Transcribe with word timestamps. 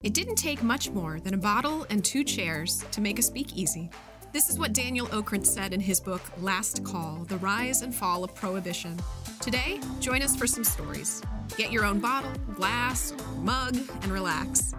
It 0.00 0.14
didn't 0.14 0.36
take 0.36 0.62
much 0.62 0.90
more 0.90 1.18
than 1.18 1.34
a 1.34 1.38
bottle 1.38 1.84
and 1.90 2.04
two 2.04 2.22
chairs 2.22 2.84
to 2.92 3.00
make 3.00 3.18
a 3.18 3.22
speakeasy. 3.22 3.90
This 4.32 4.48
is 4.48 4.56
what 4.56 4.72
Daniel 4.72 5.08
Okrent 5.08 5.44
said 5.44 5.72
in 5.72 5.80
his 5.80 5.98
book 5.98 6.22
Last 6.40 6.84
Call 6.84 7.24
The 7.24 7.38
Rise 7.38 7.82
and 7.82 7.92
Fall 7.92 8.22
of 8.22 8.32
Prohibition. 8.32 8.96
Today, 9.40 9.80
join 9.98 10.22
us 10.22 10.36
for 10.36 10.46
some 10.46 10.62
stories. 10.62 11.20
Get 11.56 11.72
your 11.72 11.84
own 11.84 11.98
bottle, 11.98 12.30
glass, 12.54 13.12
mug, 13.38 13.76
and 14.02 14.12
relax. 14.12 14.72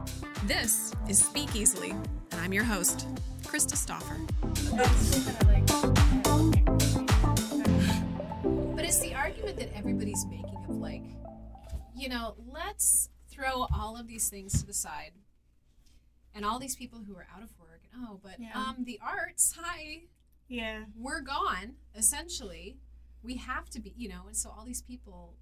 This 0.45 0.93
is 1.09 1.19
Speak 1.19 1.53
Easily, 1.53 1.89
and 1.89 2.39
I'm 2.39 2.53
your 2.53 2.63
host, 2.63 3.05
Krista 3.43 3.75
Stoffer. 3.75 4.15
But 8.73 8.85
it's 8.85 8.99
the 8.99 9.15
argument 9.15 9.57
that 9.57 9.75
everybody's 9.75 10.25
making 10.27 10.63
of 10.69 10.77
like, 10.77 11.03
you 11.93 12.07
know, 12.07 12.35
let's 12.53 13.09
throw 13.39 13.67
all 13.73 13.97
of 13.97 14.07
these 14.07 14.29
things 14.29 14.59
to 14.59 14.65
the 14.67 14.73
side. 14.73 15.11
And 16.35 16.45
all 16.45 16.59
these 16.59 16.75
people 16.75 16.99
who 17.07 17.15
are 17.15 17.25
out 17.35 17.41
of 17.43 17.49
work, 17.59 17.81
and 17.93 18.05
oh, 18.07 18.19
but 18.21 18.39
Yeah. 18.39 18.51
um 18.53 18.83
the 18.83 18.99
arts, 19.01 19.53
hi, 19.57 20.03
Yeah. 20.47 20.85
we're 20.95 21.21
gone, 21.21 21.77
essentially. 21.95 22.77
We 23.23 23.35
have 23.37 23.69
to 23.71 23.79
be, 23.79 23.93
you 23.97 24.07
know, 24.09 24.27
and 24.27 24.37
so 24.37 24.49
all 24.49 24.63
these 24.65 24.81
people 24.81 25.35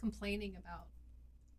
complaining 0.00 0.56
about 0.56 0.88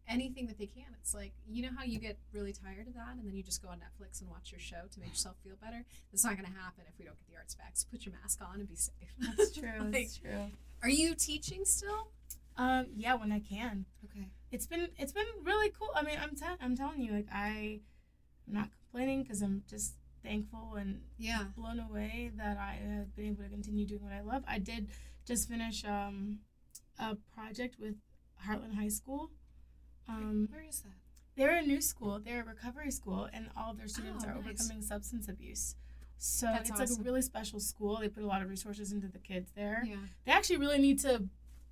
anything 0.07 0.48
that 0.48 0.57
they 0.57 0.66
can. 0.66 0.93
It's 0.99 1.13
like, 1.13 1.34
you 1.48 1.62
know 1.62 1.70
how 1.77 1.84
you 1.85 1.98
get 1.99 2.18
really 2.34 2.52
tired 2.52 2.88
of 2.88 2.93
that 2.95 3.15
and 3.15 3.26
then 3.26 3.35
you 3.35 3.43
just 3.43 3.62
go 3.62 3.70
on 3.70 3.79
Netflix 3.79 4.20
and 4.20 4.29
watch 4.29 4.52
your 4.52 4.59
show 4.59 4.88
to 4.91 4.99
make 4.99 5.09
yourself 5.12 5.38
feel 5.43 5.55
better? 5.55 5.85
That's 6.12 6.26
not 6.26 6.35
going 6.38 6.52
to 6.52 6.59
happen 6.59 6.84
if 6.90 6.99
we 6.99 7.05
don't 7.05 7.18
get 7.18 7.27
the 7.29 7.38
arts 7.38 7.55
back. 7.55 7.71
So 7.76 7.88
put 7.90 8.05
your 8.05 8.13
mask 8.21 8.41
on 8.41 8.59
and 8.59 8.68
be 8.68 8.76
safe. 8.76 9.15
That's 9.18 9.52
true. 9.52 9.70
Like, 9.79 9.91
That's 9.93 10.18
true. 10.18 10.52
are 10.81 10.90
you 10.90 11.15
teaching 11.15 11.63
still? 11.63 12.09
Um, 12.57 12.88
yeah, 12.98 13.13
when 13.15 13.31
I 13.31 13.40
can. 13.40 13.85
Okay. 14.04 14.27
It's 14.53 14.67
been 14.67 14.88
it's 14.98 15.12
been 15.12 15.25
really 15.43 15.71
cool. 15.77 15.89
I 15.95 16.03
mean, 16.03 16.17
I'm 16.21 16.35
te- 16.35 16.59
I'm 16.62 16.75
telling 16.77 17.02
you, 17.02 17.12
like 17.12 17.27
I, 17.34 17.80
I'm 18.48 18.53
not 18.53 18.70
complaining 18.79 19.23
because 19.23 19.41
I'm 19.41 19.63
just 19.67 19.95
thankful 20.23 20.76
and 20.76 21.02
Yeah. 21.18 21.46
blown 21.57 21.79
away 21.79 22.32
that 22.37 22.57
I 22.57 22.74
have 22.87 23.15
been 23.15 23.26
able 23.26 23.43
to 23.43 23.49
continue 23.49 23.85
doing 23.85 24.04
what 24.04 24.13
I 24.13 24.21
love. 24.21 24.43
I 24.48 24.59
did 24.59 24.90
just 25.26 25.49
finish 25.49 25.84
um, 25.85 26.40
a 26.99 27.15
project 27.35 27.77
with 27.79 27.96
Heartland 28.46 28.76
High 28.76 28.90
School. 28.90 29.31
Um, 30.07 30.48
Where 30.51 30.63
is 30.70 30.81
that? 30.81 30.93
they're 31.35 31.57
a 31.57 31.63
new 31.63 31.81
school. 31.81 32.20
They're 32.24 32.41
a 32.41 32.46
recovery 32.46 32.91
school, 32.91 33.27
and 33.34 33.49
all 33.57 33.71
of 33.71 33.77
their 33.77 33.87
students 33.87 34.24
Oh, 34.24 34.29
are 34.29 34.35
nice. 34.35 34.43
overcoming 34.46 34.84
substance 34.84 35.27
abuse. 35.27 35.76
So 36.20 36.46
That's 36.46 36.70
it's 36.70 36.79
like 36.79 36.90
a 36.99 37.01
really 37.04 37.24
special 37.24 37.59
school. 37.59 37.98
They 37.99 38.07
put 38.07 38.24
a 38.24 38.27
lot 38.27 38.43
of 38.43 38.49
resources 38.49 38.91
into 38.93 39.07
the 39.07 39.18
kids 39.20 39.51
there. 39.55 39.84
Yeah. 39.85 39.96
They 40.26 40.31
actually 40.31 40.57
really 40.57 40.77
need 40.79 40.99
to 40.99 41.24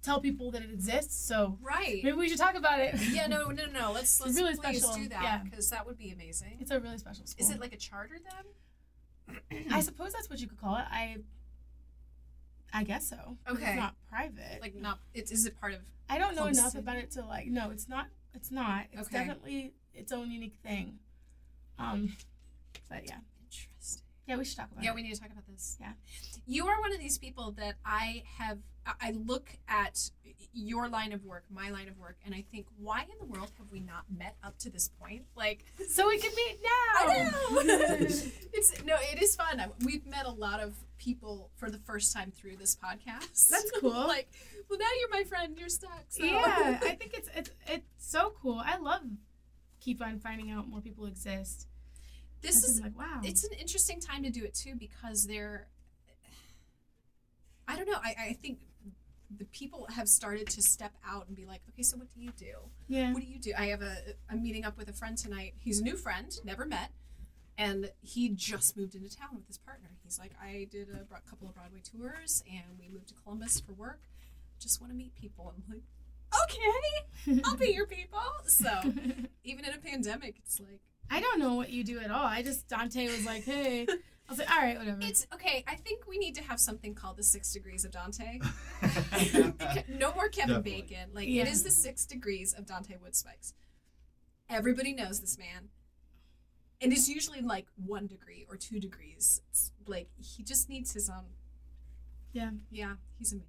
tell 0.02 0.20
people 0.20 0.52
that 0.52 0.62
it 0.64 0.72
exists. 0.72 1.16
So 1.16 1.58
Right. 1.62 2.04
maybe 2.04 2.14
we 2.18 2.30
should 2.30 2.38
talk 2.40 2.56
about 2.56 2.80
it. 2.80 2.96
Yeah, 3.12 3.28
no, 3.28 3.46
no, 3.50 3.66
no. 3.66 3.72
No 3.82 3.92
let's 3.92 4.20
let's 4.26 4.36
really 4.36 4.56
please 4.56 4.82
special, 4.82 4.96
do 5.04 5.10
that 5.10 5.24
yeah. 5.24 5.38
because 5.44 5.70
that 5.70 5.86
would 5.86 5.98
be 5.98 6.12
amazing. 6.12 6.58
It's 6.60 6.72
a 6.72 6.80
really 6.80 6.98
special 6.98 7.26
school. 7.26 7.46
Is 7.46 7.52
it 7.52 7.60
like 7.60 7.74
a 7.74 7.78
charter 7.78 8.18
then? 8.24 9.66
I 9.72 9.82
suppose 9.82 10.14
that's 10.14 10.30
what 10.30 10.40
you 10.40 10.48
could 10.48 10.60
call 10.60 10.76
it. 10.78 10.86
I. 10.90 11.18
I 12.74 12.84
guess 12.84 13.08
so. 13.10 13.38
Okay. 13.50 13.66
It's 13.72 13.76
not 13.76 13.96
private. 14.10 14.60
Like 14.62 14.76
not? 14.76 15.00
It's 15.14 15.30
is 15.32 15.46
it 15.46 15.60
part 15.60 15.74
of? 15.74 15.82
I 16.10 16.18
don't 16.18 16.36
know 16.36 16.46
enough 16.48 16.76
about 16.76 16.98
it 16.98 17.12
to 17.12 17.26
like. 17.26 17.48
No, 17.48 17.70
it's 17.70 17.88
not. 17.90 18.08
It's 18.34 18.50
not. 18.52 18.86
It's 18.94 19.08
Okay. 19.08 19.18
definitely 19.20 19.74
its 19.94 20.12
own 20.12 20.32
unique 20.32 20.56
thing. 20.64 21.00
Um, 21.78 22.16
but 22.90 23.06
yeah, 23.08 23.18
Interesting. 23.44 24.04
yeah, 24.28 24.38
we 24.38 24.46
should 24.46 24.58
talk 24.58 24.72
about 24.72 24.84
Yeah, 24.84 24.92
it. 24.92 24.96
we 24.96 25.02
need 25.04 25.14
to 25.16 25.20
talk 25.20 25.32
about 25.32 25.48
this. 25.48 25.78
Yeah. 25.82 25.94
You 26.46 26.68
are 26.68 26.80
one 26.80 26.94
of 26.94 27.00
these 27.00 27.18
people 27.18 27.52
that 27.54 27.76
I 27.86 28.24
have. 28.38 28.60
I- 28.86 29.12
look 29.12 29.50
at 29.68 30.10
your 30.54 30.90
line 30.90 31.14
of 31.14 31.24
work, 31.24 31.46
my 31.50 31.70
line 31.70 31.88
of 31.88 31.98
work, 31.98 32.18
and 32.26 32.34
I 32.36 32.44
think, 32.52 32.68
why 32.78 33.02
in 33.04 33.18
the 33.20 33.26
world 33.26 33.52
have 33.58 33.68
we 33.72 33.80
not 33.80 34.04
met 34.16 34.36
up 34.44 34.58
to 34.60 34.70
this 34.70 34.90
point? 35.00 35.24
Like, 35.36 35.66
so 35.90 36.08
we 36.08 36.18
can 36.18 36.32
meet 36.36 36.60
now. 36.64 37.12
I 37.12 37.24
know. 37.24 37.62
it's 38.54 38.84
no, 38.84 38.96
it 39.14 39.22
is 39.22 39.36
fun. 39.36 39.64
We've 39.86 40.06
met 40.06 40.26
a 40.26 40.32
lot 40.32 40.60
of 40.60 40.76
people 40.98 41.52
for 41.56 41.70
the 41.72 41.78
first 41.80 42.14
time 42.14 42.32
through 42.32 42.58
this 42.58 42.76
podcast. 42.76 43.50
That's 43.50 43.72
cool. 43.80 43.92
like, 43.92 44.30
well, 44.70 44.80
now 44.80 44.90
you're 45.00 45.10
my 45.10 45.24
friend. 45.24 45.58
You're 45.58 45.70
stuck. 45.70 46.06
So. 46.10 46.24
yeah, 46.24 46.80
I 46.82 46.96
think 47.00 47.14
it's 47.14 47.30
it's 47.36 47.52
it's 47.68 47.86
so 47.98 48.34
cool. 48.42 48.62
I 48.64 48.78
love 48.78 49.02
keep 49.80 50.02
on 50.02 50.20
finding 50.20 50.52
out 50.52 50.68
more 50.68 50.82
people 50.82 51.06
exist. 51.06 51.68
this 52.42 52.64
is 52.64 52.82
like 52.82 52.98
wow. 52.98 53.20
it's 53.24 53.44
an 53.44 53.52
interesting 53.60 54.00
time 54.00 54.24
to 54.24 54.30
do 54.30 54.44
it 54.44 54.54
too 54.54 54.76
because 54.76 55.26
they're 55.26 55.68
i 57.68 57.76
don't 57.76 57.88
know 57.88 57.98
i, 58.04 58.16
I 58.30 58.34
think 58.34 58.60
the 59.38 59.46
people 59.46 59.88
have 59.96 60.08
started 60.08 60.48
to 60.48 60.62
step 60.62 60.94
out 61.08 61.28
and 61.28 61.36
be 61.36 61.46
like 61.46 61.62
okay 61.70 61.84
so 61.84 61.98
what 61.98 62.08
do 62.14 62.22
you 62.22 62.32
do? 62.38 62.54
Yeah. 62.88 63.14
what 63.14 63.22
do 63.22 63.28
you 63.30 63.40
do? 63.40 63.54
I 63.58 63.68
have 63.68 63.82
a 63.82 63.96
i'm 64.30 64.42
meeting 64.44 64.66
up 64.66 64.78
with 64.78 64.90
a 64.90 64.94
friend 64.94 65.18
tonight. 65.18 65.54
He's 65.60 65.80
a 65.80 65.84
new 65.84 65.96
friend 65.96 66.32
never 66.44 66.66
met. 66.66 66.92
And 67.58 67.92
he 68.02 68.30
just 68.30 68.76
moved 68.76 68.96
into 68.96 69.16
town 69.16 69.30
with 69.36 69.46
his 69.46 69.58
partner. 69.58 69.90
He's 70.04 70.20
like 70.20 70.32
i 70.42 70.68
did 70.72 70.88
a 70.90 71.30
couple 71.30 71.48
of 71.48 71.56
broadway 71.56 71.82
tours 71.84 72.44
and 72.52 72.80
we 72.80 72.90
moved 72.90 73.10
to 73.10 73.14
columbus 73.16 73.60
for 73.60 73.74
work. 73.74 74.02
Just 74.60 74.82
want 74.82 74.92
to 74.92 74.98
meet 74.98 75.16
people. 75.16 75.54
I'm 75.56 75.64
like 75.70 75.84
okay 76.46 77.42
i'll 77.46 77.58
be 77.58 77.72
your 77.72 77.88
people. 77.88 78.20
So 78.48 78.70
even 79.44 79.66
in 79.66 79.74
a 79.74 79.78
pandemic 79.78 80.36
it's 80.40 80.60
like 80.60 80.82
I 81.10 81.20
don't 81.20 81.40
know 81.40 81.56
what 81.56 81.70
you 81.70 81.84
do 81.84 82.00
at 82.00 82.10
all. 82.10 82.26
I 82.26 82.42
just 82.42 82.68
Dante 82.70 83.08
was 83.08 83.26
like, 83.26 83.44
hey. 83.44 83.86
I 84.32 84.34
was 84.34 84.40
like, 84.40 84.52
all 84.56 84.62
right, 84.62 84.78
whatever. 84.78 85.00
It's 85.02 85.28
okay. 85.34 85.62
I 85.68 85.76
think 85.76 86.08
we 86.08 86.18
need 86.18 86.36
to 86.36 86.44
have 86.44 86.58
something 86.58 86.96
called 86.96 87.18
the 87.18 87.24
six 87.24 87.52
degrees 87.52 87.84
of 87.84 87.92
Dante. 87.92 88.40
no 89.90 90.14
more 90.14 90.30
Kevin 90.30 90.56
Definitely. 90.56 90.62
Bacon. 90.88 91.10
Like 91.14 91.28
Yeah. 91.28 91.42
it 91.42 91.50
is 91.50 91.64
the 91.64 91.70
six 91.72 92.06
degrees 92.06 92.54
of 92.54 92.66
Dante 92.66 92.96
Woodspikes. 92.96 93.52
Everybody 94.50 94.94
knows 94.94 95.20
this 95.20 95.38
man. 95.38 95.68
And 96.80 96.94
it's 96.94 97.10
usually 97.10 97.42
like 97.42 97.68
one 97.76 98.08
degree 98.08 98.46
or 98.50 98.56
two 98.56 98.80
degrees. 98.80 99.42
It's 99.50 99.72
like 99.86 100.08
he 100.18 100.44
just 100.44 100.70
needs 100.70 100.94
his 100.94 101.10
own 101.10 101.26
Yeah. 102.32 102.52
Yeah, 102.72 102.94
he's 103.20 103.34
amazing. 103.34 103.48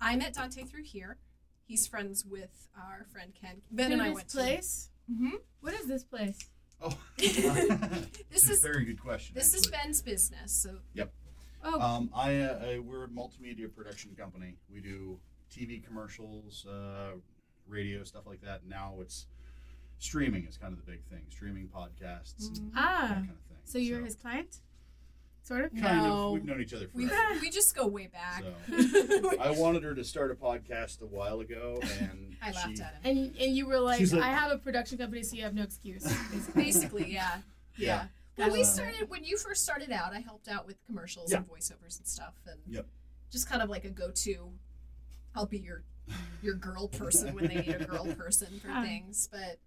I 0.00 0.16
met 0.16 0.34
Dante 0.34 0.64
through 0.64 0.82
here. 0.84 1.18
He's 1.64 1.86
friends 1.86 2.24
with 2.24 2.68
our 2.76 3.06
friend 3.12 3.32
Ken. 3.40 3.62
Ben 3.70 3.92
and 3.92 4.02
I 4.02 4.10
went. 4.10 4.16
What 4.16 4.26
is 4.26 4.32
this 4.32 4.42
place. 4.42 4.90
to. 5.06 5.14
hmm 5.14 5.36
What 5.60 5.74
is 5.74 5.86
this 5.86 6.02
place? 6.02 6.38
Oh, 6.80 6.96
This 7.16 8.48
is- 8.48 8.60
very 8.62 8.84
good 8.84 9.00
question. 9.00 9.34
This 9.34 9.54
is. 9.54 9.66
Ben's 9.66 10.02
business. 10.02 10.52
So 10.52 10.76
yep. 10.94 11.12
Oh, 11.64 11.80
Um, 11.80 12.10
I, 12.14 12.36
uh, 12.36 12.58
I 12.64 12.78
we're 12.78 13.04
a 13.04 13.08
multimedia 13.08 13.72
production 13.74 14.14
company. 14.16 14.54
We 14.72 14.80
do 14.80 15.18
TV 15.50 15.84
commercials, 15.84 16.64
uh, 16.66 17.16
radio 17.66 18.04
stuff 18.04 18.26
like 18.26 18.40
that. 18.42 18.66
Now 18.66 18.94
it's 19.00 19.26
streaming 19.98 20.46
is 20.46 20.56
kind 20.56 20.72
of 20.72 20.78
the 20.84 20.90
big 20.90 21.02
thing. 21.06 21.22
Streaming 21.30 21.68
podcasts, 21.68 22.46
and 22.46 22.72
that 22.72 22.76
ah. 22.76 23.06
kind 23.08 23.30
of 23.30 23.36
thing. 23.48 23.58
So 23.64 23.78
you're 23.78 24.00
his 24.04 24.14
client, 24.14 24.60
sort 25.48 25.64
of. 25.64 25.70
kind 25.80 26.02
No. 26.02 26.26
of. 26.26 26.32
We've 26.34 26.44
known 26.44 26.60
each 26.60 26.74
other 26.74 26.86
we 26.92 27.06
forever. 27.06 27.34
we 27.40 27.50
just 27.50 27.74
go 27.74 27.86
way 27.86 28.06
back. 28.06 28.44
So 28.68 29.32
I 29.40 29.50
wanted 29.50 29.82
her 29.82 29.94
to 29.94 30.04
start 30.04 30.30
a 30.30 30.34
podcast 30.34 31.00
a 31.02 31.06
while 31.06 31.40
ago, 31.40 31.80
and 32.00 32.36
I 32.42 32.52
laughed 32.52 32.76
she, 32.76 32.82
at 32.82 32.94
him. 32.94 33.00
And 33.04 33.36
and 33.40 33.56
you 33.56 33.66
were 33.66 33.80
like, 33.80 34.00
like- 34.12 34.22
I 34.22 34.28
have 34.28 34.52
a 34.52 34.58
production 34.58 34.98
company, 34.98 35.22
so 35.22 35.36
you 35.36 35.42
have 35.42 35.54
no 35.54 35.62
excuse. 35.62 36.04
Basically. 36.04 36.62
Basically, 36.62 37.12
yeah. 37.12 37.38
Yeah. 37.76 38.04
Yeah. 38.36 38.46
Well, 38.46 38.52
we 38.52 38.60
um, 38.60 38.64
started 38.66 39.08
when 39.10 39.24
you 39.24 39.36
first 39.36 39.64
started 39.64 39.90
out. 39.90 40.12
I 40.12 40.20
helped 40.20 40.48
out 40.48 40.66
with 40.66 40.76
commercials 40.86 41.32
Yeah. 41.32 41.38
and 41.38 41.48
voiceovers 41.48 41.98
and 41.98 42.06
stuff, 42.06 42.34
and 42.46 42.60
Yep. 42.68 42.86
just 43.32 43.48
kind 43.48 43.62
of 43.62 43.68
like 43.68 43.84
a 43.84 43.90
go-to. 43.90 44.52
I'll 45.34 45.46
be 45.46 45.58
your 45.58 45.82
your 46.42 46.54
girl 46.54 46.88
person 46.88 47.34
when 47.34 47.48
they 47.48 47.56
need 47.56 47.74
a 47.74 47.84
girl 47.84 48.06
person 48.14 48.60
for 48.60 48.68
things, 48.82 49.28
but 49.30 49.58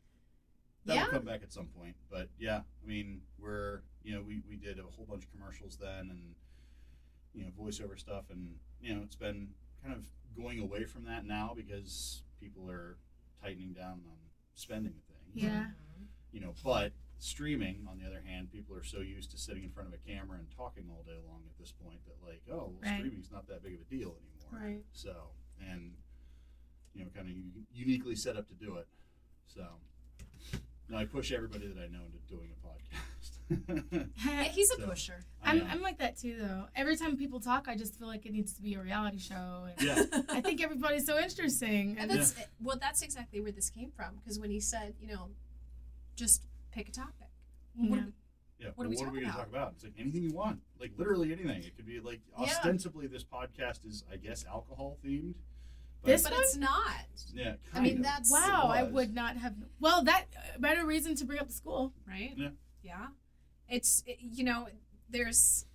That'll 0.86 1.04
yeah, 1.04 1.10
come 1.10 1.26
back 1.26 1.44
at 1.44 1.52
some 1.54 1.68
point. 1.68 1.96
But 2.10 2.30
yeah, 2.40 2.62
I 2.84 2.88
mean, 2.88 3.22
we're 3.40 3.82
you 4.04 4.14
know 4.16 4.22
we, 4.26 4.42
we 4.50 4.56
did 4.56 4.80
a 4.80 4.84
whole 4.84 5.06
bunch 5.06 5.24
of 5.26 5.32
commercials 5.32 5.78
then, 5.78 6.10
and 6.10 6.36
you 7.34 7.44
know 7.44 7.50
voiceover 7.60 7.98
stuff, 8.00 8.26
and 8.30 8.56
you 8.82 8.94
know 8.96 9.02
it's 9.04 9.16
been 9.16 9.50
kind 9.84 9.96
of 9.96 10.06
going 10.36 10.60
away 10.60 10.84
from 10.86 11.06
that 11.06 11.26
now 11.26 11.54
because 11.56 12.24
people 12.40 12.70
are 12.70 12.98
tightening 13.42 13.74
down 13.74 14.02
on 14.08 14.18
spending 14.56 14.94
and 14.94 15.04
things. 15.08 15.44
Yeah. 15.44 15.66
You 16.32 16.40
know, 16.40 16.54
but 16.64 16.94
streaming 17.20 17.86
on 17.90 18.00
the 18.00 18.06
other 18.08 18.22
hand, 18.26 18.52
people 18.52 18.76
are 18.76 18.84
so 18.84 19.00
used 19.00 19.32
to 19.32 19.38
sitting 19.38 19.64
in 19.64 19.70
front 19.70 19.90
of 19.90 19.94
a 19.94 19.98
camera 20.10 20.38
and 20.38 20.48
talking 20.56 20.86
all 20.90 21.04
day 21.04 21.20
long 21.28 21.42
at 21.50 21.58
this 21.60 21.74
point 21.84 22.00
that 22.06 22.16
like, 22.26 22.42
oh, 22.50 22.56
well, 22.56 22.74
Right. 22.82 22.98
streaming's 23.00 23.30
not 23.32 23.48
that 23.48 23.62
big 23.64 23.74
of 23.76 23.82
a 23.82 23.84
deal 23.84 24.16
anymore. 24.16 24.70
Right. 24.70 24.82
So 24.94 25.14
and 25.70 25.92
you 26.94 27.04
know, 27.04 27.10
kind 27.16 27.28
of 27.30 27.36
uniquely 27.74 28.16
set 28.16 28.38
up 28.38 28.48
to 28.48 28.54
do 28.56 28.76
it. 28.78 28.88
So. 29.48 29.66
No, 30.90 30.98
I 30.98 31.06
push 31.06 31.32
everybody 31.32 31.68
that 31.68 31.78
I 31.78 31.88
know 31.88 32.04
into 32.06 32.18
doing 32.28 32.50
a 32.52 32.68
podcast. 32.68 33.32
Yeah, 34.26 34.44
he's 34.44 34.72
a 34.72 34.76
So, 34.76 34.88
pusher. 34.88 35.26
I 35.44 35.52
I'm. 35.52 35.68
I'm 35.72 35.82
like 35.82 35.98
that 36.00 36.18
too, 36.18 36.38
though. 36.40 36.66
Every 36.76 36.96
time 36.96 37.18
people 37.18 37.40
talk, 37.40 37.68
I 37.68 37.76
just 37.76 37.98
feel 37.98 38.08
like 38.08 38.26
it 38.26 38.32
needs 38.32 38.54
to 38.54 38.62
be 38.62 38.74
a 38.76 38.82
reality 38.82 39.18
show. 39.20 39.68
And 39.70 39.82
yeah, 39.88 40.04
I 40.30 40.42
think 40.42 40.62
everybody's 40.64 41.06
so 41.06 41.18
interesting. 41.20 41.98
And 42.00 42.10
And 42.12 42.20
that's 42.20 42.36
well, 42.62 42.78
that's 42.80 43.02
exactly 43.02 43.42
where 43.42 43.52
this 43.52 43.70
came 43.70 43.92
from. 43.92 44.16
Because 44.18 44.40
when 44.40 44.52
he 44.52 44.60
said, 44.60 44.94
you 45.00 45.08
know, 45.08 45.30
just 46.16 46.44
pick 46.72 46.90
a 46.90 46.92
topic. 46.92 47.28
Well, 47.76 47.90
what 47.90 47.98
Yeah. 48.00 48.06
we- 48.06 48.12
yeah. 48.60 48.70
What 48.76 48.86
are 48.86 48.90
we 48.90 48.96
we 48.96 49.02
talking 49.04 49.20
going 49.22 49.26
to 49.26 49.32
talk 49.38 49.48
about? 49.48 49.72
It's 49.76 49.84
like 49.84 49.94
anything 49.98 50.22
you 50.22 50.34
want, 50.34 50.60
like 50.80 50.92
literally 50.96 51.32
anything. 51.32 51.64
It 51.64 51.76
could 51.76 51.88
be 51.88 52.00
like 52.00 52.22
Yeah. 52.38 52.44
ostensibly 52.46 53.08
this 53.08 53.24
podcast 53.24 53.86
is, 53.88 54.04
I 54.12 54.18
guess, 54.18 54.46
alcohol 54.46 55.00
themed, 55.04 55.34
This 56.04 56.22
but 56.22 56.34
it's 56.34 56.58
not. 56.58 57.08
Yeah, 57.34 57.56
I 57.74 57.80
mean, 57.80 57.96
kind 57.96 57.98
of. 57.98 58.04
that's 58.04 58.32
Wow, 58.32 58.70
I 58.72 58.84
was. 58.84 58.94
would 58.94 59.16
not 59.16 59.38
have. 59.38 59.56
Well, 59.80 60.04
that 60.04 60.26
uh, 60.38 60.60
better 60.60 60.86
reason 60.86 61.16
to 61.16 61.26
bring 61.26 61.40
up 61.40 61.48
the 61.48 61.54
school. 61.54 61.94
right. 62.08 62.34
Yeah. 62.38 62.50
Yeah. 62.84 63.08
It's 63.72 64.04
it, 64.06 64.18
you 64.20 64.44
know 64.44 64.68
there's. 65.10 65.66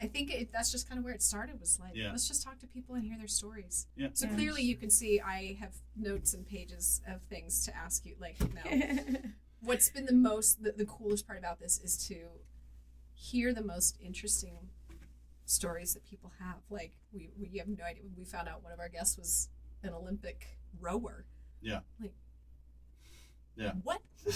I 0.00 0.06
think 0.06 0.30
it, 0.32 0.50
that's 0.52 0.70
just 0.70 0.88
kind 0.88 0.98
of 0.98 1.04
where 1.04 1.12
it 1.14 1.22
started. 1.22 1.58
Was 1.60 1.78
like, 1.80 1.94
Yeah. 1.96 2.10
let's 2.12 2.28
just 2.28 2.42
talk 2.44 2.58
to 2.60 2.66
people 2.68 2.94
and 2.94 3.04
hear 3.04 3.18
their 3.18 3.26
stories. 3.28 3.86
Yeah. 3.96 4.08
So 4.14 4.26
Yeah. 4.26 4.34
clearly, 4.34 4.62
you 4.62 4.76
can 4.76 4.90
see 4.90 5.20
I 5.20 5.56
have 5.60 5.74
notes 5.96 6.34
and 6.34 6.46
pages 6.46 7.00
of 7.06 7.20
things 7.22 7.64
to 7.66 7.76
ask 7.76 8.06
you. 8.06 8.14
Like, 8.20 8.36
no, 8.54 8.62
what's 9.60 9.90
been 9.90 10.06
the 10.06 10.14
most 10.14 10.62
the, 10.62 10.72
the 10.72 10.84
coolest 10.86 11.26
part 11.26 11.38
about 11.38 11.58
this 11.58 11.78
is 11.80 11.96
to 12.08 12.16
hear 13.12 13.52
the 13.52 13.62
most 13.64 13.98
interesting 14.00 14.56
stories 15.44 15.94
that 15.94 16.04
people 16.04 16.30
have 16.38 16.58
like 16.70 16.92
we, 17.12 17.30
we 17.36 17.58
have 17.58 17.66
no 17.68 17.82
idea 17.82 18.02
we 18.16 18.24
found 18.24 18.46
out 18.48 18.62
one 18.62 18.70
of 18.70 18.78
our 18.78 18.88
guests 18.88 19.16
was 19.16 19.48
an 19.82 19.92
olympic 19.94 20.58
rower 20.78 21.24
Yeah. 21.62 21.80
like 22.00 22.12
Yeah. 23.56 23.72
what 23.82 24.00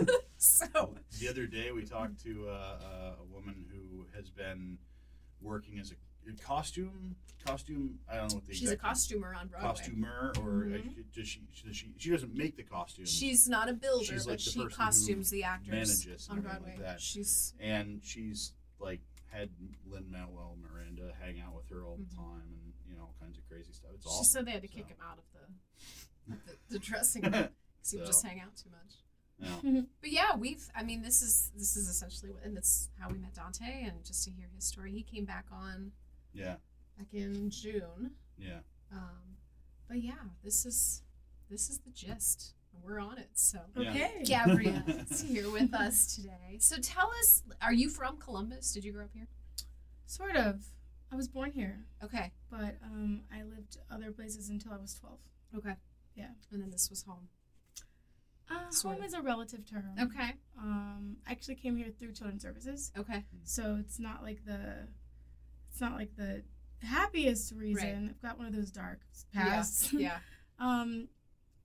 so 0.46 0.94
The 1.20 1.28
other 1.28 1.46
day, 1.46 1.70
we 1.70 1.84
talked 1.84 2.20
to 2.24 2.48
uh, 2.48 2.52
uh, 2.52 3.12
a 3.20 3.24
woman 3.32 3.64
who 3.70 4.06
has 4.16 4.28
been 4.28 4.76
working 5.40 5.78
as 5.78 5.92
a, 5.92 5.94
costume 6.44 7.14
costume. 7.44 7.98
I 8.10 8.16
don't 8.16 8.28
know 8.28 8.34
what 8.36 8.46
the 8.46 8.54
she's 8.54 8.70
a 8.70 8.76
costumer 8.76 9.34
on 9.34 9.48
broadway 9.48 9.68
costumer, 9.68 10.32
or 10.38 10.66
Mhm. 10.66 11.12
does 11.12 11.28
she, 11.28 11.40
does 11.64 11.76
she? 11.76 11.92
She 11.98 12.10
doesn't 12.10 12.32
make 12.34 12.56
the 12.56 12.62
costumes, 12.62 13.10
she's 13.10 13.48
not 13.48 13.68
a 13.68 13.72
builder 13.72 14.04
She's 14.04 14.26
like 14.26 14.38
but 14.38 14.44
the 14.44 14.50
she 14.50 14.66
costumes 14.66 15.30
the 15.30 15.42
actors 15.44 15.70
manages 15.70 16.28
on 16.30 16.40
broadway 16.40 16.76
like 16.80 16.98
she's 17.00 17.54
and 17.58 18.00
she's 18.04 18.52
like 18.78 19.00
had 19.32 19.50
Lin 19.84 20.08
Manuel 20.10 20.56
Miranda 20.62 21.12
hang 21.20 21.40
out 21.40 21.54
with 21.56 21.68
her 21.70 21.84
all 21.84 21.96
the 21.96 22.04
Mhm. 22.04 22.16
time, 22.16 22.54
and 22.54 22.72
you 22.88 22.94
know 22.96 23.02
all 23.02 23.14
kinds 23.20 23.36
of 23.38 23.44
crazy 23.48 23.72
stuff. 23.72 23.90
It's 23.94 24.04
she 24.04 24.08
awesome. 24.10 24.24
said 24.24 24.46
they 24.46 24.52
had 24.52 24.62
to 24.62 24.68
so. 24.68 24.74
kick 24.74 24.88
him 24.88 24.98
out 25.02 25.18
of 25.18 25.24
the 25.32 26.36
the, 26.46 26.56
the 26.74 26.78
dressing 26.78 27.22
room 27.22 27.32
because 27.32 27.90
he 27.90 27.96
would 27.96 28.06
just 28.06 28.24
hang 28.24 28.40
out 28.40 28.54
too 28.56 28.70
much 28.70 29.01
Yeah. 29.42 29.80
But 30.00 30.10
yeah, 30.10 30.36
we've. 30.36 30.64
I 30.74 30.82
mean, 30.82 31.02
this 31.02 31.20
is 31.22 31.50
this 31.56 31.76
is 31.76 31.88
essentially, 31.88 32.30
what, 32.30 32.44
and 32.44 32.56
that's 32.56 32.88
how 32.98 33.08
we 33.10 33.18
met 33.18 33.34
Dante, 33.34 33.84
and 33.84 34.04
just 34.04 34.24
to 34.24 34.30
hear 34.30 34.46
his 34.54 34.64
story, 34.64 34.92
he 34.92 35.02
came 35.02 35.24
back 35.24 35.46
on 35.52 35.92
yeah, 36.32 36.56
back 36.98 37.08
in 37.12 37.50
June. 37.50 38.12
yeah. 38.38 38.60
Um, 38.92 39.36
but 39.88 40.02
yeah, 40.02 40.22
this 40.44 40.64
is 40.66 41.02
this 41.50 41.68
is 41.70 41.78
the 41.80 41.90
gist, 41.90 42.54
and 42.72 42.82
we're 42.84 43.00
on 43.00 43.18
it. 43.18 43.30
So 43.34 43.58
Yeah. 43.76 43.90
okay. 43.90 44.22
Gabrielle 44.24 44.82
is 45.10 45.22
here 45.22 45.50
with 45.50 45.74
us 45.74 46.14
today. 46.14 46.58
So 46.60 46.76
tell 46.78 47.10
us, 47.20 47.42
are 47.60 47.72
you 47.74 47.88
from 47.88 48.16
Columbus? 48.18 48.72
Did 48.72 48.84
you 48.84 48.92
grow 48.92 49.04
up 49.04 49.10
here? 49.14 49.28
Sort 50.06 50.36
of. 50.36 50.62
I 51.10 51.16
was 51.16 51.28
born 51.28 51.52
here, 51.52 51.84
Okay, 52.02 52.32
but 52.50 52.78
um, 52.82 53.20
I 53.30 53.42
lived 53.42 53.76
other 53.90 54.10
places 54.12 54.48
until 54.48 54.72
I 54.72 54.78
was 54.78 54.94
12. 54.94 55.18
okay, 55.58 55.74
Yeah. 56.16 56.30
And 56.50 56.62
then 56.62 56.70
this 56.70 56.88
was 56.88 57.02
home. 57.02 57.28
Uh, 58.52 58.70
Sort 58.70 58.94
home 58.94 59.02
of. 59.02 59.08
is 59.08 59.14
a 59.14 59.22
relative 59.22 59.68
term. 59.68 59.84
Okay, 60.00 60.32
Um, 60.58 61.16
I 61.26 61.32
actually 61.32 61.54
came 61.56 61.76
here 61.76 61.88
through 61.98 62.12
Children's 62.12 62.42
Services, 62.42 62.92
okay, 62.98 63.24
so 63.44 63.76
it's 63.80 63.98
not 63.98 64.22
like 64.22 64.44
the, 64.44 64.88
it's 65.70 65.80
not 65.80 65.94
like 65.94 66.14
the 66.16 66.42
happiest 66.82 67.52
reason. 67.52 68.02
Right. 68.06 68.10
I've 68.10 68.22
got 68.22 68.38
one 68.38 68.46
of 68.48 68.54
those 68.54 68.70
dark 68.70 69.00
pasts. 69.32 69.92
yeah, 69.92 70.18
Um, 70.58 71.08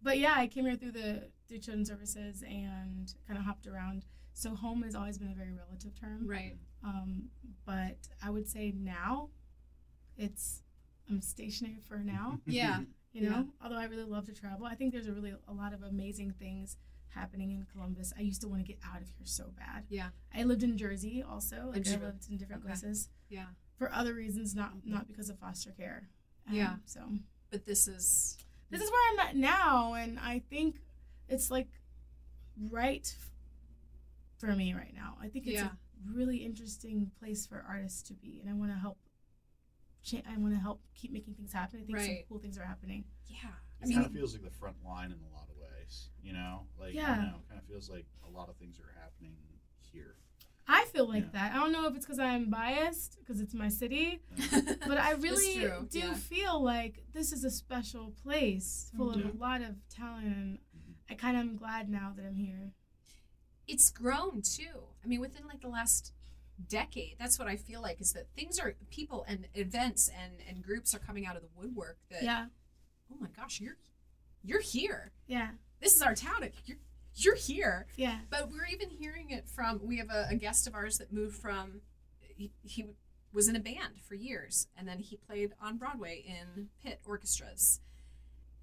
but 0.01 0.17
yeah, 0.19 0.33
I 0.37 0.47
came 0.47 0.65
here 0.65 0.75
through 0.75 0.91
the 0.91 1.29
through 1.47 1.59
Children's 1.59 1.89
Services 1.89 2.43
and 2.43 3.13
kind 3.27 3.39
of 3.39 3.45
hopped 3.45 3.67
around. 3.67 4.05
So 4.33 4.53
home 4.53 4.83
has 4.83 4.93
always 4.95 5.17
been 5.17 5.31
a 5.31 5.35
very 5.35 5.51
relative 5.53 5.99
term. 5.99 6.27
right. 6.27 6.55
Um, 6.83 7.29
but 7.65 7.97
I 8.23 8.29
would 8.29 8.47
say 8.47 8.71
now, 8.77 9.29
it's 10.17 10.61
I'm 11.09 11.21
stationary 11.21 11.79
for 11.87 11.97
now. 11.97 12.39
Yeah, 12.45 12.81
You 13.17 13.29
know, 13.31 13.37
Yeah. 13.37 13.43
although 13.63 13.77
I 13.77 13.85
really 13.85 14.03
love 14.03 14.25
to 14.27 14.33
travel, 14.33 14.67
I 14.67 14.75
think 14.75 14.93
there's 14.93 15.07
a 15.07 15.11
really 15.13 15.33
a 15.47 15.53
lot 15.53 15.73
of 15.73 15.81
amazing 15.81 16.33
things 16.33 16.77
happening 17.09 17.49
in 17.51 17.65
Columbus. 17.71 18.13
I 18.15 18.21
used 18.21 18.41
to 18.41 18.47
want 18.47 18.61
to 18.63 18.67
get 18.67 18.77
out 18.85 19.01
of 19.01 19.09
here 19.09 19.25
so 19.25 19.51
bad. 19.57 19.85
Yeah. 19.89 20.09
I 20.35 20.43
lived 20.43 20.61
in 20.61 20.77
Jersey 20.77 21.23
also. 21.23 21.71
Like 21.73 21.87
I 21.87 21.95
lived 21.97 22.29
in 22.29 22.37
different 22.37 22.61
Okay. 22.63 22.73
places 22.73 23.09
yeah. 23.29 23.47
for 23.75 23.91
other 23.91 24.13
reasons, 24.13 24.53
not 24.53 24.85
not 24.85 25.07
because 25.07 25.29
of 25.31 25.39
foster 25.39 25.71
care. 25.71 26.09
Um, 26.47 26.53
Yeah. 26.53 26.75
So 26.85 27.01
But 27.49 27.65
this 27.65 27.87
is 27.87 28.37
this 28.69 28.81
is 28.81 28.91
where 28.91 29.13
I'm 29.13 29.19
at 29.29 29.35
now, 29.35 29.93
and 29.95 30.19
I 30.19 30.39
think 30.39 30.81
it's 31.27 31.49
like 31.49 31.69
right 32.69 33.15
for 34.37 34.55
me 34.55 34.73
right 34.75 34.93
now. 34.93 35.17
I 35.19 35.29
think 35.29 35.47
it's 35.47 35.55
Yeah. 35.55 35.69
a 35.71 36.11
really 36.13 36.37
interesting 36.45 37.09
place 37.19 37.47
for 37.47 37.65
artists 37.67 38.03
to 38.03 38.13
be, 38.13 38.39
and 38.41 38.49
I 38.49 38.53
want 38.53 38.71
to 38.71 38.77
help. 38.77 38.99
Cha- 40.07 40.21
I 40.31 40.37
want 40.37 40.53
to 40.53 40.59
help 40.59 40.81
keep 40.95 41.11
making 41.11 41.33
things 41.35 41.51
happen. 41.51 41.81
I 41.81 41.83
think 41.85 41.97
some 41.99 42.07
Right. 42.07 42.25
cool 42.29 42.39
things 42.39 42.57
are 42.57 42.63
happening. 42.65 43.03
yeah. 43.27 43.37
I 43.79 43.83
It 43.83 43.87
mean, 43.89 43.97
kind 43.97 44.05
of 44.07 44.13
feels 44.13 44.33
like 44.33 44.43
the 44.43 44.49
front 44.49 44.77
line 44.83 45.11
in 45.11 45.19
a 45.19 45.29
lot 45.35 45.49
of 45.51 45.57
ways, 45.57 46.09
you 46.23 46.33
know. 46.33 46.65
Like 46.79 46.89
I 46.95 46.99
Yeah. 47.01 47.15
don't 47.15 47.25
know, 47.31 47.41
kind 47.49 47.59
of 47.61 47.67
feels 47.67 47.89
like 47.89 48.05
a 48.25 48.29
lot 48.29 48.49
of 48.49 48.55
things 48.57 48.79
are 48.79 48.91
happening 48.99 49.35
here. 49.91 50.15
I 50.69 50.85
feel 50.85 51.07
like 51.07 51.25
Yeah. 51.25 51.29
that. 51.33 51.51
I 51.53 51.59
don't 51.59 51.71
know 51.71 51.85
if 51.87 51.95
it's 51.95 52.05
because 52.05 52.19
I'm 52.19 52.49
biased 52.49 53.19
because 53.19 53.39
it's 53.39 53.53
my 53.53 53.69
city, 53.69 54.21
but 54.87 54.97
I 54.97 55.11
really 55.27 55.59
true, 55.61 55.87
do 55.89 55.99
yeah. 55.99 56.13
feel 56.15 56.61
like 56.61 57.05
this 57.13 57.31
is 57.31 57.43
a 57.43 57.51
special 57.51 58.11
place 58.23 58.91
full 58.97 59.11
of 59.11 59.19
Yeah. 59.23 59.31
a 59.31 59.33
lot 59.33 59.61
of 59.61 59.75
talent, 59.89 60.25
and 60.25 60.57
Mhm. 60.75 60.95
I 61.09 61.15
kind 61.15 61.37
of 61.37 61.41
am 61.41 61.55
glad 61.57 61.89
now 61.89 62.13
that 62.15 62.25
I'm 62.25 62.35
here. 62.35 62.73
it's 63.67 63.89
grown 63.91 64.41
too. 64.41 64.87
I 65.03 65.07
mean, 65.07 65.19
within 65.19 65.45
like 65.45 65.59
the 65.59 65.67
last 65.67 66.13
decade, 66.61 67.15
that's 67.19 67.37
what 67.39 67.47
I 67.47 67.55
feel 67.55 67.81
like 67.81 68.01
is 68.01 68.13
that 68.13 68.27
things 68.35 68.59
are 68.59 68.75
people 68.89 69.25
and 69.27 69.47
events 69.53 70.09
and 70.09 70.33
and 70.47 70.63
groups 70.63 70.93
are 70.95 70.99
coming 70.99 71.25
out 71.25 71.35
of 71.35 71.41
the 71.41 71.49
woodwork. 71.55 71.97
That 72.09 72.23
Yeah, 72.23 72.45
oh 73.11 73.17
my 73.19 73.27
gosh, 73.35 73.59
you're 73.61 73.77
you're 74.43 74.61
here. 74.61 75.11
yeah, 75.27 75.49
This 75.81 75.95
is 75.95 76.01
our 76.01 76.15
town. 76.15 76.49
You're 76.65 76.77
you're 77.15 77.35
here. 77.35 77.87
yeah. 77.95 78.19
But 78.29 78.51
we're 78.51 78.67
even 78.67 78.89
hearing 78.89 79.31
it 79.31 79.47
from. 79.49 79.81
We 79.83 79.97
have 79.97 80.09
a, 80.11 80.27
a 80.29 80.35
guest 80.35 80.67
of 80.67 80.75
ours 80.75 80.97
that 80.99 81.11
moved 81.11 81.37
from. 81.37 81.81
He, 82.35 82.51
he 82.63 82.85
was 83.33 83.47
in 83.47 83.55
a 83.55 83.59
band 83.59 83.99
for 84.07 84.13
years, 84.13 84.67
and 84.77 84.87
then 84.87 84.99
he 84.99 85.15
played 85.17 85.53
on 85.59 85.77
Broadway 85.77 86.23
in 86.27 86.69
pit 86.83 87.01
orchestras, 87.05 87.79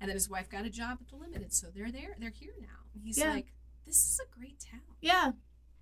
and 0.01 0.09
then 0.09 0.15
his 0.15 0.31
wife 0.31 0.49
got 0.49 0.65
a 0.65 0.71
job 0.71 0.99
at 1.01 1.09
the 1.09 1.17
Limited, 1.17 1.53
so 1.53 1.67
they're 1.75 1.91
there. 1.91 2.15
They're 2.19 2.31
here 2.31 2.55
now. 2.61 2.87
And 2.95 3.03
he's 3.03 3.19
Yeah. 3.19 3.31
like, 3.33 3.53
"This 3.85 3.97
is 4.07 4.21
a 4.21 4.39
great 4.39 4.61
town." 4.61 4.81
Yeah, 5.01 5.33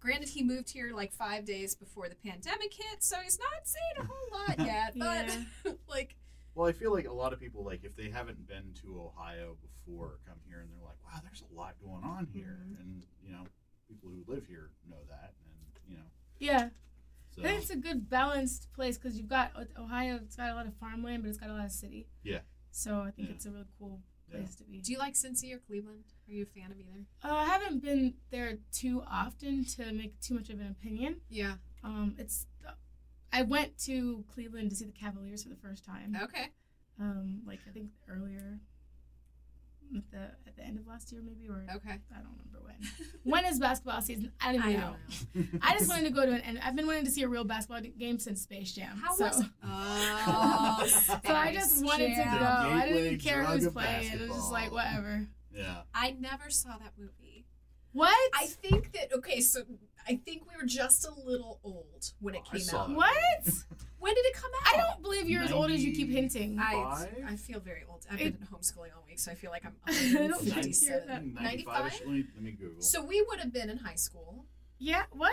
Granted, 0.03 0.31
he 0.31 0.43
moved 0.43 0.71
here 0.71 0.93
like 0.95 1.13
five 1.13 1.45
days 1.45 1.77
before 1.77 2.09
the 2.09 2.17
pandemic 2.17 2.75
hit, 2.75 3.05
so 3.05 3.17
he's 3.23 3.39
not 3.39 3.67
saying 3.67 3.95
a 3.99 4.05
whole 4.05 4.41
lot 4.41 4.59
yet. 4.67 4.97
Yeah. 4.97 5.45
But 5.65 5.79
like, 5.89 6.17
Well, 6.57 6.67
I 6.69 6.73
feel 6.73 6.93
like 6.93 7.07
a 7.07 7.13
lot 7.13 7.33
of 7.33 7.39
people, 7.39 7.65
like 7.65 7.85
if 7.85 7.95
they 7.95 8.11
haven't 8.11 8.47
been 8.49 8.75
to 8.83 9.01
Ohio 9.01 9.57
before, 9.63 10.19
come 10.27 10.39
here 10.49 10.59
and 10.61 10.71
they're 10.73 10.85
like, 10.85 10.99
"Wow, 11.05 11.21
there's 11.23 11.45
a 11.49 11.55
lot 11.55 11.77
going 11.81 12.03
on 12.03 12.27
here," 12.33 12.59
Mhm. 12.67 12.81
and 12.81 13.07
you 13.25 13.31
know, 13.33 13.45
people 13.89 14.11
who 14.11 14.25
live 14.27 14.45
here 14.47 14.71
know 14.91 14.99
that, 15.09 15.35
and 15.47 15.79
you 15.89 15.97
know, 15.97 16.11
yeah. 16.41 16.71
so 17.31 17.43
I 17.43 17.47
think 17.47 17.63
it's 17.63 17.71
a 17.71 17.77
good 17.77 18.11
balanced 18.11 18.73
place 18.73 18.99
because 18.99 19.17
you've 19.17 19.29
got 19.29 19.53
Ohio. 19.79 20.17
It's 20.17 20.35
got 20.37 20.51
a 20.51 20.55
lot 20.55 20.67
of 20.67 20.75
farmland, 20.79 21.23
but 21.23 21.29
it's 21.29 21.39
got 21.39 21.49
a 21.49 21.53
lot 21.55 21.65
of 21.65 21.71
city. 21.73 22.09
Yeah. 22.25 22.41
So 22.73 23.01
I 23.03 23.13
think 23.13 23.29
Yeah. 23.29 23.35
it's 23.35 23.47
a 23.47 23.51
really 23.53 23.67
cool 23.79 24.01
Yeah. 24.03 24.12
Place 24.39 24.55
to 24.57 24.65
be. 24.65 24.81
do 24.81 24.93
you 24.93 24.99
like 24.99 25.15
Cincy 25.15 25.55
or 25.55 25.59
Cleveland? 25.59 26.05
Are 26.29 26.33
you 26.33 26.43
a 26.43 26.61
fan 26.61 26.71
of 26.71 26.79
either? 26.79 27.05
Uh, 27.23 27.35
I 27.35 27.45
haven't 27.45 27.83
been 27.83 28.15
there 28.31 28.59
too 28.73 29.03
often 29.11 29.65
to 29.77 29.93
make 29.93 30.21
too 30.21 30.35
much 30.35 30.51
of 30.51 30.61
an 30.61 30.69
opinion. 30.79 31.17
Yeah. 31.29 31.55
Um, 31.85 32.15
it's 32.19 32.47
I 33.33 33.43
went 33.43 33.79
to 33.87 34.25
Cleveland 34.33 34.71
to 34.71 34.77
see 34.77 34.85
the 34.85 34.93
Cavaliers 34.93 35.43
for 35.43 35.49
the 35.49 35.57
first 35.57 35.85
time. 35.85 36.17
Okay. 36.23 36.49
Um, 37.01 37.43
like 37.47 37.61
I 37.67 37.73
think 37.73 37.91
earlier, 38.09 38.61
at 39.97 40.11
the 40.11 40.19
at 40.49 40.57
the 40.57 40.63
end 40.65 40.79
of 40.79 40.87
last 40.87 41.13
year 41.13 41.21
maybe, 41.25 41.49
or 41.49 41.65
Okay. 41.77 41.91
I 41.91 42.17
don't 42.17 42.33
remember 42.39 42.61
when. 42.63 42.77
when 43.25 43.45
is 43.47 43.59
basketball 43.59 44.01
season? 44.03 44.33
I 44.41 44.53
don't 44.53 44.63
I 44.63 44.69
even 44.71 44.81
don't 44.81 44.91
know. 45.35 45.41
know. 45.53 45.59
I 45.63 45.77
just 45.79 45.89
wanted 45.89 46.05
to 46.05 46.11
go 46.11 46.25
to 46.27 46.33
an 46.33 46.41
and 46.43 46.59
I've 46.61 46.77
been 46.77 46.87
wanting 46.87 47.05
to 47.05 47.11
see 47.11 47.23
a 47.23 47.29
real 47.29 47.45
basketball 47.45 47.81
game 47.99 48.19
since 48.19 48.43
Space 48.43 48.73
Jam. 48.73 48.97
How 49.03 49.15
so. 49.15 49.25
was? 49.27 49.45
Oh, 49.65 50.85
So 50.87 51.35
I 51.35 51.53
just 51.55 51.79
Space 51.79 51.83
wanted 51.89 52.09
to 52.17 52.23
go. 52.25 52.47
I 52.47 52.87
didn't 52.87 53.07
even 53.07 53.19
care 53.19 53.43
drug 53.43 53.55
who's 53.55 53.67
of 53.67 53.75
playing. 53.75 54.13
It 54.13 54.21
was 54.21 54.31
just 54.31 54.53
like 54.53 54.73
whatever. 54.73 55.27
yeah, 55.55 55.83
I 55.95 56.17
never 56.19 56.49
saw 56.51 56.71
that 56.79 56.93
movie. 56.99 57.13
What? 57.93 58.31
I 58.35 58.47
think 58.47 58.93
that 58.93 59.13
okay, 59.15 59.41
so 59.41 59.63
I 60.09 60.17
think 60.25 60.43
we 60.51 60.57
were 60.57 60.67
just 60.67 61.07
a 61.07 61.13
little 61.29 61.61
old 61.63 62.13
when 62.21 62.35
it 62.35 62.43
Oh, 62.47 62.49
I 62.51 62.57
came 62.57 62.61
saw 62.65 62.79
out. 62.83 62.89
that. 62.89 62.97
what? 62.97 63.55
When 64.03 64.13
did 64.17 64.27
it 64.27 64.35
come 64.35 64.51
out? 64.67 64.75
I 64.75 64.77
don't 64.79 65.01
believe 65.01 65.29
you're 65.29 65.45
as 65.45 65.53
old 65.53 65.71
as 65.71 65.85
you 65.85 65.93
keep 65.95 66.09
hinting. 66.11 66.59
I, 66.59 66.73
Five? 66.73 67.25
I 67.25 67.37
feel 67.37 67.61
very 67.61 67.85
old. 67.89 68.05
I've 68.11 68.21
It- 68.21 68.37
been 68.37 68.49
homeschooling 68.49 68.91
all 68.97 69.05
week, 69.07 69.21
so 69.21 69.31
I 69.31 69.37
feel 69.37 69.53
like 69.53 69.65
I'm 69.65 69.77
I 69.87 69.93
don't 70.27 70.41
think 70.41 70.47
you're 70.57 70.65
57. 70.65 71.07
that- 71.07 71.25
95 71.25 71.85
Let 71.85 72.09
me, 72.09 72.25
let 72.35 72.43
me 72.43 72.51
Google. 72.51 72.83
So 72.83 73.05
we 73.05 73.23
would 73.29 73.39
have 73.39 73.53
been 73.53 73.71
in 73.71 73.79
high 73.79 73.95
school. 73.95 74.45
yeah. 74.81 75.05
What? 75.13 75.31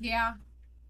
Yeah. 0.00 0.32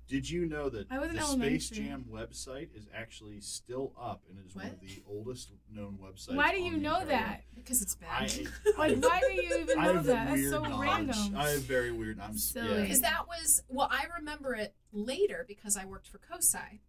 Did 0.09 0.29
you 0.29 0.47
know 0.47 0.71
that 0.71 0.87
I 0.91 0.99
was 0.99 1.11
in 1.11 1.17
the 1.17 1.23
Space 1.23 1.71
elementary. 1.71 1.85
Jam 1.85 2.05
website 2.11 2.69
is 2.75 2.87
actually 2.95 3.41
still 3.43 3.93
up 4.01 4.23
and 4.31 4.39
it 4.39 4.47
is 4.49 4.57
one 4.57 4.67
of 4.67 4.81
the 4.81 5.03
oldest 5.07 5.51
known 5.71 5.99
websites? 6.03 6.35
Why 6.35 6.51
do 6.53 6.59
on 6.59 6.65
you 6.65 6.71
the 6.73 6.79
know 6.79 7.01
internet? 7.01 7.21
that? 7.21 7.43
Because 7.55 7.83
it's 7.83 7.95
I, 8.11 8.21
bad. 8.21 8.33
Like, 8.79 8.97
why 9.05 9.21
do 9.21 9.33
you 9.35 9.59
even 9.61 9.79
I 9.79 9.85
know 9.87 9.93
have 9.95 10.05
that? 10.07 10.29
That's 10.29 10.41
weird 10.41 10.53
so 10.53 10.63
knowledge. 10.63 10.89
random. 10.89 11.37
I 11.37 11.49
have 11.51 11.61
very 11.63 11.93
weird. 11.93 12.19
I'm 12.21 12.39
Silly. 12.39 12.75
Yeah. 12.77 12.83
Because 12.83 13.01
that 13.03 13.27
was 13.29 13.63
well, 13.69 13.89
I 13.91 14.05
remember 14.19 14.55
it 14.55 14.75
later 14.93 15.45
because 15.47 15.77
I 15.77 15.85
worked 15.85 16.07
for 16.09 16.19
COSI, 16.19 16.81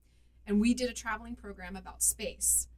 and 0.48 0.62
we 0.62 0.74
did 0.74 0.90
a 0.90 0.94
traveling 0.94 1.36
program 1.36 1.76
about 1.76 2.02
space, 2.02 2.70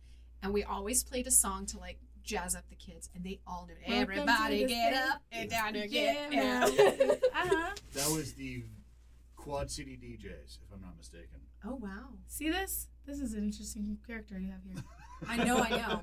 and 0.42 0.52
we 0.54 0.64
always 0.64 1.04
played 1.04 1.28
a 1.28 1.32
song 1.32 1.68
to 1.68 1.78
like 1.78 2.00
jazz 2.24 2.56
up 2.56 2.64
the 2.70 2.76
kids, 2.76 3.10
and 3.14 3.24
they 3.24 3.40
all 3.46 3.68
knew 3.68 3.74
it. 3.74 3.88
Welcome 3.88 4.08
to 4.08 4.22
Everybody 4.22 4.64
the 4.64 4.68
get 4.70 4.94
stage. 4.96 5.10
up 5.12 5.22
and 5.32 5.50
down 5.52 5.76
and 5.76 5.92
Yeah, 5.92 6.30
get 6.30 6.32
man. 6.32 6.64
uh-huh. 7.36 7.76
That 7.94 8.10
was 8.10 8.34
the 8.34 8.64
Quad 9.42 9.72
City 9.72 9.98
DJs, 10.02 10.60
if 10.64 10.72
I'm 10.74 10.82
not 10.82 10.98
mistaken. 10.98 11.40
oh 11.66 11.76
wow! 11.76 12.10
See 12.28 12.50
this? 12.50 12.88
This 13.06 13.20
is 13.20 13.34
an 13.34 13.44
interesting 13.44 13.98
character 14.06 14.40
you 14.40 14.52
have 14.52 14.62
here. 14.64 14.84
I 15.28 15.44
know, 15.44 15.58
I 15.60 15.70
know. 15.70 16.02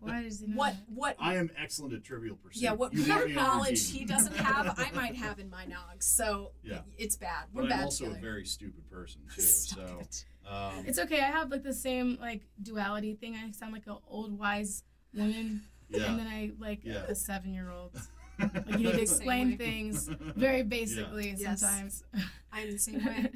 Why 0.00 0.22
does 0.22 0.40
he 0.40 0.46
know 0.48 0.56
What 0.56 0.72
that? 0.74 0.82
what 0.94 1.16
I 1.20 1.36
am 1.36 1.50
excellent 1.60 1.94
at 1.94 2.04
Trivial 2.04 2.36
Pursuit. 2.36 2.62
Yeah, 2.62 2.72
what 2.72 2.92
You 2.94 3.00
want 3.08 3.08
weird 3.08 3.30
me 3.30 3.36
on 3.36 3.44
your 3.44 3.54
knowledge 3.54 3.90
team. 3.92 4.00
he 4.00 4.04
doesn't 4.06 4.36
have, 4.36 4.74
I 4.78 4.90
might 4.92 5.14
have 5.16 5.38
in 5.38 5.48
my 5.50 5.64
nogs. 5.66 6.02
So 6.04 6.52
Yeah. 6.64 6.80
it's 6.98 7.16
bad. 7.16 7.44
We're 7.52 7.62
But 7.62 7.68
bad 7.70 7.78
I'm 7.80 7.84
also 7.86 8.04
together. 8.06 8.18
a 8.18 8.22
very 8.22 8.44
stupid 8.44 8.90
person 8.90 9.20
too. 9.34 9.40
Stop 9.42 9.88
so 9.88 9.98
it. 10.00 10.24
um, 10.48 10.84
It's 10.86 10.98
okay. 10.98 11.20
I 11.20 11.26
have 11.30 11.50
like 11.50 11.62
the 11.62 11.72
same 11.74 12.18
like 12.20 12.42
duality 12.62 13.14
thing. 13.14 13.34
I 13.36 13.50
sound 13.52 13.72
like 13.72 13.86
an 13.86 13.98
old 14.08 14.36
wise 14.36 14.82
woman, 15.14 15.62
and 15.92 16.02
yeah. 16.02 16.16
then 16.16 16.26
I 16.26 16.50
like 16.58 16.80
Yeah. 16.84 17.04
a 17.08 17.14
seven 17.14 17.54
year 17.54 17.70
old. 17.70 17.92
Like 18.38 18.52
you 18.68 18.76
need 18.78 18.92
to 18.92 19.00
explain 19.08 19.56
things 19.58 20.08
very 20.36 20.62
basically 20.62 21.34
Yes. 21.36 21.60
sometimes. 21.60 22.04
I'm 22.52 22.70
the 22.70 22.78
same 22.78 23.04
way. 23.04 23.30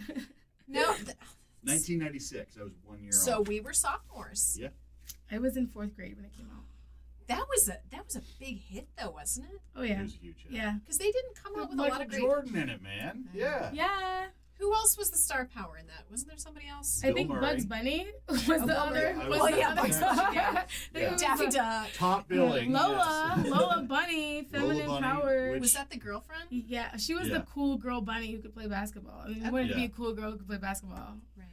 No. 0.69 0.95
Th- 0.95 1.17
1996. 1.63 2.57
I 2.59 2.65
was 2.65 2.73
one 2.85 2.99
year 3.01 3.07
old. 3.13 3.15
so 3.15 3.37
old. 3.39 3.49
we 3.49 3.61
were 3.61 3.73
sophomores. 3.73 4.57
Yeah. 4.61 4.69
I 5.31 5.39
was 5.39 5.57
in 5.57 5.67
fourth 5.69 5.95
grade 5.95 6.17
when 6.17 6.25
it 6.25 6.33
came 6.37 6.47
out. 6.53 6.65
That 7.29 7.47
was 7.49 7.69
a 7.69 7.79
that 7.93 8.05
was 8.07 8.17
a 8.17 8.23
big 8.41 8.61
hit 8.61 8.89
though, 9.01 9.11
wasn't 9.11 9.47
it? 9.55 9.61
Oh 9.77 9.83
It 9.83 9.91
yeah, 9.91 10.03
was 10.03 10.15
a 10.15 10.17
huge 10.19 10.43
hit. 10.43 10.53
yeah, 10.53 10.75
Because 10.81 10.99
they 10.99 11.13
didn't 11.13 11.37
come 11.43 11.61
out 11.61 11.71
with 11.71 11.79
a 11.79 11.83
lot 11.83 12.01
of 12.03 12.09
great. 12.09 12.21
Jordan 12.21 12.57
in 12.57 12.69
it, 12.71 12.83
man. 12.83 13.27
Yeah. 13.33 13.71
yeah. 13.73 14.27
Who 14.61 14.75
else 14.75 14.97
was 14.99 15.11
the 15.11 15.17
star 15.17 15.49
power 15.53 15.77
in 15.79 15.87
that? 15.89 16.05
Wasn't 16.11 16.29
there 16.29 16.39
somebody 16.39 16.69
else? 16.69 17.01
I 17.03 17.09
Bill 17.09 17.15
think 17.17 17.31
Murray. 17.31 17.41
Bugs 17.41 17.65
Bunny 17.65 18.07
was 18.29 18.49
Oh, 18.49 18.67
the 18.67 18.79
other. 18.79 19.15
Murray. 19.17 19.29
Was 19.29 19.39
Well, 19.41 19.51
the 19.51 19.59
yeah, 19.59 19.69
other 19.71 19.83
Bugs 19.83 20.01
Bunny, 20.01 20.37
yeah. 20.37 20.51
I 20.51 20.67
think 20.93 21.05
it 21.07 21.13
was, 21.13 21.21
Daffy 21.23 21.47
Duck. 21.49 21.89
Top 21.95 22.29
billing. 22.29 22.73
Lola, 22.73 23.35
yes. 23.39 23.47
Lola 23.49 23.83
Bunny, 23.89 24.43
feminine 24.45 24.87
Bunny, 24.87 25.03
power. 25.03 25.51
which- 25.53 25.61
Was 25.63 25.73
that 25.73 25.91
the 25.91 25.97
girlfriend? 25.97 26.45
Yeah, 26.51 26.97
she 26.99 27.15
was 27.15 27.29
Yeah. 27.29 27.39
the 27.39 27.45
cool 27.47 27.79
girl 27.79 28.01
bunny 28.03 28.33
who 28.33 28.39
could 28.43 28.55
play 28.55 28.67
basketball. 28.69 29.23
I 29.25 29.29
mean, 29.29 29.37
you 29.37 29.43
Okay. 29.43 29.51
wanted 29.51 29.69
to 29.71 29.75
be 29.77 29.85
a 29.85 29.89
cool 29.89 30.13
girl 30.15 30.31
who 30.33 30.37
could 30.39 30.47
play 30.49 30.59
basketball. 30.59 31.17
Right. 31.37 31.47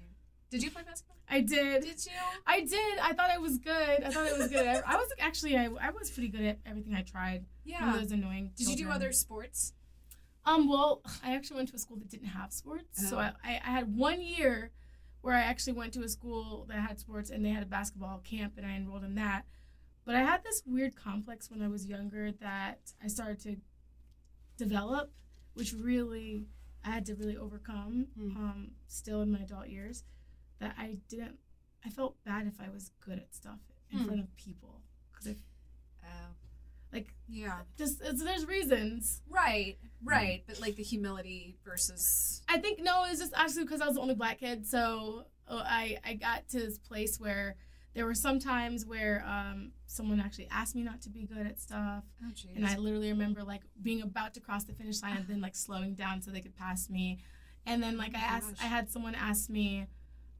Did 0.49 0.63
you 0.63 0.71
play 0.71 0.83
basketball? 0.83 1.15
I 1.29 1.41
did. 1.41 1.83
Did 1.83 2.05
you? 2.05 2.11
I 2.45 2.61
did. 2.61 2.99
I 2.99 3.13
thought 3.13 3.29
I 3.29 3.37
was 3.37 3.57
good. 3.57 4.03
I 4.03 4.09
thought 4.09 4.27
I 4.27 4.37
was 4.37 4.47
good. 4.49 4.65
I, 4.65 4.81
I 4.85 4.95
was 4.95 5.09
actually, 5.19 5.57
I, 5.57 5.65
I 5.81 5.89
was 5.91 6.09
pretty 6.09 6.29
good 6.29 6.41
at 6.43 6.59
everything 6.65 6.93
I 6.95 7.01
tried. 7.01 7.45
One 7.65 7.75
of 7.89 7.95
Yeah. 7.95 7.99
those 8.01 8.11
annoying. 8.11 8.51
Did 8.57 8.67
you 8.69 8.75
do 8.77 8.89
other 8.89 9.11
sports? 9.11 9.73
Um. 10.47 10.67
Well, 10.69 11.01
I 11.23 11.35
actually 11.35 11.57
went 11.57 11.69
to 11.69 11.75
a 11.75 11.79
school 11.79 11.97
that 11.97 12.09
didn't 12.09 12.27
have 12.29 12.51
sports, 12.53 13.09
so 13.09 13.17
Oh. 13.17 13.19
I, 13.19 13.31
I, 13.43 13.51
I 13.65 13.71
had 13.71 13.95
one 13.95 14.21
year 14.21 14.71
where 15.21 15.35
I 15.35 15.41
actually 15.41 15.73
went 15.73 15.93
to 15.93 16.01
a 16.03 16.09
school 16.09 16.65
that 16.69 16.79
had 16.79 16.99
sports 16.99 17.29
and 17.29 17.43
they 17.43 17.49
had 17.49 17.63
a 17.63 17.65
basketball 17.67 18.19
camp 18.23 18.53
and 18.57 18.65
I 18.65 18.75
enrolled 18.75 19.03
in 19.03 19.15
that. 19.15 19.43
But 20.05 20.15
I 20.15 20.19
had 20.21 20.43
this 20.43 20.63
weird 20.65 20.95
complex 20.95 21.51
when 21.51 21.61
I 21.61 21.67
was 21.67 21.85
younger 21.85 22.31
that 22.39 22.93
I 23.03 23.07
started 23.07 23.39
to 23.41 23.57
develop, 24.57 25.11
which 25.53 25.73
really 25.73 26.45
I 26.85 26.91
had 26.91 27.05
to 27.07 27.15
really 27.15 27.35
overcome. 27.37 28.07
Hmm. 28.17 28.37
Um, 28.37 28.71
still 28.87 29.21
in 29.21 29.31
my 29.31 29.39
adult 29.39 29.67
years, 29.67 30.03
that 30.59 30.75
I 30.77 30.97
didn't. 31.09 31.37
I 31.85 31.89
felt 31.89 32.15
bad 32.23 32.47
if 32.47 32.59
I 32.59 32.69
was 32.69 32.91
good 33.05 33.17
at 33.19 33.33
stuff 33.35 33.59
in 33.91 33.99
Hmm. 33.99 34.05
front 34.05 34.19
of 34.21 34.35
people 34.37 34.81
because 35.11 35.27
I. 35.27 35.35
like 36.93 37.13
Yeah. 37.27 37.59
just 37.77 38.01
it's, 38.01 38.23
there's 38.23 38.45
reasons. 38.45 39.21
Right. 39.29 39.77
Right. 40.03 40.43
But 40.47 40.59
like 40.61 40.75
the 40.75 40.83
humility 40.83 41.57
versus. 41.65 42.41
I 42.47 42.57
think 42.59 42.79
no, 42.81 43.05
it's 43.09 43.19
just 43.19 43.33
actually 43.35 43.63
because 43.63 43.81
I 43.81 43.85
was 43.87 43.95
the 43.95 44.01
only 44.01 44.15
black 44.15 44.39
kid. 44.39 44.65
So 44.65 45.25
uh, 45.47 45.63
I 45.65 45.97
I 46.05 46.13
got 46.13 46.47
to 46.49 46.59
this 46.59 46.77
place 46.77 47.19
where 47.19 47.55
there 47.93 48.05
were 48.05 48.13
some 48.15 48.37
times 48.39 48.85
where 48.85 49.25
um, 49.27 49.71
someone 49.87 50.19
actually 50.19 50.47
asked 50.51 50.75
me 50.75 50.83
not 50.83 51.01
to 51.01 51.09
be 51.09 51.23
good 51.25 51.47
at 51.47 51.59
stuff, 51.59 52.03
Oh 52.23 52.31
and 52.55 52.65
I 52.65 52.77
literally 52.77 53.09
remember 53.11 53.43
like 53.43 53.61
being 53.81 54.01
about 54.03 54.35
to 54.35 54.39
cross 54.39 54.65
the 54.65 54.73
finish 54.73 55.01
line 55.01 55.17
and 55.17 55.27
then 55.27 55.41
like 55.41 55.55
slowing 55.55 55.95
down 55.95 56.21
so 56.21 56.29
they 56.29 56.41
could 56.41 56.55
pass 56.55 56.89
me, 56.91 57.17
and 57.65 57.81
then 57.81 57.97
like 57.97 58.13
I 58.15 58.19
Oh 58.19 58.21
my 58.21 58.27
asked, 58.27 58.49
gosh. 58.57 58.63
I 58.63 58.67
had 58.67 58.89
someone 58.91 59.15
ask 59.15 59.49
me. 59.49 59.87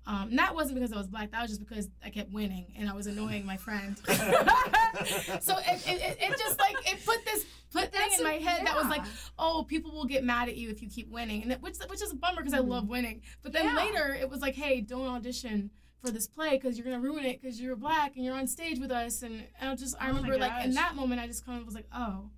Um, 0.08 0.30
and 0.30 0.40
that 0.40 0.56
wasn't 0.56 0.76
because 0.76 0.94
I 0.94 0.98
was 0.98 1.08
black. 1.08 1.32
That 1.32 1.42
was 1.42 1.52
just 1.52 1.60
because 1.60 1.90
I 2.04 2.10
kept 2.10 2.32
winning 2.32 2.68
and 2.78 2.90
I 2.90 2.94
was 2.94 3.08
annoying 3.08 3.46
my 3.46 3.58
friend. 3.58 3.98
so 4.08 5.58
it, 5.58 5.84
it, 5.86 6.02
it, 6.02 6.18
it 6.22 6.38
just 6.40 6.58
like 6.60 6.76
it 6.92 7.06
put 7.06 7.24
this 7.26 7.46
put 7.74 7.92
thing 7.92 8.10
in 8.18 8.24
my 8.24 8.34
a- 8.36 8.40
head 8.42 8.66
that 8.66 8.76
was 8.76 8.88
like, 8.88 9.02
oh, 9.38 9.66
people 9.68 9.92
will 9.92 10.06
get 10.06 10.24
mad 10.24 10.48
at 10.48 10.56
you 10.56 10.70
if 10.70 10.82
you 10.82 10.90
keep 10.90 11.10
winning, 11.10 11.44
and 11.44 11.52
it, 11.52 11.62
which 11.62 11.76
which 11.90 12.02
is 12.02 12.12
a 12.12 12.16
bummer 12.16 12.38
because 12.42 12.54
I 12.54 12.60
Mhm. 12.60 12.70
love 12.70 12.88
winning. 12.88 13.22
But 13.44 13.52
then 13.52 13.66
Yeah. 13.66 13.76
later 13.76 14.16
it 14.20 14.30
was 14.30 14.40
like, 14.42 14.56
hey, 14.56 14.82
don't 14.82 15.08
audition 15.08 15.72
for 16.02 16.10
this 16.12 16.26
play 16.28 16.52
because 16.52 16.78
you're 16.78 16.86
gonna 16.86 17.00
ruin 17.02 17.26
it 17.26 17.42
because 17.42 17.60
you're 17.60 17.76
black 17.76 18.16
and 18.16 18.24
you're 18.24 18.36
on 18.36 18.48
stage 18.48 18.80
with 18.80 18.92
us. 18.92 19.24
And 19.24 19.44
I 19.62 19.76
just 19.76 19.96
I 20.00 20.06
Oh 20.06 20.14
remember 20.14 20.38
like 20.38 20.64
in 20.64 20.74
that 20.76 20.96
moment 20.96 21.20
I 21.22 21.28
just 21.28 21.46
kind 21.46 21.60
of 21.60 21.66
was 21.66 21.76
like, 21.76 21.88
oh, 21.94 22.30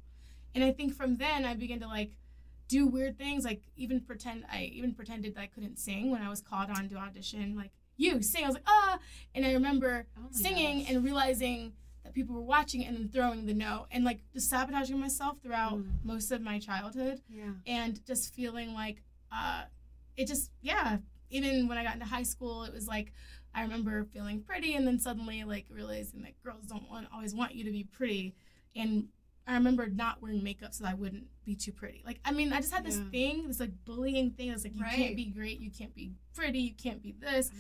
and 0.56 0.64
I 0.64 0.72
think 0.72 0.96
from 0.96 1.18
then 1.18 1.46
I 1.46 1.54
began 1.54 1.80
to 1.82 1.88
like 1.88 2.12
do 2.70 2.88
weird 2.88 3.18
things 3.18 3.44
like 3.44 3.62
even 3.76 4.00
pretend 4.00 4.46
I 4.50 4.64
even 4.74 4.94
pretended 4.94 5.36
that 5.36 5.42
I 5.42 5.48
couldn't 5.48 5.78
sing 5.80 6.10
when 6.12 6.22
I 6.22 6.30
was 6.30 6.40
called 6.40 6.70
on 6.70 6.88
to 6.90 6.96
audition 6.96 7.56
like 7.58 7.72
you 7.98 8.22
sing 8.22 8.44
I 8.46 8.48
was 8.48 8.56
like 8.56 8.64
ah 8.68 8.98
and 9.36 9.46
I 9.46 9.52
remember 9.54 10.06
Oh 10.18 10.28
singing 10.32 10.80
gosh. 10.84 10.90
and 10.92 11.04
realizing 11.04 11.74
that 12.04 12.14
people 12.14 12.36
were 12.36 12.42
watching 12.58 12.86
and 12.86 12.96
then 12.96 13.10
throwing 13.10 13.46
the 13.46 13.54
note 13.54 13.88
and 13.92 14.06
like 14.06 14.20
just 14.32 14.50
sabotaging 14.50 14.98
myself 15.00 15.38
throughout 15.44 15.80
Mm. 15.80 15.92
most 16.04 16.32
of 16.32 16.42
my 16.42 16.58
childhood 16.60 17.22
Yeah. 17.30 17.52
and 17.68 18.00
just 18.06 18.34
feeling 18.34 18.74
like 18.74 19.04
uh 19.32 19.64
it 20.16 20.28
just 20.28 20.52
yeah 20.62 20.98
even 21.30 21.68
when 21.68 21.78
i 21.78 21.84
got 21.84 21.96
into 21.96 22.06
high 22.06 22.24
school 22.24 22.64
it 22.64 22.74
was 22.74 22.88
like 22.88 23.12
i 23.54 23.62
remember 23.64 24.06
feeling 24.14 24.42
pretty 24.42 24.76
and 24.76 24.86
then 24.88 25.00
suddenly 25.00 25.44
like 25.44 25.66
realizing 25.70 26.22
that 26.22 26.42
girls 26.44 26.66
don't 26.68 26.90
want 26.90 27.08
always 27.14 27.34
want 27.36 27.54
you 27.56 27.64
to 27.66 27.72
be 27.72 27.84
pretty 27.84 28.34
and 28.76 29.08
i 29.50 29.54
remember 29.56 29.88
not 29.88 30.22
wearing 30.22 30.44
makeup 30.44 30.74
so 30.74 30.84
that 30.84 30.92
i 30.92 30.94
wouldn't 30.94 31.26
be 31.46 31.56
too 31.56 31.72
pretty 31.72 32.02
like 32.06 32.20
i 32.26 32.32
mean 32.32 32.54
i 32.54 32.58
just 32.62 32.74
had 32.74 32.86
this 32.86 32.98
Yeah. 32.98 33.10
thing 33.10 33.48
this 33.48 33.60
like 33.60 33.72
bullying 33.86 34.32
thing 34.32 34.50
that's 34.50 34.64
like 34.64 34.76
you 34.76 34.84
Right. 34.84 34.96
can't 34.96 35.16
be 35.16 35.26
great 35.26 35.60
you 35.60 35.72
can't 35.72 35.94
be 35.96 36.14
pretty 36.34 36.60
you 36.60 36.74
can't 36.74 37.02
be 37.02 37.12
this 37.14 37.50
Oh 37.54 37.58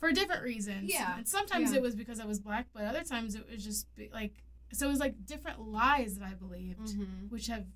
for 0.00 0.10
different 0.10 0.42
reasons. 0.42 0.90
Yeah, 0.92 1.16
And 1.18 1.28
sometimes 1.28 1.70
yeah. 1.70 1.76
it 1.76 1.82
was 1.82 1.94
because 1.94 2.18
I 2.18 2.24
was 2.24 2.40
black, 2.40 2.66
but 2.74 2.82
other 2.82 3.04
times 3.04 3.36
it 3.36 3.48
was 3.48 3.62
just 3.62 3.86
like 4.12 4.32
so 4.72 4.86
it 4.86 4.90
was 4.90 4.98
like 4.98 5.14
different 5.26 5.60
lies 5.60 6.18
that 6.18 6.24
I 6.28 6.34
believed, 6.34 6.80
Mhm. 6.80 7.30
which 7.30 7.46
have 7.46 7.66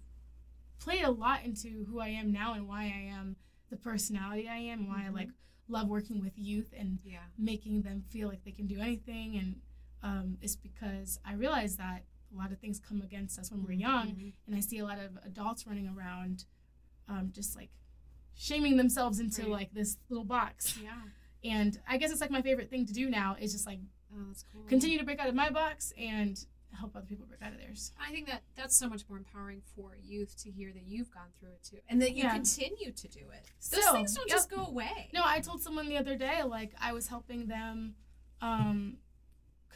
played 0.81 1.05
a 1.05 1.11
lot 1.13 1.45
into 1.45 1.85
who 1.85 2.01
I 2.01 2.09
am 2.09 2.33
now 2.33 2.55
and 2.55 2.67
why 2.67 2.83
I 2.87 3.13
am 3.17 3.37
the 3.71 3.77
personality 3.77 4.49
I 4.49 4.57
am, 4.57 4.89
why 4.89 5.05
I 5.07 5.11
Mhm. 5.11 5.15
like 5.15 5.29
love 5.69 5.87
working 5.89 6.21
with 6.21 6.37
youth 6.37 6.73
and 6.77 6.99
Yeah. 7.05 7.23
making 7.39 7.83
them 7.83 8.03
feel 8.11 8.27
like 8.29 8.43
they 8.43 8.51
can 8.51 8.67
do 8.67 8.81
anything 8.81 9.37
and 9.37 9.61
um, 10.03 10.37
it's 10.41 10.57
because 10.57 11.21
I 11.25 11.35
realized 11.35 11.79
that 11.79 12.05
a 12.33 12.37
lot 12.37 12.53
of 12.53 12.59
things 12.59 12.79
come 12.81 13.01
against 13.03 13.39
us 13.39 13.51
when 13.51 13.63
we're 13.65 13.73
young 13.73 14.09
Mhm. 14.09 14.33
and 14.47 14.55
I 14.57 14.61
see 14.61 14.79
a 14.79 14.85
lot 14.85 14.99
of 14.99 15.17
adults 15.25 15.67
running 15.67 15.89
around 15.89 16.45
um, 17.09 17.31
just 17.33 17.55
like 17.57 17.71
shaming 18.35 18.77
themselves 18.77 19.21
into 19.21 19.43
Right. 19.43 19.51
like 19.51 19.73
this 19.75 19.97
little 20.09 20.25
box 20.25 20.77
Yeah. 20.79 21.03
and 21.45 21.81
I 21.89 21.97
guess 21.99 22.11
it's 22.11 22.21
like 22.21 22.31
my 22.31 22.43
favorite 22.43 22.69
thing 22.71 22.85
to 22.87 22.93
do 22.93 23.09
now 23.09 23.37
is 23.39 23.53
just 23.53 23.67
like 23.67 23.81
Oh, 24.13 24.25
that's 24.29 24.43
cool. 24.53 24.63
continue 24.65 24.99
to 24.99 25.05
break 25.05 25.19
out 25.19 25.29
of 25.29 25.35
my 25.35 25.51
box 25.51 25.93
and 25.99 26.45
help 26.73 26.95
other 26.97 27.07
people 27.07 27.25
break 27.27 27.41
out 27.41 27.53
of 27.53 27.59
theirs. 27.59 27.93
I 27.99 28.11
think 28.11 28.27
that 28.27 28.43
that's 28.55 28.77
so 28.77 28.89
much 28.89 29.09
more 29.09 29.17
empowering 29.17 29.63
for 29.75 29.97
youth 29.97 30.37
to 30.43 30.51
hear 30.51 30.73
that 30.73 30.83
you've 30.83 31.11
gone 31.11 31.31
through 31.39 31.51
it 31.53 31.63
too, 31.63 31.79
and 31.89 32.03
that 32.03 32.15
you 32.15 32.25
Yeah. 32.25 32.35
continue 32.35 32.93
to 32.93 33.09
do 33.09 33.31
it. 33.31 33.45
Those 33.71 33.81
Still, 33.83 33.93
things 33.95 34.15
don't 34.15 34.29
yep. 34.29 34.37
just 34.37 34.51
go 34.51 34.67
away. 34.67 35.09
No, 35.15 35.23
I 35.25 35.41
told 35.41 35.63
someone 35.63 35.89
the 35.89 35.97
other 35.97 36.17
day 36.19 36.43
like 36.43 36.75
I 36.79 36.93
was 36.93 37.07
helping 37.09 37.47
them 37.47 37.95
um 38.43 38.99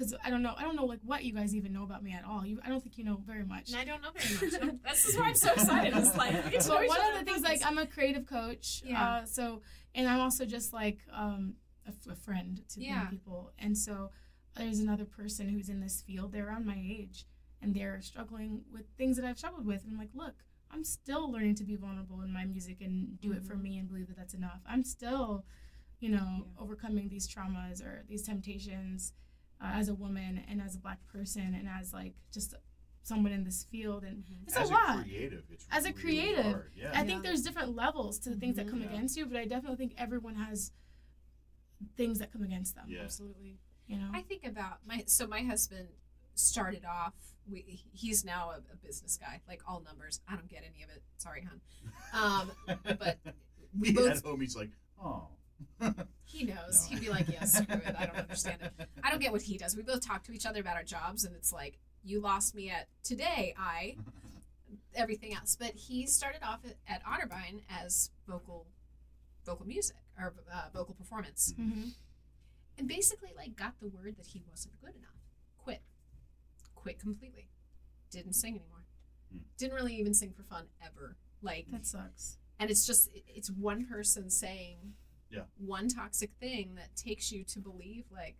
cuz 0.00 0.14
I 0.24 0.30
don't 0.30 0.42
know 0.42 0.54
I 0.56 0.62
don't 0.62 0.76
know 0.76 0.84
like 0.86 1.00
what 1.10 1.24
you 1.24 1.32
guys 1.34 1.54
even 1.54 1.72
know 1.76 1.84
about 1.84 2.02
me 2.02 2.12
at 2.12 2.24
all. 2.24 2.42
You 2.46 2.58
I 2.64 2.68
don't 2.70 2.82
think 2.82 2.96
you 2.98 3.04
know 3.04 3.16
very 3.32 3.44
much. 3.44 3.66
And 3.70 3.76
I 3.82 3.84
don't 3.90 4.02
know 4.02 4.12
very 4.16 4.34
much. 4.66 4.80
This 4.90 5.04
is 5.08 5.16
why 5.18 5.26
I'm 5.30 5.34
so 5.34 5.52
excited. 5.52 5.96
It's 5.96 6.16
like 6.16 6.32
we 6.44 6.50
get 6.52 6.66
But 6.66 6.88
one 6.88 7.00
of 7.10 7.18
the 7.18 7.24
things 7.30 7.42
like 7.50 7.60
I'm 7.68 7.78
a 7.78 7.86
creative 7.86 8.26
coach. 8.26 8.82
Yeah. 8.84 9.04
Uh, 9.04 9.24
so 9.36 9.62
and 9.94 10.08
I'm 10.08 10.20
also 10.26 10.44
just 10.56 10.72
like 10.72 10.98
um 11.12 11.42
a, 11.86 11.90
f- 11.90 12.12
a 12.12 12.16
friend 12.16 12.52
to 12.70 12.76
Yeah. 12.80 12.94
young 12.96 13.08
people. 13.16 13.40
And 13.58 13.76
so 13.86 14.10
there's 14.56 14.80
another 14.80 15.04
person 15.20 15.48
who's 15.48 15.68
in 15.74 15.80
this 15.80 15.96
field. 16.06 16.32
They're 16.32 16.48
around 16.48 16.66
my 16.66 16.80
age 16.98 17.24
and 17.62 17.74
they're 17.74 18.00
struggling 18.00 18.62
with 18.74 18.86
things 18.98 19.16
that 19.16 19.24
I've 19.28 19.38
struggled 19.38 19.66
with. 19.66 19.80
And 19.84 19.92
I'm 19.92 19.98
like, 19.98 20.14
look, 20.14 20.36
I'm 20.72 20.84
still 20.84 21.24
learning 21.34 21.56
to 21.60 21.64
be 21.64 21.76
vulnerable 21.76 22.20
in 22.22 22.32
my 22.32 22.44
music 22.44 22.78
and 22.80 23.20
do 23.20 23.32
it 23.32 23.42
for 23.48 23.54
Mhm. 23.56 23.62
me 23.66 23.72
and 23.78 23.86
believe 23.88 24.08
that 24.08 24.16
that's 24.16 24.34
enough. 24.34 24.60
I'm 24.72 24.84
still, 24.96 25.44
you 26.04 26.10
know, 26.16 26.28
Yeah. 26.46 26.62
overcoming 26.62 27.08
these 27.08 27.26
traumas 27.32 27.78
or 27.86 28.04
these 28.10 28.22
temptations 28.30 29.12
uh, 29.62 29.72
as 29.74 29.88
a 29.88 29.94
woman 29.94 30.42
and 30.48 30.60
as 30.60 30.74
a 30.74 30.78
black 30.78 30.98
person 31.12 31.54
and 31.54 31.68
as 31.68 31.92
like 31.92 32.14
just 32.32 32.54
someone 33.02 33.32
in 33.32 33.44
this 33.44 33.64
field. 33.70 34.04
And 34.04 34.24
Mhm. 34.24 34.42
it's 34.46 34.56
As 34.56 34.70
a 34.70 34.72
lot. 34.72 35.02
creative, 35.04 35.44
it's 35.50 35.66
As 35.70 35.84
a 35.86 35.92
creative, 35.92 36.44
hard. 36.44 36.72
Yeah. 36.76 36.92
I 36.94 37.04
think 37.04 37.22
there's 37.22 37.42
different 37.42 37.74
levels 37.74 38.18
to 38.20 38.30
the 38.30 38.36
things 38.36 38.56
that 38.56 38.66
Mhm. 38.66 38.70
come 38.70 38.80
Yeah. 38.82 38.88
against 38.90 39.16
you, 39.16 39.26
but 39.26 39.36
I 39.36 39.46
definitely 39.46 39.76
think 39.76 39.94
everyone 39.96 40.36
has 40.36 40.72
things 41.96 42.18
that 42.18 42.32
come 42.32 42.42
against 42.42 42.74
them. 42.74 42.86
Yeah. 42.88 43.02
Absolutely. 43.02 43.58
You 43.86 43.98
know? 43.98 44.10
I 44.12 44.22
think 44.22 44.44
about 44.46 44.86
my 44.86 45.04
so 45.06 45.26
my 45.26 45.42
husband 45.42 45.88
started 46.34 46.84
off. 46.84 47.14
We, 47.50 47.82
he's 47.92 48.24
now 48.24 48.50
a, 48.50 48.58
a 48.72 48.76
business 48.76 49.16
guy, 49.16 49.40
like 49.48 49.62
all 49.66 49.80
numbers. 49.80 50.20
I 50.28 50.36
don't 50.36 50.48
get 50.48 50.62
any 50.62 50.82
of 50.82 50.90
it. 50.90 51.02
Sorry, 51.16 51.42
hon. 51.42 51.60
Um, 52.12 52.52
but 52.98 53.18
me 53.74 53.92
both- 53.92 54.10
at 54.18 54.22
home, 54.22 54.40
he's 54.40 54.54
like, 54.54 54.70
oh. 55.02 55.28
He 56.24 56.44
knows. 56.44 56.88
No. 56.90 56.96
He'd 56.96 57.00
be 57.00 57.10
like, 57.10 57.28
"Yeah, 57.28 57.44
screw 57.44 57.74
it. 57.76 57.94
I 57.98 58.06
don't 58.06 58.16
understand 58.28 58.58
it. 58.62 58.88
I 59.02 59.10
don't 59.10 59.20
get 59.20 59.32
what 59.32 59.42
he 59.42 59.58
does." 59.58 59.76
We 59.76 59.82
both 59.82 60.06
talk 60.06 60.22
to 60.24 60.32
each 60.32 60.46
other 60.46 60.60
about 60.60 60.76
our 60.76 60.84
jobs, 60.84 61.24
and 61.24 61.34
it's 61.34 61.52
like, 61.52 61.78
"You 62.04 62.20
lost 62.20 62.54
me 62.54 62.70
at 62.70 62.88
today. 63.02 63.54
I 63.58 63.96
everything 64.94 65.34
else." 65.34 65.56
But 65.58 65.72
he 65.74 66.06
started 66.06 66.42
off 66.42 66.60
at, 66.64 66.76
at 66.86 67.04
Otterbein 67.04 67.62
as 67.68 68.10
vocal, 68.28 68.66
vocal 69.44 69.66
music 69.66 69.96
or 70.18 70.34
uh, 70.52 70.68
vocal 70.72 70.94
performance, 70.94 71.54
Mm-hmm. 71.58 71.88
and 72.78 72.88
basically 72.88 73.30
like 73.36 73.56
got 73.56 73.74
the 73.80 73.88
word 73.88 74.16
that 74.16 74.26
he 74.26 74.42
wasn't 74.48 74.80
good 74.80 74.94
enough. 74.96 75.10
Quit. 75.58 75.82
Quit 76.74 76.98
completely. 76.98 77.48
Didn't 78.10 78.34
sing 78.34 78.54
anymore. 78.54 78.84
Hmm. 79.32 79.38
Didn't 79.58 79.74
really 79.74 79.94
even 79.96 80.14
sing 80.14 80.32
for 80.36 80.42
fun 80.42 80.66
ever. 80.84 81.16
Like 81.42 81.66
That 81.72 81.86
sucks. 81.86 82.36
and 82.58 82.70
it's 82.70 82.86
just 82.86 83.08
it's 83.26 83.50
one 83.50 83.86
person 83.86 84.28
saying 84.30 84.94
Yeah. 85.30 85.42
one 85.58 85.88
toxic 85.88 86.30
thing 86.40 86.74
that 86.76 86.94
takes 86.96 87.30
you 87.30 87.44
to 87.44 87.60
believe 87.60 88.04
like 88.10 88.36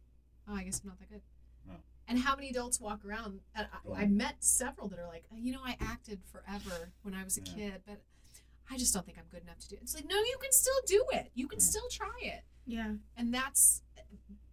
oh 0.49 0.55
i 0.57 0.65
guess 0.65 0.81
i'm 0.83 0.89
not 0.89 0.99
that 0.99 1.09
good 1.11 1.21
No. 1.69 1.75
and 2.09 2.19
how 2.19 2.35
many 2.35 2.51
adults 2.51 2.81
walk 2.81 3.05
around 3.05 3.41
and. 3.55 3.67
I, 3.97 4.03
I 4.03 4.07
met 4.07 4.37
several 4.41 4.89
that 4.89 4.99
are 4.99 5.07
like 5.07 5.25
"Oh, 5.33 5.37
you 5.39 5.53
know 5.53 5.61
i 5.65 5.77
acted 5.81 6.21
forever 6.33 6.93
when 7.03 7.15
i 7.15 7.23
was 7.23 7.39
a 7.39 7.43
Yeah. 7.43 7.55
kid 7.55 7.83
but 7.87 8.01
i 8.71 8.77
just 8.77 8.93
don't 8.93 9.07
think 9.07 9.19
i'm 9.19 9.25
good 9.31 9.43
enough 9.43 9.59
to 9.61 9.69
do 9.69 9.77
it 9.77 9.83
it's 9.83 9.95
like 9.95 10.09
no 10.09 10.17
you 10.17 10.37
can 10.43 10.53
still 10.53 10.81
do 10.87 11.05
it 11.13 11.31
you 11.35 11.47
can 11.47 11.59
Yeah. 11.61 11.65
still 11.65 11.89
try 11.91 12.19
it 12.23 12.43
Yeah. 12.67 12.93
and 13.17 13.33
that's 13.33 13.83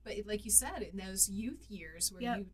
but 0.03 0.13
like 0.25 0.45
you 0.45 0.51
said 0.51 0.81
in 0.91 0.97
those 0.97 1.29
youth 1.29 1.65
years 1.69 2.11
where 2.11 2.21
Yep. 2.21 2.45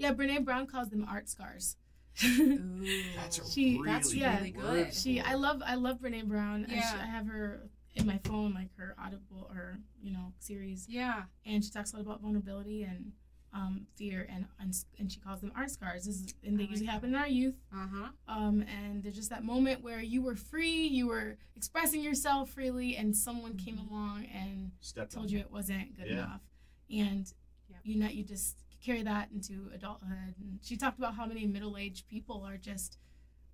Yeah, 0.00 0.12
Brene 0.12 0.44
Brown 0.44 0.66
calls 0.68 0.90
them 0.90 1.04
art 1.10 1.28
scars. 1.28 1.76
you 2.22 2.84
That's 3.16 3.38
a 3.38 3.50
She- 3.50 3.78
really 3.78 3.86
that's 3.90 4.14
yeah. 4.14 4.36
really 4.38 4.50
good. 4.52 4.94
she, 4.94 5.20
I 5.20 5.34
love, 5.34 5.60
I 5.64 5.74
love 5.74 5.98
Brene 6.00 6.26
Brown. 6.26 6.66
I, 6.68 6.74
sh- 6.74 6.74
Yeah. 6.76 7.00
I 7.02 7.06
have 7.06 7.26
her 7.26 7.68
in 7.94 8.06
my 8.06 8.18
phone, 8.24 8.54
like 8.54 8.68
her 8.76 8.94
Audible 9.02 9.50
or 9.50 9.78
you 10.00 10.12
know 10.12 10.32
series, 10.38 10.86
yeah 10.88 11.22
and 11.46 11.64
she 11.64 11.70
talks 11.70 11.92
a 11.92 11.96
lot 11.96 12.02
about 12.02 12.20
vulnerability 12.20 12.82
and 12.84 13.12
um, 13.54 13.86
fear, 13.96 14.26
and, 14.30 14.44
and 14.60 14.74
and 14.98 15.10
she 15.10 15.20
calls 15.20 15.40
them 15.40 15.50
art 15.56 15.70
scars. 15.70 16.04
This 16.04 16.16
is, 16.16 16.34
and 16.44 16.58
they 16.58 16.64
I 16.64 16.66
like 16.66 16.70
usually 16.70 16.86
that. 16.86 16.92
happen 16.92 17.08
in 17.10 17.14
our 17.16 17.26
youth. 17.28 17.54
uh-huh 17.72 18.08
Um, 18.28 18.62
and 18.62 19.02
there's 19.02 19.14
just 19.16 19.30
that 19.30 19.42
moment 19.42 19.82
where 19.82 20.00
you 20.00 20.20
were 20.22 20.36
free, 20.36 20.86
you 20.86 21.06
were 21.08 21.38
expressing 21.56 22.02
yourself 22.02 22.50
freely, 22.50 22.96
and 22.96 23.16
someone 23.16 23.56
came 23.56 23.78
along 23.78 24.26
and 24.34 24.70
Stepped 24.80 25.12
told 25.12 25.26
on 25.26 25.32
you 25.32 25.38
it 25.38 25.50
wasn't 25.50 25.96
good 25.96 26.06
Yeah. 26.08 26.12
enough, 26.24 26.42
and 26.90 27.32
Yep. 27.70 27.80
you 27.84 27.96
know 27.96 28.06
you 28.08 28.22
just 28.22 28.56
carry 28.84 29.02
that 29.02 29.30
into 29.32 29.70
adulthood. 29.74 30.34
And 30.40 30.58
she 30.62 30.76
talked 30.76 30.98
about 30.98 31.14
how 31.14 31.24
many 31.26 31.46
middle-aged 31.46 32.06
people 32.06 32.42
are 32.46 32.58
just 32.58 32.98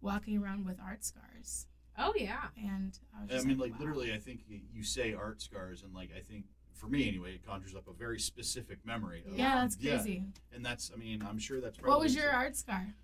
walking 0.01 0.37
around 0.37 0.67
with 0.67 0.79
art 0.85 1.05
scars, 1.05 1.67
oh 1.99 2.13
yeah 2.17 2.49
and 2.63 2.99
I, 3.19 3.33
was 3.35 3.45
I 3.45 3.49
mean, 3.49 3.59
like 3.59 3.73
wow. 3.73 3.79
literally, 3.81 4.13
I 4.13 4.19
think 4.19 4.41
you 4.49 4.83
say 4.83 5.15
art 5.15 5.41
scars, 5.43 5.83
and 5.83 5.95
like 5.95 6.11
I 6.17 6.21
think 6.21 6.45
for 6.73 6.89
me 6.89 7.09
anyway, 7.09 7.35
it 7.35 7.47
conjures 7.47 7.75
up 7.75 7.87
a 7.89 7.93
very 7.93 8.19
specific 8.19 8.79
memory. 8.85 9.23
Of, 9.31 9.39
Yeah, 9.39 9.55
that's 9.63 9.77
Yeah. 9.81 9.95
crazy. 9.97 10.25
and 10.53 10.65
that's 10.65 10.91
I 10.93 10.97
mean, 10.99 11.25
I'm 11.29 11.39
sure 11.39 11.61
that's 11.61 11.77
probably 11.79 11.91
What 11.93 12.01
was 12.03 12.15
your 12.15 12.31
art 12.31 12.57
scar? 12.57 12.95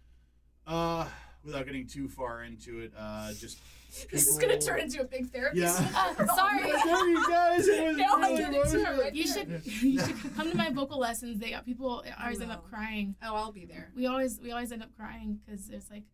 Uh, 0.67 1.07
without 1.45 1.65
getting 1.67 1.87
too 1.87 2.09
far 2.09 2.43
into 2.45 2.81
it, 2.81 2.93
uh, 2.97 3.33
just 3.33 3.59
this 4.13 4.29
is 4.29 4.39
gonna 4.39 4.61
turn 4.61 4.81
into 4.81 5.01
a 5.01 5.05
big 5.05 5.31
therapy 5.33 5.61
Yeah. 5.61 5.73
session. 5.73 5.95
Uh, 6.29 6.37
sorry. 6.37 6.71
Sorry, 6.71 7.15
guys. 7.29 7.67
It 7.69 7.87
was 7.89 7.97
No, 7.97 8.05
I 8.05 8.17
really 8.21 8.37
did 8.37 8.55
it 8.55 8.71
too, 8.71 8.85
right 8.85 9.15
You 9.15 9.27
should 9.27 9.63
you 9.67 9.99
should 10.01 10.35
come 10.37 10.51
to 10.51 10.57
my 10.57 10.71
vocal 10.71 10.99
lessons. 10.99 11.39
They 11.41 11.51
got 11.51 11.65
people 11.65 12.05
always 12.21 12.41
end 12.41 12.53
up 12.53 12.69
crying. 12.69 13.15
oh 13.23 13.35
i'll 13.35 13.53
be 13.53 13.65
there 13.65 13.91
We 13.97 14.07
always 14.07 14.39
we 14.41 14.53
always 14.53 14.71
end 14.73 14.83
up 14.83 14.95
crying 14.97 15.41
because 15.45 15.71
it's 15.71 15.91
like, 15.91 16.05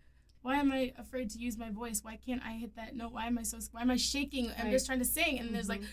why 0.46 0.54
am 0.58 0.70
I 0.70 0.92
afraid 0.96 1.28
to 1.30 1.38
use 1.40 1.58
my 1.58 1.70
voice? 1.70 2.04
Why 2.04 2.16
can't 2.24 2.40
I 2.44 2.52
hit 2.52 2.76
that 2.76 2.94
note? 2.94 3.12
Why 3.12 3.26
am 3.26 3.36
I 3.36 3.42
so? 3.42 3.58
Why 3.72 3.82
am 3.82 3.90
I 3.90 3.96
shaking? 3.96 4.48
I'm 4.56 4.66
Right. 4.66 4.70
just 4.70 4.86
trying 4.86 5.00
to 5.00 5.04
sing, 5.04 5.40
and 5.40 5.52
there's 5.52 5.68
like, 5.68 5.80
Mhm. 5.80 5.88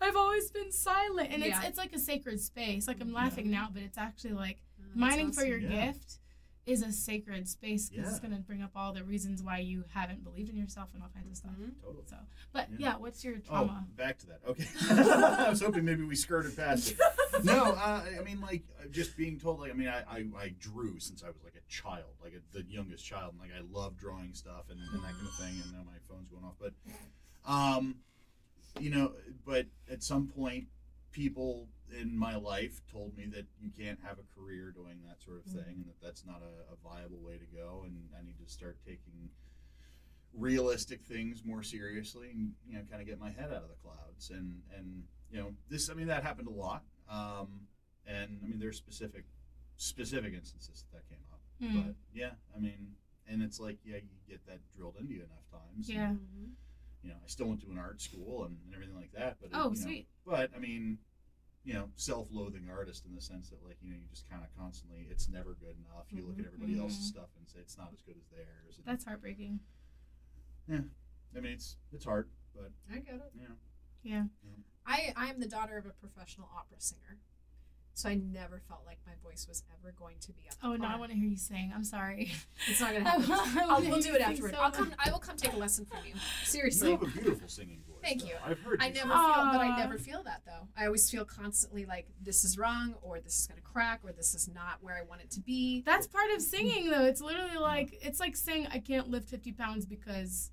I've 0.00 0.16
always 0.16 0.50
been 0.50 0.72
silent, 0.72 1.30
and 1.32 1.40
Yeah. 1.40 1.58
it's 1.60 1.68
it's 1.68 1.78
like 1.78 1.92
a 1.94 1.98
sacred 2.00 2.40
space. 2.40 2.88
Like 2.88 3.00
I'm 3.00 3.10
Yeah. 3.10 3.14
laughing 3.14 3.50
now, 3.52 3.70
but 3.72 3.82
it's 3.82 3.96
actually 3.96 4.32
like 4.34 4.58
Oh, 4.80 4.82
that's 4.86 4.96
mining 4.96 5.30
for 5.32 5.44
your 5.46 5.58
Yeah. 5.58 5.86
gift 5.92 6.18
is 6.66 6.82
a 6.82 6.90
sacred 6.92 7.46
space 7.48 7.90
because 7.90 8.08
it's 8.08 8.20
gonna 8.20 8.38
bring 8.38 8.62
up 8.62 8.70
all 8.74 8.92
the 8.92 9.04
reasons 9.04 9.42
why 9.42 9.58
you 9.58 9.84
haven't 9.92 10.24
believed 10.24 10.48
in 10.48 10.56
yourself 10.56 10.88
and 10.94 11.02
all 11.02 11.10
kinds 11.14 11.30
of 11.30 11.36
stuff. 11.36 11.52
Mhm. 11.60 11.72
Totally. 11.82 12.04
So, 12.06 12.16
but 12.52 12.70
Yeah. 12.70 12.76
yeah, 12.78 12.96
what's 12.96 13.22
your 13.22 13.36
Oh, 13.36 13.66
trauma? 13.66 13.86
back 13.96 14.18
to 14.20 14.26
that. 14.28 14.40
Okay. 14.46 14.66
I 14.90 15.50
was 15.50 15.60
hoping 15.60 15.84
maybe 15.84 16.04
we 16.04 16.16
skirted 16.16 16.56
past 16.56 16.92
it. 16.92 16.98
No, 17.42 17.72
uh, 17.72 18.04
I 18.18 18.22
mean, 18.22 18.40
like, 18.40 18.62
uh, 18.80 18.86
just 18.86 19.16
being 19.16 19.38
told, 19.40 19.58
like, 19.58 19.70
I 19.72 19.74
mean, 19.74 19.88
I, 19.88 20.02
I, 20.08 20.24
I 20.38 20.54
drew 20.60 20.98
since 21.00 21.22
I 21.24 21.26
was, 21.26 21.42
like, 21.42 21.56
a 21.56 21.68
child, 21.68 22.14
like, 22.22 22.32
a, 22.32 22.56
the 22.56 22.64
youngest 22.70 23.04
child, 23.04 23.32
and, 23.32 23.40
like, 23.40 23.50
I 23.50 23.60
love 23.76 23.96
drawing 23.98 24.32
stuff 24.34 24.70
and, 24.70 24.78
and 24.80 25.02
that 25.02 25.12
kind 25.14 25.26
of 25.26 25.34
thing, 25.34 25.60
and 25.62 25.72
now 25.72 25.82
my 25.84 25.98
phone's 26.08 26.28
going 26.28 26.44
off. 26.44 26.54
But, 26.60 26.72
um, 27.44 27.96
you 28.80 28.88
know, 28.90 29.12
but 29.44 29.66
at 29.90 30.02
some 30.04 30.28
point, 30.28 30.68
people 31.10 31.68
in 32.00 32.16
my 32.16 32.36
life 32.36 32.80
told 32.90 33.16
me 33.16 33.26
that 33.26 33.46
you 33.60 33.70
can't 33.70 33.98
have 34.02 34.18
a 34.18 34.40
career 34.40 34.70
doing 34.72 35.00
that 35.06 35.22
sort 35.22 35.38
of 35.38 35.44
thing, 35.52 35.76
and 35.76 35.86
that 35.86 36.00
that's 36.02 36.24
not 36.24 36.42
a, 36.42 36.72
a 36.72 36.76
viable 36.82 37.20
way 37.20 37.38
to 37.38 37.46
go, 37.46 37.82
and 37.86 38.08
I 38.18 38.22
need 38.24 38.38
to 38.44 38.50
start 38.52 38.78
taking 38.86 39.30
realistic 40.36 41.02
things 41.04 41.42
more 41.44 41.62
seriously 41.62 42.30
and 42.32 42.50
you 42.66 42.74
know 42.76 42.82
kind 42.90 43.00
of 43.00 43.06
get 43.06 43.20
my 43.20 43.30
head 43.30 43.50
out 43.50 43.62
of 43.62 43.68
the 43.68 43.76
clouds 43.84 44.30
and 44.30 44.60
and 44.76 45.04
you 45.30 45.38
know 45.38 45.52
this 45.70 45.90
i 45.90 45.94
mean 45.94 46.08
that 46.08 46.24
happened 46.24 46.48
a 46.48 46.50
lot 46.50 46.82
um 47.08 47.60
and 48.04 48.40
i 48.42 48.46
mean 48.48 48.58
there's 48.58 48.76
specific 48.76 49.24
specific 49.76 50.34
instances 50.34 50.84
that, 50.92 50.98
that 50.98 51.08
came 51.08 51.24
up 51.32 51.40
Hmm. 51.62 51.82
but 51.86 51.94
yeah 52.12 52.30
i 52.56 52.58
mean 52.58 52.94
and 53.28 53.42
it's 53.44 53.60
like 53.60 53.78
yeah 53.84 53.94
you 53.98 54.08
get 54.28 54.44
that 54.48 54.58
drilled 54.76 54.96
into 54.98 55.12
you 55.12 55.20
enough 55.20 55.48
times 55.52 55.88
and, 55.88 55.96
Yeah. 55.96 56.08
Mhm. 56.10 56.50
you 57.04 57.10
know 57.10 57.16
i 57.24 57.28
still 57.28 57.46
went 57.46 57.60
to 57.62 57.70
an 57.70 57.78
art 57.78 58.00
school 58.02 58.42
and, 58.44 58.56
and 58.66 58.74
everything 58.74 58.96
like 58.96 59.12
that 59.12 59.36
but 59.40 59.50
Oh, 59.54 59.70
you 59.70 59.76
know, 59.78 59.84
sweet. 59.86 60.08
but 60.26 60.50
i 60.56 60.58
mean 60.58 60.98
you 61.64 61.72
know 61.74 61.88
self-loathing 61.96 62.68
artist 62.70 63.06
in 63.06 63.14
the 63.14 63.20
sense 63.20 63.48
that 63.50 63.62
like 63.64 63.76
you 63.82 63.90
know 63.90 63.96
you 63.96 64.06
just 64.10 64.28
kind 64.28 64.42
of 64.42 64.48
constantly 64.56 65.06
it's 65.10 65.28
never 65.28 65.54
good 65.54 65.76
enough 65.78 66.06
you 66.10 66.24
look 66.26 66.38
at 66.38 66.44
everybody 66.46 66.78
else's 66.78 66.98
Mhm. 67.06 67.14
stuff 67.14 67.28
and 67.38 67.48
say 67.48 67.58
it's 67.60 67.78
not 67.78 67.90
as 67.92 68.02
good 68.02 68.16
as 68.16 68.26
theirs 68.28 68.76
and, 68.78 68.84
That's 68.86 69.04
heartbreaking. 69.04 69.60
Yeah. 70.68 70.80
I 71.36 71.40
mean 71.40 71.52
it's 71.52 71.76
it's 71.92 72.04
hard 72.04 72.28
but 72.54 72.70
I 72.92 72.98
get 72.98 73.14
it. 73.14 73.32
yeah 73.34 73.48
know 73.48 73.54
Yeah. 74.02 74.24
I 74.86 75.12
I 75.16 75.28
am 75.30 75.40
the 75.40 75.48
daughter 75.48 75.78
of 75.78 75.86
a 75.86 75.90
professional 75.90 76.48
opera 76.54 76.80
singer, 76.80 77.18
so 77.94 78.08
I 78.08 78.16
never 78.16 78.60
felt 78.68 78.80
like 78.86 78.98
my 79.06 79.12
voice 79.22 79.46
was 79.48 79.62
ever 79.78 79.94
going 79.98 80.16
to 80.20 80.32
be 80.32 80.42
up. 80.50 80.56
Oh 80.62 80.74
no, 80.76 80.84
I 80.86 80.90
par. 80.90 80.98
want 80.98 81.12
to 81.12 81.16
hear 81.16 81.28
you 81.28 81.36
sing. 81.36 81.72
I'm 81.74 81.84
sorry. 81.84 82.32
It's 82.68 82.80
not 82.80 82.92
gonna 82.92 83.04
happen. 83.08 83.30
I'll, 83.70 83.80
we'll 83.80 84.00
do 84.00 84.10
it 84.14 84.16
sing 84.16 84.22
afterward. 84.22 84.54
so 84.54 84.60
I'll 84.60 84.70
come. 84.70 84.92
I 84.98 85.10
will 85.10 85.18
come 85.18 85.36
take 85.36 85.52
a 85.52 85.56
lesson 85.56 85.84
from 85.86 85.98
you. 86.06 86.14
Seriously. 86.44 86.90
You 86.90 86.98
Seriously. 86.98 87.08
have 87.08 87.16
a 87.16 87.20
beautiful 87.22 87.48
singing 87.48 87.80
voice. 87.88 87.98
Thank 88.02 88.20
though. 88.22 88.26
you. 88.28 88.34
I've 88.44 88.58
heard. 88.60 88.80
I 88.82 88.88
you 88.88 88.94
never 88.94 89.10
sing. 89.10 89.16
feel, 89.16 89.44
but 89.52 89.60
I 89.60 89.76
never 89.78 89.98
feel 89.98 90.22
that 90.24 90.42
though. 90.44 90.68
I 90.76 90.86
always 90.86 91.08
feel 91.10 91.24
constantly 91.24 91.84
like 91.86 92.06
this 92.20 92.44
is 92.44 92.58
wrong, 92.58 92.94
or 93.02 93.20
this 93.20 93.38
is 93.40 93.46
gonna 93.46 93.60
crack, 93.60 94.00
or 94.04 94.12
this 94.12 94.34
is 94.34 94.48
not 94.52 94.78
where 94.82 94.96
I 94.96 95.02
want 95.02 95.22
it 95.22 95.30
to 95.32 95.40
be. 95.40 95.82
That's 95.86 96.06
part 96.06 96.30
of 96.34 96.42
singing, 96.42 96.90
though. 96.90 97.04
It's 97.04 97.20
literally 97.20 97.58
like 97.58 97.98
it's 98.02 98.18
like 98.20 98.36
saying 98.36 98.66
I 98.72 98.78
can't 98.80 99.08
lift 99.08 99.28
50 99.28 99.52
pounds 99.52 99.86
because 99.86 100.50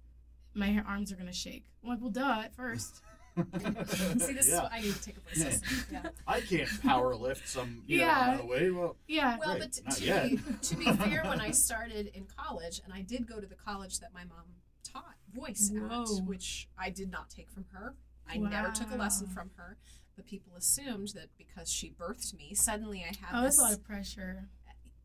my 0.54 0.82
arms 0.88 1.12
are 1.12 1.15
gonna 1.15 1.34
shake. 1.34 1.65
I'm 1.84 1.89
like, 1.89 1.99
well, 2.01 2.12
duh. 2.12 2.41
At 2.45 2.56
first, 2.56 3.01
See, 4.20 4.34
this 4.34 4.46
is 4.46 4.50
yeah. 4.50 4.63
what 4.63 4.72
I 4.74 4.82
need 4.82 4.94
to 4.94 5.02
take 5.04 5.17
a 5.17 5.20
voice 5.22 5.38
Yeah. 5.38 5.46
lesson. 5.46 5.67
Yeah. 5.91 6.10
I 6.28 6.41
can't 6.41 6.82
power 6.82 7.15
lift 7.15 7.48
some 7.48 7.84
you 7.88 8.00
Yeah. 8.00 8.06
know, 8.08 8.22
amount 8.22 8.39
of 8.41 8.46
weight. 8.48 8.70
Well, 8.72 8.96
yeah. 9.08 9.38
Well, 9.39 9.50
Right, 9.50 9.60
but 9.62 9.72
t- 9.74 9.82
not 9.86 9.96
to, 9.96 10.02
be, 10.30 10.39
to 10.62 10.76
be 10.76 10.86
fair, 11.04 11.24
when 11.26 11.39
I 11.41 11.52
started 11.67 12.08
in 12.13 12.26
college, 12.26 12.82
and 12.84 12.94
I 12.94 13.02
did 13.02 13.28
go 13.28 13.39
to 13.39 13.48
the 13.48 13.56
college 13.56 14.00
that 14.00 14.13
my 14.13 14.24
mom 14.26 14.46
taught 14.84 15.15
voice 15.34 15.72
Whoa. 15.74 16.04
at, 16.04 16.26
which 16.26 16.67
I 16.78 16.89
did 16.89 17.10
not 17.12 17.30
take 17.30 17.50
from 17.50 17.65
her. 17.72 17.96
I 18.28 18.38
never 18.38 18.72
took 18.72 18.91
a 18.91 18.96
lesson 18.96 19.28
from 19.28 19.52
her. 19.58 19.78
But 20.15 20.26
people 20.26 20.54
assumed 20.58 21.10
that 21.15 21.30
because 21.38 21.72
she 21.72 21.89
birthed 21.91 22.34
me, 22.36 22.54
suddenly 22.54 23.02
I 23.04 23.13
have 23.26 23.34
Oh, 23.34 23.41
that's 23.44 23.56
this. 23.56 23.60
a 23.60 23.63
lot 23.63 23.74
of 23.74 23.84
pressure. 23.84 24.50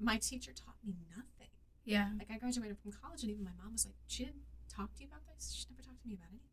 my 0.01 0.19
teacher 0.19 0.53
taught 0.53 0.75
me 0.85 0.95
nothing. 1.17 1.49
Yeah. 1.85 2.11
Like 2.19 2.29
I 2.31 2.39
graduated 2.39 2.77
from 2.79 2.91
college, 2.93 3.23
and 3.23 3.31
even 3.31 3.45
my 3.45 3.53
mom 3.63 3.73
was 3.73 3.87
like, 3.87 3.95
"She 4.09 4.25
didn't 4.25 4.43
talk 4.69 4.93
to 4.97 5.03
you 5.03 5.09
about 5.09 5.23
this. 5.33 5.55
She 5.55 5.67
never 5.71 5.81
talked 5.83 6.03
to 6.03 6.09
me 6.09 6.15
about 6.15 6.27
anything." 6.31 6.46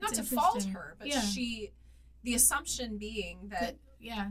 Not 0.00 0.14
to 0.14 0.22
fault 0.22 0.64
her, 0.64 0.96
but 0.98 1.08
Yeah. 1.08 1.20
she. 1.22 1.72
The 2.22 2.34
assumption 2.34 2.98
being 2.98 3.48
that 3.48 3.60
But, 3.60 3.76
yeah. 3.98 4.28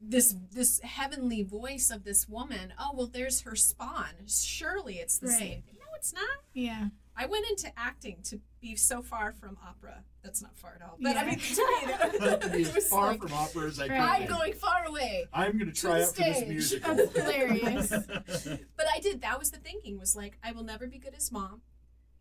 this 0.00 0.34
this 0.50 0.80
heavenly 0.80 1.42
voice 1.42 1.90
of 1.90 2.04
this 2.04 2.28
woman, 2.28 2.74
oh 2.78 2.90
well, 2.94 3.06
there's 3.06 3.42
her 3.42 3.54
spawn. 3.56 4.26
Surely 4.28 4.98
it's 4.98 5.18
the 5.18 5.28
Right. 5.28 5.38
same. 5.38 5.62
No, 5.78 5.84
it's 5.96 6.12
not. 6.12 6.38
Yeah. 6.52 6.88
I 7.16 7.26
went 7.26 7.46
into 7.48 7.70
acting 7.78 8.22
to 8.24 8.40
be 8.60 8.74
so 8.74 9.00
far 9.00 9.32
from 9.32 9.56
opera. 9.64 10.02
That's 10.24 10.42
not 10.42 10.58
far 10.58 10.74
at 10.74 10.82
all. 10.82 10.96
But 11.00 11.16
I 11.16 11.24
mean, 11.24 11.38
to 11.38 11.78
me, 11.80 11.86
that, 11.86 12.40
to 12.42 12.48
be 12.50 12.62
it 12.62 12.68
as 12.68 12.74
was 12.74 12.88
far 12.88 13.12
like, 13.12 13.20
from 13.22 13.32
opera 13.32 13.66
as 13.68 13.78
I 13.78 13.82
Right. 13.86 13.90
can. 13.90 14.22
I'm 14.22 14.26
going 14.26 14.52
far 14.54 14.84
away. 14.88 15.26
I'm 15.32 15.52
going 15.56 15.72
to 15.72 15.80
try 15.80 16.00
the 16.00 16.06
out 16.06 16.14
for 16.16 16.22
this 16.22 16.36
stage. 16.38 16.48
musical. 16.48 16.96
That's 16.96 17.12
hilarious. 17.16 17.90
But 18.76 18.86
I 18.92 18.98
did. 19.00 19.20
That 19.20 19.38
was 19.38 19.52
the 19.52 19.58
thinking. 19.58 19.96
Was 19.96 20.16
like, 20.16 20.38
I 20.42 20.50
will 20.50 20.64
never 20.64 20.88
be 20.88 20.98
good 20.98 21.14
as 21.14 21.30
mom, 21.30 21.62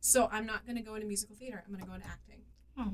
so 0.05 0.27
I'm 0.33 0.45
not 0.45 0.65
going 0.65 0.75
to 0.75 0.81
go 0.81 0.95
into 0.95 1.07
musical 1.07 1.33
theater. 1.33 1.63
I'm 1.65 1.71
going 1.71 1.81
to 1.81 1.87
go 1.89 1.95
into 1.95 2.05
acting. 2.07 2.41
Oh. 2.77 2.91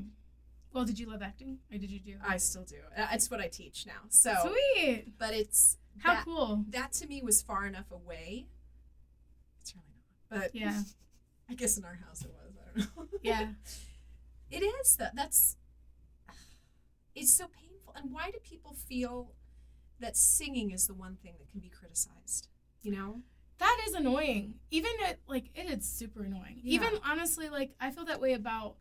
Well, 0.72 0.84
did 0.84 0.96
you 1.00 1.10
love 1.10 1.22
acting, 1.22 1.58
or 1.72 1.76
did 1.78 1.90
you 1.90 1.98
do? 1.98 2.14
I 2.24 2.36
still 2.36 2.62
do. 2.62 2.76
Uh, 2.96 3.08
It's 3.12 3.28
what 3.28 3.40
I 3.40 3.48
teach 3.48 3.84
now. 3.84 4.02
So, 4.10 4.32
Sweet. 4.76 5.18
but 5.18 5.34
it's 5.34 5.76
How 5.98 6.14
that, 6.14 6.24
cool. 6.24 6.64
that 6.68 6.92
to 6.92 7.08
me 7.08 7.20
was 7.20 7.42
far 7.42 7.66
enough 7.66 7.90
away. 7.90 8.46
It's 9.60 9.74
really 9.74 9.88
not. 10.30 10.40
But 10.42 10.54
Yeah. 10.54 10.82
I 11.50 11.54
guess 11.54 11.76
in 11.76 11.84
our 11.84 11.98
house 12.06 12.22
it 12.22 12.30
was. 12.30 12.54
I 12.56 12.78
don't 12.78 12.96
know. 12.96 13.18
Yeah. 13.22 13.48
It 14.48 14.60
is 14.62 14.94
that. 14.96 15.16
That's. 15.16 15.56
it's 17.16 17.34
so 17.34 17.46
painful. 17.48 17.92
And 17.96 18.12
why 18.12 18.30
do 18.30 18.38
people 18.44 18.72
feel 18.74 19.32
that 19.98 20.16
singing 20.16 20.70
is 20.70 20.86
the 20.86 20.94
one 20.94 21.16
thing 21.16 21.34
that 21.40 21.50
can 21.50 21.58
be 21.58 21.68
criticized? 21.70 22.46
You 22.82 22.92
know? 22.92 23.22
That 23.60 23.78
is 23.86 23.94
annoying. 23.94 24.54
Even 24.70 24.90
at 25.06 25.18
like 25.28 25.50
it 25.54 25.70
is 25.70 25.84
super 25.88 26.24
annoying. 26.24 26.60
Yeah. 26.62 26.74
Even 26.80 26.98
honestly, 27.04 27.48
like 27.48 27.70
I 27.80 27.90
feel 27.92 28.04
that 28.06 28.20
way 28.20 28.32
about 28.32 28.76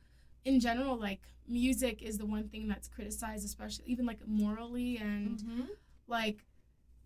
in 0.45 0.59
general, 0.59 0.97
like 0.97 1.19
music 1.47 2.01
is 2.01 2.17
the 2.17 2.25
one 2.25 2.47
thing 2.49 2.67
that's 2.67 2.87
criticized, 2.87 3.45
especially 3.45 3.85
even 3.87 4.05
like 4.05 4.19
morally 4.27 4.97
and 4.97 5.39
Mm-hmm. 5.39 5.61
like 6.07 6.45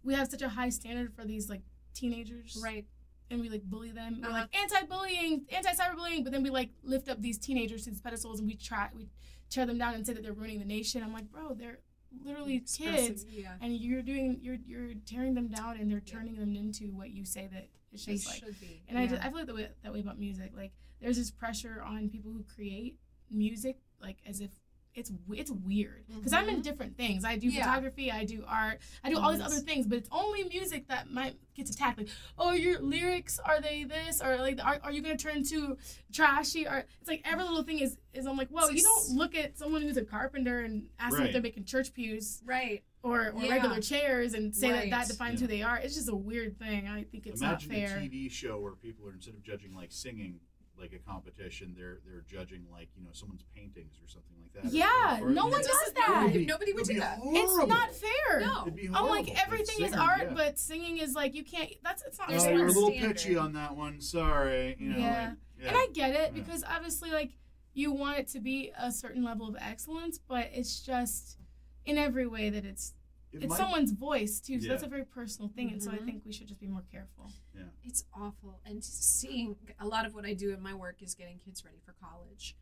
we 0.04 0.14
have 0.14 0.30
such 0.30 0.42
a 0.42 0.50
high 0.50 0.70
standard 0.70 1.14
for 1.14 1.26
these 1.26 1.50
like 1.50 1.62
teenagers. 1.94 2.60
Right. 2.64 2.86
And 3.32 3.42
we 3.42 3.50
like 3.50 3.64
bully 3.64 3.92
them. 3.92 4.20
We're 4.22 4.30
Uh-huh. 4.30 4.40
like 4.42 4.56
anti-bullying, 4.56 5.46
anti-cyberbullying, 5.52 6.24
but 6.24 6.32
then 6.32 6.44
we 6.44 6.50
like 6.52 6.70
lift 6.84 7.10
up 7.10 7.22
these 7.22 7.38
teenagers 7.40 7.86
to 7.86 7.90
these 7.90 8.02
pedestals 8.02 8.40
and 8.40 8.48
we 8.48 8.56
try 8.56 8.90
we 8.96 9.10
tear 9.50 9.66
them 9.66 9.78
down 9.78 9.94
and 9.96 10.06
say 10.06 10.14
that 10.14 10.22
they're 10.24 10.34
ruining 10.34 10.60
the 10.60 10.66
nation. 10.66 11.02
I'm 11.04 11.14
like, 11.14 11.32
bro, 11.32 11.54
they're 11.54 11.80
literally 12.24 12.60
kids 12.60 13.26
Yeah. 13.30 13.56
and 13.62 13.74
you're 13.76 14.02
doing 14.02 14.40
you're 14.42 14.58
you're 14.66 14.94
tearing 15.06 15.34
them 15.34 15.48
down 15.48 15.78
and 15.78 15.90
they're 15.90 16.02
Yeah. 16.06 16.14
turning 16.14 16.36
them 16.36 16.56
into 16.56 16.92
what 16.92 17.10
you 17.12 17.26
say 17.26 17.48
that 17.52 17.70
it's 17.92 18.06
They 18.06 18.14
just 18.14 18.28
like 18.28 18.40
should 18.44 18.60
be. 18.60 18.82
and 18.88 18.98
I 18.98 19.08
just 19.08 19.22
I 19.24 19.30
feel 19.30 19.38
like 19.40 19.48
that 19.48 19.56
way, 19.56 19.70
that 19.84 19.94
way 19.94 20.00
about 20.00 20.20
music. 20.20 20.52
Like 20.56 20.72
there's 21.02 21.18
this 21.18 21.32
pressure 21.32 21.82
on 21.84 22.10
people 22.10 22.32
who 22.32 22.44
create 22.44 22.98
music, 23.30 23.78
like 24.02 24.18
as 24.26 24.42
if 24.42 24.52
it's 24.96 25.12
it's 25.32 25.52
weird 25.52 26.04
because 26.16 26.34
I'm 26.34 26.50
in 26.50 26.62
different 26.62 26.98
things. 26.98 27.24
I 27.26 27.38
do 27.38 27.48
Mm-hmm. 27.48 27.58
Yeah. 27.58 27.64
photography, 27.66 28.12
I 28.12 28.26
do 28.26 28.44
art, 28.48 28.80
I 29.04 29.10
do 29.10 29.20
all 29.20 29.32
these 29.32 29.42
other 29.42 29.56
things, 29.56 29.86
but 29.88 29.98
it's 29.98 30.10
only 30.12 30.44
music 30.46 30.88
that 30.88 31.10
might 31.12 31.36
get 31.56 31.70
attacked. 31.70 31.98
Like, 31.98 32.10
oh, 32.38 32.54
your 32.54 32.80
lyrics 32.80 33.40
are 33.44 33.60
they 33.62 33.84
this 33.84 34.22
or 34.22 34.38
like 34.38 34.60
are, 34.64 34.80
are 34.84 34.92
you 34.92 35.02
gonna 35.02 35.18
turn 35.18 35.44
to 35.46 35.78
trashy 36.12 36.68
or 36.68 36.84
it's 37.00 37.08
like 37.10 37.22
every 37.26 37.44
little 37.44 37.64
thing 37.64 37.80
is 37.80 37.98
is 38.14 38.26
I'm 38.28 38.38
like, 38.38 38.50
well, 38.52 38.66
It's 38.68 38.76
you 38.76 38.84
don't 38.84 39.18
look 39.18 39.36
at 39.36 39.58
someone 39.58 39.82
who's 39.82 39.98
a 39.98 40.06
carpenter 40.06 40.60
and 40.62 40.88
ask 41.00 41.18
them 41.18 41.26
if 41.26 41.34
they're 41.34 41.42
making 41.42 41.66
church 41.66 41.94
pews 41.94 42.42
right. 42.46 42.84
or, 43.02 43.32
or 43.32 43.42
Yeah. 43.44 43.52
regular 43.54 43.82
chairs 43.82 44.34
and 44.36 44.56
say 44.56 44.72
Right. 44.72 44.92
that 44.92 45.08
that 45.08 45.08
defines 45.08 45.42
Yeah. 45.42 45.48
who 45.48 45.54
they 45.54 45.62
are. 45.64 45.78
It's 45.80 45.96
just 45.96 46.10
a 46.10 46.16
weird 46.16 46.60
thing. 46.60 46.88
I 46.88 47.04
think 47.04 47.26
it's 47.26 47.42
Imagine 47.42 47.70
not 47.70 47.76
fair. 47.76 47.88
Imagine 47.98 48.04
a 48.04 48.10
TV 48.10 48.32
show 48.32 48.60
where 48.60 48.74
people 48.76 49.08
are 49.08 49.14
instead 49.14 49.34
of 49.34 49.42
judging 49.44 49.74
like 49.76 49.92
singing 49.92 50.40
like 50.80 50.92
a 50.94 51.00
competition, 51.00 51.74
they're 51.78 52.00
they're 52.06 52.24
judging 52.28 52.66
like 52.72 52.90
you 52.96 53.04
know 53.04 53.12
someone's 53.14 53.44
paintings 53.56 54.00
or 54.04 54.08
something 54.08 54.36
like 54.42 54.54
that. 54.64 54.72
Yeah, 54.74 55.20
or- 55.22 55.30
no 55.30 55.46
one 55.48 55.62
it- 55.62 55.68
does 55.68 55.88
it 55.88 55.96
that. 55.96 56.30
be- 56.34 56.46
Nobody 56.46 56.74
would 56.74 56.86
do 56.86 57.00
that. 57.00 57.20
It's 57.24 57.68
not 57.68 57.94
fair. 57.94 58.42
No. 58.42 58.62
It'd 58.64 58.76
be 58.76 58.90
I'm 58.94 59.08
like 59.08 59.28
But 59.28 59.38
everything 59.46 59.86
is 59.86 59.94
art, 59.94 60.22
yeah. 60.30 60.34
but 60.36 60.58
singing 60.60 60.98
is 60.98 61.14
like 61.14 61.36
you 61.36 61.44
can't. 61.44 61.70
That's 61.84 62.04
it's 62.04 62.18
not. 62.20 62.30
There's 62.30 62.44
oh, 62.46 62.50
you're 62.50 62.66
a 62.66 62.72
little 62.72 62.90
standard. 62.90 63.16
pitchy 63.18 63.38
on 63.38 63.54
that 63.54 63.76
one. 63.76 64.02
Sorry. 64.02 64.76
You 64.80 64.90
know, 64.90 64.98
Yeah. 64.98 65.28
like, 65.30 65.38
yeah. 65.62 65.68
And 65.70 65.78
I 65.78 65.88
get 65.94 66.12
it 66.12 66.32
Yeah. 66.36 66.42
because 66.44 66.64
obviously, 66.64 67.12
like 67.12 67.32
you 67.74 67.92
want 67.92 68.20
it 68.20 68.28
to 68.30 68.40
be 68.40 68.72
a 68.78 68.92
certain 68.92 69.24
level 69.24 69.48
of 69.48 69.56
excellence, 69.60 70.18
but 70.20 70.50
it's 70.54 70.80
just 70.82 71.38
in 71.86 71.98
every 71.98 72.28
way 72.28 72.50
that 72.50 72.66
it's 72.66 72.94
It 73.34 73.44
it's 73.44 73.50
might- 73.50 73.58
someone's 73.58 73.92
voice 73.92 74.40
too. 74.40 74.62
So 74.62 74.68
that's 74.68 74.84
a 74.84 74.88
very 74.88 75.06
personal 75.06 75.50
thing, 75.50 75.72
and 75.72 75.82
so 75.82 75.92
I 75.92 75.98
Mhm. 75.98 76.06
think 76.06 76.26
we 76.26 76.32
should 76.32 76.48
just 76.48 76.60
be 76.60 76.68
more 76.68 76.84
careful. 76.92 77.32
Yeah, 77.56 77.70
It's 77.84 78.06
awful. 78.14 78.62
And 78.66 78.84
seeing 78.84 79.58
a 79.80 79.88
lot 79.88 80.06
of 80.06 80.14
what 80.14 80.26
I 80.26 80.34
do 80.34 80.54
in 80.54 80.62
my 80.62 80.74
work 80.74 81.02
is 81.02 81.16
getting 81.16 81.40
kids 81.40 81.66
ready 81.66 81.80
for 81.80 81.94
college. 81.94 82.56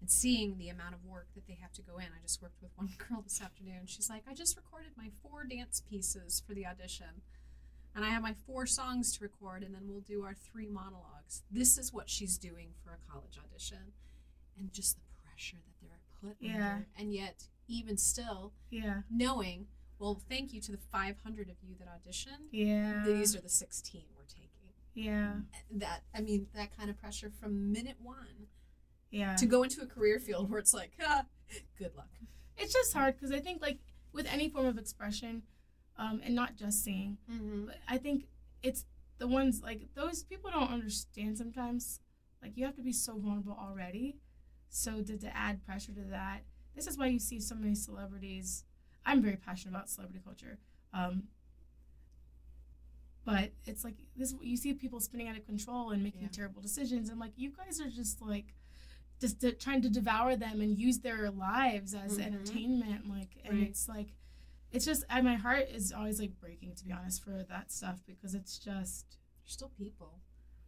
And 0.00 0.10
seeing 0.10 0.58
the 0.58 0.68
amount 0.68 0.94
of 0.96 1.04
work 1.04 1.32
that 1.34 1.46
they 1.46 1.54
have 1.54 1.72
to 1.74 1.82
go 1.82 1.98
in. 1.98 2.06
I 2.12 2.20
just 2.20 2.42
worked 2.42 2.60
with 2.60 2.76
one 2.76 2.88
girl 2.98 3.22
this 3.22 3.40
afternoon. 3.40 3.86
She's 3.86 4.10
like, 4.10 4.24
I 4.26 4.34
just 4.34 4.56
recorded 4.56 4.96
my 4.96 5.10
four 5.22 5.44
dance 5.44 5.80
pieces 5.80 6.40
for 6.40 6.54
the 6.54 6.66
audition. 6.66 7.22
And 7.94 8.04
I 8.04 8.08
have 8.08 8.22
my 8.22 8.34
four 8.34 8.66
songs 8.66 9.16
to 9.16 9.22
record, 9.22 9.62
and 9.62 9.72
then 9.74 9.86
we'll 9.86 10.00
do 10.00 10.24
our 10.24 10.34
three 10.34 10.66
monologues. 10.66 11.42
This 11.50 11.78
is 11.78 11.92
what 11.92 12.08
she's 12.10 12.36
doing 12.38 12.74
for 12.82 12.94
a 12.94 12.98
college 13.12 13.38
audition. 13.38 13.92
And 14.58 14.72
just 14.72 14.96
the 14.96 15.02
pressure 15.22 15.58
that 15.58 15.80
they're 15.80 16.00
put 16.20 16.36
Yeah. 16.40 16.74
under. 16.74 16.88
And 16.96 17.12
yet, 17.14 17.48
even 17.68 17.96
still, 17.96 18.54
Yeah, 18.70 19.02
knowing, 19.10 19.68
well, 20.02 20.20
thank 20.28 20.52
you 20.52 20.60
to 20.60 20.72
the 20.72 20.78
500 20.90 21.48
of 21.48 21.56
you 21.62 21.76
that 21.78 21.86
auditioned. 21.88 22.48
yeah, 22.50 23.04
These 23.06 23.36
are 23.36 23.40
the 23.40 23.48
16 23.48 24.02
we're 24.16 24.24
taking 24.24 24.48
yeah, 24.94 25.36
that 25.70 26.02
I 26.14 26.20
mean 26.20 26.48
that 26.54 26.76
kind 26.76 26.90
of 26.90 27.00
pressure 27.00 27.30
from 27.40 27.72
minute 27.72 27.96
one 28.02 28.48
yeah. 29.10 29.36
to 29.36 29.46
go 29.46 29.62
into 29.62 29.80
a 29.80 29.86
career 29.86 30.18
field 30.18 30.50
where 30.50 30.58
it's 30.58 30.74
like, 30.74 30.92
ah, 31.02 31.24
good 31.78 31.92
luck. 31.96 32.10
It's 32.58 32.72
just 32.72 32.92
hard 32.92 33.14
because 33.14 33.32
I 33.32 33.40
think 33.40 33.62
like 33.62 33.78
with 34.12 34.26
any 34.30 34.50
form 34.50 34.66
of 34.66 34.76
expression, 34.76 35.42
um, 35.96 36.20
and 36.24 36.34
not 36.34 36.56
just 36.56 36.84
singing, 36.84 37.16
Mm-hmm. 37.30 37.66
but 37.66 37.76
I 37.88 37.96
think 37.98 38.24
it's 38.62 38.84
the 39.18 39.28
ones 39.28 39.62
like 39.62 39.88
those 39.94 40.24
people 40.24 40.50
don't 40.50 40.70
understand 40.70 41.38
sometimes. 41.38 42.00
Like 42.42 42.52
you 42.56 42.66
have 42.66 42.76
to 42.76 42.82
be 42.82 42.92
so 42.92 43.16
vulnerable 43.18 43.56
already. 43.58 44.16
So 44.68 45.00
to, 45.02 45.16
to 45.16 45.36
add 45.36 45.64
pressure 45.64 45.92
to 45.92 46.04
that, 46.10 46.40
this 46.74 46.86
is 46.86 46.98
why 46.98 47.06
you 47.06 47.18
see 47.18 47.40
so 47.40 47.54
many 47.54 47.74
celebrities. 47.74 48.64
I'm 49.04 49.22
very 49.22 49.36
passionate 49.36 49.74
about 49.74 49.88
celebrity 49.90 50.20
culture. 50.24 50.58
Um, 50.94 51.24
but 53.24 53.52
it's 53.66 53.84
like 53.84 53.94
this 54.16 54.34
you 54.42 54.56
see 54.56 54.74
people 54.74 55.00
spinning 55.00 55.28
out 55.28 55.36
of 55.36 55.46
control 55.46 55.90
and 55.90 56.02
making 56.02 56.22
Yeah. 56.22 56.28
terrible 56.28 56.60
decisions 56.60 57.08
and 57.08 57.20
like 57.20 57.32
you 57.36 57.50
guys 57.50 57.80
are 57.80 57.88
just 57.88 58.20
like 58.20 58.54
just 59.20 59.40
to, 59.40 59.52
trying 59.52 59.80
to 59.82 59.88
devour 59.88 60.34
them 60.34 60.60
and 60.60 60.76
use 60.76 60.98
their 60.98 61.30
lives 61.30 61.94
as 61.94 62.18
Mhm. 62.18 62.24
entertainment 62.26 63.08
like 63.08 63.36
and 63.44 63.58
Right. 63.60 63.68
it's 63.68 63.88
like 63.88 64.08
it's 64.72 64.84
just 64.84 65.04
I, 65.08 65.20
my 65.20 65.36
heart 65.36 65.68
is 65.68 65.92
always 65.92 66.18
like 66.18 66.38
breaking 66.40 66.74
to 66.74 66.84
be 66.84 66.90
honest 66.92 67.22
for 67.22 67.44
that 67.44 67.70
stuff 67.70 68.02
because 68.06 68.34
it's 68.34 68.58
just 68.58 69.18
They're 69.44 69.48
still 69.50 69.68
people. 69.68 70.20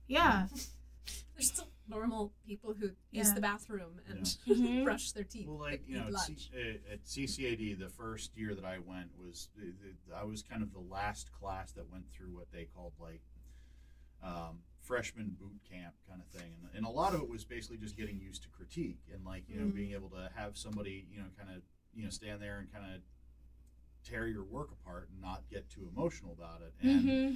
yeah 0.07 0.47
They're 1.35 1.43
still 1.43 1.67
normal 1.89 2.33
people 2.47 2.75
who 2.75 2.91
use 3.11 3.33
the 3.35 3.41
bathroom 3.41 4.01
and 4.09 4.25
Mhm. 4.47 4.85
brush 4.85 5.13
their 5.13 5.25
teeth. 5.25 5.47
Well, 5.49 5.59
like 5.59 5.83
you 5.87 5.99
know, 5.99 6.07
at. 6.09 6.15
C- 6.19 6.51
uh, 6.55 6.93
at 6.93 7.05
CCAD, 7.05 7.79
the 7.79 7.89
first 7.89 8.37
year 8.37 8.55
that 8.55 8.65
I 8.65 8.79
went 8.79 9.11
was 9.19 9.49
the, 9.57 9.73
the, 10.09 10.15
I 10.17 10.25
was 10.25 10.43
kind 10.43 10.63
of 10.63 10.73
the 10.73 10.81
last 10.81 11.31
class 11.33 11.73
that 11.73 11.91
went 11.91 12.11
through 12.11 12.35
what 12.35 12.51
they 12.53 12.65
called 12.65 12.93
like 13.01 13.21
um, 14.23 14.61
freshman 14.81 15.37
boot 15.39 15.61
camp 15.71 15.95
kind 16.09 16.21
of 16.21 16.29
thing, 16.41 16.53
and, 16.63 16.71
and 16.77 16.87
a 16.87 16.91
lot 16.91 17.15
of 17.15 17.21
it 17.21 17.29
was 17.29 17.45
basically 17.45 17.77
just 17.79 17.97
getting 17.97 18.19
used 18.19 18.43
to 18.43 18.49
critique 18.49 19.01
and 19.13 19.25
like 19.25 19.45
you 19.49 19.59
know 19.59 19.67
Mhm. 19.67 19.75
being 19.75 19.93
able 19.93 20.09
to 20.11 20.31
have 20.35 20.57
somebody 20.57 21.07
you 21.13 21.19
know 21.21 21.27
kind 21.39 21.51
of 21.55 21.63
you 21.95 22.05
know 22.05 22.11
stand 22.11 22.41
there 22.41 22.59
and 22.59 22.73
kind 22.73 22.95
of 22.95 23.01
tear 24.05 24.27
your 24.27 24.45
work 24.45 24.71
apart 24.73 25.09
and 25.11 25.21
not 25.21 25.43
get 25.51 25.69
too 25.71 25.89
emotional 25.95 26.33
about 26.33 26.61
it 26.61 26.75
and 26.83 27.01
hmm 27.03 27.35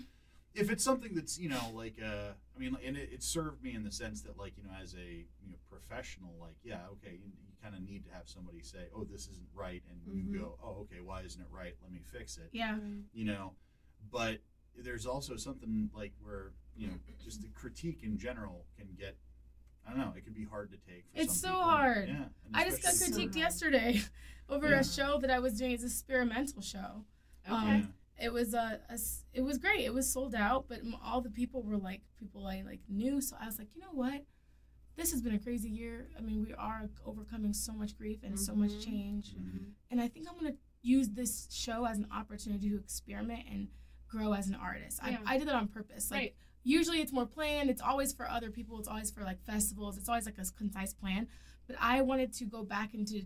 if 0.54 0.70
it's 0.70 0.82
something 0.84 1.14
that's 1.14 1.38
you 1.38 1.48
know 1.48 1.60
like 1.74 1.96
uh 2.02 2.32
i 2.56 2.58
mean 2.58 2.76
and 2.84 2.96
it, 2.96 3.10
it 3.12 3.22
served 3.22 3.62
me 3.62 3.74
in 3.74 3.84
the 3.84 3.92
sense 3.92 4.22
that 4.22 4.36
like 4.38 4.54
you 4.56 4.64
know 4.64 4.70
as 4.82 4.94
a 4.94 5.24
you 5.42 5.48
know 5.50 5.56
professional 5.70 6.30
like 6.40 6.56
yeah 6.64 6.80
okay 6.90 7.12
you, 7.12 7.30
you 7.46 7.52
kind 7.62 7.74
of 7.74 7.80
need 7.82 8.04
to 8.04 8.10
have 8.10 8.28
somebody 8.28 8.60
say 8.62 8.86
oh 8.96 9.04
this 9.04 9.28
isn't 9.28 9.48
right 9.54 9.82
and 9.90 10.00
Mhm. 10.02 10.32
you 10.32 10.38
go 10.40 10.58
oh 10.62 10.80
okay 10.82 11.00
why 11.00 11.20
isn't 11.22 11.40
it 11.40 11.48
right 11.50 11.74
let 11.82 11.92
me 11.92 12.00
fix 12.12 12.36
it 12.38 12.48
yeah 12.52 12.76
you 13.12 13.24
know 13.24 13.52
but 14.10 14.38
there's 14.76 15.06
also 15.06 15.36
something 15.36 15.90
like 15.94 16.12
where 16.22 16.52
you 16.76 16.86
know 16.88 16.94
just 17.22 17.42
the 17.42 17.48
critique 17.48 18.00
in 18.02 18.16
general 18.18 18.64
can 18.78 18.88
get 18.98 19.16
i 19.86 19.90
don't 19.90 19.98
know 20.00 20.12
it 20.16 20.24
can 20.24 20.32
be 20.32 20.44
hard 20.44 20.70
to 20.70 20.76
take 20.90 21.04
for 21.12 21.20
It's 21.20 21.40
some 21.40 21.50
so 21.50 21.56
people. 21.56 21.70
hard. 21.70 22.08
yeah 22.08 22.24
I 22.54 22.64
just 22.64 22.82
got 22.82 22.92
especially- 22.92 23.24
So 23.24 23.28
critiqued 23.28 23.36
yesterday 23.36 24.00
over 24.48 24.68
Yeah. 24.70 24.80
a 24.80 24.84
show 24.84 25.18
that 25.18 25.30
I 25.30 25.38
was 25.40 25.58
doing 25.58 25.72
as 25.74 25.82
an 25.82 25.88
experimental 25.88 26.62
show 26.62 27.04
Okay. 27.46 27.54
um, 27.54 27.94
it 28.20 28.32
was 28.32 28.54
a, 28.54 28.80
a 28.90 28.98
it 29.32 29.42
was 29.42 29.58
great. 29.58 29.84
It 29.84 29.94
was 29.94 30.12
sold 30.12 30.34
out 30.34 30.66
but 30.68 30.80
all 31.04 31.20
the 31.20 31.30
people 31.30 31.62
were 31.62 31.76
like 31.78 32.02
people 32.18 32.46
i 32.46 32.62
like 32.62 32.80
knew. 32.88 33.20
So 33.20 33.36
i 33.40 33.46
was 33.46 33.58
like 33.58 33.68
you 33.74 33.80
know 33.80 33.92
what? 33.92 34.24
This 34.96 35.12
has 35.12 35.22
been 35.22 35.34
a 35.34 35.38
crazy 35.38 35.68
year. 35.70 36.08
I 36.18 36.20
mean 36.20 36.44
we 36.44 36.52
are 36.54 36.90
overcoming 37.06 37.52
so 37.52 37.72
much 37.72 37.96
grief 37.96 38.18
and 38.24 38.38
so 38.38 38.54
much 38.54 38.70
Mhm. 38.72 38.84
change. 38.84 39.34
Mhm. 39.34 39.72
and 39.90 40.00
i 40.00 40.08
think 40.08 40.26
i'm 40.28 40.38
going 40.38 40.52
to 40.52 40.58
use 40.82 41.08
this 41.10 41.48
show 41.50 41.84
as 41.84 41.98
an 41.98 42.06
opportunity 42.12 42.68
to 42.70 42.76
experiment 42.78 43.44
and 43.52 43.68
grow 44.08 44.32
as 44.32 44.48
an 44.48 44.54
artist. 44.54 45.00
Yeah. 45.04 45.18
I, 45.26 45.34
I 45.34 45.38
did 45.38 45.48
that 45.48 45.54
on 45.54 45.68
purpose. 45.68 46.10
Like 46.10 46.18
Right. 46.20 46.34
usually 46.62 47.00
it's 47.02 47.12
more 47.12 47.26
planned. 47.26 47.68
It's 47.68 47.82
always 47.82 48.12
for 48.12 48.26
other 48.28 48.50
people. 48.50 48.78
It's 48.78 48.88
always 48.88 49.10
for 49.10 49.22
like 49.22 49.40
festivals. 49.44 49.98
It's 49.98 50.08
always 50.08 50.24
like 50.24 50.38
a 50.38 50.44
concise 50.56 50.94
plan. 50.94 51.26
But 51.66 51.76
i 51.80 52.00
wanted 52.00 52.32
to 52.34 52.44
go 52.46 52.62
back 52.64 52.94
into 52.94 53.22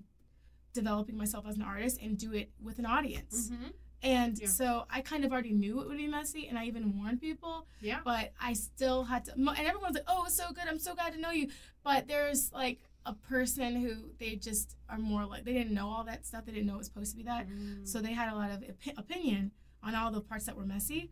developing 0.73 1.17
myself 1.17 1.47
as 1.47 1.57
an 1.57 1.63
artist 1.63 1.99
and 2.03 2.19
do 2.19 2.33
it 2.33 2.51
with 2.61 2.79
an 2.79 2.87
audience. 2.87 3.51
Mhm. 3.51 3.73
And 4.03 4.39
Yeah. 4.39 4.49
so 4.49 4.87
I 4.91 5.01
kind 5.01 5.25
of 5.25 5.33
already 5.33 5.53
knew 5.53 5.81
it 5.81 5.89
would 5.89 5.97
be 5.97 6.07
messy, 6.07 6.49
and 6.49 6.59
I 6.59 6.65
even 6.67 6.99
warned 6.99 7.21
people, 7.21 7.67
Yeah. 7.81 8.01
but 8.05 8.33
I 8.41 8.53
still 8.55 9.05
had 9.05 9.25
to. 9.27 9.33
And 9.35 9.49
everyone's 9.59 9.95
like, 9.95 10.05
"Oh, 10.07 10.25
it's 10.27 10.37
so 10.37 10.49
good! 10.53 10.65
I'm 10.69 10.79
so 10.79 10.95
glad 10.95 11.13
to 11.15 11.21
know 11.21 11.31
you." 11.31 11.49
But 11.85 12.09
there's 12.09 12.53
like 12.53 12.81
a 13.07 13.15
person 13.15 13.77
who 13.81 14.13
they 14.19 14.37
just 14.37 14.77
are 14.89 14.99
more 14.99 15.25
like 15.27 15.45
they 15.45 15.53
didn't 15.53 15.75
know 15.75 15.89
all 15.89 16.05
that 16.05 16.25
stuff. 16.27 16.45
They 16.47 16.53
didn't 16.53 16.67
know 16.67 16.75
it 16.75 16.79
was 16.79 16.87
supposed 16.87 17.11
to 17.13 17.17
be 17.17 17.25
that, 17.25 17.49
Mm. 17.49 17.87
so 17.87 18.01
they 18.01 18.13
had 18.13 18.33
a 18.33 18.37
lot 18.37 18.51
of 18.51 18.61
opi- 18.61 18.97
opinion 18.99 19.51
on 19.83 19.95
all 19.95 20.11
the 20.13 20.21
parts 20.21 20.47
that 20.47 20.57
were 20.57 20.67
messy. 20.67 21.11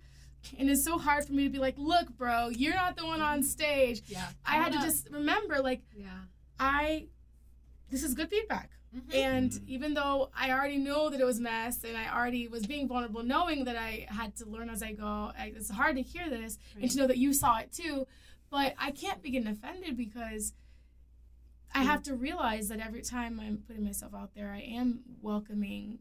And 0.58 0.70
it's 0.70 0.82
so 0.84 0.96
hard 0.98 1.26
for 1.26 1.32
me 1.34 1.44
to 1.44 1.50
be 1.50 1.58
like, 1.58 1.76
"Look, 1.76 2.16
bro, 2.16 2.48
you're 2.48 2.74
not 2.74 2.96
the 2.96 3.04
one 3.04 3.20
on 3.20 3.42
stage." 3.42 4.02
yeah. 4.06 4.30
I 4.44 4.56
had 4.56 4.72
to 4.72 4.78
up. 4.78 4.84
just 4.84 5.08
remember, 5.10 5.60
like, 5.60 5.82
Yeah. 5.94 6.24
I. 6.58 7.08
This 7.90 8.02
is 8.04 8.14
good 8.14 8.30
feedback. 8.30 8.70
Mhm. 8.94 9.14
And 9.14 9.50
Mhm. 9.50 9.68
even 9.68 9.94
though 9.94 10.30
I 10.34 10.50
already 10.50 10.76
know 10.78 11.10
that 11.10 11.20
it 11.20 11.24
was 11.24 11.38
mess 11.40 11.84
and 11.84 11.96
I 11.96 12.12
already 12.12 12.48
was 12.48 12.66
being 12.66 12.88
vulnerable, 12.88 13.22
knowing 13.22 13.64
that 13.64 13.76
I 13.76 14.06
had 14.08 14.34
to 14.36 14.46
learn 14.46 14.68
as 14.68 14.82
I 14.82 14.92
go, 14.92 15.32
I, 15.38 15.52
it's 15.56 15.70
hard 15.70 15.96
to 15.96 16.02
hear 16.02 16.28
this 16.28 16.58
and 16.80 16.90
to 16.90 16.96
know 16.98 17.06
that 17.06 17.18
you 17.18 17.32
saw 17.32 17.58
it 17.58 17.72
too. 17.72 18.06
But 18.50 18.74
I 18.78 18.90
can't 18.90 19.22
be 19.22 19.30
getting 19.30 19.48
offended 19.48 19.96
because 19.96 20.54
I 21.72 21.84
have 21.84 22.02
to 22.04 22.16
realize 22.16 22.66
that 22.68 22.80
every 22.80 23.02
time 23.02 23.38
I'm 23.38 23.58
putting 23.58 23.84
myself 23.84 24.12
out 24.12 24.34
there, 24.34 24.50
I 24.50 24.60
am 24.60 25.04
welcoming 25.22 26.00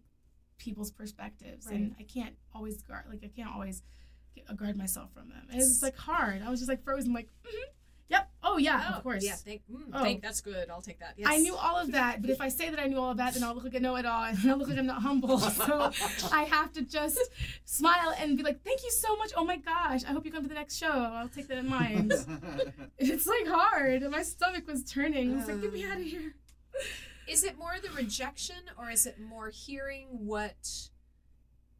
people's 0.57 0.89
perspectives, 0.91 1.67
and 1.67 1.95
I 1.99 2.03
can't 2.03 2.35
always 2.55 2.81
guard 2.81 3.05
like 3.07 3.23
I 3.23 3.27
can't 3.27 3.51
always 3.53 3.83
guard 4.55 4.75
myself 4.77 5.13
from 5.13 5.29
them. 5.29 5.47
And 5.51 5.61
it's 5.61 5.83
like 5.83 5.95
hard. 5.95 6.41
I 6.41 6.49
was 6.49 6.59
just 6.59 6.69
like 6.69 6.83
frozen, 6.83 7.13
like, 7.13 7.27
mm-hmm, 7.27 7.55
yep, 7.57 7.75
oh 8.49 8.57
yeah, 8.57 8.89
Oh, 8.91 8.97
of 8.97 9.03
course. 9.03 9.23
Yeah, 9.23 9.35
thank, 9.35 9.61
mm, 9.71 9.83
Oh. 9.93 10.03
thank, 10.03 10.21
that's 10.21 10.41
good. 10.41 10.69
I'll 10.69 10.81
take 10.81 10.99
that. 10.99 11.13
Yes. 11.17 11.27
I 11.29 11.37
knew 11.37 11.55
all 11.55 11.77
of 11.77 11.91
that, 11.91 12.21
but 12.21 12.29
if 12.29 12.41
I 12.41 12.49
say 12.49 12.69
that 12.69 12.79
I 12.79 12.87
knew 12.87 12.97
all 12.97 13.11
of 13.11 13.17
that, 13.17 13.33
then 13.33 13.43
I'll 13.43 13.53
look 13.55 13.63
like 13.63 13.75
I 13.75 13.79
know 13.79 13.95
it 13.95 14.05
all, 14.05 14.23
and 14.23 14.37
I'll 14.49 14.57
look 14.57 14.69
like 14.69 14.77
I'm 14.77 14.85
not 14.85 15.01
humble. 15.01 15.39
So 15.69 15.91
I 16.31 16.43
have 16.43 16.71
to 16.73 16.81
just 16.81 17.19
smile 17.65 18.13
and 18.19 18.37
be 18.37 18.43
like, 18.43 18.63
"Thank 18.63 18.83
you 18.83 18.91
so 18.91 19.15
much. 19.17 19.31
Oh 19.35 19.43
my 19.43 19.57
gosh, 19.57 20.03
I 20.05 20.11
hope 20.11 20.25
you 20.25 20.31
come 20.31 20.43
to 20.43 20.49
the 20.49 20.55
next 20.55 20.77
show. 20.77 20.89
I'll 20.89 21.27
take 21.29 21.47
that 21.47 21.57
in 21.57 21.67
mind." 21.67 22.13
it's 22.97 23.27
like 23.27 23.47
hard. 23.47 24.01
My 24.09 24.23
stomach 24.23 24.67
was 24.67 24.83
turning. 24.83 25.33
I 25.33 25.35
was 25.37 25.47
like, 25.47 25.61
"Get 25.61 25.73
me 25.73 25.83
out 25.85 25.97
of 25.97 26.03
here." 26.03 26.35
Is 27.27 27.43
it 27.43 27.57
more 27.57 27.75
the 27.81 27.89
rejection 27.91 28.55
or 28.77 28.89
is 28.89 29.05
it 29.05 29.19
more 29.19 29.49
hearing 29.49 30.07
what 30.11 30.89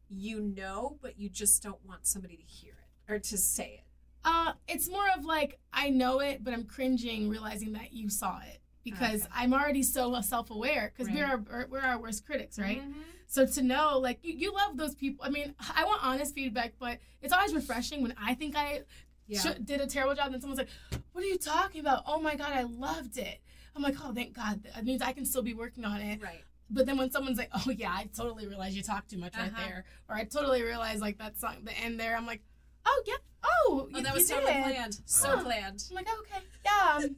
you 0.08 0.40
know, 0.40 0.98
but 1.02 1.18
you 1.18 1.28
just 1.28 1.62
don't 1.62 1.84
want 1.86 2.06
somebody 2.06 2.36
to 2.36 2.42
hear 2.42 2.74
it 2.74 3.12
or 3.12 3.18
to 3.18 3.36
say 3.38 3.80
it? 3.82 3.89
Uh, 4.24 4.52
it's 4.68 4.88
more 4.88 5.06
of 5.16 5.24
like 5.24 5.58
I 5.72 5.90
know 5.90 6.20
it, 6.20 6.44
but 6.44 6.52
I'm 6.52 6.64
cringing 6.64 7.28
realizing 7.28 7.72
that 7.72 7.92
you 7.92 8.08
saw 8.10 8.38
it 8.40 8.60
because 8.84 9.22
Okay. 9.22 9.30
I'm 9.34 9.52
already 9.54 9.82
so 9.82 10.20
self-aware 10.20 10.92
because 10.94 11.12
we're 11.12 11.24
our 11.26 11.66
we're 11.70 11.80
our 11.80 11.98
worst 11.98 12.26
critics, 12.26 12.58
right? 12.58 12.82
Mhm. 12.82 12.94
So 13.26 13.46
to 13.46 13.62
know, 13.62 13.98
like, 13.98 14.18
you, 14.24 14.32
you 14.34 14.52
love 14.52 14.76
those 14.76 14.94
people. 14.96 15.24
I 15.24 15.30
mean, 15.30 15.54
I 15.76 15.84
want 15.84 16.02
honest 16.04 16.34
feedback, 16.34 16.72
but 16.80 16.98
it's 17.22 17.32
always 17.32 17.54
refreshing 17.54 18.02
when 18.02 18.12
I 18.20 18.34
think 18.34 18.56
I 18.56 18.82
Yeah. 19.28 19.40
sh- 19.40 19.58
did 19.64 19.80
a 19.80 19.86
terrible 19.86 20.16
job, 20.16 20.32
and 20.32 20.42
someone's 20.42 20.58
like, 20.58 21.02
"What 21.12 21.22
are 21.22 21.28
you 21.28 21.38
talking 21.38 21.80
about? 21.80 22.02
Oh 22.06 22.20
my 22.20 22.34
god, 22.34 22.52
I 22.52 22.62
loved 22.62 23.16
it." 23.18 23.40
I'm 23.76 23.82
like, 23.82 23.94
"Oh, 24.02 24.12
thank 24.12 24.32
God, 24.34 24.64
that 24.74 24.84
means 24.84 25.00
I 25.00 25.12
can 25.12 25.24
still 25.24 25.42
be 25.42 25.54
working 25.54 25.84
on 25.84 26.00
it." 26.00 26.20
Right. 26.20 26.42
But 26.68 26.86
then 26.86 26.98
when 26.98 27.10
someone's 27.12 27.38
like, 27.38 27.50
"Oh 27.54 27.70
yeah, 27.70 27.92
I 27.92 28.08
totally 28.14 28.46
realized 28.48 28.74
you 28.76 28.82
talked 28.82 29.10
too 29.10 29.18
much 29.18 29.36
right 29.36 29.52
Uh-huh. 29.52 29.62
there," 29.64 29.84
or 30.08 30.16
I 30.16 30.24
totally 30.24 30.62
realized 30.62 31.00
like 31.00 31.18
that 31.18 31.38
song, 31.38 31.58
the 31.64 31.72
end 31.78 32.00
there, 32.00 32.16
I'm 32.16 32.26
like, 32.26 32.42
"Oh 32.86 33.02
yeah, 33.06 33.14
oh, 33.42 33.88
Oh, 33.92 33.96
you, 33.98 34.02
that 34.02 34.14
was 34.14 34.28
you 34.28 34.36
totally 34.36 34.52
did." 34.54 34.64
planned. 34.64 35.00
So 35.06 35.28
Huh. 35.28 35.42
planned. 35.44 35.84
I'm 35.90 35.94
like, 35.96 36.06
oh, 36.08 36.22
"Okay, 36.22 36.44
yeah, 36.64 36.96
um, 37.06 37.16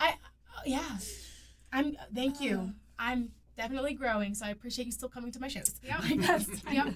I, 0.00 0.08
uh, 0.10 0.12
yeah, 0.66 0.98
I'm. 1.72 1.96
Thank 2.14 2.36
Uh. 2.40 2.44
you. 2.44 2.74
I'm 2.98 3.30
definitely 3.56 3.94
growing, 3.94 4.34
so 4.34 4.44
I 4.46 4.50
appreciate 4.50 4.86
you 4.86 4.92
still 4.92 5.08
coming 5.08 5.30
to 5.32 5.40
my 5.40 5.48
shows." 5.48 5.74
Yeah, 5.82 5.98
Like, 6.02 6.20
that's- 6.20 6.48
Yep. 6.70 6.94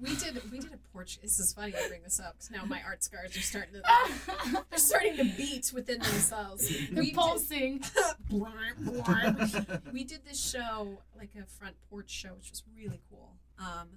We 0.00 0.16
did 0.16 0.50
we 0.50 0.60
did 0.60 0.72
a 0.72 0.78
porch. 0.94 1.20
This 1.20 1.38
is 1.38 1.52
funny 1.52 1.74
I 1.76 1.86
bring 1.88 2.02
this 2.02 2.18
up 2.20 2.32
because 2.38 2.50
now 2.50 2.64
my 2.64 2.80
art 2.82 3.04
scars 3.04 3.36
are 3.36 3.40
starting 3.42 3.74
to 3.74 3.82
they're 4.70 4.78
starting 4.78 5.16
to 5.18 5.24
beat 5.36 5.70
within 5.74 5.98
themselves. 6.00 6.66
They're 6.90 7.02
We 7.02 7.10
did, 7.10 7.14
pulsing. 7.16 7.84
we 9.92 10.04
did 10.04 10.24
this 10.24 10.40
show 10.42 10.98
like 11.16 11.30
a 11.40 11.44
front 11.44 11.76
porch 11.90 12.10
show, 12.10 12.30
which 12.34 12.50
was 12.50 12.62
really 12.74 13.02
cool. 13.10 13.36
Um, 13.58 13.88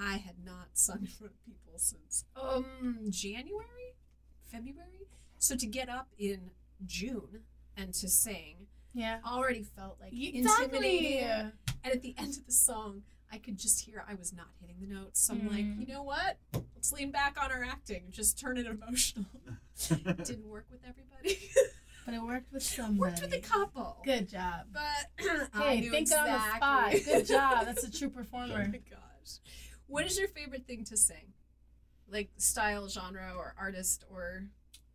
I 0.00 0.16
had 0.18 0.36
not 0.44 0.68
sung 0.74 1.00
in 1.00 1.06
front 1.06 1.32
of 1.32 1.44
people 1.44 1.72
since 1.78 2.24
um 2.36 2.98
January, 3.10 3.94
February. 4.50 5.06
So 5.38 5.56
to 5.56 5.66
get 5.66 5.88
up 5.88 6.08
in 6.18 6.50
June 6.86 7.42
and 7.76 7.92
to 7.94 8.08
sing 8.08 8.66
Yeah. 8.92 9.20
already 9.26 9.62
felt 9.62 9.98
like 10.00 10.12
Exactly. 10.12 10.64
intimidating. 10.64 11.52
And 11.84 11.92
at 11.94 12.02
the 12.02 12.14
end 12.18 12.36
of 12.36 12.46
the 12.46 12.52
song, 12.52 13.02
I 13.30 13.38
could 13.38 13.58
just 13.58 13.80
hear 13.84 14.04
I 14.08 14.14
was 14.14 14.32
not 14.32 14.48
hitting 14.60 14.76
the 14.80 14.86
notes. 14.94 15.20
So 15.20 15.34
I'm 15.34 15.46
like, 15.48 15.64
Mm. 15.64 15.80
you 15.80 15.86
know 15.86 16.02
what? 16.02 16.38
Let's 16.74 16.92
lean 16.92 17.10
back 17.10 17.36
on 17.42 17.52
our 17.52 17.62
acting. 17.64 18.04
Just 18.10 18.38
turn 18.38 18.56
it 18.56 18.66
emotional. 18.66 19.26
Didn't 19.88 20.48
work 20.48 20.66
with 20.70 20.80
everybody. 20.86 21.38
But 22.04 22.14
it 22.14 22.22
worked 22.22 22.50
with 22.52 22.62
somebody. 22.62 22.98
Worked 23.20 23.20
with 23.22 23.34
a 23.34 23.38
couple. 23.40 23.98
Good 24.04 24.28
job. 24.30 24.66
But 24.72 25.10
I 25.54 25.74
Hey, 25.74 25.80
knew 25.80 25.90
think 25.90 26.10
on 26.12 26.24
the 26.26 26.56
spot. 26.56 26.92
exactly. 26.94 27.00
Good 27.18 27.26
job. 27.26 27.66
That's 27.66 27.84
a 27.84 27.90
true 27.92 28.08
performer. 28.18 28.64
oh 28.66 28.70
my 28.72 28.80
gosh. 28.90 29.38
What 29.88 30.06
is 30.06 30.18
your 30.18 30.28
favorite 30.28 30.66
thing 30.66 30.84
to 30.84 30.96
sing? 30.96 31.32
Like 32.10 32.30
style, 32.36 32.88
genre, 32.88 33.32
or 33.36 33.54
artist, 33.58 34.04
or 34.10 34.44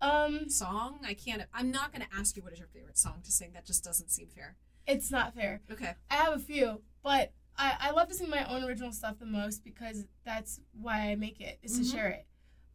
Um, 0.02 0.50
song? 0.50 1.00
I 1.04 1.14
can't. 1.14 1.44
I'm 1.54 1.72
not 1.72 1.92
going 1.94 2.06
to 2.08 2.16
ask 2.16 2.36
you 2.38 2.44
what 2.44 2.54
is 2.54 2.60
your 2.60 2.68
favorite 2.68 2.98
song 2.98 3.22
to 3.24 3.32
sing. 3.32 3.52
That 3.54 3.66
just 3.66 3.84
doesn't 3.84 4.10
seem 4.10 4.28
fair. 4.30 4.56
it's 4.86 5.10
not 5.10 5.34
fair. 5.34 5.62
Okay. 5.72 5.94
I 6.12 6.16
have 6.16 6.34
a 6.34 6.40
few, 6.40 6.82
but 7.04 7.32
I, 7.58 7.78
I 7.80 7.92
love 7.92 8.10
to 8.10 8.14
sing 8.14 8.30
my 8.30 8.44
own 8.54 8.66
original 8.66 8.92
stuff 8.92 9.18
the 9.18 9.26
most 9.26 9.64
because 9.64 10.06
that's 10.26 10.60
why 10.74 11.10
I 11.10 11.16
make 11.16 11.40
it 11.40 11.58
is 11.64 11.74
Mhm. 11.74 11.78
to 11.78 11.84
share 11.90 12.10
it. 12.10 12.28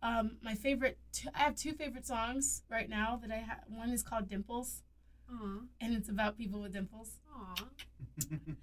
Um, 0.03 0.39
my 0.41 0.55
favorite, 0.55 0.97
two, 1.13 1.29
I 1.35 1.41
have 1.41 1.55
two 1.55 1.75
favorite 1.75 2.07
songs 2.07 2.63
right 2.71 2.89
now 2.89 3.17
that 3.17 3.31
I 3.31 3.37
have. 3.39 3.65
One 3.69 3.91
is 3.91 4.03
called 4.03 4.27
Dimples, 4.27 4.83
Aw. 5.31 5.61
and 5.83 5.95
it's 5.95 6.09
about 6.09 6.39
people 6.39 6.63
with 6.63 6.73
dimples. 6.73 7.19
Aw. 7.31 7.55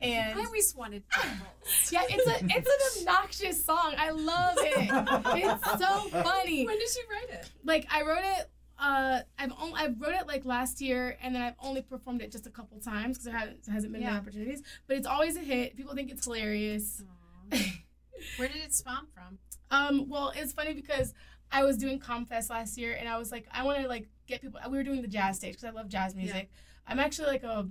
And 0.01 0.39
I 0.39 0.43
always 0.45 0.75
wanted 0.75 1.03
dimples. 1.09 1.91
yeah, 1.91 2.03
it's 2.09 2.27
a 2.27 2.45
it's 2.45 2.69
an 2.97 3.07
obnoxious 3.07 3.63
song. 3.63 3.93
I 3.97 4.09
love 4.11 4.55
it. 4.57 4.89
It's 5.45 5.81
so 5.81 6.09
funny. 6.09 6.65
When 6.65 6.77
did 6.77 6.89
you 6.95 7.03
write 7.11 7.29
it? 7.39 7.49
like 7.63 7.87
I 7.91 8.01
wrote 8.01 8.23
it. 8.23 8.49
Uh, 8.77 9.21
I've 9.39 9.53
only 9.59 9.73
I 9.75 9.87
wrote 9.87 10.15
it 10.19 10.27
like 10.27 10.43
last 10.45 10.81
year, 10.81 11.17
and 11.23 11.33
then 11.33 11.41
I've 11.41 11.55
only 11.63 11.81
performed 11.81 12.21
it 12.21 12.31
just 12.31 12.45
a 12.45 12.49
couple 12.49 12.77
times 12.79 13.17
because 13.17 13.25
there 13.25 13.37
hasn't, 13.37 13.65
hasn't 13.71 13.93
been 13.93 14.01
many 14.01 14.13
Yeah. 14.13 14.19
opportunities. 14.19 14.61
But 14.87 14.97
it's 14.97 15.07
always 15.07 15.37
a 15.37 15.41
hit. 15.41 15.77
People 15.77 15.95
think 15.95 16.11
it's 16.11 16.25
hilarious. 16.25 17.01
Where 18.37 18.47
did 18.49 18.57
it 18.57 18.73
spawn 18.73 19.07
from? 19.13 19.37
um, 19.71 20.09
well, 20.09 20.33
it's 20.35 20.51
funny 20.53 20.73
because 20.73 21.13
I 21.51 21.63
was 21.63 21.77
doing 21.77 21.99
Comfest 21.99 22.49
last 22.49 22.77
year, 22.77 22.93
and 22.99 23.07
I 23.07 23.17
was 23.17 23.31
like, 23.31 23.47
I 23.51 23.63
want 23.63 23.81
to 23.81 23.87
like 23.87 24.09
get 24.27 24.41
people. 24.41 24.59
We 24.69 24.77
were 24.77 24.83
doing 24.83 25.01
the 25.01 25.07
jazz 25.07 25.37
stage 25.37 25.53
because 25.53 25.63
I 25.63 25.69
love 25.69 25.87
jazz 25.87 26.13
music. 26.13 26.49
I'm 26.87 26.99
actually 26.99 27.27
like 27.27 27.43
a 27.43 27.67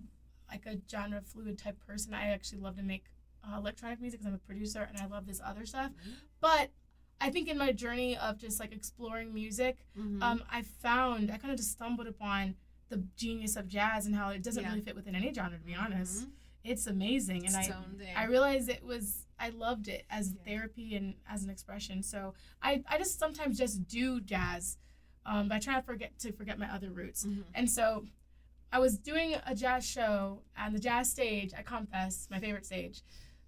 like 0.54 0.66
a 0.66 0.78
genre 0.90 1.20
fluid 1.20 1.58
type 1.58 1.76
person. 1.86 2.14
I 2.14 2.28
actually 2.30 2.60
love 2.60 2.76
to 2.76 2.82
make 2.82 3.04
uh, 3.44 3.56
electronic 3.58 4.00
music 4.00 4.20
because 4.20 4.28
I'm 4.28 4.34
a 4.34 4.38
producer, 4.38 4.88
and 4.88 4.98
I 5.00 5.06
love 5.06 5.26
this 5.26 5.40
other 5.44 5.66
stuff. 5.66 5.90
But 6.40 6.70
I 7.20 7.30
think 7.30 7.48
in 7.48 7.58
my 7.58 7.72
journey 7.72 8.16
of 8.16 8.38
just 8.38 8.60
like 8.60 8.72
exploring 8.72 9.32
music, 9.34 9.78
Mm-hmm. 9.98 10.22
um, 10.22 10.42
I 10.50 10.62
found 10.62 11.30
I 11.30 11.36
kind 11.38 11.52
of 11.52 11.58
just 11.58 11.72
stumbled 11.72 12.06
upon 12.06 12.54
the 12.88 13.02
genius 13.16 13.56
of 13.56 13.66
jazz 13.68 14.06
and 14.06 14.14
how 14.14 14.28
it 14.30 14.42
doesn't 14.42 14.62
Yeah. 14.62 14.70
really 14.70 14.82
fit 14.82 14.94
within 14.94 15.14
any 15.14 15.32
genre. 15.32 15.58
To 15.58 15.64
be 15.64 15.74
honest, 15.74 16.24
Mhm. 16.26 16.30
it's 16.64 16.86
amazing, 16.86 17.38
and 17.46 17.46
It's 17.46 17.56
I 17.56 17.60
its 17.62 17.70
own 17.70 17.98
thing. 17.98 18.14
I 18.16 18.24
realized 18.24 18.68
it 18.68 18.84
was 18.84 19.26
I 19.38 19.48
loved 19.48 19.88
it 19.88 20.04
as 20.10 20.32
Yeah. 20.32 20.42
therapy 20.44 20.94
and 20.94 21.14
as 21.28 21.42
an 21.44 21.50
expression. 21.50 22.02
So 22.02 22.34
I 22.62 22.82
I 22.86 22.98
just 22.98 23.18
sometimes 23.18 23.58
just 23.58 23.86
do 23.88 24.20
jazz, 24.20 24.78
um, 25.26 25.48
but 25.48 25.56
I 25.56 25.58
try 25.58 25.74
to 25.74 25.82
forget 25.82 26.18
to 26.20 26.32
forget 26.32 26.58
my 26.58 26.72
other 26.72 26.90
roots. 26.90 27.24
Mhm. 27.26 27.44
And 27.54 27.68
so 27.70 28.06
I 28.74 28.80
was 28.80 28.98
doing 28.98 29.36
a 29.46 29.54
jazz 29.54 29.86
show 29.88 30.40
on 30.58 30.72
the 30.72 30.80
jazz 30.80 31.08
stage 31.08 31.52
at 31.54 31.64
Comfest, 31.64 32.28
my 32.28 32.40
favorite 32.40 32.66
stage. 32.66 33.02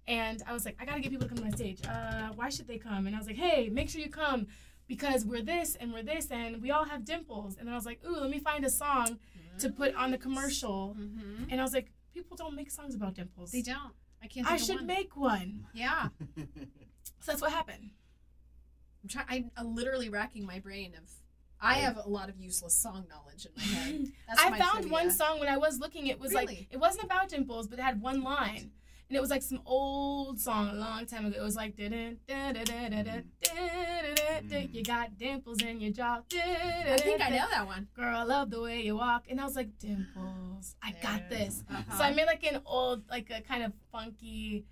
And 0.07 0.41
I 0.47 0.53
was 0.53 0.63
like, 0.63 0.77
I 0.79 0.85
gotta 0.85 1.01
get 1.01 1.11
people 1.11 1.27
to 1.27 1.35
come 1.35 1.39
to 1.39 1.43
my 1.43 1.51
stage. 1.51 1.81
Uh, 1.85 2.29
why 2.33 2.47
should 2.47 2.65
they 2.65 2.77
come? 2.77 3.07
And 3.07 3.13
I 3.13 3.19
was 3.19 3.27
like, 3.27 3.35
hey, 3.35 3.67
make 3.67 3.89
sure 3.89 3.99
you 3.99 4.09
come 4.09 4.47
because 4.87 5.25
we're 5.25 5.41
this 5.41 5.75
and 5.75 5.91
we're 5.91 6.01
this 6.01 6.31
and 6.31 6.61
we 6.61 6.71
all 6.71 6.85
have 6.85 7.03
dimples. 7.03 7.57
And 7.57 7.67
then 7.67 7.73
I 7.73 7.75
was 7.75 7.85
like, 7.85 7.99
ooh, 8.07 8.21
let 8.21 8.29
me 8.29 8.39
find 8.39 8.63
a 8.63 8.69
song 8.69 9.19
to 9.59 9.69
put 9.69 9.93
on 9.95 10.11
the 10.11 10.17
commercial. 10.17 10.95
Mhm. 10.97 11.47
And 11.51 11.59
I 11.59 11.63
was 11.63 11.73
like, 11.73 11.91
people 12.13 12.37
don't 12.37 12.55
make 12.55 12.71
songs 12.71 12.95
about 12.95 13.13
dimples. 13.15 13.51
They 13.51 13.61
don't. 13.61 13.91
I 14.23 14.27
can't. 14.27 14.49
I 14.49 14.55
should 14.55 14.77
one. 14.77 14.85
make 14.87 15.17
one. 15.17 15.65
Yeah. 15.73 16.07
So 17.19 17.31
that's 17.33 17.41
what 17.41 17.51
happened. 17.51 17.89
I'm 19.03 19.09
trying. 19.09 19.51
I'm 19.57 19.75
literally 19.75 20.07
racking 20.07 20.45
my 20.45 20.59
brain 20.59 20.93
of. 20.95 21.09
I 21.59 21.75
have 21.75 21.97
a 21.97 22.07
lot 22.07 22.29
of 22.29 22.37
useless 22.37 22.75
song 22.75 23.05
knowledge 23.09 23.45
in 23.45 23.51
my 23.55 23.63
head. 23.79 24.11
That's 24.27 24.41
I 24.41 24.49
my 24.49 24.59
found 24.59 24.73
trivia. 24.79 24.91
one 24.91 25.11
song 25.11 25.39
when 25.39 25.49
I 25.49 25.57
was 25.57 25.79
looking. 25.79 26.07
It 26.07 26.19
was 26.19 26.33
really? 26.33 26.45
like 26.45 26.67
it 26.71 26.77
wasn't 26.77 27.05
about 27.05 27.29
dimples, 27.29 27.67
but 27.67 27.79
it 27.79 27.81
had 27.81 28.01
one 28.01 28.21
line, 28.21 28.71
and 29.09 29.17
it 29.17 29.19
was 29.19 29.29
like 29.29 29.41
some 29.41 29.61
old 29.65 30.39
song 30.39 30.69
a 30.69 30.73
long 30.73 31.05
time 31.05 31.25
ago. 31.25 31.37
It 31.39 31.43
was 31.43 31.55
like 31.55 31.75
mm-hmm. 31.75 32.15
you 32.29 32.41
mm-hmm. 34.49 34.81
got 34.83 35.17
dimples 35.17 35.61
in 35.61 35.81
your 35.81 35.91
jaw. 35.91 36.19
I 36.31 36.97
think 36.97 37.21
I 37.21 37.29
know 37.29 37.47
that 37.49 37.65
one. 37.65 37.87
Girl, 37.95 38.15
I 38.15 38.23
love 38.23 38.49
the 38.51 38.61
way 38.61 38.81
you 38.81 38.95
walk, 38.97 39.25
and 39.29 39.41
I 39.41 39.45
was 39.45 39.55
like 39.55 39.77
dimples. 39.79 40.75
I 40.83 40.93
got 41.01 41.29
this. 41.29 41.63
Uh-huh. 41.69 41.97
So 41.97 42.03
I 42.03 42.13
made 42.13 42.27
like 42.27 42.43
an 42.43 42.61
old, 42.65 43.03
like 43.09 43.29
a 43.31 43.41
kind 43.41 43.63
of 43.63 43.73
funky 43.91 44.65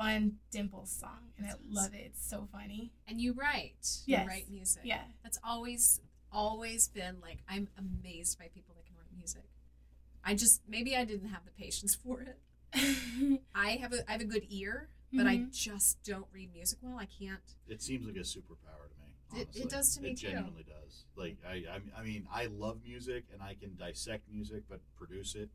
fun 0.00 0.36
dimple 0.50 0.86
song 0.86 1.30
and 1.36 1.46
I 1.46 1.52
love 1.68 1.92
it. 1.92 2.00
It's 2.06 2.26
so 2.26 2.48
funny. 2.50 2.92
And 3.06 3.20
you 3.20 3.34
write. 3.34 3.74
Yes. 4.06 4.06
You 4.06 4.28
write 4.28 4.50
music. 4.50 4.82
Yeah. 4.84 5.02
That's 5.22 5.38
always 5.44 6.00
always 6.32 6.88
been 6.88 7.16
like 7.20 7.38
I'm 7.48 7.68
amazed 7.78 8.38
by 8.38 8.46
people 8.54 8.74
that 8.76 8.86
can 8.86 8.94
write 8.96 9.16
music. 9.16 9.44
I 10.24 10.34
just 10.34 10.62
maybe 10.68 10.96
I 10.96 11.04
didn't 11.04 11.28
have 11.28 11.44
the 11.44 11.50
patience 11.52 11.94
for 11.94 12.20
it. 12.22 12.38
I 13.54 13.70
have 13.82 13.92
a 13.92 14.08
I 14.08 14.12
have 14.12 14.20
a 14.20 14.24
good 14.24 14.46
ear, 14.50 14.88
but 15.12 15.26
I 15.26 15.36
Mhm. 15.38 15.52
just 15.52 16.02
don't 16.04 16.26
read 16.32 16.52
music 16.52 16.78
well. 16.82 16.98
I 16.98 17.06
can't. 17.06 17.40
it 17.68 17.82
seems 17.82 18.06
like 18.06 18.16
a 18.16 18.20
superpower 18.20 18.88
to 18.88 18.96
me. 19.00 19.40
It- 19.42 19.56
it 19.56 19.68
does 19.70 19.94
to 19.96 20.02
me, 20.02 20.10
It 20.10 20.18
too. 20.18 20.28
genuinely 20.28 20.64
does. 20.64 21.04
Like 21.16 21.38
I, 21.46 21.64
I, 21.74 21.80
I 22.00 22.02
mean, 22.02 22.26
I 22.32 22.46
love 22.46 22.82
music 22.84 23.24
and 23.32 23.42
I 23.42 23.54
can 23.54 23.76
dissect 23.76 24.28
music, 24.30 24.64
but 24.68 24.80
produce 24.96 25.34
it, 25.34 25.40
no 25.40 25.44
way. 25.44 25.50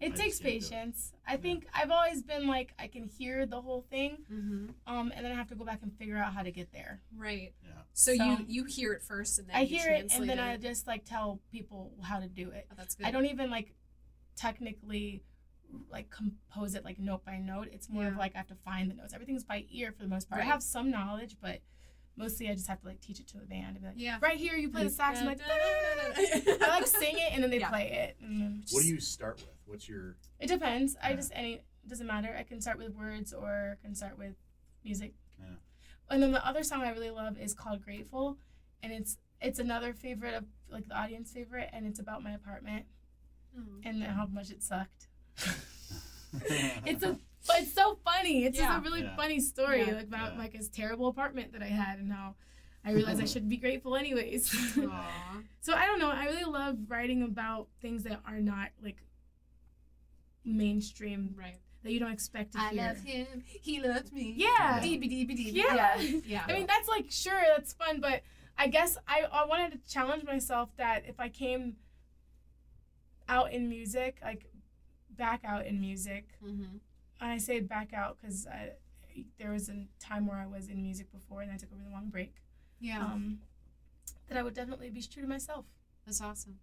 It 0.00 0.12
I 0.12 0.16
takes 0.16 0.38
just 0.38 0.42
can't 0.42 0.52
do 0.60 0.66
it. 0.66 0.70
patience. 0.70 1.12
I 1.26 1.36
think 1.36 1.66
I've 1.74 1.90
always 1.90 2.22
been 2.22 2.46
like 2.46 2.72
I 2.78 2.86
can 2.86 3.04
hear 3.04 3.44
the 3.46 3.60
whole 3.60 3.82
thing, 3.90 4.18
Mm-hmm. 4.32 4.66
um, 4.86 5.12
and 5.14 5.24
then 5.24 5.30
I 5.32 5.34
have 5.34 5.48
to 5.48 5.54
go 5.54 5.64
back 5.64 5.80
and 5.82 5.92
figure 5.98 6.16
out 6.16 6.32
how 6.32 6.42
to 6.42 6.50
get 6.50 6.72
there. 6.72 7.02
Right. 7.16 7.52
Yeah. 7.62 7.70
So, 7.92 8.14
So- 8.14 8.24
you 8.24 8.38
you 8.48 8.64
hear 8.64 8.92
it 8.94 9.02
first 9.02 9.38
and 9.38 9.48
then 9.48 9.56
I 9.56 9.60
you 9.60 9.78
hear 9.78 9.90
it 9.90 10.00
and 10.00 10.10
translate 10.10 10.28
then 10.28 10.38
I 10.40 10.56
just 10.56 10.86
like 10.86 11.04
tell 11.04 11.40
people 11.52 11.92
how 12.02 12.18
to 12.18 12.28
do 12.28 12.50
it. 12.50 12.66
Oh, 12.70 12.74
that's 12.78 12.94
good. 12.94 13.06
I 13.06 13.10
don't 13.10 13.26
even 13.26 13.50
like 13.50 13.74
technically 14.36 15.22
like 15.90 16.10
compose 16.10 16.74
it 16.74 16.84
like 16.84 16.98
note 16.98 17.24
by 17.24 17.36
note. 17.38 17.68
It's 17.72 17.88
more 17.88 18.06
of 18.08 18.16
like 18.16 18.34
I 18.34 18.38
have 18.38 18.48
to 18.48 18.56
find 18.64 18.90
the 18.90 18.94
notes. 18.94 19.12
Everything's 19.14 19.44
by 19.44 19.66
ear 19.70 19.92
for 19.92 20.02
the 20.02 20.08
most 20.08 20.28
part. 20.28 20.40
Right. 20.40 20.46
I 20.48 20.50
have 20.50 20.62
some 20.62 20.90
knowledge, 20.90 21.36
but 21.40 21.60
mostly 22.20 22.48
I 22.50 22.54
just 22.54 22.68
have 22.68 22.80
to 22.82 22.86
like 22.86 23.00
teach 23.00 23.18
it 23.18 23.26
to 23.28 23.38
a 23.38 23.46
band 23.46 23.70
and 23.76 23.80
be 23.80 23.86
like, 23.86 23.94
Yeah. 23.98 24.18
right 24.20 24.36
here 24.36 24.54
you 24.56 24.68
play 24.70 24.84
the 24.84 24.90
sax. 24.90 25.18
I'm 25.20 25.26
like, 25.26 25.40
I 25.44 26.56
I 26.62 26.68
like 26.68 26.86
sing 26.86 27.16
it 27.18 27.32
and 27.32 27.42
then 27.42 27.50
they 27.50 27.58
Yeah. 27.58 27.70
play 27.70 27.86
it. 27.90 28.16
And 28.22 28.40
then 28.40 28.64
What 28.70 28.82
do 28.82 28.88
you 28.88 29.00
start 29.00 29.36
with? 29.40 29.56
What's 29.66 29.88
your 29.88 30.16
It 30.38 30.48
depends. 30.48 30.96
I 31.02 31.14
just 31.14 31.32
any 31.34 31.62
doesn't 31.88 32.06
matter. 32.06 32.34
I 32.38 32.42
can 32.44 32.60
start 32.60 32.78
with 32.78 32.94
words 32.94 33.32
or 33.32 33.76
I 33.80 33.84
can 33.84 33.94
start 33.94 34.16
with 34.18 34.34
music. 34.84 35.14
Yeah. 35.40 35.46
And 36.10 36.22
then 36.22 36.32
the 36.32 36.46
other 36.46 36.62
song 36.62 36.82
I 36.82 36.90
really 36.90 37.10
love 37.10 37.38
is 37.38 37.54
called 37.54 37.82
Grateful, 37.82 38.36
and 38.82 38.92
it's 38.92 39.16
it's 39.40 39.58
another 39.58 39.92
favorite 39.94 40.34
of 40.34 40.44
like 40.70 40.86
the 40.88 40.96
audience 40.96 41.32
favorite, 41.32 41.70
and 41.72 41.86
it's 41.86 41.98
about 42.00 42.22
my 42.22 42.32
apartment 42.32 42.84
and 43.84 44.02
how 44.04 44.26
much 44.26 44.50
it 44.50 44.62
sucked. 44.62 45.08
It's 46.86 47.02
a 47.02 47.18
but 47.46 47.60
it's 47.62 47.72
so 47.74 47.98
funny. 48.04 48.44
It's 48.44 48.58
just 48.58 48.70
a 48.70 48.80
really 48.80 49.02
Yeah. 49.02 49.16
funny 49.16 49.40
story 49.40 49.84
Yeah. 49.86 49.94
like, 49.94 50.04
about 50.08 50.32
Yeah. 50.34 50.38
like 50.38 50.52
this 50.52 50.68
terrible 50.68 51.08
apartment 51.08 51.52
that 51.52 51.62
I 51.62 51.66
had 51.68 51.98
and 51.98 52.12
how 52.12 52.34
I 52.84 52.92
realized 52.92 53.20
I 53.20 53.24
should 53.32 53.48
be 53.48 53.56
grateful 53.56 53.96
anyways. 53.96 54.50
So 55.62 55.74
I 55.74 55.84
don't 55.86 55.98
know. 55.98 56.10
I 56.10 56.24
really 56.24 56.44
love 56.44 56.78
writing 56.88 57.22
about 57.22 57.68
things 57.82 58.02
that 58.04 58.20
are 58.26 58.40
not 58.40 58.68
like 58.82 58.96
mainstream 60.44 61.34
Right. 61.36 61.58
that 61.82 61.92
you 61.92 62.00
don't 62.00 62.12
expect 62.12 62.52
to 62.52 62.60
I 62.60 62.70
hear. 62.70 62.82
I 62.82 62.86
love 62.88 63.02
him. 63.04 63.42
He 63.44 63.80
loves 63.80 64.10
me. 64.12 64.32
Yeah. 64.36 64.80
Dee 64.82 64.96
dee 64.96 65.24
dee 65.26 65.50
Yeah. 65.50 65.96
Yeah. 66.26 66.44
I 66.48 66.52
mean, 66.54 66.66
that's 66.66 66.88
like 66.88 67.10
sure, 67.10 67.40
that's 67.54 67.72
fun, 67.74 68.00
but 68.00 68.22
I 68.56 68.68
guess 68.68 68.96
I, 69.06 69.22
I 69.30 69.44
wanted 69.46 69.72
to 69.72 69.90
challenge 69.92 70.24
myself 70.24 70.70
that 70.76 71.04
if 71.06 71.20
I 71.20 71.28
came 71.28 71.76
out 73.28 73.52
in 73.52 73.68
music, 73.68 74.18
like 74.22 74.46
back 75.10 75.42
out 75.44 75.66
in 75.66 75.80
music, 75.80 76.28
Mm-hmm. 76.44 76.78
And 77.20 77.30
I 77.30 77.38
say 77.38 77.60
back 77.60 77.92
out 77.92 78.16
because 78.20 78.46
there 79.38 79.50
was 79.50 79.68
a 79.68 79.86
time 79.98 80.26
where 80.26 80.38
I 80.38 80.46
was 80.46 80.68
in 80.68 80.82
music 80.82 81.10
before 81.12 81.42
and 81.42 81.50
I 81.50 81.56
took 81.56 81.70
a 81.72 81.74
really 81.74 81.92
long 81.92 82.08
break. 82.08 82.34
Yeah. 82.80 83.00
Um, 83.00 83.40
that 84.28 84.38
I 84.38 84.42
would 84.42 84.54
definitely 84.54 84.90
be 84.90 85.02
true 85.02 85.22
to 85.22 85.28
myself. 85.28 85.66
That's 86.06 86.20
awesome. 86.20 86.58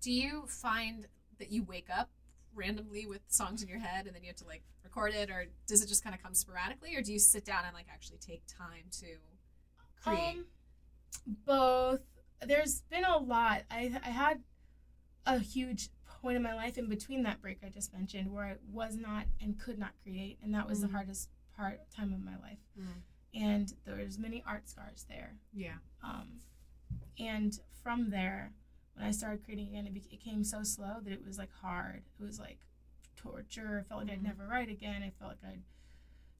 Do 0.00 0.10
you 0.10 0.44
find 0.46 1.06
that 1.38 1.50
you 1.50 1.62
wake 1.62 1.88
up 1.94 2.08
randomly 2.54 3.06
with 3.06 3.20
songs 3.28 3.62
in 3.62 3.68
your 3.68 3.78
head 3.78 4.06
and 4.06 4.14
then 4.14 4.22
you 4.22 4.28
have 4.28 4.36
to 4.36 4.46
like 4.46 4.62
record 4.82 5.14
it, 5.14 5.30
or 5.30 5.46
does 5.66 5.82
it 5.82 5.88
just 5.88 6.02
kind 6.02 6.14
of 6.14 6.22
come 6.22 6.34
sporadically, 6.34 6.96
or 6.96 7.02
do 7.02 7.12
you 7.12 7.18
sit 7.18 7.44
down 7.44 7.64
and 7.66 7.74
like 7.74 7.86
actually 7.92 8.18
take 8.18 8.42
time 8.46 8.84
to 9.00 9.06
create? 10.02 10.38
Um, 10.38 10.46
both. 11.44 12.00
There's 12.46 12.82
been 12.90 13.04
a 13.04 13.18
lot. 13.18 13.62
I 13.70 14.00
I 14.04 14.10
had 14.10 14.42
a 15.26 15.38
huge 15.38 15.90
point 16.20 16.36
in 16.36 16.42
my 16.42 16.54
life 16.54 16.76
in 16.78 16.88
between 16.88 17.22
that 17.24 17.40
break 17.40 17.58
I 17.64 17.68
just 17.68 17.92
mentioned 17.92 18.32
where 18.32 18.44
I 18.44 18.56
was 18.70 18.96
not 18.96 19.26
and 19.40 19.58
could 19.58 19.78
not 19.78 19.92
create, 20.02 20.38
and 20.42 20.54
that 20.54 20.66
was 20.68 20.78
Mhm. 20.78 20.82
the 20.82 20.88
hardest 20.88 21.30
part 21.56 21.90
time 21.90 22.12
of 22.12 22.20
my 22.22 22.36
life. 22.38 22.58
Mhm. 22.78 23.02
And 23.34 23.74
there's 23.84 24.18
many 24.18 24.42
art 24.44 24.68
scars 24.68 25.04
there. 25.08 25.38
yeah. 25.52 25.78
Um, 26.02 26.40
and 27.18 27.58
from 27.82 28.10
there, 28.10 28.52
when 28.94 29.04
I 29.06 29.10
started 29.12 29.44
creating 29.44 29.68
again, 29.68 29.86
it 29.86 29.94
became 30.10 30.42
so 30.44 30.62
slow 30.62 31.00
that 31.00 31.12
it 31.12 31.24
was 31.24 31.38
like 31.38 31.52
hard. 31.52 32.04
It 32.18 32.22
was 32.22 32.38
like 32.40 32.66
torture. 33.16 33.80
I 33.80 33.82
felt 33.88 34.02
like 34.02 34.10
I'd 34.12 34.20
Mhm. 34.20 34.22
never 34.24 34.46
write 34.46 34.68
again. 34.68 35.02
I 35.02 35.10
felt 35.10 35.30
like 35.42 35.44
I 35.54 35.58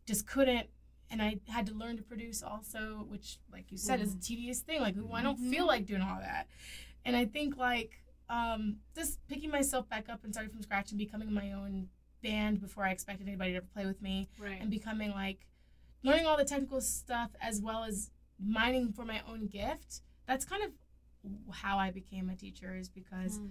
just 0.06 0.26
couldn't. 0.26 0.68
And 1.10 1.20
I 1.20 1.40
had 1.48 1.66
to 1.66 1.74
learn 1.74 1.96
to 1.96 2.02
produce 2.02 2.42
also, 2.42 3.04
which, 3.04 3.38
like 3.50 3.70
you 3.72 3.78
said, 3.78 4.00
is 4.00 4.14
a 4.14 4.18
tedious 4.18 4.60
thing. 4.60 4.80
Like, 4.80 4.96
I 4.96 5.22
don't 5.22 5.38
feel 5.38 5.64
Mhm. 5.64 5.68
like 5.68 5.86
doing 5.86 6.02
all 6.02 6.20
that. 6.20 6.48
And 7.04 7.16
I 7.16 7.24
think, 7.26 7.56
like, 7.56 8.02
um, 8.30 8.76
just 8.94 9.18
picking 9.28 9.50
myself 9.50 9.88
back 9.88 10.08
up 10.08 10.24
and 10.24 10.32
starting 10.32 10.52
from 10.52 10.62
scratch 10.62 10.90
and 10.92 10.98
becoming 10.98 11.32
my 11.32 11.52
own 11.52 11.88
band 12.22 12.60
before 12.60 12.84
I 12.84 12.90
expected 12.90 13.26
anybody 13.26 13.52
to 13.54 13.60
play 13.60 13.86
with 13.86 14.00
me 14.00 14.28
Right. 14.38 14.58
and 14.60 14.70
becoming 14.70 15.10
like 15.10 15.46
learning 16.02 16.26
all 16.26 16.36
the 16.36 16.44
technical 16.44 16.80
stuff 16.80 17.30
as 17.40 17.60
well 17.60 17.82
as 17.84 18.10
mining 18.38 18.92
for 18.92 19.04
my 19.04 19.20
own 19.28 19.46
gift 19.48 20.00
that's 20.26 20.44
kind 20.46 20.62
of 20.62 20.70
how 21.52 21.76
i 21.76 21.90
became 21.90 22.30
a 22.30 22.34
teacher 22.36 22.74
is 22.74 22.88
because 22.88 23.38
Mm. 23.38 23.50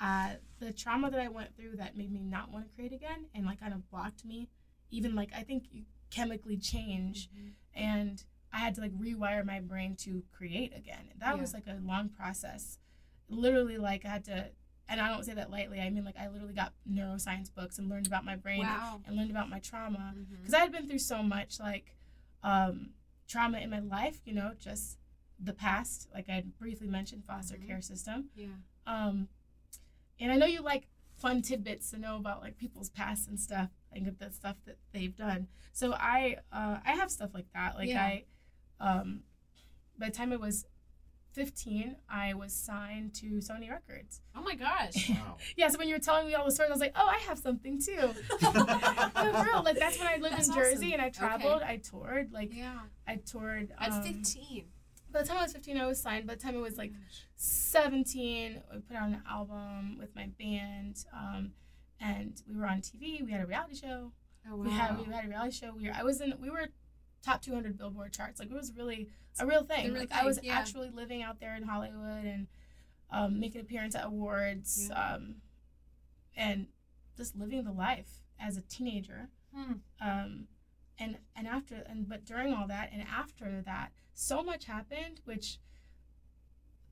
uh, 0.00 0.28
the 0.60 0.72
trauma 0.72 1.10
that 1.10 1.18
i 1.20 1.26
went 1.28 1.56
through 1.56 1.74
that 1.76 1.96
made 1.96 2.12
me 2.12 2.20
not 2.20 2.52
want 2.52 2.68
to 2.68 2.74
create 2.76 2.92
again 2.92 3.26
and 3.34 3.44
like 3.46 3.58
kind 3.58 3.74
of 3.74 3.88
blocked 3.90 4.24
me 4.24 4.48
even 4.90 5.16
like 5.16 5.30
i 5.34 5.42
think 5.42 5.64
you 5.72 5.82
chemically 6.10 6.56
change 6.56 7.28
Mhm. 7.36 7.52
and 7.74 8.24
i 8.52 8.58
had 8.58 8.74
to 8.76 8.80
like 8.80 8.92
rewire 8.92 9.44
my 9.44 9.58
brain 9.58 9.96
to 9.96 10.22
create 10.32 10.72
again 10.76 11.08
that 11.18 11.34
Yeah. 11.34 11.40
was 11.40 11.52
like 11.52 11.66
a 11.66 11.78
long 11.82 12.08
process 12.10 12.78
literally 13.28 13.76
like 13.78 14.04
i 14.04 14.08
had 14.08 14.24
to 14.24 14.46
and 14.88 15.00
i 15.00 15.08
don't 15.08 15.24
say 15.24 15.34
that 15.34 15.50
lightly 15.50 15.80
i 15.80 15.90
mean 15.90 16.04
like 16.04 16.16
i 16.18 16.28
literally 16.28 16.54
got 16.54 16.72
neuroscience 16.90 17.52
books 17.54 17.78
and 17.78 17.88
learned 17.88 18.06
about 18.06 18.24
my 18.24 18.36
brain 18.36 18.60
Wow. 18.60 19.00
and 19.06 19.16
learned 19.16 19.30
about 19.30 19.48
my 19.50 19.58
trauma 19.58 20.14
because 20.38 20.54
I 20.54 20.60
had 20.60 20.72
been 20.72 20.86
through 20.88 20.98
so 21.00 21.22
much 21.22 21.60
like 21.60 21.94
um, 22.42 22.90
trauma 23.26 23.58
in 23.58 23.68
my 23.68 23.80
life, 23.80 24.20
you 24.24 24.32
know, 24.32 24.52
just 24.58 24.96
the 25.40 25.52
past, 25.52 26.08
like 26.14 26.28
I 26.30 26.44
briefly 26.58 26.86
mentioned, 26.86 27.24
foster 27.26 27.56
Mhm. 27.56 27.66
care 27.66 27.82
system. 27.82 28.30
Yeah. 28.36 28.46
Um, 28.86 29.28
and 30.20 30.32
I 30.32 30.36
know 30.36 30.46
you 30.46 30.62
like 30.62 30.86
fun 31.16 31.42
tidbits 31.42 31.90
to 31.90 31.98
know 31.98 32.16
about 32.16 32.40
like 32.40 32.56
people's 32.56 32.90
past 32.90 33.28
and 33.28 33.38
stuff, 33.38 33.70
and 33.92 34.06
the 34.06 34.30
stuff 34.30 34.56
that 34.66 34.78
they've 34.92 35.14
done. 35.16 35.48
So 35.72 35.92
I, 35.94 36.36
uh, 36.52 36.78
I 36.84 36.92
have 36.92 37.10
stuff 37.10 37.30
like 37.34 37.52
that. 37.54 37.74
Like 37.76 37.88
Yeah. 37.88 38.02
I, 38.04 38.24
um, 38.80 39.24
by 39.98 40.06
the 40.06 40.12
time 40.12 40.32
I 40.32 40.36
was 40.36 40.64
15, 41.32 41.96
I 42.10 42.34
was 42.34 42.52
signed 42.52 43.14
to 43.16 43.26
Sony 43.36 43.70
Records. 43.70 44.20
Oh 44.36 44.42
my 44.42 44.54
gosh. 44.54 45.10
wow. 45.10 45.36
Yeah, 45.56 45.68
so 45.68 45.78
when 45.78 45.88
you 45.88 45.94
were 45.94 46.00
telling 46.00 46.26
me 46.26 46.34
all 46.34 46.44
the 46.44 46.50
stories, 46.50 46.70
I 46.70 46.72
was 46.72 46.80
like, 46.80 46.94
oh, 46.96 47.06
I 47.06 47.18
have 47.28 47.38
something 47.38 47.80
too. 47.80 47.96
no, 47.96 48.12
for 48.40 49.44
real. 49.44 49.62
Like 49.64 49.78
that's 49.78 49.98
when 49.98 50.08
I 50.08 50.16
lived 50.16 50.36
That's 50.36 50.48
in 50.48 50.54
Jersey 50.54 50.76
awesome. 50.76 50.92
and 50.94 51.02
I 51.02 51.06
Okay. 51.06 51.18
traveled. 51.18 51.62
I 51.62 51.76
toured. 51.76 52.32
Like 52.32 52.54
yeah. 52.54 52.78
I 53.06 53.16
toured. 53.16 53.72
At 53.78 53.92
um, 53.92 54.02
15. 54.02 54.64
By 55.10 55.22
the 55.22 55.28
time 55.28 55.38
I 55.38 55.42
was 55.42 55.52
15, 55.52 55.76
I 55.78 55.86
was 55.86 56.00
signed. 56.00 56.26
By 56.26 56.34
the 56.34 56.40
time 56.40 56.56
I 56.56 56.60
was 56.60 56.76
like 56.76 56.92
17, 57.36 58.60
I 58.70 58.74
put 58.86 58.96
out 58.96 59.08
an 59.08 59.22
album 59.28 59.96
with 59.98 60.14
my 60.14 60.28
band, 60.38 61.04
um, 61.14 61.52
and 62.00 62.40
we 62.48 62.56
were 62.56 62.66
on 62.66 62.80
TV. 62.80 63.24
We 63.24 63.30
had 63.32 63.40
a 63.42 63.46
reality 63.46 63.74
show. 63.76 64.12
Oh 64.50 64.56
wow. 64.56 64.62
We 64.64 64.70
had 64.70 64.98
we 64.98 65.12
had 65.12 65.24
a 65.24 65.28
reality 65.28 65.56
show. 65.56 65.72
We 65.76 65.88
were 65.88 65.94
I 65.98 66.02
was 66.04 66.20
in 66.20 66.34
we 66.40 66.50
were 66.50 66.68
top 67.24 67.42
200 67.42 67.76
Billboard 67.78 68.12
charts. 68.12 68.38
Like 68.38 68.50
it 68.50 68.54
was 68.54 68.72
really 68.76 69.08
a 69.40 69.46
real 69.46 69.64
thing. 69.64 69.92
Real 69.92 70.00
like 70.00 70.12
I 70.12 70.24
was 70.24 70.40
yeah. 70.42 70.58
actually 70.58 70.90
living 70.90 71.22
out 71.22 71.40
there 71.40 71.54
in 71.54 71.62
Hollywood 71.62 72.24
and 72.24 72.46
um, 73.10 73.40
making 73.40 73.60
appearance 73.60 73.94
at 73.94 74.04
awards, 74.04 74.88
Yeah. 74.90 75.14
um, 75.14 75.36
and 76.36 76.66
just 77.16 77.36
living 77.36 77.64
the 77.64 77.72
life 77.72 78.20
as 78.38 78.56
a 78.56 78.62
teenager. 78.62 79.28
Hmm. 79.54 79.72
Um, 80.00 80.48
and 80.98 81.18
and 81.36 81.46
after 81.46 81.76
and 81.88 82.08
but 82.08 82.24
during 82.24 82.52
all 82.52 82.66
that 82.68 82.90
and 82.92 83.02
after 83.02 83.62
that, 83.62 83.92
so 84.14 84.42
much 84.42 84.64
happened, 84.64 85.20
which 85.24 85.58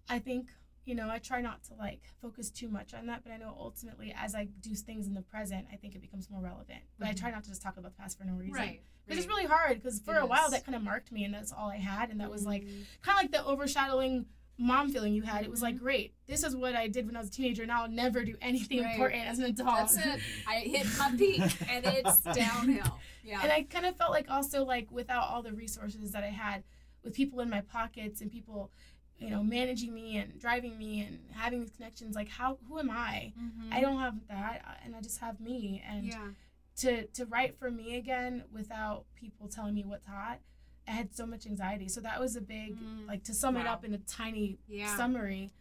I 0.09 0.19
think 0.19 0.51
you 0.87 0.95
know 0.95 1.11
I 1.11 1.19
try 1.19 1.41
not 1.43 1.63
to 1.65 1.75
like 1.75 2.01
focus 2.23 2.51
too 2.51 2.69
much 2.69 2.95
on 2.95 3.07
that, 3.09 3.23
but 3.25 3.33
I 3.33 3.37
know 3.37 3.55
ultimately 3.59 4.15
as 4.17 4.35
I 4.35 4.45
do 4.61 4.75
things 4.75 5.07
in 5.07 5.13
the 5.15 5.21
present, 5.23 5.67
I 5.73 5.77
think 5.77 5.95
it 5.95 6.01
becomes 6.01 6.31
more 6.31 6.41
relevant. 6.41 6.81
But 6.99 7.09
I 7.09 7.13
try 7.13 7.31
not 7.31 7.43
to 7.45 7.51
just 7.51 7.61
talk 7.61 7.77
about 7.77 7.95
the 7.95 8.01
past 8.01 8.17
for 8.17 8.25
no 8.25 8.33
reason. 8.33 8.55
Mm-hmm. 8.55 8.63
Right. 8.63 8.83
Because 9.05 9.19
it's 9.19 9.29
really 9.29 9.45
hard. 9.47 9.83
Because 9.83 10.01
for 10.01 10.17
It 10.17 10.23
a 10.23 10.27
while 10.27 10.51
that 10.51 10.65
kind 10.65 10.75
of 10.75 10.83
marked 10.83 11.13
me, 11.13 11.25
and 11.25 11.35
that's 11.35 11.53
all 11.53 11.69
I 11.69 11.77
had, 11.77 12.11
and 12.11 12.21
that 12.21 12.31
was 12.31 12.45
like 12.47 12.63
Mhm. 12.63 12.85
kind 13.03 13.19
of 13.19 13.23
like 13.25 13.31
the 13.33 13.45
overshadowing 13.45 14.27
mom 14.59 14.91
feeling 14.91 15.13
you 15.13 15.23
had. 15.23 15.45
It 15.45 15.51
was 15.51 15.59
Mm-hmm. 15.59 15.65
like, 15.65 15.79
great, 15.79 16.15
this 16.27 16.43
is 16.43 16.57
what 16.57 16.75
I 16.75 16.89
did 16.89 17.07
when 17.07 17.15
I 17.17 17.19
was 17.21 17.29
a 17.29 17.33
teenager, 17.33 17.63
and 17.65 17.71
I'll 17.71 17.89
never 17.91 18.25
do 18.25 18.37
anything 18.41 18.81
Right. 18.83 18.93
important 18.93 19.25
as 19.27 19.39
an 19.39 19.45
adult. 19.47 19.91
That's 19.93 19.97
it. 19.99 20.21
I 20.47 20.61
hit 20.61 20.87
my 20.99 21.13
peak 21.17 21.43
and 21.71 21.85
it's 21.85 22.21
downhill. 22.35 22.99
Yeah. 23.23 23.41
And 23.43 23.53
I 23.53 23.65
kind 23.65 23.85
of 23.87 23.97
felt 23.97 24.13
like 24.13 24.31
also 24.31 24.65
like 24.65 24.91
without 24.91 25.25
all 25.29 25.43
the 25.43 25.53
resources 25.53 26.13
that 26.13 26.23
I 26.25 26.29
had, 26.31 26.63
with 27.03 27.13
people 27.15 27.39
in 27.41 27.49
my 27.51 27.61
pockets 27.61 28.21
and 28.21 28.33
people, 28.33 28.73
you 29.19 29.31
know, 29.31 29.43
managing 29.43 29.95
me 29.95 30.19
and 30.19 30.39
driving 30.39 30.77
me 30.77 31.01
and 31.01 31.19
having 31.33 31.61
these 31.61 31.71
connections, 31.71 32.15
like 32.15 32.29
how 32.29 32.59
who 32.69 32.79
am 32.79 32.91
I? 32.91 33.33
Mhm. 33.39 33.73
I 33.73 33.81
don't 33.81 33.99
have 33.99 34.15
that, 34.29 34.63
uh, 34.67 34.75
and 34.85 34.95
I 34.95 35.01
just 35.01 35.19
have 35.21 35.41
me. 35.41 35.83
And 35.87 36.07
yeah. 36.07 36.29
to 36.77 37.07
to 37.07 37.25
write 37.27 37.59
for 37.59 37.71
me 37.71 37.97
again 37.97 38.45
without 38.53 39.07
people 39.15 39.49
telling 39.49 39.75
me 39.75 39.85
what's 39.85 40.07
hot, 40.07 40.41
I 40.87 40.91
had 40.91 41.15
so 41.15 41.25
much 41.27 41.47
anxiety. 41.47 41.89
So 41.89 42.01
that 42.03 42.21
was 42.21 42.37
a 42.37 42.41
big 42.43 42.79
Mm. 42.79 43.07
like 43.09 43.25
to 43.25 43.35
sum 43.35 43.57
it 43.57 43.67
up 43.67 43.85
in 43.85 43.95
a 43.95 43.99
tiny 43.99 44.59
Yeah. 44.69 44.95
summary. 44.97 45.53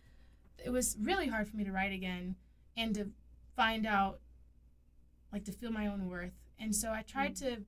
It 0.63 0.69
was 0.71 0.97
really 0.99 1.27
hard 1.27 1.47
for 1.47 1.55
me 1.55 1.63
to 1.63 1.71
write 1.71 1.93
again 1.93 2.35
and 2.75 2.93
to 2.95 3.11
find 3.55 3.85
out 3.85 4.19
like 5.31 5.45
to 5.45 5.51
feel 5.51 5.71
my 5.71 5.87
own 5.87 6.09
worth. 6.09 6.33
And 6.59 6.75
so 6.75 6.91
I 6.91 7.01
tried 7.03 7.35
to 7.37 7.63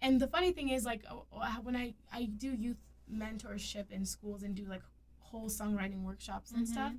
and 0.00 0.20
the 0.20 0.26
funny 0.26 0.50
thing 0.52 0.68
is 0.70 0.84
like 0.84 1.04
oh, 1.08 1.26
when 1.62 1.76
I 1.76 1.94
I 2.12 2.24
do 2.24 2.52
youth 2.52 2.78
mentorship 3.12 3.90
in 3.90 4.04
schools 4.04 4.42
and 4.42 4.54
do 4.54 4.64
like 4.64 4.82
whole 5.32 5.48
songwriting 5.48 6.02
workshops 6.02 6.52
and 6.52 6.66
Mhm. 6.66 6.70
stuff. 6.70 6.92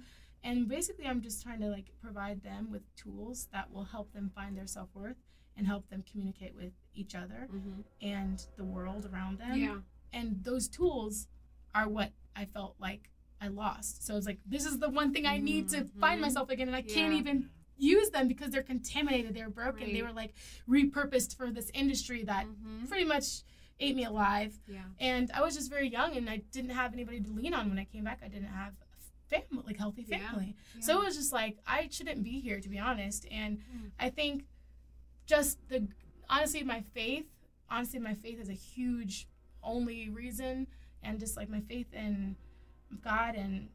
And 0.43 0.67
basically 0.67 1.05
I'm 1.05 1.21
just 1.21 1.41
trying 1.43 1.61
to 1.61 1.69
like 1.69 1.93
provide 2.01 2.41
them 2.43 2.69
with 2.69 2.83
tools 2.97 3.47
that 3.53 3.71
will 3.71 3.85
help 3.85 4.11
them 4.11 4.29
find 4.35 4.57
their 4.57 4.67
self-worth 4.67 5.15
and 5.55 5.65
help 5.67 5.87
them 5.89 6.03
communicate 6.11 6.55
with 6.55 6.73
each 6.95 7.15
other 7.15 7.47
Mm-hmm. 7.53 7.81
and 8.01 8.45
the 8.57 8.63
world 8.65 9.05
around 9.05 9.37
them 9.39 9.57
Yeah. 9.57 9.79
and 10.11 10.43
those 10.43 10.67
tools 10.67 11.27
are 11.73 11.87
what 11.87 12.11
I 12.35 12.45
felt 12.45 12.75
like 12.79 13.09
I 13.39 13.47
lost. 13.49 14.05
So 14.05 14.17
it's 14.17 14.25
like 14.25 14.39
this 14.45 14.65
is 14.65 14.79
the 14.79 14.89
one 14.89 15.13
thing 15.13 15.25
I 15.25 15.37
need 15.37 15.69
to 15.69 15.85
find 15.99 16.19
myself 16.19 16.49
again, 16.49 16.67
and 16.67 16.75
I 16.75 16.81
can't 16.81 17.13
even 17.13 17.49
use 17.77 18.09
them 18.09 18.27
because 18.27 18.51
they're 18.51 18.63
contaminated, 18.63 19.33
they're 19.33 19.49
broken, 19.49 19.93
they 19.93 20.01
were 20.01 20.11
like 20.13 20.33
repurposed 20.67 21.35
for 21.35 21.51
this 21.51 21.69
industry 21.73 22.23
that 22.23 22.45
Mhm. 22.47 22.87
pretty 22.87 23.05
much 23.05 23.43
ate 23.79 23.95
me 23.95 24.05
alive. 24.05 24.59
Yeah. 24.67 24.79
And 24.99 25.31
I 25.33 25.41
was 25.41 25.55
just 25.55 25.69
very 25.69 25.89
young 25.89 26.15
and 26.15 26.29
I 26.29 26.37
didn't 26.51 26.71
have 26.71 26.93
anybody 26.93 27.19
to 27.21 27.29
lean 27.29 27.53
on 27.53 27.69
when 27.69 27.79
I 27.79 27.85
came 27.85 28.03
back. 28.03 28.21
I 28.23 28.27
didn't 28.27 28.49
have 28.49 28.73
a 28.81 29.39
family, 29.39 29.63
like 29.65 29.77
healthy 29.77 30.05
Yeah. 30.07 30.19
family. 30.29 30.55
So 30.79 31.01
it 31.01 31.05
was 31.05 31.15
just 31.15 31.33
like 31.33 31.57
I 31.67 31.87
shouldn't 31.89 32.23
be 32.23 32.39
here 32.39 32.59
to 32.59 32.69
be 32.69 32.79
honest. 32.79 33.25
And 33.31 33.59
hmm. 33.71 33.87
I 33.99 34.09
think 34.09 34.45
just 35.25 35.57
the 35.69 35.87
honestly 36.29 36.63
my 36.63 36.81
faith, 36.93 37.25
honestly 37.69 37.99
my 37.99 38.13
faith 38.13 38.39
is 38.39 38.49
a 38.49 38.53
huge 38.53 39.27
only 39.63 40.09
reason 40.09 40.67
and 41.01 41.19
just 41.19 41.37
like 41.37 41.49
my 41.49 41.61
faith 41.61 41.93
in 41.93 42.35
God 43.03 43.35
and 43.35 43.69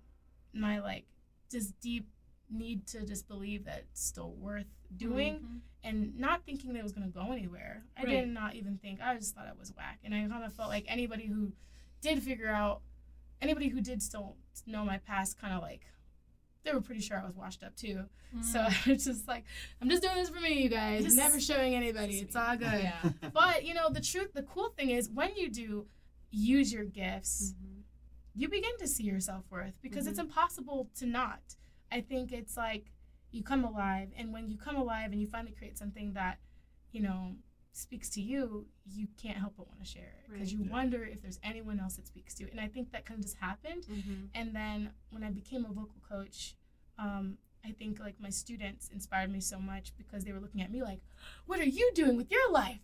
my 0.53 0.81
like 0.81 1.05
just 1.51 1.79
deep 1.81 2.07
need 2.51 2.87
to 2.89 3.05
just 3.05 3.29
believe 3.29 3.65
that 3.65 3.79
it's 3.91 4.03
still 4.05 4.33
worth 4.33 4.67
doing 4.97 5.35
Mhm. 5.41 5.61
and 5.85 6.17
not 6.19 6.45
thinking 6.45 6.73
that 6.73 6.79
it 6.81 6.83
was 6.83 6.93
going 6.93 7.07
to 7.07 7.13
go 7.13 7.33
anywhere. 7.33 7.85
I 7.97 8.05
Right. 8.05 8.11
did 8.21 8.29
not 8.29 8.55
even 8.55 8.79
think. 8.79 9.01
I 9.01 9.17
just 9.17 9.35
thought 9.35 9.49
it 9.49 9.59
was 9.59 9.73
whack. 9.77 9.99
And 10.05 10.15
I 10.15 10.27
kind 10.27 10.45
of 10.45 10.53
felt 10.55 10.69
like 10.71 10.85
anybody 10.89 11.27
who 11.27 11.53
did 12.01 12.23
figure 12.23 12.49
out, 12.49 12.83
anybody 13.43 13.69
who 13.69 13.81
did 13.81 14.03
still 14.03 14.37
know 14.67 14.85
my 14.85 14.99
past, 14.99 15.39
kind 15.39 15.53
of 15.55 15.61
like, 15.63 15.83
they 16.65 16.73
were 16.73 16.81
pretty 16.81 17.01
sure 17.01 17.19
I 17.21 17.25
was 17.25 17.37
washed 17.37 17.63
up 17.63 17.77
too. 17.77 18.09
So 18.43 18.61
I 18.69 18.77
was 18.87 19.05
just 19.05 19.29
like, 19.29 19.45
I'm 19.81 19.89
just 19.91 20.03
doing 20.03 20.17
this 20.17 20.31
for 20.31 20.41
me, 20.41 20.63
you 20.63 20.69
guys. 20.69 21.05
Just- 21.05 21.17
Never 21.17 21.39
showing 21.41 21.75
anybody. 21.75 22.19
It's 22.19 22.35
all 22.37 22.57
good. 22.57 22.83
Yeah. 22.83 23.13
But, 23.33 23.65
you 23.65 23.75
know, 23.75 23.91
the 23.91 24.01
truth, 24.01 24.33
the 24.33 24.43
cool 24.43 24.71
thing 24.71 24.91
is 24.91 25.09
when 25.11 25.35
you 25.37 25.51
do 25.51 25.87
use 26.31 26.73
your 26.73 26.85
gifts, 26.85 27.53
Mhm. 27.55 27.83
you 28.35 28.49
begin 28.49 28.77
to 28.79 28.87
see 28.89 29.05
your 29.05 29.21
self 29.21 29.51
worth 29.51 29.81
because 29.83 30.07
it's 30.07 30.19
impossible 30.19 30.91
to 30.97 31.07
not. 31.07 31.57
I 31.91 32.01
think 32.01 32.33
it's 32.33 32.57
like 32.57 32.93
you 33.31 33.43
come 33.43 33.65
alive, 33.65 34.09
and 34.17 34.33
when 34.33 34.49
you 34.49 34.57
come 34.57 34.77
alive 34.77 35.13
and 35.13 35.21
you 35.21 35.27
finally 35.27 35.53
create 35.53 35.77
something 35.79 36.13
that, 36.15 36.39
you 36.93 37.01
know, 37.03 37.37
speaks 37.73 38.09
to 38.11 38.21
you, 38.23 38.67
you 38.87 39.07
can't 39.23 39.37
help 39.39 39.55
but 39.57 39.69
want 39.69 39.79
to 39.81 39.87
share 39.87 40.03
it 40.19 40.31
because 40.33 40.53
Right. 40.53 40.59
you 40.61 40.65
Yeah. 40.65 40.73
wonder 40.73 41.05
if 41.05 41.21
there's 41.23 41.39
anyone 41.43 41.79
else 41.79 41.97
that 41.97 42.07
speaks 42.07 42.35
to 42.35 42.45
you. 42.45 42.51
And 42.51 42.59
I 42.59 42.67
think 42.69 42.91
that 42.93 43.05
kind 43.05 43.19
of 43.19 43.25
just 43.25 43.37
happened. 43.37 43.85
Mhm. 43.87 44.31
And 44.35 44.57
then 44.57 44.93
when 45.11 45.23
I 45.23 45.31
became 45.31 45.65
a 45.65 45.73
vocal 45.73 46.01
coach, 46.01 46.57
um, 46.99 47.39
I 47.65 47.73
think 47.73 48.01
like 48.01 48.19
my 48.19 48.31
students 48.31 48.89
inspired 48.89 49.31
me 49.31 49.41
so 49.41 49.59
much 49.61 49.97
because 49.97 50.25
they 50.25 50.33
were 50.33 50.41
looking 50.41 50.63
at 50.63 50.71
me 50.71 50.83
like, 50.83 51.01
"What 51.47 51.61
are 51.61 51.65
you 51.69 51.93
doing 51.95 52.17
with 52.17 52.31
your 52.31 52.51
life?" 52.51 52.81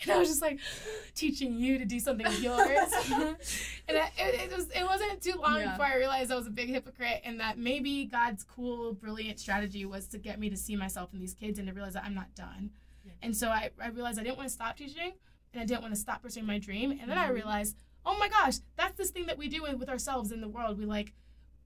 And 0.04 0.12
I 0.12 0.18
was 0.18 0.28
just 0.28 0.40
like, 0.42 0.58
teaching 1.14 1.58
you 1.58 1.78
to 1.78 1.84
do 1.84 2.00
something 2.00 2.26
with 2.26 2.40
yours. 2.42 2.58
and 3.88 3.98
I, 3.98 4.10
it, 4.18 4.50
it 4.50 4.56
was 4.56 4.68
it 4.70 4.84
wasn't 4.84 5.20
too 5.22 5.34
long 5.38 5.58
Yeah. 5.60 5.72
before 5.72 5.86
I 5.86 5.96
realized 5.96 6.30
I 6.32 6.36
was 6.36 6.46
a 6.46 6.50
big 6.50 6.68
hypocrite 6.70 7.20
and 7.24 7.38
that 7.40 7.58
maybe 7.58 8.06
God's 8.06 8.42
cool, 8.44 8.94
brilliant 8.94 9.38
strategy 9.38 9.84
was 9.84 10.06
to 10.08 10.18
get 10.18 10.38
me 10.40 10.48
to 10.50 10.56
see 10.56 10.76
myself 10.76 11.12
in 11.12 11.18
these 11.20 11.34
kids 11.34 11.58
and 11.58 11.68
to 11.68 11.74
realize 11.74 11.94
that 11.94 12.04
I'm 12.04 12.14
not 12.14 12.34
done. 12.34 12.70
Yeah. 13.04 13.12
And 13.22 13.36
so 13.36 13.48
I, 13.48 13.70
I 13.82 13.88
realized 13.88 14.18
I 14.18 14.22
didn't 14.22 14.36
want 14.38 14.48
to 14.48 14.54
stop 14.54 14.76
teaching 14.76 15.12
and 15.52 15.62
I 15.62 15.66
didn't 15.66 15.82
want 15.82 15.94
to 15.94 16.00
stop 16.00 16.22
pursuing 16.22 16.46
my 16.46 16.58
dream. 16.58 16.92
And 16.92 17.10
then 17.10 17.18
I 17.18 17.28
Mhm. 17.28 17.34
realized, 17.34 17.76
oh 18.06 18.16
my 18.18 18.28
gosh, 18.28 18.56
that's 18.76 18.96
this 18.96 19.10
thing 19.10 19.26
that 19.26 19.36
we 19.36 19.48
do 19.48 19.62
with 19.62 19.88
ourselves 19.90 20.32
in 20.32 20.40
the 20.40 20.48
world. 20.48 20.78
We 20.78 20.86
like 20.86 21.12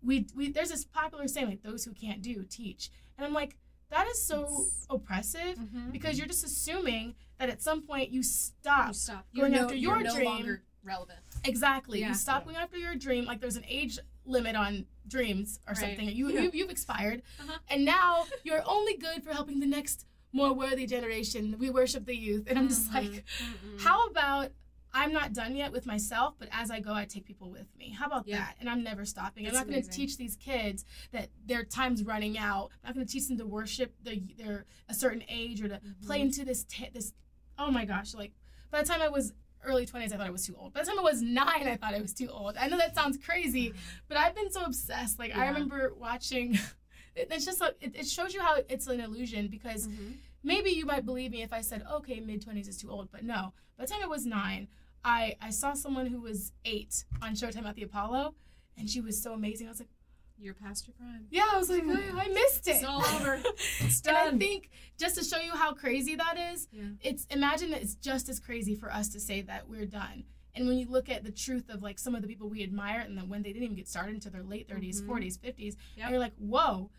we 0.03 0.26
we 0.35 0.51
there's 0.51 0.70
this 0.70 0.85
popular 0.85 1.28
saying 1.28 1.49
like 1.49 1.62
those 1.62 1.85
who 1.85 1.93
can't 1.93 2.20
do 2.20 2.43
teach. 2.45 2.91
And 3.16 3.24
I'm 3.26 3.32
like, 3.32 3.57
that 3.91 4.09
is 4.09 4.26
so 4.26 4.43
It's- 4.43 4.87
oppressive 4.91 5.57
Mhm. 5.59 5.93
because 5.93 6.18
you're 6.18 6.26
just 6.26 6.45
assuming 6.45 7.14
that 7.39 7.49
at 7.49 7.62
some 7.62 7.82
point 7.82 8.11
you 8.11 8.22
stop. 8.22 8.89
You 8.89 8.95
stop. 8.95 9.26
going 9.35 9.53
You're 9.53 9.61
no, 9.61 9.64
after 9.66 9.74
you're 9.76 9.95
your 9.97 10.05
no 10.05 10.14
dream. 10.14 10.24
longer 10.26 10.62
relevant. 10.82 11.18
Exactly. 11.45 12.01
Yeah. 12.01 12.09
You 12.09 12.14
stop 12.14 12.43
Yeah. 12.43 12.53
going 12.53 12.57
after 12.57 12.76
your 12.78 12.95
dream. 12.95 13.24
Like 13.24 13.41
there's 13.41 13.57
an 13.57 13.64
age 13.68 13.99
limit 14.24 14.57
on 14.57 14.87
dreams 15.07 15.61
or 15.66 15.72
Right. 15.72 15.78
something. 15.97 16.09
You, 16.16 16.30
Yeah. 16.30 16.41
you 16.43 16.51
you've 16.55 16.70
expired, 16.70 17.22
Uh-huh. 17.41 17.59
and 17.68 17.85
now 17.85 18.24
you're 18.43 18.62
only 18.66 18.97
good 18.97 19.22
for 19.22 19.32
helping 19.32 19.61
the 19.61 19.66
next 19.66 20.07
more 20.32 20.53
worthy 20.53 20.87
generation. 20.87 21.57
We 21.59 21.70
worship 21.70 22.07
the 22.07 22.16
youth, 22.16 22.45
and 22.49 22.59
I'm 22.59 22.68
just 22.68 22.91
Mhm. 22.91 22.95
like, 22.95 23.24
Mhm. 23.24 23.80
how 23.80 24.07
about 24.07 24.53
I'm 24.97 25.12
not 25.12 25.32
done 25.32 25.57
yet 25.57 25.72
with 25.72 25.87
myself, 25.87 26.37
but 26.39 26.49
as 26.53 26.70
I 26.70 26.78
go, 26.78 26.93
I 26.95 27.05
take 27.05 27.24
people 27.24 27.51
with 27.51 27.66
me. 27.76 27.91
How 27.91 28.07
about 28.07 28.28
Yeah. 28.28 28.39
that? 28.39 28.57
And 28.61 28.70
I'm 28.70 28.85
never 28.85 29.05
stopping. 29.05 29.43
That's 29.43 29.57
I'm 29.57 29.66
not 29.66 29.70
going 29.72 29.82
to 29.82 29.91
teach 29.91 30.16
these 30.16 30.37
kids 30.37 30.85
that 31.11 31.30
their 31.45 31.64
time's 31.64 32.05
running 32.05 32.39
out. 32.39 32.70
I'm 32.85 32.91
not 32.91 32.95
going 32.95 33.05
to 33.07 33.12
teach 33.12 33.26
them 33.26 33.37
to 33.39 33.45
worship 33.47 33.93
the, 34.05 34.20
their 34.39 34.66
a 34.89 34.95
certain 34.95 35.24
age 35.28 35.61
or 35.61 35.68
to 35.68 35.80
play 36.07 36.20
Mhm. 36.20 36.26
into 36.26 36.45
this 36.45 36.62
t- 36.62 36.91
this. 36.95 37.12
Oh 37.59 37.70
my 37.70 37.84
gosh! 37.84 38.14
Like 38.14 38.32
by 38.70 38.82
the 38.82 38.88
time 38.88 39.02
I 39.02 39.09
was 39.09 39.32
early 39.64 39.86
20s, 39.86 40.12
I 40.12 40.16
thought 40.18 40.26
I 40.26 40.30
was 40.30 40.46
too 40.46 40.55
old. 40.59 40.74
By 40.74 40.80
the 40.80 40.86
time 40.86 40.98
I 40.98 41.02
was 41.02 41.22
nine, 41.42 41.66
I 41.66 41.76
thought 41.76 41.94
I 41.94 42.00
was 42.00 42.12
too 42.14 42.28
old. 42.28 42.57
I 42.59 42.68
know 42.68 42.76
that 42.78 42.94
sounds 42.94 43.16
crazy, 43.24 43.72
but 44.09 44.16
I've 44.18 44.34
been 44.34 44.50
so 44.50 44.62
obsessed. 44.62 45.18
Like 45.18 45.34
I 45.36 45.46
remember 45.48 45.92
watching. 45.96 46.55
it- 47.16 47.28
It's 47.30 47.44
just 47.44 47.62
it, 47.80 47.92
it 47.94 48.07
shows 48.07 48.34
you 48.34 48.40
how 48.42 48.57
it's 48.68 48.86
an 48.88 49.00
illusion 49.00 49.48
because 49.48 49.86
Mhm. 49.86 50.14
maybe 50.42 50.70
you 50.70 50.84
might 50.84 51.05
believe 51.07 51.30
me 51.30 51.42
if 51.42 51.52
I 51.52 51.61
said, 51.62 51.82
okay, 51.98 52.18
mid 52.20 52.44
20s 52.44 52.68
is 52.68 52.76
too 52.76 52.90
old. 52.90 53.09
But 53.12 53.22
no, 53.24 53.52
by 53.78 53.84
the 53.84 53.90
time 53.92 54.02
I 54.02 54.07
was 54.07 54.26
nine, 54.26 54.66
I, 55.05 55.36
I 55.40 55.50
saw 55.50 55.74
someone 55.74 56.07
who 56.07 56.20
was 56.20 56.52
eight 56.64 57.05
on 57.22 57.34
Showtime 57.34 57.66
at 57.66 57.76
the 57.76 57.82
Apollo, 57.84 58.34
and 58.76 58.90
she 58.90 59.00
was 59.00 59.22
so 59.22 59.32
amazing. 59.32 59.66
I 59.68 59.70
was 59.70 59.78
like, 59.80 59.93
You're 60.39 60.55
past 60.55 60.87
your 60.87 60.95
prime. 60.95 61.26
yeah, 61.30 61.45
I 61.53 61.57
was 61.59 61.70
like, 61.70 61.85
I, 61.85 62.24
I 62.24 62.28
missed 62.28 62.66
it. 62.68 62.72
It's 62.76 62.85
all 62.85 63.05
over. 63.05 63.41
It's 63.80 64.01
done. 64.01 64.14
and 64.28 64.37
I 64.37 64.39
think 64.39 64.70
just 64.99 65.14
to 65.16 65.24
show 65.24 65.39
you 65.39 65.53
how 65.53 65.72
crazy 65.74 66.16
that 66.16 66.37
is, 66.53 66.68
Yeah. 66.72 66.82
it's 67.03 67.24
imagine 67.30 67.70
that 67.70 67.82
it's 67.82 67.95
just 67.95 68.28
as 68.28 68.41
crazy 68.41 68.74
for 68.74 68.93
us 68.93 69.09
to 69.11 69.20
say 69.20 69.43
that 69.43 69.68
we're 69.68 69.87
done. 69.87 70.24
And 70.57 70.68
when 70.68 70.76
you 70.78 70.87
look 70.89 71.09
at 71.09 71.24
the 71.24 71.32
truth 71.32 71.68
of 71.68 71.82
like 71.82 71.99
some 71.99 72.14
of 72.14 72.22
the 72.22 72.28
people 72.28 72.49
we 72.49 72.62
admire, 72.62 73.01
and 73.01 73.16
then 73.16 73.28
when 73.28 73.43
they 73.43 73.51
didn't 73.53 73.64
even 73.64 73.76
get 73.76 73.89
started 73.89 74.14
into 74.14 74.30
their 74.30 74.43
late 74.43 74.68
30s, 74.68 75.03
Mhm. 75.03 75.07
40s, 75.07 75.39
50s, 75.39 75.76
Yep. 75.97 76.11
you're 76.11 76.18
like, 76.18 76.35
whoa, 76.37 76.91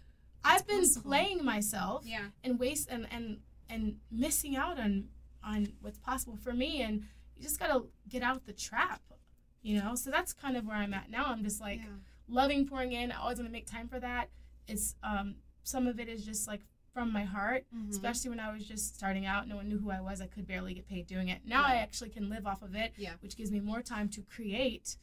I've 0.44 0.66
been 0.68 0.80
possible. 0.80 1.10
playing 1.10 1.44
myself 1.44 2.06
Yeah. 2.06 2.28
and 2.44 2.58
waste 2.60 2.88
and 2.90 3.08
and 3.12 3.42
and 3.70 4.00
missing 4.12 4.56
out 4.56 4.80
on 4.80 5.10
on 5.44 5.74
what's 5.82 6.00
possible 6.00 6.38
for 6.38 6.54
me 6.54 6.82
and 6.82 7.04
you 7.36 7.42
just 7.44 7.60
gotta 7.60 7.84
get 8.10 8.24
out 8.24 8.46
the 8.46 8.54
trap 8.54 9.02
you 9.62 9.80
know 9.80 9.94
so 9.96 10.10
that's 10.12 10.34
kind 10.34 10.56
of 10.58 10.66
where 10.66 10.76
i'm 10.78 10.94
at 10.94 11.10
now 11.10 11.26
i'm 11.26 11.44
just 11.44 11.60
like 11.62 11.80
yeah. 11.80 11.90
Loving 12.28 12.67
pouring 12.67 12.91
in 12.93 13.11
i 13.11 13.17
always 13.17 13.38
want 13.38 13.47
to 13.47 13.51
make 13.51 13.65
time 13.69 13.88
for 13.88 13.99
that 13.99 14.30
it's 14.67 14.95
um 15.03 15.36
some 15.63 15.88
of 15.88 15.99
it 15.99 16.07
is 16.09 16.23
just 16.26 16.47
like 16.47 16.61
from 16.93 17.11
my 17.11 17.23
heart 17.23 17.65
Mhm. 17.76 17.89
especially 17.89 18.30
when 18.30 18.39
i 18.39 18.51
was 18.51 18.65
just 18.67 18.95
starting 18.95 19.26
out 19.26 19.47
no 19.47 19.55
one 19.57 19.67
knew 19.69 19.78
who 19.80 19.91
i 19.91 19.99
was 20.01 20.21
i 20.21 20.28
could 20.28 20.47
barely 20.47 20.73
get 20.73 20.88
paid 20.88 21.07
doing 21.07 21.28
it 21.30 21.41
now 21.45 21.63
i 21.63 21.76
actually 21.76 22.09
can 22.09 22.30
live 22.30 22.47
off 22.47 22.61
of 22.61 22.73
it 22.76 22.93
Yeah. 22.97 23.13
which 23.19 23.36
gives 23.36 23.51
me 23.51 23.59
more 23.59 23.82
time 23.82 24.09
to 24.09 24.21
create 24.21 24.97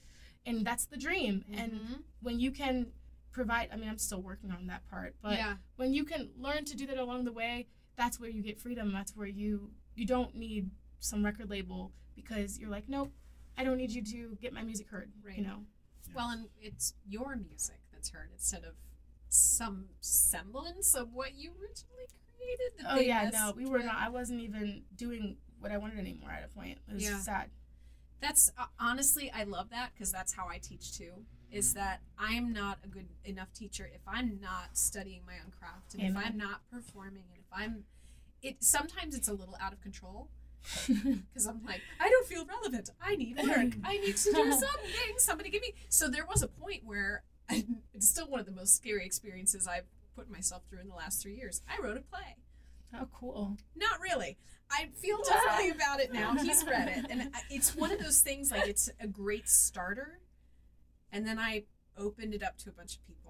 and 0.46 0.66
that's 0.66 0.86
the 0.86 0.96
dream 0.96 1.44
and 1.52 1.72
Mhm. 1.72 2.02
when 2.20 2.40
you 2.40 2.50
can 2.50 2.92
provide 3.30 3.68
i 3.72 3.76
mean 3.76 3.88
i'm 3.88 3.98
still 3.98 4.20
working 4.22 4.50
on 4.50 4.66
that 4.66 4.86
part 4.88 5.14
but 5.22 5.34
yeah. 5.34 5.56
when 5.76 5.92
you 5.94 6.04
can 6.04 6.30
learn 6.36 6.64
to 6.64 6.76
do 6.76 6.86
that 6.86 6.98
along 6.98 7.24
the 7.24 7.32
way 7.32 7.66
that's 7.96 8.18
where 8.18 8.28
you 8.30 8.42
get 8.42 8.58
freedom 8.58 8.90
that's 8.92 9.14
where 9.14 9.26
you 9.28 9.70
you 9.94 10.06
don't 10.06 10.34
need 10.34 10.70
some 10.98 11.24
record 11.24 11.48
label 11.50 11.92
because 12.14 12.58
you're 12.58 12.70
like 12.70 12.88
nope 12.88 13.12
i 13.56 13.64
don't 13.64 13.76
need 13.76 13.90
you 13.90 14.02
to 14.02 14.36
get 14.40 14.52
my 14.52 14.62
music 14.62 14.88
heard 14.88 15.12
Right. 15.22 15.36
you 15.38 15.44
know 15.44 15.64
Well, 16.14 16.30
and 16.30 16.46
it's 16.60 16.94
your 17.08 17.36
music 17.36 17.76
that's 17.92 18.10
heard 18.10 18.28
instead 18.32 18.64
of 18.64 18.74
some 19.28 19.86
semblance 20.00 20.94
of 20.94 21.12
what 21.12 21.34
you 21.34 21.50
originally 21.52 22.06
created. 22.36 22.86
oh 22.88 22.98
yeah 23.00 23.30
no 23.32 23.52
we 23.56 23.64
were 23.64 23.78
not 23.78 23.96
i 23.98 24.08
wasn't 24.08 24.38
even 24.38 24.82
doing 24.94 25.36
what 25.58 25.72
i 25.72 25.78
wanted 25.78 25.98
anymore 25.98 26.30
at 26.30 26.44
a 26.44 26.48
point 26.48 26.76
it 26.88 26.92
was 26.94 27.02
Yeah. 27.02 27.18
sad 27.18 27.48
That's 28.20 28.52
uh, 28.58 28.66
honestly, 28.78 29.30
I 29.34 29.42
love 29.44 29.70
that 29.70 29.90
because 29.94 30.12
that's 30.12 30.32
how 30.34 30.46
I 30.48 30.58
teach 30.58 30.96
too. 30.96 31.24
Is 31.50 31.74
that 31.74 32.00
I'm 32.18 32.52
not 32.52 32.78
a 32.84 32.88
good 32.88 33.08
enough 33.24 33.52
teacher 33.52 33.88
if 33.92 34.00
I'm 34.06 34.38
not 34.40 34.76
studying 34.76 35.22
my 35.26 35.34
own 35.44 35.50
craft 35.58 35.94
and 35.94 36.02
if 36.04 36.16
I'm 36.16 36.36
not 36.36 36.60
performing 36.70 37.24
and 37.32 37.40
if 37.40 37.46
I'm, 37.52 37.84
it 38.40 38.62
sometimes 38.62 39.14
it's 39.16 39.26
a 39.28 39.32
little 39.32 39.56
out 39.60 39.72
of 39.72 39.80
control 39.80 40.28
because 40.86 41.46
I'm 41.46 41.62
like 41.64 41.80
I 42.00 42.08
don't 42.08 42.26
feel 42.26 42.44
relevant. 42.46 42.90
I 43.00 43.16
need 43.16 43.36
work. 43.36 43.72
I 43.84 43.98
need 43.98 44.16
to 44.16 44.32
do 44.32 44.50
something. 44.52 45.18
Somebody 45.18 45.50
give 45.50 45.62
me. 45.62 45.74
So 45.88 46.08
there 46.08 46.26
was 46.26 46.42
a 46.42 46.48
point 46.48 46.82
where 46.84 47.24
I, 47.48 47.66
it's 47.94 48.08
still 48.08 48.28
one 48.28 48.40
of 48.40 48.46
the 48.46 48.52
most 48.52 48.76
scary 48.76 49.04
experiences 49.04 49.66
I've 49.66 49.86
put 50.16 50.30
myself 50.30 50.62
through 50.68 50.80
in 50.80 50.88
the 50.88 50.94
last 50.94 51.22
three 51.22 51.34
years. 51.34 51.62
I 51.68 51.82
wrote 51.82 51.96
a 51.96 52.00
play. 52.00 52.36
oh 52.94 53.08
cool 53.12 53.56
Not 53.76 54.00
really. 54.00 54.38
I 54.70 54.88
feel 55.00 55.18
differently 55.22 55.70
about 55.70 56.00
it 56.00 56.12
now. 56.12 56.34
He's 56.34 56.64
read 56.64 56.88
it, 56.88 57.06
and 57.10 57.30
it's 57.50 57.74
one 57.74 57.92
of 57.92 57.98
those 57.98 58.20
things 58.20 58.50
like 58.50 58.66
it's 58.66 58.88
a 59.00 59.06
great 59.06 59.48
starter, 59.48 60.20
and 61.10 61.26
then 61.26 61.38
I 61.38 61.64
opened 61.98 62.32
it 62.34 62.42
up 62.42 62.56
to 62.58 62.70
a 62.70 62.72
bunch 62.72 62.96
of 62.96 63.06
people, 63.06 63.21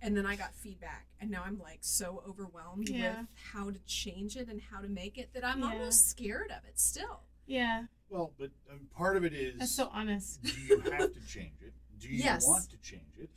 and 0.00 0.16
then 0.16 0.26
I 0.26 0.36
got 0.36 0.54
feedback, 0.54 1.06
and 1.20 1.30
now 1.30 1.42
I'm 1.44 1.58
like 1.58 1.78
so 1.82 2.22
overwhelmed 2.28 2.88
Yeah. 2.88 3.20
with 3.20 3.26
how 3.52 3.70
to 3.70 3.78
change 3.86 4.36
it 4.36 4.48
and 4.48 4.60
how 4.60 4.80
to 4.80 4.88
make 4.88 5.18
it 5.18 5.32
that 5.34 5.44
I'm 5.44 5.60
Yeah. 5.60 5.72
almost 5.72 6.08
scared 6.08 6.50
of 6.50 6.64
it 6.68 6.78
still. 6.78 7.22
yeah 7.46 7.84
Well, 8.10 8.32
but 8.38 8.50
um, 8.70 8.88
part 8.94 9.16
of 9.16 9.24
it 9.24 9.32
is 9.32 9.58
that's 9.58 9.72
so 9.72 9.88
honest 9.92 10.42
do 10.42 10.52
you 10.60 10.80
have 10.80 11.12
to 11.14 11.20
change 11.26 11.60
it? 11.62 11.72
Do 11.98 12.08
you 12.08 12.18
Yes. 12.22 12.46
want 12.46 12.68
to 12.70 12.76
change 12.78 13.16
it? 13.18 13.30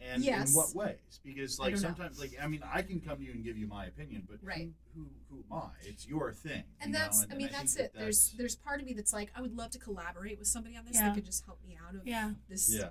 And 0.00 0.22
Yes. 0.22 0.50
in 0.50 0.54
what 0.56 0.74
ways? 0.74 1.20
Because 1.24 1.58
like 1.58 1.72
don't 1.74 1.82
know. 1.82 1.88
sometimes, 1.88 2.18
like 2.20 2.32
I 2.40 2.46
mean, 2.48 2.62
I 2.64 2.82
can 2.82 3.00
come 3.00 3.18
to 3.18 3.24
you 3.24 3.32
and 3.32 3.42
give 3.44 3.56
you 3.56 3.66
my 3.66 3.86
opinion, 3.86 4.26
but 4.28 4.42
Right. 4.42 4.70
who, 4.94 5.02
who 5.30 5.36
who 5.48 5.54
am 5.56 5.62
I? 5.62 5.70
It's 5.82 6.06
your 6.06 6.32
thing. 6.32 6.64
And 6.80 6.88
you 6.88 6.92
know? 6.92 6.98
that's, 6.98 7.22
and, 7.22 7.32
I 7.32 7.36
mean, 7.36 7.46
think 7.48 7.58
that's 7.58 7.74
that 7.76 7.84
it. 7.86 7.92
There's 7.94 8.18
that's- 8.26 8.36
there's 8.38 8.56
part 8.56 8.80
of 8.80 8.86
me 8.86 8.92
that's 8.92 9.12
like, 9.12 9.30
I 9.34 9.40
would 9.40 9.54
love 9.56 9.70
to 9.70 9.78
collaborate 9.78 10.38
with 10.38 10.48
somebody 10.48 10.76
on 10.76 10.84
this 10.84 10.96
Yeah. 10.96 11.08
that 11.08 11.14
could 11.14 11.24
just 11.24 11.44
help 11.46 11.62
me 11.64 11.76
out 11.88 11.94
of 11.94 12.06
yeah 12.06 12.34
this. 12.48 12.72
yeah. 12.72 12.90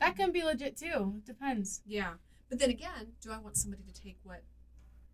that 0.00 0.16
can 0.16 0.30
be 0.32 0.42
legit 0.44 0.76
too 0.76 1.14
It 1.18 1.24
depends 1.26 1.82
Yeah. 1.84 2.14
But 2.48 2.58
then 2.58 2.70
again, 2.70 3.12
do 3.20 3.32
I 3.32 3.38
want 3.38 3.56
somebody 3.56 3.82
to 3.84 3.92
take 3.92 4.18
what 4.22 4.42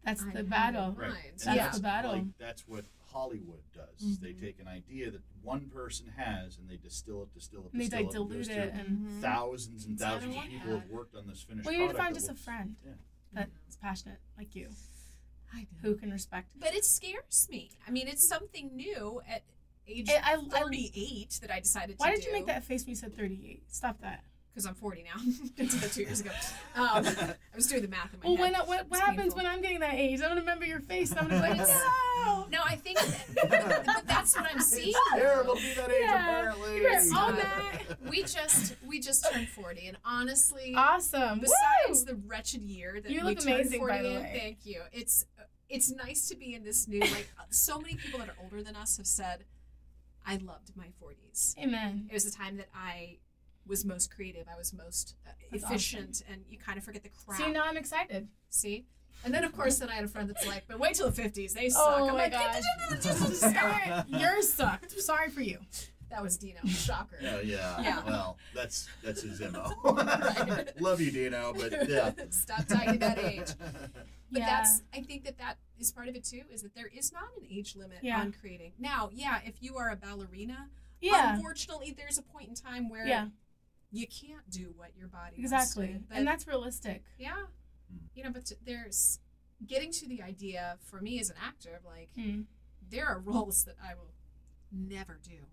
That's 0.05 0.22
I 0.22 0.26
the 0.30 0.39
had 0.39 0.51
battle. 0.51 0.93
Right. 0.93 1.11
mind. 1.11 1.18
And 1.33 1.41
That's 1.41 1.57
yeah. 1.57 1.70
the 1.70 1.80
battle. 1.80 2.12
Like, 2.12 2.39
that's 2.39 2.66
what 2.66 2.85
Hollywood 3.12 3.62
does. 3.72 4.18
They 4.18 4.33
Mhm. 4.33 4.41
take 4.41 4.59
an 4.59 4.66
idea 4.66 5.11
that 5.12 5.20
one 5.43 5.68
person 5.70 6.09
has 6.09 6.57
and 6.59 6.68
they 6.68 6.76
distill 6.76 7.22
it, 7.22 7.33
distill 7.35 7.66
it, 7.66 7.72
And 7.72 7.80
they 7.80 7.85
distill 7.85 8.01
like 8.01 8.09
it. 8.09 8.12
dilute 8.12 8.47
goes 8.49 8.49
it 8.49 8.72
and 8.74 8.99
Mhm. 9.07 9.20
thousands 9.20 9.85
and 9.85 9.99
That's 9.99 10.24
what 10.24 10.33
thousands 10.33 10.37
of 10.37 10.43
I 10.43 10.49
people 10.49 10.78
have 10.80 10.91
worked 10.91 11.14
on 11.14 11.26
this 11.28 11.43
finished 11.43 11.66
Well, 11.66 11.72
you 11.74 11.83
need 11.83 11.89
to 11.89 11.95
product 11.95 12.05
find 12.07 12.14
that 12.16 12.18
just 12.18 12.28
a 12.28 12.33
looks- 12.33 12.43
friend 12.45 12.76
Yeah. 12.85 12.93
that's 13.33 13.76
passionate 13.76 14.18
like 14.37 14.55
you, 14.57 14.70
I 15.53 15.62
know. 15.62 15.68
who 15.83 15.95
can 15.97 16.11
respect. 16.11 16.51
But 16.59 16.74
it 16.74 16.85
scares 16.85 17.49
me. 17.51 17.70
I 17.87 17.91
mean, 17.91 18.09
it's 18.09 18.26
something 18.26 18.74
new 18.74 19.20
at 19.28 19.45
age 19.87 20.09
I- 20.09 20.33
I- 20.33 20.37
I- 20.37 20.49
38 20.49 21.39
that 21.43 21.51
I 21.51 21.61
decided 21.61 21.99
to 21.99 22.03
Why 22.03 22.11
to 22.11 22.16
did 22.16 22.24
you 22.24 22.33
make 22.33 22.47
that 22.47 22.64
face 22.64 22.83
when 22.83 22.91
you 22.91 22.97
said 22.97 23.14
38? 23.14 23.70
Stop 23.70 24.01
that. 24.01 24.24
Because 24.53 24.66
I'm 24.66 24.74
40 24.74 25.05
now. 25.05 25.20
Did 25.57 25.70
that 25.70 25.92
two 25.92 26.03
years 26.03 26.20
ago. 26.20 26.30
Um, 26.76 27.07
I 27.07 27.34
was 27.57 27.66
doing 27.68 27.80
the 27.80 27.88
math 27.88 28.12
in 28.12 28.20
my 28.20 28.26
Well, 28.26 28.36
head. 28.36 28.42
when 28.42 28.55
uh, 28.55 28.64
what, 28.66 28.90
what 28.90 29.00
happens 29.00 29.18
painful. 29.32 29.36
when 29.38 29.46
I'm 29.46 29.62
getting 29.62 29.80
that 29.80 29.94
age? 29.94 30.20
I'm 30.20 30.28
gonna 30.28 30.40
remember 30.40 30.66
your 30.66 30.80
face. 30.80 31.11
I'm 31.16 31.26
gonna 31.28 31.40
be 31.42 31.48
like, 31.48 31.68
no. 32.26 32.46
No, 32.50 32.59
I 32.64 32.76
think 32.76 32.98
that, 32.98 33.26
but 33.86 34.07
that's 34.07 34.36
what 34.36 34.46
I'm 34.53 34.61
seeing. 34.61 34.90
It's 34.90 34.98
terrible 35.14 35.55
to 35.57 35.61
be 35.62 35.72
that 35.74 35.90
age, 35.90 35.96
Yeah. 36.03 36.20
apparently. 36.22 36.76
You 36.76 36.82
better 36.82 36.94
It's 36.96 37.11
own 37.12 37.32
uh, 37.32 37.36
that. 37.36 37.82
We 38.11 38.22
just 38.24 38.74
we 38.86 39.00
just 39.00 39.26
turned 39.32 39.48
40, 39.48 39.86
and 39.88 39.96
honestly, 40.05 40.74
Awesome. 40.76 41.40
besides 41.40 42.00
Woo! 42.00 42.05
the 42.05 42.14
wretched 42.26 42.61
year 42.61 43.00
that 43.03 43.11
You 43.11 43.20
we 43.20 43.24
look 43.28 43.38
turned 43.40 43.55
amazing, 43.55 43.78
40 43.80 43.92
by 43.96 44.03
the 44.03 44.09
way. 44.11 44.38
thank 44.38 44.66
you. 44.66 44.82
It's 44.92 45.24
it's 45.70 45.90
nice 45.90 46.28
to 46.28 46.36
be 46.36 46.55
in 46.55 46.62
this 46.62 46.86
new 46.86 47.00
like 47.00 47.30
uh, 47.38 47.44
so 47.48 47.78
many 47.80 47.94
people 47.94 48.18
that 48.18 48.28
are 48.28 48.36
older 48.42 48.62
than 48.62 48.76
us 48.76 48.98
have 48.98 49.07
said, 49.07 49.44
I 50.26 50.36
loved 50.36 50.76
my 50.76 50.88
40s. 51.03 51.57
Amen. 51.59 52.07
It 52.11 52.12
was 52.12 52.24
the 52.26 52.30
time 52.30 52.59
that 52.59 52.68
I 52.74 53.16
was 53.66 53.84
most 53.84 54.14
creative. 54.14 54.46
I 54.52 54.56
was 54.56 54.72
most 54.72 55.14
uh, 55.26 55.30
That's 55.50 55.64
efficient, 55.64 56.22
and 56.30 56.42
you 56.48 56.58
kind 56.58 56.78
of 56.78 56.84
forget 56.84 57.02
the 57.02 57.10
crap. 57.10 57.38
See, 57.38 57.50
now 57.50 57.64
I'm 57.64 57.76
excited. 57.76 58.28
See? 58.50 58.86
And 59.24 59.32
then, 59.32 59.44
of 59.44 59.52
course, 59.56 59.78
then 59.78 59.88
I 59.88 59.94
had 59.94 60.04
a 60.04 60.08
friend 60.08 60.28
that's 60.28 60.46
like, 60.46 60.64
but 60.66 60.80
wait 60.80 60.94
till 60.94 61.08
the 61.08 61.22
50s. 61.22 61.52
They 61.52 61.68
suck. 61.68 61.82
Oh 61.86 62.08
I'm 62.08 62.14
my 62.14 62.22
like, 62.24 62.32
gosh. 62.32 62.62
"Stop." 63.34 64.06
Yours 64.08 64.52
sucked. 64.52 64.90
Sorry 65.00 65.28
for 65.30 65.42
you. 65.42 65.58
that 66.10 66.22
was 66.22 66.36
Dino. 66.36 66.58
Shocker. 66.66 67.18
Yeah, 67.22 67.40
yeah. 67.40 67.80
Yeah. 67.82 68.02
Well, 68.04 68.36
that's 68.54 68.88
that's 69.04 69.22
his 69.22 69.40
mo. 69.40 69.70
Love 70.80 71.00
you, 71.00 71.10
Dino, 71.12 71.52
but 71.56 71.88
yeah. 71.88 72.10
Stop 72.30 72.66
talking 72.66 72.98
that 72.98 73.18
age. 73.18 73.52
But 74.30 74.40
Yeah. 74.40 74.46
that's, 74.46 74.82
I 74.94 75.02
think 75.02 75.24
that 75.24 75.38
that 75.38 75.58
is 75.78 75.92
part 75.92 76.08
of 76.08 76.16
it 76.16 76.24
too, 76.24 76.42
is 76.50 76.62
that 76.62 76.74
there 76.74 76.90
is 76.92 77.12
not 77.12 77.24
an 77.38 77.46
age 77.50 77.76
limit 77.76 77.98
Yeah. 78.02 78.18
on 78.20 78.32
creating. 78.32 78.72
Now, 78.78 79.10
yeah, 79.12 79.40
if 79.44 79.62
you 79.62 79.76
are 79.76 79.90
a 79.90 79.96
ballerina, 79.96 80.68
Yeah. 81.00 81.34
unfortunately, 81.36 81.94
there's 81.96 82.16
a 82.18 82.22
point 82.22 82.48
in 82.48 82.54
time 82.54 82.88
where 82.88 83.06
Yeah. 83.06 83.26
You 83.93 84.07
can't 84.07 84.49
do 84.51 84.72
what 84.76 84.97
your 84.97 85.09
body 85.09 85.36
Exactly. 85.38 85.90
wants 85.90 86.09
to. 86.09 86.14
And 86.16 86.26
that's 86.26 86.47
realistic. 86.47 87.05
yeah, 87.18 87.34
Hmm. 87.90 87.99
you 88.14 88.24
know, 88.24 88.30
but 88.30 88.51
there's 88.64 89.20
getting 89.66 89.93
to 89.93 90.09
the 90.09 90.22
idea 90.22 90.78
for 90.82 91.01
me 91.01 91.20
as 91.20 91.30
an 91.30 91.36
actor, 91.40 91.80
like 91.84 92.09
Hmm. 92.16 92.43
there 92.90 93.07
are 93.07 93.18
roles 93.20 93.64
that 93.64 93.76
I 93.82 93.95
will 93.95 94.12
never 94.72 95.18
do. 95.22 95.47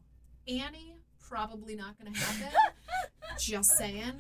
Annie, 0.48 0.96
probably 1.20 1.76
not 1.76 2.00
going 2.00 2.14
to 2.14 2.20
happen. 2.20 2.58
Just 3.40 3.72
saying. 3.78 4.14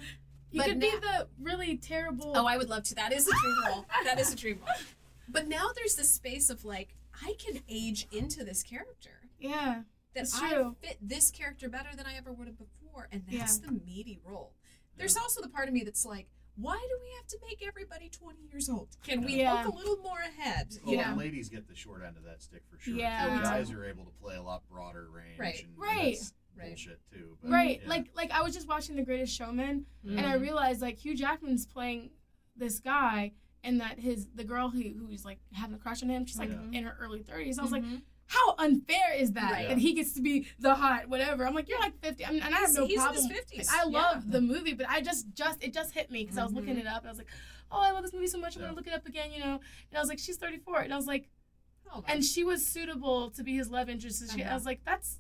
You 0.52 0.62
But 0.62 0.68
could 0.68 0.80
be 0.80 0.90
the 0.92 1.28
really 1.40 1.78
terrible. 1.78 2.34
Oh, 2.36 2.46
I 2.46 2.58
would 2.58 2.70
love 2.70 2.84
to. 2.84 2.96
That 2.96 3.12
is 3.14 3.28
a 3.28 3.32
dream 3.32 3.56
role. 3.68 3.86
That 4.04 4.20
is 4.20 4.34
a 4.34 4.36
dream 4.36 4.60
role. 4.60 4.76
But 5.32 5.48
now 5.48 5.70
there's 5.76 5.96
this 5.96 6.12
space 6.12 6.50
of 6.50 6.66
like, 6.66 6.96
I 7.24 7.36
can 7.38 7.62
age 7.70 8.08
into 8.12 8.44
this 8.44 8.64
character. 8.64 9.30
yeah. 9.40 9.84
That 10.16 10.22
It's 10.22 10.36
I 10.42 10.72
fit 10.82 10.98
this 11.02 11.30
character 11.30 11.70
better 11.70 11.96
than 11.96 12.08
I 12.08 12.16
ever 12.16 12.34
would 12.34 12.48
have 12.48 12.58
before. 12.58 12.79
And 13.12 13.24
Yeah. 13.28 13.40
that's 13.40 13.60
the 13.60 13.72
meaty 13.72 14.20
role. 14.24 14.54
There's 14.98 15.16
also 15.18 15.42
the 15.42 15.50
part 15.50 15.68
of 15.68 15.74
me 15.74 15.84
that's 15.84 16.06
like, 16.06 16.28
why 16.56 16.76
do 16.78 16.98
we 17.02 17.10
have 17.16 17.26
to 17.28 17.38
make 17.48 17.66
everybody 17.66 18.10
20 18.10 18.42
years 18.52 18.70
old? 18.70 18.90
Can 19.04 19.24
we 19.24 19.38
Yeah. 19.38 19.64
look 19.64 19.74
a 19.74 19.78
little 19.78 19.98
more 19.98 20.20
ahead? 20.20 20.68
Well, 20.84 20.94
You 20.96 21.02
know? 21.06 21.16
ladies 21.16 21.48
get 21.48 21.68
the 21.68 21.76
short 21.76 22.04
end 22.04 22.18
of 22.18 22.24
that 22.24 22.42
stick 22.42 22.64
for 22.70 22.78
sure. 22.78 22.96
Yeah. 22.96 23.38
The 23.38 23.44
guys 23.44 23.72
are 23.72 23.86
able 23.86 24.04
to 24.06 24.12
play 24.12 24.36
a 24.36 24.42
lot 24.44 24.68
broader 24.68 25.10
range. 25.10 25.40
Right. 25.40 25.60
And, 25.64 25.70
and 25.70 25.78
Right. 25.78 26.16
that's 26.18 26.34
Right. 26.58 26.68
bullshit 26.68 27.00
too. 27.14 27.38
But, 27.42 27.52
Right. 27.52 27.82
yeah. 27.82 27.88
Like 27.88 28.10
like 28.16 28.32
I 28.32 28.42
was 28.42 28.54
just 28.54 28.68
watching 28.68 28.98
The 28.98 29.04
Greatest 29.06 29.34
Showman 29.34 29.86
and 30.04 30.20
I 30.26 30.38
Mhm. 30.38 30.42
realized 30.42 30.82
like 30.82 30.98
Hugh 30.98 31.16
Jackman's 31.16 31.66
playing 31.66 32.12
this 32.58 32.82
guy 32.82 33.32
and 33.64 33.80
that 33.80 34.00
his 34.00 34.28
the 34.36 34.44
girl 34.44 34.70
who 34.70 34.82
who's 34.82 35.24
like 35.24 35.40
having 35.54 35.76
a 35.76 35.80
crush 35.80 36.04
on 36.04 36.10
him, 36.10 36.26
she's 36.26 36.40
like 36.40 36.50
Mhm. 36.50 36.76
in 36.76 36.84
her 36.84 36.98
early 37.00 37.24
30s. 37.24 37.58
I 37.58 37.62
was 37.62 37.72
like, 37.72 37.84
Mhm. 37.84 38.02
How 38.30 38.54
unfair 38.60 39.14
is 39.18 39.32
that? 39.34 39.52
Right. 39.52 39.68
That 39.70 39.80
he 39.80 39.94
gets 39.94 40.14
to 40.14 40.22
be 40.22 40.46
the 40.60 40.76
hot 40.76 41.10
whatever. 41.10 41.46
I'm 41.48 41.56
like, 41.56 41.68
you're 41.68 41.80
like 41.80 42.00
50. 42.00 42.26
I 42.26 42.32
mean, 42.32 42.44
and 42.44 42.54
I 42.54 42.60
have 42.60 42.70
He's- 42.70 42.78
no 42.78 42.86
he's 42.86 43.04
in 43.04 43.14
his 43.14 43.28
50s. 43.28 43.68
I 43.72 43.86
love 43.86 44.24
Yeah. 44.26 44.32
the 44.34 44.42
movie, 44.42 44.74
but 44.74 44.88
I 44.88 45.02
just 45.02 45.34
just 45.34 45.64
it 45.64 45.74
just 45.74 45.94
hit 45.96 46.12
me 46.12 46.24
because 46.24 46.38
I 46.38 46.44
was 46.44 46.54
looking 46.54 46.76
Mhm. 46.76 46.82
it 46.82 46.88
up 46.88 47.00
and 47.00 47.08
I 47.08 47.12
was 47.12 47.18
like, 47.18 47.28
oh, 47.72 47.80
I 47.82 47.92
love 47.92 48.04
this 48.04 48.14
movie 48.14 48.28
so 48.28 48.38
much. 48.40 48.56
I'm 48.56 48.62
Yeah. 48.62 48.68
gonna 48.68 48.78
look 48.78 48.88
it 48.88 48.94
up 48.94 49.08
again, 49.08 49.32
you 49.32 49.40
know. 49.40 49.54
And 49.90 49.98
I 49.98 50.00
was 50.00 50.10
like, 50.10 50.20
she's 50.20 50.38
34, 50.38 50.82
and 50.82 50.94
I 50.94 50.96
was 50.96 51.08
like, 51.08 51.28
Hold 51.88 52.06
on. 52.06 52.12
and 52.12 52.24
she 52.24 52.44
was 52.44 52.68
suitable 52.68 53.32
to 53.32 53.44
be 53.44 53.56
his 53.56 53.72
love 53.72 53.90
interest. 53.90 54.22
And 54.22 54.30
she, 54.32 54.44
I 54.44 54.48
Uh-huh. 54.48 54.56
was 54.58 54.66
like, 54.66 54.82
that's. 54.86 55.20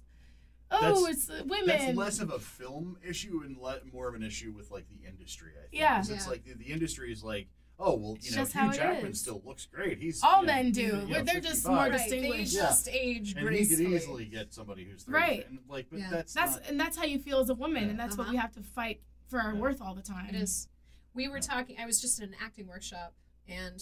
Oh, 0.72 1.01
That's- 1.01 1.18
it's 1.18 1.30
uh, 1.32 1.43
women. 1.47 1.66
That's 1.68 1.97
less 1.97 2.20
of 2.20 2.30
a 2.30 2.38
film 2.38 2.99
issue 3.03 3.41
and 3.43 3.57
le- 3.57 3.82
more 3.91 4.07
of 4.07 4.14
an 4.14 4.22
issue 4.22 4.51
with 4.51 4.70
like 4.70 4.88
the 4.88 5.07
industry. 5.07 5.53
I 5.57 5.62
think. 5.62 5.74
Yeah. 5.74 5.95
'Cause 5.97 6.12
it's 6.12 6.28
like 6.28 6.43
the, 6.43 6.53
the 6.53 6.66
industry 6.72 7.12
is 7.12 7.24
like, 7.24 7.47
oh 7.80 7.95
well, 7.95 8.17
you 8.21 8.32
know, 8.32 8.38
just 8.38 8.53
how 8.53 8.65
Hugh 8.65 8.71
it 8.71 8.75
Jackman 8.77 9.11
is. 9.11 9.21
still 9.21 9.41
looks 9.45 9.65
great. 9.65 9.97
He's 9.99 10.21
All 10.23 10.41
you 10.41 10.47
know, 10.47 10.53
men 10.53 10.71
do. 10.71 10.82
he's, 10.82 10.91
you 10.91 10.99
know, 11.17 11.23
They're 11.23 11.39
just 11.41 11.63
55. 11.63 11.71
more 11.71 11.77
right. 11.77 11.91
They 11.91 11.97
distinguished. 12.19 12.53
just 12.53 12.88
age 12.89 13.32
and 13.32 13.39
he 13.39 13.45
gracefully. 13.45 13.86
could 13.86 13.93
easily 13.95 14.25
get 14.25 14.53
somebody 14.53 14.84
who's 14.86 15.03
30. 15.03 15.13
Right. 15.17 15.49
And 15.49 15.59
like, 15.69 15.88
but 15.89 15.99
Yeah. 15.99 16.09
that's 16.11 16.34
That's 16.34 16.55
not, 16.57 16.69
and 16.69 16.80
that's 16.80 16.97
how 16.97 17.05
you 17.05 17.19
feel 17.19 17.39
as 17.39 17.49
a 17.49 17.55
woman, 17.55 17.84
Yeah. 17.84 17.89
and 17.89 17.99
that's 17.99 18.17
what 18.17 18.23
Uh-huh. 18.25 18.32
we 18.34 18.38
have 18.38 18.51
to 18.53 18.61
fight 18.63 19.01
for 19.27 19.39
our 19.39 19.53
Yeah. 19.53 19.59
worth 19.59 19.82
all 19.82 19.95
the 19.95 20.01
time. 20.01 20.27
It 20.30 20.36
is. 20.36 20.67
We 21.13 21.27
were 21.27 21.38
Yeah. 21.38 21.41
talking. 21.41 21.77
I 21.80 21.86
was 21.86 22.01
just 22.01 22.19
in 22.19 22.25
an 22.30 22.36
acting 22.41 22.67
workshop, 22.67 23.13
and 23.47 23.82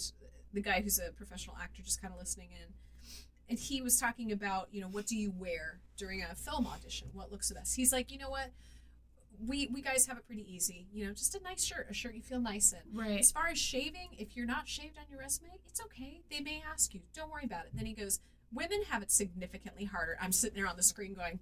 the 0.52 0.62
guy 0.62 0.80
who's 0.80 0.98
a 0.98 1.12
professional 1.12 1.56
actor 1.56 1.82
just 1.82 2.00
kind 2.00 2.12
of 2.14 2.18
listening 2.20 2.50
in, 2.52 2.72
and 3.48 3.58
he 3.58 3.80
was 3.82 3.98
talking 3.98 4.30
about, 4.32 4.68
you 4.72 4.80
know, 4.80 4.88
what 4.88 5.06
do 5.06 5.16
you 5.16 5.30
wear 5.30 5.80
during 5.96 6.22
a 6.22 6.34
film 6.34 6.66
audition? 6.66 7.08
What 7.12 7.30
looks 7.32 7.48
the 7.48 7.54
best? 7.56 7.76
He's 7.76 7.92
like, 7.92 8.10
you 8.12 8.18
know 8.18 8.30
what, 8.30 8.50
we 9.46 9.68
we 9.68 9.80
guys 9.82 10.06
have 10.06 10.16
it 10.18 10.26
pretty 10.26 10.46
easy. 10.52 10.86
You 10.92 11.06
know, 11.06 11.12
just 11.12 11.34
a 11.34 11.42
nice 11.42 11.64
shirt, 11.64 11.86
a 11.90 11.94
shirt 11.94 12.14
you 12.14 12.22
feel 12.22 12.40
nice 12.40 12.72
in. 12.72 12.98
Right. 12.98 13.20
As 13.20 13.30
far 13.30 13.46
as 13.48 13.58
shaving, 13.58 14.08
if 14.18 14.36
you're 14.36 14.46
not 14.46 14.66
shaved 14.68 14.98
on 14.98 15.04
your 15.10 15.20
resume, 15.20 15.50
it's 15.66 15.80
okay. 15.80 16.20
They 16.30 16.40
may 16.40 16.62
ask 16.70 16.94
you. 16.94 17.00
Don't 17.14 17.30
worry 17.30 17.44
about 17.44 17.64
it. 17.66 17.70
Then 17.74 17.86
he 17.86 17.92
goes, 17.92 18.20
women 18.52 18.82
have 18.90 19.02
it 19.02 19.10
significantly 19.10 19.84
harder. 19.84 20.16
I'm 20.20 20.32
sitting 20.32 20.56
there 20.56 20.66
on 20.68 20.76
the 20.76 20.82
screen 20.82 21.14
going, 21.14 21.38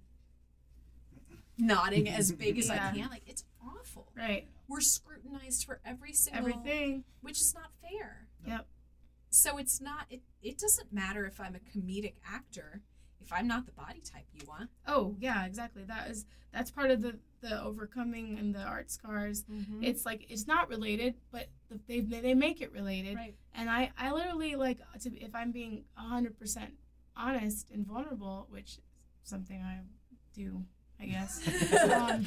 nodding 1.57 2.07
as 2.07 2.31
big 2.31 2.59
as 2.59 2.67
Yeah. 2.67 2.89
I 2.93 2.95
can. 2.97 3.09
Like 3.09 3.23
it's 3.25 3.43
awful 3.65 4.11
Right. 4.15 4.47
we're 4.67 4.79
scrutinized 4.81 5.65
for 5.65 5.79
every 5.85 6.13
single 6.13 6.39
Everything. 6.49 7.03
which 7.21 7.41
is 7.41 7.53
not 7.55 7.71
fair 7.81 8.27
Yep. 8.45 8.67
so 9.29 9.57
it's 9.57 9.81
not 9.81 10.05
it, 10.09 10.21
it 10.41 10.57
doesn't 10.57 10.93
matter 10.93 11.25
if 11.25 11.39
i'm 11.41 11.55
a 11.55 11.59
comedic 11.59 12.13
actor 12.25 12.81
if 13.27 13.33
i'm 13.33 13.47
not 13.47 13.65
the 13.65 13.71
body 13.73 14.01
type 14.01 14.25
you 14.33 14.45
want 14.47 14.69
Oh 14.87 15.15
yeah, 15.19 15.45
exactly. 15.45 15.83
That 15.83 16.09
is 16.09 16.25
that's 16.53 16.71
part 16.71 16.91
of 16.91 17.01
the 17.01 17.19
the 17.41 17.61
overcoming 17.61 18.39
and 18.39 18.55
the 18.55 18.61
art 18.63 18.89
scars. 18.89 19.43
It's 19.81 20.05
like 20.05 20.25
it's 20.29 20.47
not 20.47 20.69
related, 20.69 21.15
but 21.31 21.47
they 21.87 21.99
they 21.99 22.33
make 22.33 22.61
it 22.61 22.71
related. 22.71 23.15
right 23.15 23.35
And 23.53 23.69
I 23.69 23.91
I 23.97 24.11
literally 24.13 24.55
like 24.55 24.79
to 25.01 25.09
if 25.27 25.35
I'm 25.35 25.51
being 25.51 25.83
hundred 25.95 26.39
percent 26.39 26.71
honest 27.17 27.69
and 27.71 27.85
vulnerable, 27.85 28.47
which 28.49 28.77
is 28.77 28.81
something 29.23 29.61
I 29.61 29.79
do, 30.33 30.63
I 31.01 31.05
guess. 31.07 31.41
um, 31.83 32.25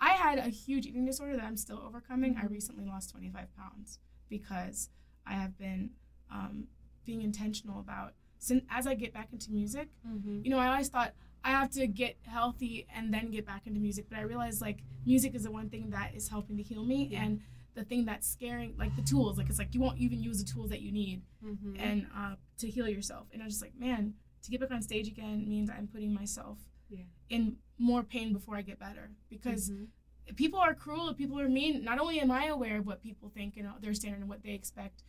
I 0.00 0.10
had 0.14 0.38
a 0.38 0.48
huge 0.48 0.86
eating 0.86 1.04
disorder 1.04 1.36
that 1.36 1.44
I'm 1.44 1.56
still 1.58 1.82
overcoming. 1.86 2.36
I 2.38 2.44
Mhm. 2.44 2.50
recently 2.50 2.86
lost 2.86 3.10
25 3.10 3.54
pounds 3.56 3.98
because 4.30 4.88
I 5.26 5.34
have 5.34 5.58
been 5.58 5.90
um, 6.32 6.68
being 7.04 7.20
intentional 7.22 7.78
about. 7.80 8.14
Since 8.40 8.64
as 8.70 8.86
I 8.86 8.94
get 8.94 9.12
back 9.14 9.28
into 9.32 9.52
music, 9.52 9.88
mm-hmm. 10.06 10.40
you 10.42 10.50
know, 10.50 10.58
I 10.58 10.66
always 10.68 10.88
thought 10.88 11.12
I 11.44 11.50
have 11.50 11.70
to 11.72 11.86
get 11.86 12.16
healthy 12.22 12.86
and 12.94 13.14
then 13.14 13.30
get 13.30 13.46
back 13.46 13.66
into 13.66 13.78
music, 13.80 14.06
but 14.10 14.18
I 14.18 14.22
realized 14.22 14.60
like 14.60 14.78
music 15.06 15.34
is 15.34 15.44
the 15.44 15.50
one 15.52 15.68
thing 15.70 15.90
that 15.90 16.14
is 16.14 16.28
helping 16.28 16.56
to 16.56 16.62
heal 16.62 16.84
me 16.84 17.08
Yeah. 17.12 17.22
and 17.24 17.40
the 17.74 17.84
thing 17.84 18.04
that's 18.04 18.26
scaring, 18.26 18.74
like 18.78 18.94
the 18.96 19.02
tools, 19.02 19.38
like 19.38 19.48
it's 19.48 19.58
like 19.58 19.72
you 19.74 19.80
won't 19.80 19.98
even 19.98 20.20
use 20.22 20.42
the 20.42 20.50
tools 20.52 20.70
that 20.70 20.80
you 20.80 20.90
need 20.90 21.22
Mm-hmm. 21.44 21.76
and 21.78 22.06
uh, 22.16 22.34
to 22.58 22.68
heal 22.68 22.88
yourself. 22.88 23.26
And 23.32 23.40
I 23.42 23.44
was 23.46 23.54
just 23.54 23.62
like, 23.62 23.78
man, 23.78 24.14
to 24.42 24.50
get 24.50 24.60
back 24.60 24.70
on 24.72 24.82
stage 24.82 25.06
again 25.08 25.48
means 25.48 25.70
I'm 25.70 25.86
putting 25.86 26.12
myself 26.12 26.58
Yeah. 26.90 27.04
in 27.28 27.56
more 27.78 28.02
pain 28.02 28.32
before 28.32 28.56
I 28.56 28.62
get 28.62 28.78
better 28.78 29.10
because 29.30 29.70
Mm-hmm. 29.70 30.34
people 30.36 30.58
are 30.58 30.74
cruel, 30.74 31.12
people 31.14 31.38
are 31.40 31.48
mean. 31.48 31.84
Not 31.84 31.98
only 31.98 32.20
am 32.20 32.30
I 32.30 32.46
aware 32.46 32.78
of 32.78 32.86
what 32.86 33.02
people 33.02 33.28
think 33.28 33.56
and 33.56 33.68
their 33.80 33.94
standard 33.94 34.20
and 34.20 34.28
what 34.28 34.42
they 34.42 34.52
expect, 34.52 35.02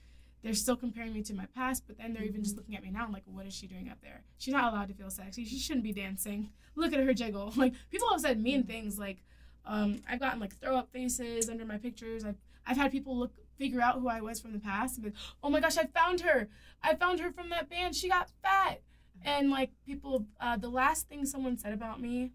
they're 0.44 0.54
still 0.54 0.76
comparing 0.76 1.14
me 1.14 1.22
to 1.24 1.34
my 1.34 1.46
past, 1.48 1.84
but 1.88 1.98
then 1.98 2.14
they're 2.14 2.24
even 2.24 2.44
just 2.44 2.56
Mhm. 2.56 2.60
looking 2.60 2.76
at 2.76 2.84
me 2.84 2.90
now 2.90 3.04
and 3.06 3.14
like, 3.14 3.24
what 3.26 3.46
is 3.46 3.54
she 3.54 3.68
doing 3.68 3.90
up 3.90 4.02
there? 4.02 4.24
She's 4.38 4.54
not 4.54 4.72
allowed 4.74 4.88
to 4.88 4.94
feel 4.94 5.10
sexy. 5.10 5.46
She 5.46 5.60
shouldn't 5.60 5.84
be 5.84 5.94
dancing. 5.94 6.52
Look 6.76 6.94
at 6.94 7.04
her 7.04 7.14
jiggle. 7.14 7.52
Like 7.56 7.74
people 7.92 8.10
have 8.10 8.22
said 8.22 8.42
mean 8.42 8.64
things 8.64 8.98
like, 8.98 9.24
um, 9.66 10.02
I've 10.10 10.20
gotten 10.20 10.40
like 10.40 10.56
throw 10.56 10.76
up 10.76 10.92
faces 10.92 11.50
under 11.50 11.66
my 11.66 11.78
pictures. 11.78 12.24
I've 12.26 12.38
I've 12.66 12.78
had 12.78 12.92
people 12.92 13.18
look 13.18 13.34
figure 13.58 13.82
out 13.82 14.00
who 14.00 14.08
I 14.08 14.22
was 14.22 14.40
from 14.40 14.54
the 14.54 14.60
past 14.60 14.98
and 14.98 15.06
be, 15.06 15.20
oh 15.44 15.50
my 15.50 15.60
gosh, 15.60 15.78
I 15.78 15.86
found 15.86 16.22
her. 16.22 16.48
I 16.82 16.96
found 16.96 17.20
her 17.20 17.32
from 17.32 17.50
that 17.50 17.70
band. 17.70 17.96
She 17.96 18.10
got 18.10 18.30
fat. 18.42 18.82
And 19.24 19.52
like 19.52 19.72
people, 19.86 20.26
uh, 20.40 20.58
the 20.58 20.70
last 20.70 21.08
thing 21.08 21.26
someone 21.26 21.58
said 21.58 21.74
about 21.74 22.02
me 22.02 22.32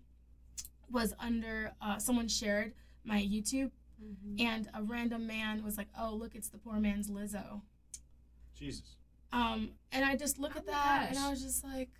was 0.91 1.15
under 1.19 1.73
uh, 1.81 1.99
someone 1.99 2.29
shared 2.29 2.73
my 3.05 3.21
YouTube, 3.21 3.71
Mm-hmm. 4.03 4.47
and 4.47 4.69
a 4.75 4.83
random 4.83 5.27
man 5.27 5.65
was 5.65 5.79
like, 5.79 5.89
"Oh, 5.99 6.13
look, 6.15 6.35
it's 6.35 6.51
the 6.51 6.59
poor 6.59 6.79
man's 6.79 7.09
Lizzo." 7.09 7.63
Jesus. 8.59 8.97
Um, 9.33 9.71
and 9.93 10.05
I 10.05 10.17
just 10.17 10.39
look 10.39 10.53
Oh 10.55 10.59
at 10.59 10.67
my 10.67 10.73
that 10.73 11.07
and. 11.11 11.19
I 11.19 11.31
was 11.31 11.43
just 11.43 11.63
like, 11.65 11.91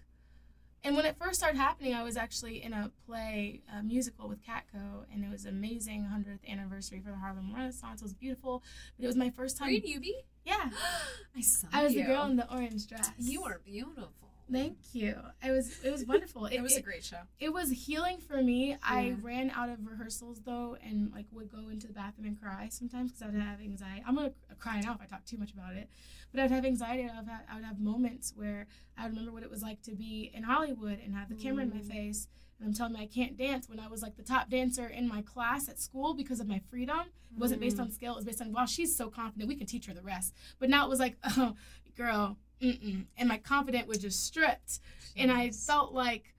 and 0.85 0.95
when 0.97 1.05
it 1.05 1.17
first 1.19 1.39
started 1.41 1.59
happening, 1.59 1.95
I 1.95 2.03
was 2.05 2.17
actually 2.17 2.63
in 2.63 2.73
a 2.73 2.91
play, 3.07 3.63
a 3.77 3.83
musical 3.83 4.29
with 4.29 4.39
Catco, 4.45 5.05
and 5.13 5.25
it 5.25 5.31
was 5.31 5.45
amazing 5.45 6.05
100th 6.13 6.49
anniversary 6.49 7.01
for 7.05 7.11
the 7.11 7.17
Harlem 7.17 7.53
Renaissance. 7.55 8.01
It 8.01 8.05
was 8.05 8.15
beautiful, 8.15 8.63
but 8.97 9.05
it 9.05 9.07
was 9.09 9.17
my 9.17 9.31
first 9.31 9.61
Were 9.61 9.67
time. 9.67 9.75
you 9.85 10.01
Eubie? 10.01 10.23
Yeah, 10.45 10.71
I 11.37 11.41
saw 11.41 11.67
you. 11.67 11.79
I 11.79 11.83
was 11.85 11.95
you. 11.95 12.03
the 12.03 12.07
girl 12.07 12.25
in 12.27 12.37
the 12.37 12.51
orange 12.53 12.87
dress. 12.87 13.11
You 13.19 13.43
are 13.45 13.61
beautiful. 13.65 14.26
Thank 14.51 14.77
you. 14.93 15.17
It 15.45 15.51
was 15.51 15.83
it 15.85 15.91
was 15.91 16.05
wonderful. 16.05 16.47
It 16.47 16.61
was 16.61 16.77
a 16.77 16.81
great 16.83 17.05
show. 17.05 17.19
it 17.41 17.53
was 17.53 17.71
healing 17.71 18.19
for 18.19 18.43
me. 18.43 18.77
I 18.83 19.17
ran 19.23 19.51
out 19.51 19.69
of 19.69 19.85
rehearsals 19.87 20.41
though, 20.45 20.77
and 20.83 21.11
like 21.13 21.27
would 21.33 21.51
go 21.51 21.69
into 21.69 21.89
the 21.89 21.93
bathroom 21.93 22.27
and 22.29 22.41
cry 22.41 22.69
sometimes 22.71 23.11
because 23.13 23.27
I'd 23.35 23.41
have 23.41 23.61
anxiety. 23.61 24.05
I'm 24.07 24.15
gonna 24.15 24.33
cry 24.59 24.81
now 24.81 24.95
if 24.95 25.01
I 25.01 25.07
talk 25.07 25.25
too 25.25 25.37
much 25.37 25.53
about 25.53 25.75
it, 25.75 25.89
but 26.33 26.41
I'd 26.41 26.51
have 26.53 26.65
anxiety. 26.65 27.03
and 27.03 27.11
I'd 27.11 27.27
have, 27.27 27.41
I 27.51 27.55
would 27.57 27.65
have 27.65 27.81
moments 27.81 28.33
where 28.37 28.67
I 28.97 29.03
would 29.05 29.13
remember 29.13 29.33
what 29.33 29.43
it 29.43 29.51
was 29.51 29.63
like 29.63 29.83
to 29.83 29.95
be 29.97 30.31
in 30.33 30.45
Hollywood 30.45 31.01
and 31.05 31.13
have 31.15 31.29
the 31.29 31.35
camera 31.35 31.65
in 31.65 31.71
my 31.71 31.77
Mm. 31.81 31.89
face. 31.91 32.29
And 32.59 32.69
I'm 32.69 32.73
telling 32.73 32.95
me 32.95 33.01
I 33.01 33.07
can't 33.07 33.37
dance 33.37 33.69
when 33.69 33.79
I 33.79 33.89
was 33.89 34.01
like 34.01 34.17
the 34.17 34.23
top 34.23 34.49
dancer 34.49 34.87
in 34.87 35.07
my 35.09 35.21
class 35.23 35.69
at 35.69 35.79
school 35.79 36.15
because 36.15 36.41
of 36.41 36.47
my 36.47 36.59
freedom. 36.71 37.01
It 37.31 37.39
wasn't 37.39 37.61
based 37.61 37.77
Mm. 37.77 37.81
on 37.83 37.91
skill. 37.91 38.13
It 38.13 38.17
was 38.17 38.25
based 38.25 38.41
on, 38.41 38.51
wow, 38.53 38.65
she's 38.65 38.97
so 38.97 39.11
confident. 39.11 39.49
We 39.49 39.57
can 39.57 39.67
teach 39.67 39.85
her 39.87 39.93
the 39.93 40.01
rest. 40.03 40.35
But 40.59 40.71
now 40.71 40.87
it 40.87 40.89
was 40.89 40.99
like, 41.01 41.17
oh, 41.37 41.55
girl, 41.97 42.39
mm-mm. 42.61 43.05
And 43.17 43.29
my 43.29 43.39
confidence 43.39 43.87
was 43.87 43.99
just 43.99 44.25
stripped 44.25 44.81
and 45.17 45.31
I 45.33 45.51
felt 45.51 45.93
like 45.93 46.35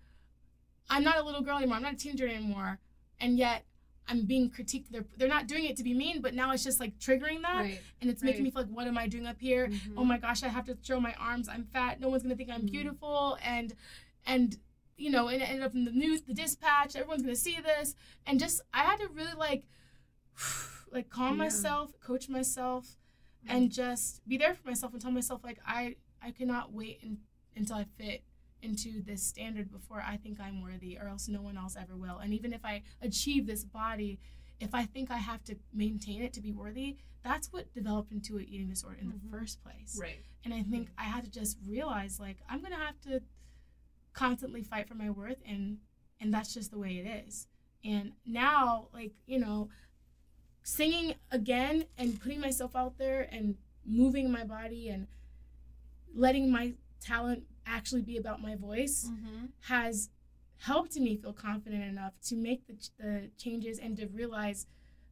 I'm 0.90 1.04
not 1.04 1.18
a 1.18 1.24
little 1.24 1.42
girl 1.42 1.58
anymore. 1.58 1.78
I'm 1.78 1.84
not 1.84 1.94
a 1.94 1.98
teenager 1.98 2.28
anymore, 2.28 2.80
and 3.20 3.38
yet 3.38 3.66
I'm 4.08 4.26
being 4.26 4.50
critiqued. 4.50 4.86
They're 4.90 5.06
they're 5.18 5.28
not 5.28 5.48
doing 5.48 5.66
it 5.66 5.76
to 5.78 5.84
be 5.84 5.94
mean, 5.94 6.22
but 6.22 6.34
now 6.34 6.52
it's 6.52 6.64
just 6.64 6.80
like 6.80 6.98
triggering 6.98 7.42
that, 7.42 7.62
right. 7.62 7.82
and 8.02 8.10
it's 8.10 8.24
making 8.24 8.42
right. 8.42 8.44
me 8.46 8.52
feel 8.52 8.62
like, 8.64 8.72
what 8.72 8.88
am 8.88 8.98
I 8.98 9.08
doing 9.08 9.26
up 9.26 9.40
here? 9.40 9.68
Mhm. 9.68 9.94
Oh 9.98 10.06
my 10.06 10.18
gosh, 10.18 10.44
I 10.44 10.48
have 10.48 10.66
to 10.68 10.76
throw 10.76 11.00
my 11.00 11.14
arms. 11.20 11.50
I'm 11.50 11.66
fat. 11.66 12.00
No 12.00 12.08
one's 12.10 12.24
gonna 12.24 12.36
think 12.36 12.50
I'm 12.50 12.62
Mhm. 12.62 12.72
beautiful, 12.72 13.38
and 13.44 13.76
and 14.26 14.58
you 14.96 15.10
know, 15.10 15.28
and 15.28 15.42
it 15.42 15.50
ended 15.50 15.64
up 15.64 15.76
in 15.76 15.84
the 15.86 15.92
news, 15.92 16.22
the 16.22 16.34
dispatch. 16.34 16.96
Everyone's 16.96 17.22
gonna 17.22 17.36
see 17.36 17.60
this, 17.60 17.96
and 18.26 18.40
just 18.40 18.62
I 18.74 18.84
had 18.84 19.00
to 19.00 19.08
really 19.10 19.34
like 19.34 19.66
like 20.92 21.10
calm 21.10 21.32
Yeah. 21.38 21.46
myself, 21.46 22.00
coach 22.00 22.30
myself, 22.30 22.96
and 23.46 23.72
just 23.72 24.28
be 24.28 24.38
there 24.38 24.56
for 24.56 24.68
myself 24.68 24.94
and 24.94 25.02
tell 25.02 25.12
myself 25.12 25.44
like 25.44 25.60
I 25.66 25.96
I 26.22 26.32
cannot 26.32 26.72
wait 26.74 27.00
in, 27.04 27.18
until 27.56 27.78
I 27.78 27.86
fit 27.98 28.24
into 28.62 29.02
this 29.04 29.22
standard 29.24 29.72
before 29.72 30.02
I 30.02 30.18
think 30.18 30.40
I'm 30.40 30.62
worthy 30.62 30.98
or 30.98 31.08
else 31.08 31.28
no 31.28 31.42
one 31.42 31.58
else 31.58 31.76
ever 31.80 31.96
will. 31.96 32.18
And 32.18 32.34
even 32.34 32.54
if 32.54 32.66
I 32.66 32.82
achieve 33.02 33.46
this 33.46 33.64
body, 33.64 34.20
if 34.60 34.74
I 34.74 34.86
think 34.86 35.12
I 35.12 35.18
have 35.18 35.44
to 35.46 35.56
maintain 35.74 36.24
it 36.24 36.34
to 36.34 36.42
be 36.42 36.52
worthy, 36.52 36.98
that's 37.24 37.52
what 37.54 37.72
developed 37.74 38.12
into 38.12 38.38
an 38.38 38.46
eating 38.48 38.70
disorder 38.70 38.98
in 39.00 39.08
Mhm. 39.12 39.22
the 39.22 39.30
first 39.30 39.62
place. 39.62 39.98
right. 40.00 40.24
And 40.44 40.54
I 40.54 40.64
think 40.64 40.90
I 40.98 41.04
had 41.04 41.26
to 41.26 41.30
just 41.32 41.58
realize 41.66 42.20
like 42.20 42.38
I'm 42.48 42.62
gonna 42.62 42.78
have 42.78 43.00
to 43.02 43.22
constantly 44.14 44.64
fight 44.64 44.88
for 44.88 44.96
my 44.96 45.10
worth 45.10 45.42
and 45.46 45.80
and 46.20 46.34
that's 46.34 46.54
just 46.54 46.72
the 46.72 46.80
way 46.80 46.98
it 46.98 47.06
is. 47.28 47.48
And 47.84 48.14
now 48.26 48.90
like, 48.94 49.14
you 49.28 49.38
know, 49.40 49.70
singing 50.64 51.16
again 51.32 51.86
and 51.98 52.20
putting 52.20 52.40
myself 52.40 52.76
out 52.76 52.98
there 52.98 53.22
and 53.32 53.58
moving 53.86 54.32
my 54.32 54.44
body 54.44 54.90
and 54.90 55.08
letting 56.18 56.52
my 56.52 56.74
talent 57.02 57.44
actually 57.66 58.02
be 58.02 58.18
about 58.18 58.42
my 58.42 58.56
voice 58.56 58.98
Mm-hmm. 59.10 59.46
has 59.74 60.10
helped 60.70 60.96
me 60.96 61.16
feel 61.16 61.34
confident 61.34 61.84
enough 61.84 62.14
to 62.28 62.36
make 62.36 62.66
the, 62.68 62.74
ch- 62.74 62.90
the 63.00 63.30
changes 63.38 63.78
and 63.78 63.96
to 63.98 64.08
realize 64.08 64.66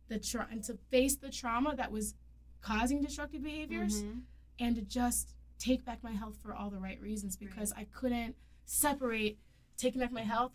the 0.08 0.18
tra- 0.20 0.48
and 0.52 0.64
to 0.64 0.74
face 0.90 1.16
the 1.16 1.30
trauma 1.30 1.76
that 1.76 1.92
was 1.92 2.16
causing 2.62 3.02
destructive 3.02 3.44
behaviors 3.44 4.02
Mm-hmm. 4.02 4.20
and 4.60 4.76
to 4.78 4.82
just 4.82 5.36
take 5.60 5.86
back 5.86 6.00
my 6.04 6.12
health 6.22 6.38
for 6.42 6.54
all 6.56 6.70
the 6.72 6.80
right 6.80 7.00
reasons 7.00 7.36
because 7.38 7.72
I 7.74 7.86
couldn't 7.94 8.36
separate 8.66 9.38
taking 9.78 10.02
back 10.02 10.12
my 10.12 10.22
health 10.24 10.52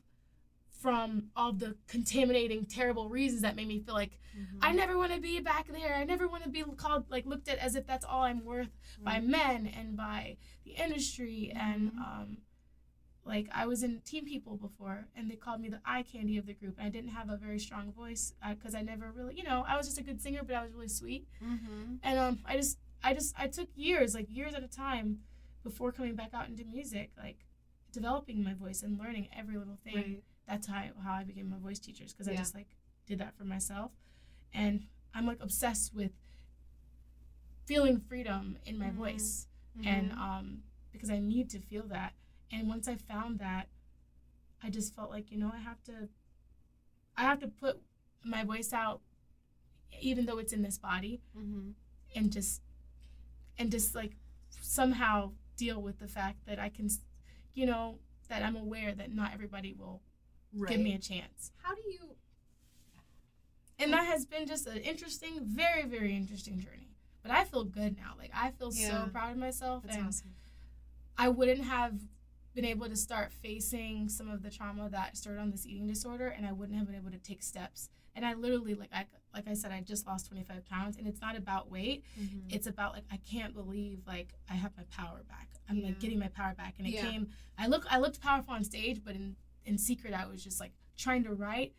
from 0.81 1.31
all 1.37 1.53
the 1.53 1.76
contaminating 1.89 2.64
terrible 2.64 3.09
reasons 3.09 3.43
that 3.43 3.55
made 3.57 3.68
me 3.68 3.81
feel 3.81 3.95
like 3.95 4.12
Mm-hmm. 4.39 4.59
I 4.62 4.70
never 4.72 4.97
want 4.97 5.12
to 5.12 5.20
be 5.20 5.41
back 5.41 5.66
there. 5.72 5.93
I 5.97 6.05
never 6.05 6.28
want 6.28 6.45
to 6.45 6.49
be 6.51 6.62
called 6.76 7.07
like 7.11 7.26
looked 7.26 7.49
at 7.49 7.59
as 7.59 7.74
if 7.74 7.85
that's 7.85 8.05
all 8.05 8.22
I'm 8.22 8.45
worth 8.45 8.70
by 9.03 9.18
men 9.18 9.66
and 9.66 9.97
by 9.97 10.37
the 10.64 10.70
industry 10.70 11.53
and 11.55 11.91
Mhm. 11.93 11.99
um 11.99 12.37
like 13.24 13.49
I 13.53 13.66
was 13.66 13.83
in 13.83 14.01
Team 14.03 14.24
People 14.24 14.57
before 14.57 15.09
and 15.16 15.28
they 15.28 15.35
called 15.35 15.61
me 15.61 15.68
the 15.68 15.81
eye 15.85 16.05
candy 16.05 16.39
of 16.39 16.47
the 16.47 16.55
group. 16.55 16.76
and 16.78 16.87
I 16.87 16.91
didn't 16.91 17.11
have 17.11 17.28
a 17.28 17.37
very 17.37 17.59
strong 17.59 17.93
voice 17.93 18.33
because 18.49 18.74
I 18.76 18.83
never 18.83 19.11
really, 19.11 19.35
you 19.37 19.43
know, 19.43 19.64
I 19.66 19.76
was 19.76 19.87
just 19.87 19.99
a 19.99 20.03
good 20.05 20.20
singer 20.20 20.43
but 20.47 20.55
I 20.55 20.62
was 20.62 20.72
really 20.72 20.89
sweet. 20.89 21.26
Mm-hmm. 21.45 21.97
And 22.05 22.18
um 22.20 22.39
I 22.45 22.57
just 22.57 22.78
I 23.03 23.14
just 23.14 23.35
I 23.37 23.49
took 23.49 23.68
years, 23.74 24.14
like 24.14 24.28
years 24.31 24.55
at 24.55 24.62
a 24.62 24.68
time 24.68 25.09
before 25.64 25.91
coming 25.91 26.14
back 26.14 26.31
out 26.35 26.49
into 26.49 26.64
music, 26.64 27.11
like 27.18 27.39
developing 27.93 28.45
my 28.45 28.55
voice 28.55 28.81
and 28.85 28.97
learning 28.97 29.28
every 29.37 29.59
little 29.59 29.78
thing 29.83 29.97
Right. 29.97 30.22
That's 30.51 30.66
how 30.66 30.74
I, 30.74 30.90
how 31.05 31.12
I 31.12 31.24
became 31.24 31.53
a 31.53 31.59
voice 31.59 31.78
teachers 31.78 32.12
because 32.12 32.28
I 32.28 32.32
Yeah. 32.32 32.38
just 32.38 32.55
like 32.55 32.66
did 33.07 33.18
that 33.20 33.36
for 33.36 33.44
myself 33.44 33.92
and 34.53 34.86
I'm 35.14 35.26
like 35.26 35.38
obsessed 35.40 35.94
with 35.94 36.12
feeling 37.66 38.01
freedom 38.01 38.59
in 38.66 38.78
my 38.78 38.86
Mhm. 38.90 38.94
voice 38.94 39.46
Mm-hmm. 39.78 39.88
and 39.88 40.12
um 40.12 40.62
because 40.92 41.11
I 41.11 41.18
need 41.20 41.48
to 41.51 41.61
feel 41.61 41.84
that 41.88 42.14
and 42.51 42.68
once 42.68 42.88
I 42.88 42.96
found 42.96 43.38
that 43.38 43.68
I 44.62 44.70
just 44.70 44.94
felt 44.94 45.11
like 45.11 45.30
you 45.30 45.38
know 45.38 45.51
I 45.55 45.59
have 45.59 45.82
to 45.84 46.09
I 47.16 47.22
have 47.22 47.38
to 47.40 47.48
put 47.48 47.80
my 48.24 48.44
voice 48.44 48.72
out 48.72 49.01
even 50.01 50.26
though 50.26 50.38
it's 50.38 50.53
in 50.53 50.62
this 50.62 50.78
body 50.78 51.22
Mm-hmm. 51.36 51.70
and 52.16 52.32
just 52.32 52.62
and 53.59 53.70
just 53.70 53.94
like 53.94 54.16
somehow 54.61 55.32
deal 55.57 55.80
with 55.80 55.98
the 55.98 56.09
fact 56.09 56.44
that 56.46 56.59
I 56.59 56.68
can 56.70 56.88
you 57.55 57.66
know 57.66 57.98
that 58.28 58.42
I'm 58.42 58.57
aware 58.57 58.92
that 58.94 59.12
not 59.14 59.32
everybody 59.32 59.72
will 59.72 60.03
right. 60.55 60.70
give 60.70 60.80
me 60.80 60.94
a 60.94 60.98
chance 60.98 61.53
How 61.62 61.74
do 61.74 61.82
you? 61.86 62.16
and 63.78 63.92
that 63.92 64.07
has 64.07 64.26
been 64.26 64.46
just 64.46 64.66
an 64.66 64.78
interesting 64.78 65.40
very 65.44 65.84
very 65.86 66.14
interesting 66.16 66.59
journey 66.59 66.88
but 67.22 67.30
i 67.32 67.44
feel 67.44 67.64
good 67.64 67.96
now 67.96 68.12
like 68.18 68.30
i 68.34 68.51
feel 68.51 68.70
Yeah. 68.74 69.05
so 69.05 69.11
proud 69.11 69.32
of 69.32 69.38
myself 69.38 69.82
That's 69.84 69.96
and 69.96 70.07
awesome. 70.09 70.34
i 71.18 71.28
wouldn't 71.28 71.64
have 71.64 71.94
been 72.55 72.64
able 72.64 72.88
to 72.88 72.96
start 72.96 73.32
facing 73.32 74.09
some 74.09 74.28
of 74.28 74.42
the 74.42 74.51
trauma 74.51 74.88
that 74.90 75.16
started 75.16 75.40
on 75.40 75.51
this 75.51 75.66
eating 75.66 75.86
disorder 75.86 76.28
and 76.28 76.46
i 76.46 76.53
wouldn't 76.53 76.76
have 76.78 76.86
been 76.86 76.96
able 76.96 77.11
to 77.11 77.18
take 77.18 77.42
steps 77.42 77.88
and 78.14 78.26
i 78.26 78.34
literally 78.34 78.74
like 78.74 78.90
i 78.92 79.07
like 79.32 79.46
i 79.48 79.55
said 79.55 79.70
i 79.72 79.80
just 79.80 80.07
lost 80.07 80.26
25 80.28 80.66
pounds 80.66 80.96
and 80.96 81.07
it's 81.07 81.20
not 81.20 81.36
about 81.36 81.70
weight 81.70 82.05
Mm-hmm. 82.20 82.48
it's 82.51 82.66
about 82.66 82.92
like 82.92 83.05
i 83.12 83.18
can't 83.30 83.55
believe 83.55 84.01
like 84.07 84.34
i 84.51 84.55
have 84.55 84.72
my 84.76 84.82
power 84.90 85.22
back 85.28 85.48
i'm 85.68 85.76
Yeah. 85.76 85.86
like 85.86 86.01
getting 86.01 86.18
my 86.18 86.28
power 86.28 86.55
back 86.55 86.74
and 86.78 86.86
it 86.86 86.94
Yeah. 86.94 87.09
came 87.09 87.28
i 87.57 87.66
look 87.68 87.86
i 87.88 87.98
looked 87.98 88.20
powerful 88.20 88.53
on 88.53 88.64
stage 88.64 89.01
but 89.05 89.14
in 89.14 89.36
in 89.66 89.76
secret 89.78 90.12
i 90.14 90.26
was 90.26 90.42
just 90.42 90.61
like 90.61 90.72
trying 90.96 91.22
to 91.24 91.32
write 91.32 91.72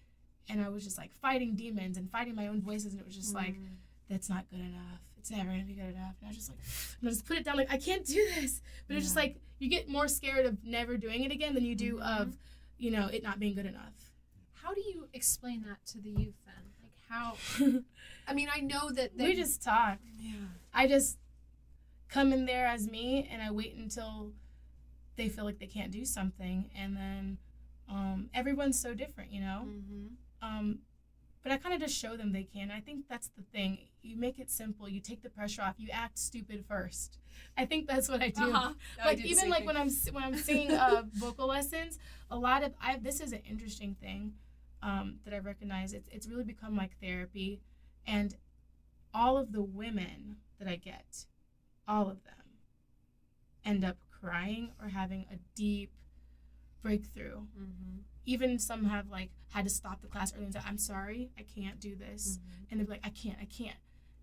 and 0.49 0.61
i 0.61 0.69
was 0.69 0.83
just 0.83 0.97
like 0.97 1.11
fighting 1.13 1.55
demons 1.55 1.97
and 1.97 2.09
fighting 2.11 2.35
my 2.35 2.47
own 2.47 2.61
voices 2.61 2.91
and 2.93 2.99
it 3.01 3.05
was 3.05 3.15
just 3.15 3.33
like 3.35 3.53
Mm-hmm. 3.53 3.73
that's 4.09 4.29
not 4.29 4.49
good 4.49 4.59
enough 4.59 4.99
it's 5.17 5.29
never 5.31 5.49
gonna 5.49 5.63
be 5.63 5.73
good 5.73 5.89
enough 5.95 6.15
and 6.19 6.25
i 6.25 6.27
was 6.27 6.37
just 6.37 6.49
like 6.49 6.59
and 7.01 7.09
i 7.09 7.11
just 7.11 7.25
put 7.25 7.37
it 7.37 7.45
down 7.45 7.57
like 7.57 7.71
i 7.71 7.77
can't 7.77 8.05
do 8.05 8.25
this 8.39 8.61
but 8.87 8.95
it's 8.97 9.05
just 9.05 9.15
like 9.15 9.37
you 9.59 9.69
get 9.69 9.87
more 9.87 10.07
scared 10.07 10.45
of 10.45 10.63
never 10.65 10.97
doing 10.97 11.23
it 11.23 11.31
again 11.31 11.53
than 11.53 11.63
you 11.65 11.75
do 11.75 11.95
Mhm. 11.97 12.21
of 12.21 12.37
you 12.77 12.89
know 12.91 13.07
it 13.07 13.21
not 13.23 13.39
being 13.39 13.53
good 13.55 13.65
enough 13.67 13.93
How 14.53 14.73
do 14.73 14.81
you 14.81 15.07
explain 15.13 15.63
that 15.67 15.83
to 15.91 15.99
the 15.99 16.09
youth 16.09 16.35
then? 16.45 16.63
Like 16.81 16.97
how? 17.09 17.35
I 18.27 18.33
mean, 18.33 18.47
I 18.53 18.59
know 18.61 18.91
that 18.91 19.17
they 19.17 19.25
we 19.29 19.35
just 19.35 19.61
talk 19.63 19.97
yeah. 20.19 20.33
I 20.73 20.87
just 20.87 21.17
come 22.09 22.31
in 22.33 22.45
there 22.45 22.65
as 22.67 22.87
me 22.87 23.27
and 23.31 23.41
I 23.41 23.51
wait 23.51 23.75
until 23.75 24.33
they 25.15 25.29
feel 25.29 25.45
like 25.45 25.59
they 25.59 25.67
can't 25.67 25.91
do 25.91 26.05
something 26.05 26.69
and 26.75 26.95
then 26.95 27.37
um, 27.91 28.29
everyone's 28.33 28.79
so 28.79 28.93
different, 28.93 29.31
you 29.31 29.41
know. 29.41 29.65
Mm-hmm. 29.67 30.07
Um, 30.41 30.79
but 31.43 31.51
I 31.51 31.57
kind 31.57 31.73
of 31.73 31.81
just 31.81 31.95
show 31.95 32.15
them 32.15 32.31
they 32.31 32.43
can. 32.43 32.71
I 32.71 32.79
think 32.79 33.05
that's 33.09 33.29
the 33.29 33.41
thing. 33.51 33.79
You 34.01 34.15
make 34.15 34.39
it 34.39 34.49
simple. 34.49 34.87
You 34.87 35.01
take 35.01 35.23
the 35.23 35.29
pressure 35.29 35.61
off. 35.61 35.75
You 35.77 35.89
act 35.91 36.17
stupid 36.17 36.63
first. 36.67 37.17
I 37.57 37.65
think 37.65 37.87
that's 37.87 38.07
what 38.07 38.21
I 38.21 38.29
do. 38.29 38.43
Uh-huh. 38.43 38.73
Like 39.03 39.25
even 39.25 39.49
like 39.49 39.65
when 39.65 39.75
I'm 39.75 39.89
when 40.11 40.23
I'm 40.23 40.37
singing 40.37 40.71
uh, 40.71 41.03
vocal 41.13 41.47
lessons, 41.47 41.99
a 42.29 42.37
lot 42.37 42.63
of 42.63 42.73
I 42.81 42.97
this 42.97 43.19
is 43.19 43.33
an 43.33 43.41
interesting 43.49 43.95
thing 44.01 44.33
um, 44.81 45.17
that 45.25 45.33
I 45.33 45.39
recognize. 45.39 45.93
It's 45.93 46.07
it's 46.11 46.27
really 46.27 46.43
become 46.43 46.77
like 46.77 46.91
therapy, 47.01 47.61
and 48.05 48.35
all 49.13 49.37
of 49.37 49.51
the 49.51 49.63
women 49.63 50.37
that 50.59 50.67
I 50.67 50.75
get, 50.75 51.25
all 51.87 52.03
of 52.03 52.23
them, 52.23 52.33
end 53.65 53.83
up 53.83 53.97
crying 54.11 54.71
or 54.79 54.89
having 54.89 55.25
a 55.31 55.37
deep 55.55 55.91
breakthrough. 56.81 57.41
Mm-hmm. 57.59 57.99
Even 58.25 58.59
some 58.59 58.85
have 58.85 59.09
like 59.09 59.31
had 59.49 59.65
to 59.65 59.69
stop 59.69 60.01
the 60.01 60.07
class 60.07 60.33
early 60.35 60.45
and 60.45 60.53
say, 60.53 60.61
"I'm 60.65 60.77
sorry, 60.77 61.31
I 61.37 61.43
can't 61.43 61.79
do 61.79 61.95
this." 61.95 62.37
Mm-hmm. 62.37 62.63
and 62.71 62.79
they're 62.79 62.87
like, 62.87 63.05
I 63.05 63.09
can't, 63.09 63.37
I 63.41 63.45
can't. 63.45 63.77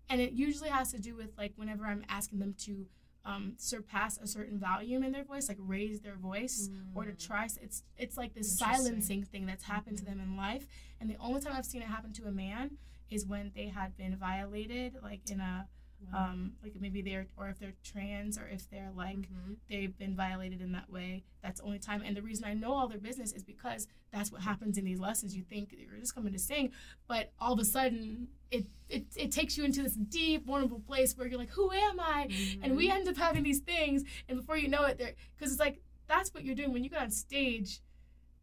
And 0.09 0.19
it 0.21 0.31
usually 0.31 0.69
has 0.69 0.91
to 0.93 0.99
do 0.99 1.15
with 1.15 1.31
like 1.37 1.53
whenever 1.55 1.85
I'm 1.85 2.03
asking 2.09 2.39
them 2.39 2.55
to 2.65 2.87
um, 3.25 3.53
surpass 3.57 4.17
a 4.17 4.25
certain 4.25 4.57
volume 4.57 5.03
in 5.03 5.11
their 5.11 5.23
voice, 5.25 5.47
like 5.49 5.57
raise 5.59 5.99
their 6.01 6.15
voice 6.15 6.69
or 6.95 7.03
to 7.05 7.13
try. 7.13 7.47
It's 7.61 7.83
it's 7.97 8.17
like 8.17 8.33
this 8.33 8.55
Mm. 8.55 8.57
Silencing 8.57 9.23
thing 9.23 9.45
that's 9.45 9.65
happened 9.65 9.97
to 9.99 10.05
them 10.05 10.19
in 10.19 10.35
life. 10.37 10.65
And 10.99 11.09
the 11.09 11.17
only 11.19 11.41
time 11.41 11.53
I've 11.55 11.65
seen 11.65 11.81
it 11.81 11.87
happen 11.87 12.11
to 12.13 12.25
a 12.25 12.31
man 12.31 12.77
is 13.11 13.25
when 13.25 13.51
they 13.55 13.67
had 13.67 13.95
been 13.97 14.15
violated, 14.15 14.97
like 15.03 15.29
in 15.29 15.39
a 15.41 15.67
um, 16.13 16.53
like 16.63 16.73
maybe 16.79 17.01
they're 17.01 17.27
or 17.37 17.49
if 17.49 17.59
they're 17.59 17.73
trans 17.83 18.37
or 18.37 18.47
if 18.47 18.69
they're 18.69 18.91
like 18.95 19.17
Mhm. 19.17 19.57
they've 19.69 19.95
been 19.97 20.15
violated 20.15 20.61
in 20.61 20.71
that 20.71 20.89
way. 20.89 21.23
That's 21.43 21.59
the 21.59 21.65
only 21.67 21.79
time. 21.79 22.01
And 22.03 22.15
the 22.17 22.21
reason 22.21 22.45
I 22.45 22.53
know 22.53 22.73
all 22.73 22.87
their 22.87 22.97
business 22.99 23.31
is 23.31 23.43
because 23.43 23.87
that's 24.11 24.31
what 24.31 24.41
happens 24.41 24.77
in 24.77 24.85
these 24.85 24.99
lessons. 24.99 25.35
You 25.35 25.43
think 25.43 25.73
you're 25.77 25.99
just 25.99 26.15
coming 26.15 26.33
to 26.33 26.39
sing, 26.39 26.71
but 27.07 27.31
all 27.39 27.53
of 27.53 27.59
a 27.59 27.65
sudden 27.65 28.27
it 28.51 28.65
it, 28.89 29.05
it 29.15 29.31
takes 29.31 29.55
you 29.57 29.63
into 29.65 29.83
this 29.83 29.93
deep, 29.93 30.45
vulnerable 30.47 30.79
place 30.79 31.15
where 31.15 31.27
you're 31.27 31.37
like, 31.37 31.51
who 31.51 31.71
am 31.71 31.99
I? 31.99 32.27
And 32.63 32.75
we 32.75 32.89
end 32.89 33.07
up 33.07 33.17
having 33.17 33.43
these 33.43 33.59
things, 33.59 34.03
and 34.27 34.39
before 34.39 34.57
you 34.57 34.67
know 34.67 34.83
it, 34.85 34.97
there 34.97 35.13
because 35.37 35.51
it's 35.51 35.59
like 35.59 35.79
that's 36.07 36.33
what 36.33 36.43
you're 36.43 36.55
doing 36.55 36.73
when 36.73 36.83
you 36.83 36.89
get 36.89 37.01
on 37.01 37.11
stage. 37.11 37.81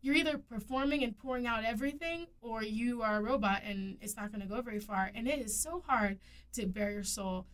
You're 0.06 0.14
either 0.14 0.38
performing 0.38 1.02
and 1.02 1.18
pouring 1.18 1.48
out 1.48 1.64
everything, 1.64 2.28
or 2.40 2.62
you 2.62 3.02
are 3.02 3.16
a 3.16 3.20
robot 3.20 3.62
and 3.64 3.98
it's 4.00 4.16
not 4.16 4.30
going 4.30 4.40
to 4.40 4.46
go 4.46 4.62
very 4.62 4.78
far. 4.78 5.10
And 5.12 5.26
it 5.26 5.40
is 5.40 5.60
so 5.60 5.82
hard 5.84 6.20
to 6.52 6.64
bare 6.66 6.92
your 6.92 7.02
soul 7.02 7.48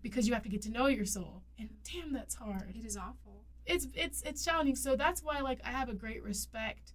because 0.00 0.26
you 0.26 0.32
have 0.32 0.42
to 0.44 0.48
get 0.48 0.62
to 0.62 0.70
know 0.70 0.86
your 0.86 1.04
soul. 1.04 1.42
And 1.58 1.68
damn, 1.84 2.14
that's 2.14 2.34
hard 2.34 2.72
it 2.74 2.86
is 2.86 2.96
awful. 2.96 3.44
it's 3.66 3.88
it's 3.94 4.22
it's 4.22 4.42
challenging. 4.42 4.74
So 4.74 4.96
that's 4.96 5.22
why 5.22 5.40
like 5.40 5.60
I 5.66 5.68
have 5.68 5.90
a 5.90 5.94
great 5.94 6.22
respect 6.22 6.94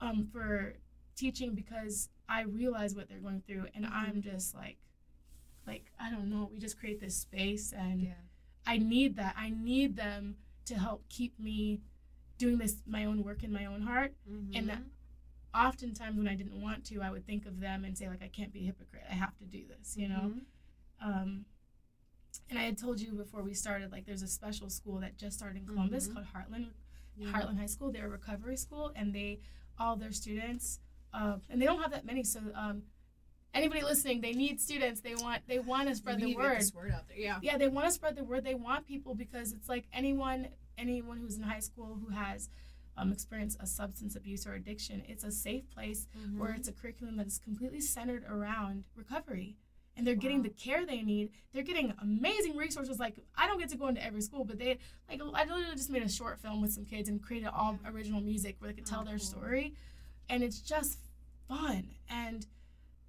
um 0.00 0.26
for 0.32 0.76
teaching 1.14 1.54
because 1.54 2.08
I 2.26 2.44
realize 2.44 2.94
what 2.94 3.10
they're 3.10 3.18
going 3.18 3.42
through 3.46 3.66
and 3.74 3.84
I'm 3.84 4.22
just 4.22 4.54
like 4.54 4.78
like 5.66 5.92
I 6.00 6.10
don't 6.10 6.30
know, 6.30 6.48
we 6.50 6.58
just 6.58 6.78
create 6.78 7.00
this 7.00 7.16
space 7.18 7.74
and 7.76 8.00
Yeah. 8.04 8.14
I 8.66 8.78
need 8.78 9.16
that. 9.16 9.34
I 9.36 9.50
need 9.50 9.96
them 9.96 10.36
to 10.64 10.74
help 10.78 11.06
keep 11.10 11.38
me 11.38 11.82
doing 12.42 12.58
this 12.58 12.76
my 12.86 13.04
own 13.04 13.22
work 13.22 13.42
in 13.44 13.52
my 13.52 13.66
own 13.66 13.82
heart. 13.82 14.12
And 14.54 14.68
that 14.68 14.82
oftentimes 15.54 16.16
when 16.16 16.26
I 16.28 16.34
didn't 16.34 16.60
want 16.60 16.84
to, 16.86 17.00
I 17.00 17.10
would 17.10 17.24
think 17.26 17.46
of 17.46 17.60
them 17.60 17.84
and 17.84 17.96
say 17.96 18.08
like 18.08 18.22
I 18.22 18.28
can't 18.28 18.52
be 18.52 18.60
a 18.60 18.66
hypocrite. 18.66 19.04
I 19.08 19.14
have 19.14 19.36
to 19.38 19.44
do 19.44 19.62
this, 19.72 19.96
you 19.96 20.08
know. 20.08 20.32
Mhm. 20.34 20.44
Um, 21.08 21.44
and 22.50 22.58
I 22.58 22.62
had 22.62 22.78
told 22.78 23.00
you 23.00 23.12
before 23.12 23.42
we 23.42 23.54
started, 23.54 23.92
like 23.92 24.06
there's 24.06 24.22
a 24.22 24.26
special 24.28 24.68
school 24.70 24.98
that 25.00 25.16
just 25.18 25.36
started 25.38 25.58
in 25.62 25.66
Columbus 25.66 26.08
Mhm. 26.08 26.14
called 26.14 26.26
Heartland 26.34 26.68
Yeah. 27.16 27.30
Heartland 27.32 27.58
High 27.58 27.66
School. 27.66 27.92
They're 27.92 28.06
a 28.06 28.10
recovery 28.20 28.56
school, 28.56 28.90
and 28.96 29.14
they 29.14 29.40
all 29.78 29.96
their 29.96 30.12
students, 30.12 30.80
uh, 31.12 31.38
and 31.50 31.60
they 31.60 31.66
don't 31.66 31.80
have 31.80 31.90
that 31.92 32.04
many. 32.06 32.24
So 32.24 32.40
um, 32.54 32.82
anybody 33.54 33.82
listening, 33.82 34.20
they 34.22 34.32
need 34.32 34.60
students. 34.60 35.00
They 35.02 35.14
want 35.14 35.46
they 35.46 35.58
want 35.58 35.88
to 35.90 35.94
spread 35.94 36.18
the 36.20 36.26
need 36.26 36.36
to 36.36 36.40
get 36.42 36.72
word. 36.74 36.74
word 36.74 36.90
out 36.92 37.06
there. 37.08 37.18
Yeah. 37.18 37.38
Yeah, 37.42 37.58
they 37.58 37.68
want 37.68 37.86
to 37.86 37.92
spread 37.92 38.16
the 38.16 38.24
word. 38.24 38.42
They 38.44 38.54
want 38.54 38.86
people 38.86 39.14
because 39.14 39.52
it's 39.52 39.68
like 39.68 39.86
anyone 39.92 40.48
anyone 40.78 41.18
who's 41.18 41.36
in 41.36 41.42
high 41.42 41.60
school 41.60 41.98
who 42.02 42.12
has 42.14 42.48
um, 42.96 43.10
experienced 43.12 43.56
a 43.60 43.66
substance 43.66 44.16
abuse 44.16 44.46
or 44.46 44.52
addiction, 44.54 45.02
it's 45.08 45.24
a 45.24 45.30
safe 45.32 45.68
place 45.70 46.06
where 46.36 46.50
Mm-hmm. 46.50 46.58
it's 46.58 46.68
a 46.68 46.72
curriculum 46.72 47.16
that 47.16 47.26
is 47.26 47.38
completely 47.38 47.80
centered 47.80 48.24
around 48.28 48.84
recovery 48.96 49.56
and 49.96 50.06
they're 50.06 50.14
getting 50.14 50.42
the 50.42 50.48
care 50.48 50.86
they 50.86 51.02
need 51.02 51.28
they're 51.52 51.62
getting 51.62 51.92
amazing 52.00 52.56
resources 52.56 52.98
like 52.98 53.14
i 53.36 53.46
don't 53.46 53.58
get 53.58 53.68
to 53.68 53.76
go 53.76 53.88
into 53.88 54.02
every 54.02 54.22
school 54.22 54.42
but 54.42 54.58
they 54.58 54.78
like 55.06 55.20
i 55.34 55.42
literally 55.44 55.76
just 55.76 55.90
made 55.90 56.02
a 56.02 56.08
short 56.08 56.40
film 56.40 56.62
with 56.62 56.72
some 56.72 56.86
kids 56.86 57.10
and 57.10 57.22
created 57.22 57.48
all 57.54 57.78
original 57.86 58.22
music 58.22 58.56
where 58.58 58.68
they 58.70 58.74
could 58.74 58.86
tell 58.86 59.02
Oh, 59.02 59.04
their 59.04 59.18
cool. 59.18 59.26
story 59.26 59.74
and 60.30 60.42
it's 60.42 60.60
just 60.60 60.98
fun 61.46 61.88
and 62.08 62.46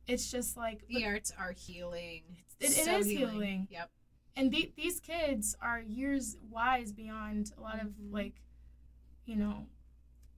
it's 0.07 0.29
just 0.29 0.57
like 0.57 0.85
the 0.89 1.05
arts 1.05 1.31
are 1.39 1.53
healing. 1.53 2.23
It- 2.59 2.65
it 2.71 2.83
So 2.85 2.97
is 2.97 3.07
healing. 3.07 3.67
Yep. 3.71 3.89
And 4.35 4.51
the, 4.51 4.71
these 4.75 4.99
kids 4.99 5.55
are 5.61 5.79
years 5.79 6.37
wise 6.49 6.91
beyond 6.91 7.51
a 7.57 7.61
lot 7.61 7.81
of 7.81 7.89
Mhm. 7.89 8.11
like 8.11 8.41
you 9.25 9.35
know 9.35 9.67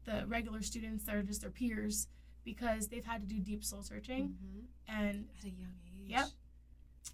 the 0.06 0.26
regular 0.28 0.62
students 0.62 1.06
that 1.06 1.16
are 1.16 1.24
just 1.24 1.42
their 1.42 1.50
peers 1.52 2.08
because 2.44 2.88
they've 2.90 3.06
had 3.06 3.22
to 3.22 3.28
do 3.28 3.40
deep 3.40 3.64
soul 3.64 3.82
searching 3.82 4.38
Mhm. 4.44 4.66
and 4.88 5.30
At 5.40 5.46
a 5.46 5.50
young 5.50 5.74
age. 5.88 6.10
Yep. 6.10 6.28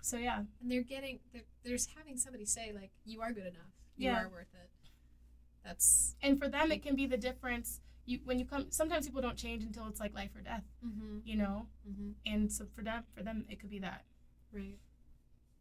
so 0.01 0.17
yeah 0.17 0.43
And 0.59 0.71
they're 0.71 0.83
getting. 0.83 1.19
They're, 1.31 1.45
there's 1.63 1.85
having 1.87 2.17
somebody 2.17 2.45
say 2.45 2.71
like, 2.73 2.91
"You 3.05 3.21
are 3.21 3.31
good 3.31 3.45
enough. 3.47 3.71
You 3.95 4.09
Yeah. 4.09 4.23
are 4.23 4.29
worth 4.29 4.53
it." 4.53 4.69
That's. 5.63 6.15
and 6.21 6.39
for 6.39 6.47
them 6.49 6.71
it 6.71 6.81
can 6.81 6.95
be 6.95 7.05
the 7.05 7.17
difference 7.17 7.81
you 8.05 8.19
when 8.25 8.39
you 8.39 8.45
come 8.45 8.71
sometimes 8.71 9.05
people 9.05 9.21
don't 9.21 9.37
change 9.37 9.63
until 9.63 9.87
it's 9.87 9.99
like 9.99 10.13
life 10.13 10.35
or 10.35 10.41
death 10.41 10.65
Mm-hmm. 10.83 11.19
you 11.23 11.35
know 11.37 11.67
Mm-hmm. 11.87 12.11
and 12.25 12.51
so 12.51 12.65
for 12.75 12.81
them 12.83 13.05
for 13.13 13.21
them 13.23 13.45
it 13.47 13.59
could 13.59 13.69
be 13.69 13.79
that 13.79 14.03
Right. 14.51 14.79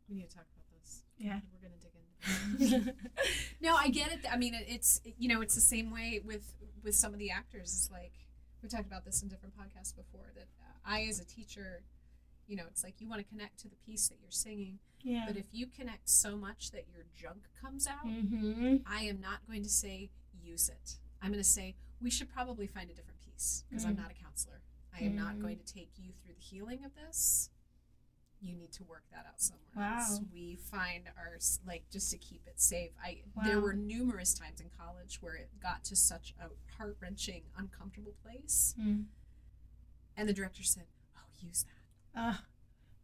We 0.08 0.16
need 0.16 0.28
to 0.30 0.34
talk 0.36 0.46
about. 0.52 0.59
Yeah 1.20 1.40
We're 1.52 1.68
gonna 1.68 1.80
dig 1.80 1.94
into. 1.94 2.92
no, 3.60 3.74
I 3.76 3.88
get 3.88 4.12
it. 4.12 4.20
I 4.30 4.36
mean, 4.36 4.54
it's 4.54 5.00
you 5.18 5.28
know, 5.28 5.40
it's 5.42 5.54
the 5.54 5.60
same 5.60 5.90
way 5.92 6.20
with 6.24 6.54
with 6.82 6.94
some 6.94 7.12
of 7.12 7.18
the 7.18 7.30
actors. 7.30 7.72
It's 7.72 7.90
like 7.90 8.12
we 8.62 8.68
talked 8.68 8.86
about 8.86 9.04
this 9.04 9.22
in 9.22 9.28
different 9.28 9.54
podcasts 9.56 9.94
before. 9.94 10.32
That 10.34 10.48
uh, 10.60 10.78
I, 10.94 11.02
as 11.10 11.20
a 11.20 11.24
teacher, 11.24 11.82
you 12.48 12.56
know, 12.56 12.64
it's 12.68 12.82
like 12.82 12.94
you 13.00 13.08
want 13.08 13.20
to 13.22 13.28
connect 13.28 13.58
to 13.60 13.68
the 13.68 13.76
piece 13.86 14.08
that 14.08 14.18
you're 14.20 14.30
singing, 14.30 14.78
yeah 15.02 15.24
but 15.28 15.36
if 15.36 15.46
you 15.52 15.66
connect 15.66 16.08
so 16.08 16.36
much 16.36 16.70
that 16.72 16.84
your 16.92 17.04
junk 17.16 17.42
comes 17.62 17.86
out, 17.86 18.06
mm-hmm. 18.06 18.76
I 18.86 19.02
am 19.02 19.20
not 19.20 19.38
going 19.46 19.62
to 19.62 19.70
say 19.70 20.10
use 20.42 20.68
it. 20.68 20.96
I'm 21.22 21.30
going 21.30 21.42
to 21.42 21.48
say 21.48 21.76
we 22.02 22.10
should 22.10 22.30
probably 22.32 22.66
find 22.66 22.90
a 22.90 22.94
different 22.94 23.20
piece 23.20 23.64
because 23.68 23.84
I'm 23.84 23.94
Mm. 23.94 23.98
not 24.02 24.10
a 24.10 24.14
counselor. 24.24 24.62
I 24.98 25.04
am 25.04 25.14
not 25.16 25.34
Mm. 25.36 25.42
going 25.42 25.58
to 25.58 25.64
take 25.72 25.90
you 25.98 26.12
through 26.22 26.34
the 26.34 26.40
healing 26.40 26.84
of 26.84 26.92
this. 26.94 27.50
You 28.42 28.54
need 28.56 28.72
to 28.72 28.84
work 28.84 29.04
that 29.12 29.26
out 29.28 29.40
somewhere 29.40 29.68
Wow. 29.76 29.98
else. 29.98 30.20
We 30.32 30.56
find 30.56 31.04
our 31.16 31.38
like 31.66 31.84
just 31.90 32.10
to 32.12 32.18
keep 32.18 32.46
it 32.46 32.58
safe. 32.60 32.90
I 33.02 33.22
there 33.44 33.60
were 33.60 33.74
numerous 33.74 34.32
times 34.34 34.60
in 34.60 34.70
college 34.78 35.18
where 35.20 35.34
it 35.34 35.50
got 35.62 35.84
to 35.84 35.96
such 35.96 36.34
a 36.40 36.48
heart 36.76 36.96
wrenching, 37.00 37.42
uncomfortable 37.56 38.14
place, 38.22 38.74
Mm. 38.78 39.06
and 40.16 40.28
the 40.28 40.32
director 40.32 40.62
said, 40.62 40.86
"Oh, 41.16 41.20
use 41.38 41.64
that." 41.64 42.20
Uh, 42.20 42.36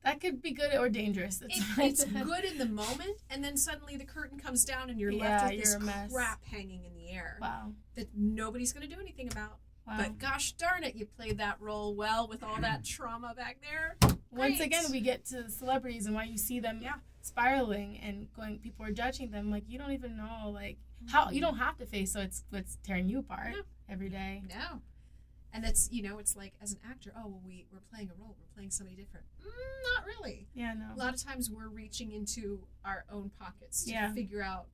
that 0.02 0.20
could 0.20 0.40
be 0.40 0.52
good 0.52 0.74
or 0.74 0.88
dangerous 0.88 1.42
It, 1.42 1.50
It's- 1.78 2.04
good 2.04 2.44
in 2.44 2.58
the 2.58 2.66
moment, 2.66 3.22
and 3.28 3.44
then 3.44 3.56
suddenly 3.56 3.96
the 3.96 4.04
curtain 4.06 4.38
comes 4.38 4.64
down, 4.64 4.88
and 4.88 4.98
you're 4.98 5.10
Yeah, 5.10 5.42
left 5.42 5.54
with 5.54 5.60
this 5.86 6.12
crap 6.12 6.44
hanging 6.44 6.84
in 6.84 6.94
the 6.94 7.10
air 7.10 7.38
wow 7.40 7.74
that 7.94 8.14
nobody's 8.14 8.72
going 8.72 8.88
to 8.88 8.94
do 8.94 9.00
anything 9.00 9.30
about. 9.30 9.58
Wow 9.86 9.94
But 9.98 10.18
gosh 10.18 10.52
darn 10.52 10.84
it, 10.84 10.94
you 10.94 11.06
played 11.06 11.38
that 11.38 11.60
role 11.60 11.94
well 11.94 12.26
with 12.28 12.42
all 12.42 12.60
that 12.60 12.84
trauma 12.94 13.34
back 13.36 13.58
there. 13.62 13.96
once 14.30 14.60
again 14.60 14.84
we 14.90 15.00
get 15.00 15.24
to 15.26 15.48
celebrities 15.50 16.06
and 16.06 16.14
why 16.14 16.24
you 16.24 16.38
see 16.38 16.60
them 16.60 16.80
Yeah. 16.82 16.94
spiraling 17.22 17.98
and 17.98 18.32
going 18.34 18.58
people 18.58 18.84
are 18.84 18.92
judging 18.92 19.30
them 19.30 19.50
like 19.50 19.64
you 19.68 19.78
don't 19.78 19.92
even 19.92 20.16
know 20.16 20.50
like 20.52 20.78
how 21.08 21.30
you 21.30 21.40
don't 21.40 21.58
have 21.58 21.76
to 21.78 21.86
face 21.86 22.12
so 22.12 22.20
it's 22.20 22.44
what's 22.50 22.78
tearing 22.82 23.08
you 23.08 23.18
apart 23.20 23.52
No. 23.52 23.62
every 23.88 24.08
day 24.08 24.42
No. 24.48 24.80
And 25.52 25.64
that's, 25.64 25.88
you 25.90 26.02
know, 26.02 26.18
it's 26.18 26.36
like 26.36 26.52
as 26.60 26.72
an 26.72 26.80
actor, 26.86 27.12
oh, 27.16 27.28
well, 27.28 27.40
we, 27.42 27.64
we're 27.72 27.78
playing 27.90 28.10
a 28.10 28.20
role, 28.20 28.36
we're 28.38 28.54
playing 28.54 28.70
somebody 28.70 28.94
different. 28.94 29.24
Mm, 29.40 29.94
not 29.94 30.04
really. 30.04 30.48
yeah 30.52 30.74
no. 30.74 30.94
A 30.94 30.98
lot 31.02 31.14
of 31.14 31.24
times 31.24 31.50
we're 31.50 31.68
reaching 31.68 32.12
into 32.12 32.66
our 32.84 33.06
own 33.10 33.30
pockets 33.40 33.84
to 33.84 33.90
Yeah. 33.90 34.12
figure 34.12 34.42
out 34.42 34.66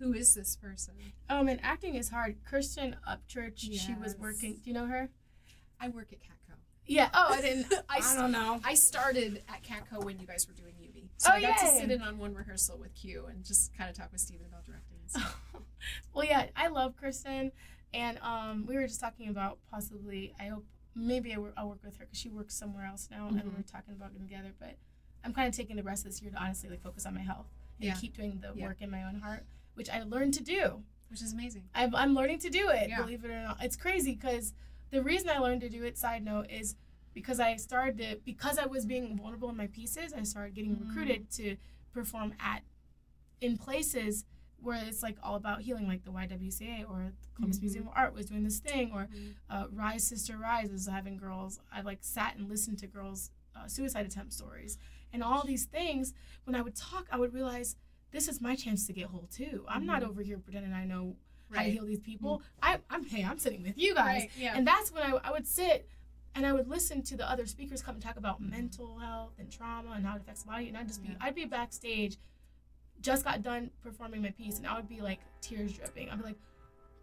who 0.00 0.12
is 0.14 0.34
this 0.34 0.56
person. 0.56 0.94
um 1.28 1.46
and 1.48 1.60
acting 1.62 1.94
is 1.94 2.08
hard 2.10 2.36
kirsten 2.44 2.96
upchurch 3.08 3.58
she 3.58 3.94
was 4.02 4.16
working 4.18 4.54
do 4.54 4.60
you 4.64 4.74
know 4.74 4.86
her 4.86 5.08
I 5.80 5.88
work 5.88 6.12
at 6.12 6.18
Catco. 6.20 6.56
yeah 6.86 7.08
oh 7.14 7.28
i 7.30 7.40
didn't 7.40 7.72
I, 7.88 7.98
i, 8.02 8.16
don't 8.16 8.32
know 8.32 8.60
I 8.64 8.74
started 8.74 9.42
at 9.48 9.62
Catco 9.62 10.02
when 10.04 10.18
you 10.18 10.26
guys 10.26 10.46
were 10.48 10.54
doing 10.54 10.74
Eubie. 10.82 11.08
So 11.16 11.30
Oh, 11.30 11.34
I 11.36 11.40
got 11.42 11.58
to 11.58 11.66
sit 11.66 11.90
in 11.90 12.02
on 12.02 12.18
one 12.18 12.34
rehearsal 12.34 12.78
with 12.78 12.94
Q 12.94 13.26
and 13.26 13.44
just 13.44 13.76
kind 13.76 13.88
of 13.90 13.96
talk 13.96 14.10
with 14.12 14.20
Steven 14.22 14.46
about 14.46 14.64
directing. 14.64 14.96
and 15.02 15.10
stuff. 15.10 15.40
well 16.14 16.24
yeah 16.24 16.46
i 16.56 16.68
love 16.68 16.94
kirsten 16.96 17.52
and 17.94 18.18
um 18.22 18.64
we 18.66 18.74
were 18.76 18.86
just 18.86 19.00
talking 19.00 19.28
about 19.28 19.58
possibly 19.70 20.32
i 20.38 20.44
hope 20.46 20.64
maybe 20.94 21.32
I 21.32 21.38
will 21.38 21.52
work 21.68 21.78
with 21.84 21.96
her 21.98 22.04
because 22.04 22.18
she 22.18 22.28
works 22.28 22.54
somewhere 22.54 22.84
else 22.84 23.08
now 23.10 23.28
and 23.28 23.36
Mhm. 23.40 23.56
we're 23.56 23.62
talking 23.62 23.94
about 23.94 24.12
getting 24.12 24.26
together 24.28 24.52
but 24.58 24.76
i'm 25.24 25.32
kind 25.32 25.48
of 25.48 25.54
taking 25.54 25.76
the 25.76 25.82
rest 25.82 26.04
of 26.04 26.10
this 26.12 26.20
year 26.20 26.30
to 26.32 26.36
honestly 26.36 26.68
like 26.68 26.82
focus 26.82 27.06
on 27.06 27.14
my 27.14 27.22
health 27.22 27.46
and 27.80 27.86
Yeah. 27.88 27.94
keep 27.94 28.14
doing 28.16 28.40
the 28.42 28.52
Yeah. 28.54 28.66
work 28.66 28.82
in 28.82 28.90
my 28.90 29.04
own 29.04 29.20
heart 29.20 29.44
which 29.80 29.88
i 29.88 30.02
learned 30.02 30.34
to 30.34 30.42
do 30.42 30.82
Which 31.10 31.22
is 31.22 31.32
amazing. 31.32 31.64
I've, 31.74 31.94
i'm 31.94 32.14
learning 32.14 32.40
to 32.40 32.50
do 32.50 32.68
it 32.68 32.90
Yeah. 32.90 33.00
believe 33.00 33.24
it 33.24 33.30
or 33.30 33.42
not 33.48 33.56
it's 33.62 33.76
crazy 33.76 34.12
because 34.14 34.52
the 34.90 35.02
reason 35.02 35.30
i 35.30 35.38
learned 35.38 35.62
to 35.62 35.70
do 35.70 35.82
it 35.84 35.96
side 35.96 36.22
note 36.22 36.48
is 36.50 36.76
because 37.14 37.40
i 37.40 37.56
started 37.56 37.96
to 37.98 38.08
because 38.26 38.58
i 38.58 38.66
was 38.66 38.84
being 38.84 39.16
vulnerable 39.16 39.48
in 39.48 39.56
my 39.56 39.68
pieces 39.68 40.12
i 40.12 40.22
started 40.22 40.54
getting 40.54 40.76
Mm. 40.76 40.86
recruited 40.86 41.30
to 41.38 41.56
perform 41.94 42.34
at 42.38 42.60
in 43.40 43.56
places 43.56 44.26
where 44.62 44.78
it's 44.86 45.02
like 45.02 45.16
all 45.22 45.36
about 45.36 45.62
healing, 45.62 45.86
like 45.88 46.04
the 46.04 46.10
YWCA 46.12 46.84
or 46.86 46.98
the 47.22 47.28
Columbus 47.34 47.56
Mhm. 47.58 47.62
Museum 47.62 47.86
of 47.88 47.94
Art 47.96 48.12
was 48.12 48.26
doing 48.26 48.44
this 48.44 48.58
thing, 48.60 48.92
or 48.92 49.06
Mhm. 49.06 49.34
uh, 49.48 49.66
Rise 49.72 50.06
Sister 50.06 50.36
Rise 50.36 50.70
is 50.70 50.86
having 50.86 51.16
girls. 51.16 51.58
I 51.72 51.80
like 51.80 52.00
sat 52.02 52.36
and 52.36 52.46
listened 52.46 52.78
to 52.80 52.86
girls' 52.86 53.30
uh, 53.56 53.66
suicide 53.66 54.04
attempt 54.04 54.34
stories, 54.34 54.76
and 55.14 55.22
all 55.22 55.42
these 55.46 55.64
things. 55.64 56.12
When 56.44 56.54
I 56.54 56.60
would 56.60 56.76
talk, 56.76 57.08
I 57.10 57.16
would 57.16 57.32
realize 57.32 57.74
this 58.12 58.28
is 58.28 58.40
my 58.40 58.54
chance 58.56 58.86
to 58.86 58.92
get 58.92 59.06
whole 59.06 59.28
too. 59.32 59.64
I'm 59.68 59.86
not 59.86 60.02
Mhm. 60.02 60.08
over 60.08 60.22
here 60.22 60.38
pretending 60.38 60.72
I 60.72 60.84
know 60.84 61.16
how 61.52 61.62
to 61.62 61.70
heal 61.70 61.84
these 61.84 62.00
people. 62.00 62.42
I, 62.62 62.78
I'm 62.90 63.04
hey, 63.04 63.24
I'm 63.24 63.38
sitting 63.38 63.62
with 63.62 63.76
you 63.78 63.94
guys, 63.94 64.22
Right. 64.22 64.30
Yeah. 64.38 64.56
and 64.56 64.66
that's 64.66 64.92
when 64.92 65.02
I, 65.02 65.10
I 65.24 65.30
would 65.30 65.46
sit 65.46 65.88
and 66.34 66.46
I 66.46 66.52
would 66.52 66.68
listen 66.68 67.02
to 67.02 67.16
the 67.16 67.28
other 67.28 67.46
speakers 67.46 67.82
come 67.82 67.94
and 67.96 68.02
talk 68.02 68.16
about 68.16 68.40
mental 68.40 68.98
health 68.98 69.32
and 69.38 69.50
trauma 69.50 69.92
and 69.92 70.06
how 70.06 70.14
it 70.16 70.20
affects 70.22 70.42
the 70.42 70.48
body. 70.48 70.68
And 70.68 70.76
I'd 70.76 70.86
just 70.86 71.02
be, 71.02 71.08
Yeah. 71.08 71.16
I'd 71.20 71.34
be 71.34 71.44
backstage, 71.44 72.18
just 73.00 73.24
got 73.24 73.42
done 73.42 73.70
performing 73.82 74.22
my 74.22 74.30
piece, 74.30 74.58
and 74.58 74.66
I 74.66 74.76
would 74.76 74.88
be 74.88 75.00
like 75.00 75.20
tears 75.40 75.72
dripping. 75.72 76.08
I'd 76.10 76.18
be 76.18 76.24
like, 76.24 76.38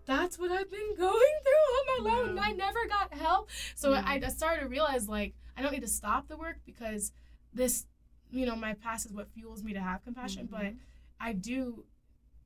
that's 0.05 0.39
what 0.39 0.51
I've 0.51 0.69
been 0.71 0.95
going 0.97 1.33
through 1.43 2.01
on 2.01 2.03
my 2.05 2.17
own. 2.19 2.29
and 2.29 2.39
I 2.39 2.51
never 2.53 2.85
got 2.87 3.13
help. 3.13 3.49
So 3.75 3.91
Yeah. 3.91 4.03
I 4.05 4.21
I 4.23 4.29
started 4.29 4.61
to 4.61 4.67
realize 4.69 5.09
like 5.09 5.33
I 5.57 5.61
don't 5.61 5.71
need 5.73 5.81
to 5.81 5.87
stop 5.87 6.27
the 6.29 6.37
work 6.37 6.59
because 6.65 7.11
this 7.53 7.85
you 8.29 8.45
know, 8.45 8.55
my 8.57 8.73
past 8.73 9.05
is 9.05 9.13
what 9.13 9.29
fuels 9.33 9.63
me 9.63 9.71
to 9.73 9.79
have 9.81 10.03
compassion, 10.03 10.47
but 10.51 10.61
Mhm. 10.63 10.77
I 11.19 11.33
do, 11.33 11.85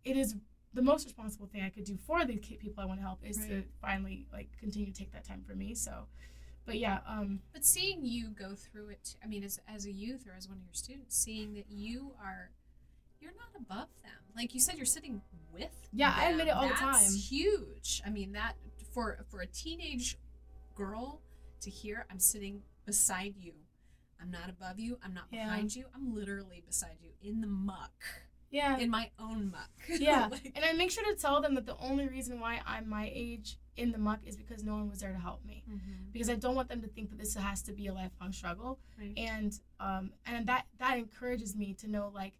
it 0.03 0.17
is 0.17 0.35
the 0.73 0.81
most 0.81 1.05
responsible 1.05 1.47
thing 1.47 1.61
I 1.63 1.69
could 1.69 1.83
do 1.83 1.97
for 2.07 2.23
the 2.25 2.37
people 2.37 2.81
I 2.81 2.85
want 2.85 2.99
to 2.99 3.05
help 3.05 3.19
is 3.23 3.37
to 3.47 3.63
finally 3.81 4.25
like 4.31 4.49
continue 4.59 4.91
to 4.91 4.97
take 4.97 5.11
that 5.11 5.25
time 5.25 5.43
for 5.45 5.53
me. 5.55 5.75
So, 5.75 6.05
but 6.65 6.77
yeah, 6.77 6.99
um, 7.07 7.39
But 7.53 7.65
seeing 7.65 8.05
you 8.05 8.29
go 8.29 8.55
through 8.55 8.89
it, 8.89 9.15
I 9.23 9.27
mean, 9.27 9.43
as, 9.43 9.59
as 9.67 9.85
a 9.85 9.91
youth 9.91 10.25
or 10.27 10.33
as 10.37 10.47
one 10.47 10.57
of 10.57 10.63
your 10.63 10.73
students, 10.73 11.17
seeing 11.17 11.53
that 11.55 11.65
you 11.69 12.13
are, 12.23 12.51
you're 13.19 13.33
not 13.33 13.59
above 13.59 13.89
them. 14.03 14.13
Like 14.35 14.53
you 14.53 14.59
said, 14.59 14.75
you're 14.77 14.85
sitting 14.85 15.21
with. 15.53 15.89
Yeah, 15.91 16.13
I 16.15 16.29
admit 16.29 16.47
it 16.47 16.51
all 16.51 16.63
the 16.63 16.69
That's 16.69 16.79
time. 17.03 17.13
Huge. 17.13 18.01
I 18.05 18.09
mean, 18.09 18.31
that 18.33 18.53
for 18.93 19.25
for 19.29 19.41
a 19.41 19.47
teenage 19.47 20.17
girl 20.75 21.21
to 21.61 21.69
hear, 21.69 22.05
I'm 22.09 22.19
sitting 22.19 22.61
beside 22.85 23.35
you. 23.37 23.53
I'm 24.21 24.31
not 24.31 24.49
above 24.49 24.79
you. 24.79 24.97
I'm 25.03 25.13
not 25.13 25.25
Yeah. 25.31 25.45
behind 25.45 25.75
you. 25.75 25.85
I'm 25.93 26.13
literally 26.13 26.63
beside 26.65 26.97
you 27.01 27.09
in 27.21 27.41
the 27.41 27.47
muck, 27.47 28.03
yeah, 28.51 28.77
in 28.77 28.89
my 28.89 29.09
own 29.19 29.49
muck. 29.51 29.69
yeah. 29.89 30.27
Like, 30.29 30.51
and 30.55 30.63
I 30.63 30.73
make 30.73 30.91
sure 30.91 31.03
to 31.05 31.15
tell 31.19 31.41
them 31.41 31.55
that 31.55 31.65
the 31.65 31.77
only 31.77 32.07
reason 32.07 32.39
why 32.39 32.61
I'm 32.65 32.87
my 32.89 33.09
age 33.13 33.57
in 33.77 33.91
the 33.91 33.97
muck 33.97 34.19
is 34.25 34.35
because 34.35 34.63
no 34.63 34.73
one 34.73 34.89
was 34.89 34.99
there 34.99 35.13
to 35.13 35.17
help 35.19 35.43
me. 35.45 35.63
Mhm. 35.69 36.11
Because 36.11 36.29
I 36.29 36.35
don't 36.35 36.55
want 36.55 36.67
them 36.69 36.81
to 36.81 36.87
think 36.87 37.09
that 37.09 37.17
this 37.17 37.33
has 37.35 37.61
to 37.63 37.71
be 37.73 37.87
a 37.87 37.93
lifelong 37.93 38.33
struggle. 38.33 38.79
Right. 38.99 39.13
and 39.17 39.51
um 39.79 40.11
and 40.25 40.45
that 40.47 40.65
that 40.77 40.97
encourages 40.97 41.55
me 41.55 41.73
to 41.75 41.87
know 41.87 42.11
like 42.13 42.33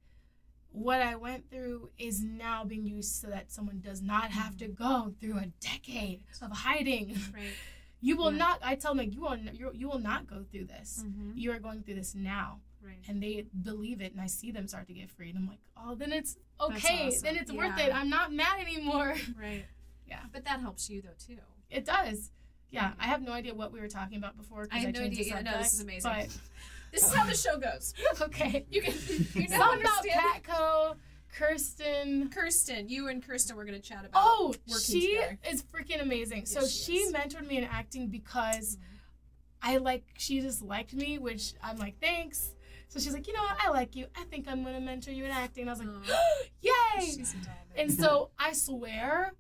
what 0.74 1.02
I 1.02 1.16
went 1.16 1.50
through 1.50 1.90
is 1.98 2.24
now 2.24 2.64
being 2.64 2.86
used 2.86 3.14
so 3.22 3.28
that 3.28 3.52
someone 3.52 3.82
does 3.82 4.02
not 4.02 4.32
have 4.32 4.56
to 4.58 4.68
go 4.70 5.14
through 5.20 5.38
a 5.38 5.48
decade 5.60 6.24
of 6.42 6.52
hiding. 6.52 7.18
Right. 7.34 7.54
You 8.04 8.18
will 8.18 8.32
Yeah. 8.32 8.40
not. 8.46 8.60
I 8.64 8.74
tell 8.76 8.92
them 8.96 9.06
like, 9.06 9.14
you 9.14 9.22
will 9.22 9.38
you 9.38 9.72
you 9.82 9.88
will 9.88 10.00
not 10.00 10.26
go 10.26 10.44
through 10.52 10.66
this. 10.66 11.04
Mhm. 11.06 11.34
You 11.36 11.52
are 11.52 11.60
going 11.60 11.84
through 11.84 11.96
this 12.02 12.16
now, 12.16 12.60
Right. 12.84 12.98
and 13.08 13.22
they 13.22 13.46
believe 13.64 14.02
it, 14.02 14.12
and 14.12 14.22
I 14.22 14.28
see 14.28 14.52
them 14.52 14.68
start 14.68 14.88
to 14.88 14.94
get 14.94 15.10
free, 15.10 15.30
and 15.30 15.38
I'm 15.38 15.48
like, 15.48 15.60
oh, 15.78 15.96
then 15.96 16.12
it's 16.12 16.38
okay. 16.60 17.08
awesome. 17.08 17.22
Then 17.24 17.38
it's 17.38 17.52
worth 17.52 17.78
it. 17.80 17.94
I'm 17.94 18.10
not 18.10 18.32
mad 18.34 18.60
anymore. 18.62 19.16
Right. 19.40 19.66
Yeah. 20.08 20.20
But 20.34 20.44
that 20.46 20.60
helps 20.60 20.90
you 20.90 21.02
though 21.02 21.10
too. 21.26 21.40
It 21.70 21.86
does. 21.86 22.32
Yeah, 22.70 22.92
I 23.00 23.06
have 23.08 23.22
no 23.22 23.32
idea 23.32 23.54
what 23.54 23.72
we 23.72 23.80
were 23.80 23.88
talking 23.88 24.18
about 24.18 24.36
before. 24.38 24.68
I 24.72 24.80
had 24.80 24.94
no 24.94 25.00
changed 25.02 25.18
the 25.20 25.22
idea. 25.34 25.36
Yeah, 25.36 25.52
no, 25.52 25.58
this 25.58 25.74
is 25.74 25.80
subject, 25.80 26.06
amazing. 26.06 26.42
This 26.92 27.04
is 27.06 27.14
how 27.14 27.26
the 27.26 27.36
show 27.36 27.58
goes. 27.58 27.94
Okay. 28.22 28.66
You 28.70 28.82
can 28.82 28.94
you 29.34 29.48
now 29.48 29.58
Something 29.58 29.82
about. 29.82 30.06
Catco, 30.44 30.96
Kirsten. 31.34 32.30
Kirsten, 32.30 32.90
you 32.90 33.08
and 33.08 33.26
Kirsten 33.26 33.56
were 33.56 33.64
going 33.66 33.80
to 33.82 33.88
chat 33.88 34.00
about. 34.06 34.12
Oh, 34.16 34.54
she 34.82 35.16
together. 35.16 35.38
is 35.50 35.64
freaking 35.64 36.02
amazing. 36.02 36.46
So 36.46 36.66
she 36.68 37.06
she 37.06 37.14
mentored 37.14 37.48
me 37.48 37.58
in 37.58 37.64
acting 37.64 38.08
because 38.08 38.76
Mhm. 38.76 38.82
I 39.64 39.78
like 39.78 40.04
she 40.18 40.42
just 40.42 40.62
liked 40.62 40.94
me, 40.94 41.18
which 41.18 41.54
I'm 41.64 41.78
like, 41.78 42.00
thanks. 42.02 42.54
So 42.92 43.00
she's 43.00 43.14
like, 43.14 43.26
you 43.26 43.32
know 43.32 43.42
what, 43.42 43.56
I 43.58 43.70
like 43.70 43.96
you. 43.96 44.08
I 44.18 44.26
think 44.26 44.50
I'm 44.50 44.66
gonna 44.66 44.82
mentor 44.82 45.12
you 45.12 45.24
in 45.24 45.32
acting. 45.32 45.62
And 45.62 45.70
I 45.70 45.74
was 45.74 45.80
like, 45.80 46.20
yay! 46.62 47.06
She's 47.06 47.34
a 47.34 47.80
And 47.80 47.90
so 47.90 48.32
I 48.40 48.52
swear, 48.52 49.32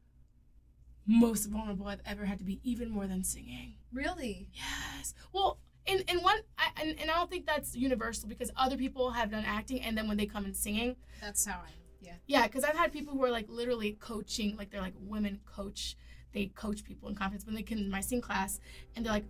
most 1.05 1.47
vulnerable 1.47 1.85
I've 1.87 1.99
ever 2.05 2.23
had 2.23 2.37
to 2.39 2.45
be, 2.45 2.61
even 2.63 2.89
more 2.89 3.07
than 3.07 3.25
singing. 3.25 3.73
really, 3.91 4.47
Yes. 4.53 5.13
Well, 5.33 5.59
in 5.85 5.99
in 6.07 6.19
one, 6.19 6.39
I, 6.57 6.69
and 6.81 6.97
and 6.97 7.11
I 7.11 7.15
don't 7.15 7.29
think 7.29 7.45
that's 7.45 7.75
universal 7.75 8.29
because 8.29 8.51
other 8.55 8.77
people 8.77 9.11
have 9.11 9.31
done 9.31 9.43
acting, 9.45 9.81
and 9.81 9.97
then 9.97 10.07
when 10.07 10.15
they 10.15 10.27
come 10.27 10.45
in 10.45 10.53
singing, 10.53 10.95
that's 11.19 11.45
how 11.45 11.59
I. 11.59 11.71
Yeah. 11.99 12.13
Yeah, 12.27 12.47
because 12.47 12.63
I've 12.63 12.77
had 12.77 12.93
people 12.93 13.15
who 13.15 13.23
are 13.25 13.31
like 13.31 13.47
literally 13.49 13.97
coaching, 13.99 14.55
like 14.55 14.71
they're 14.71 14.79
like 14.79 14.95
women 14.97 15.41
coach. 15.45 15.97
They 16.31 16.45
coach 16.45 16.85
people 16.85 17.09
in 17.09 17.15
confidence 17.15 17.45
when 17.45 17.55
they 17.55 17.63
come 17.63 17.79
in 17.79 17.89
my 17.89 17.99
sing 17.99 18.21
class, 18.21 18.61
and 18.95 19.05
they're 19.05 19.11
like, 19.11 19.25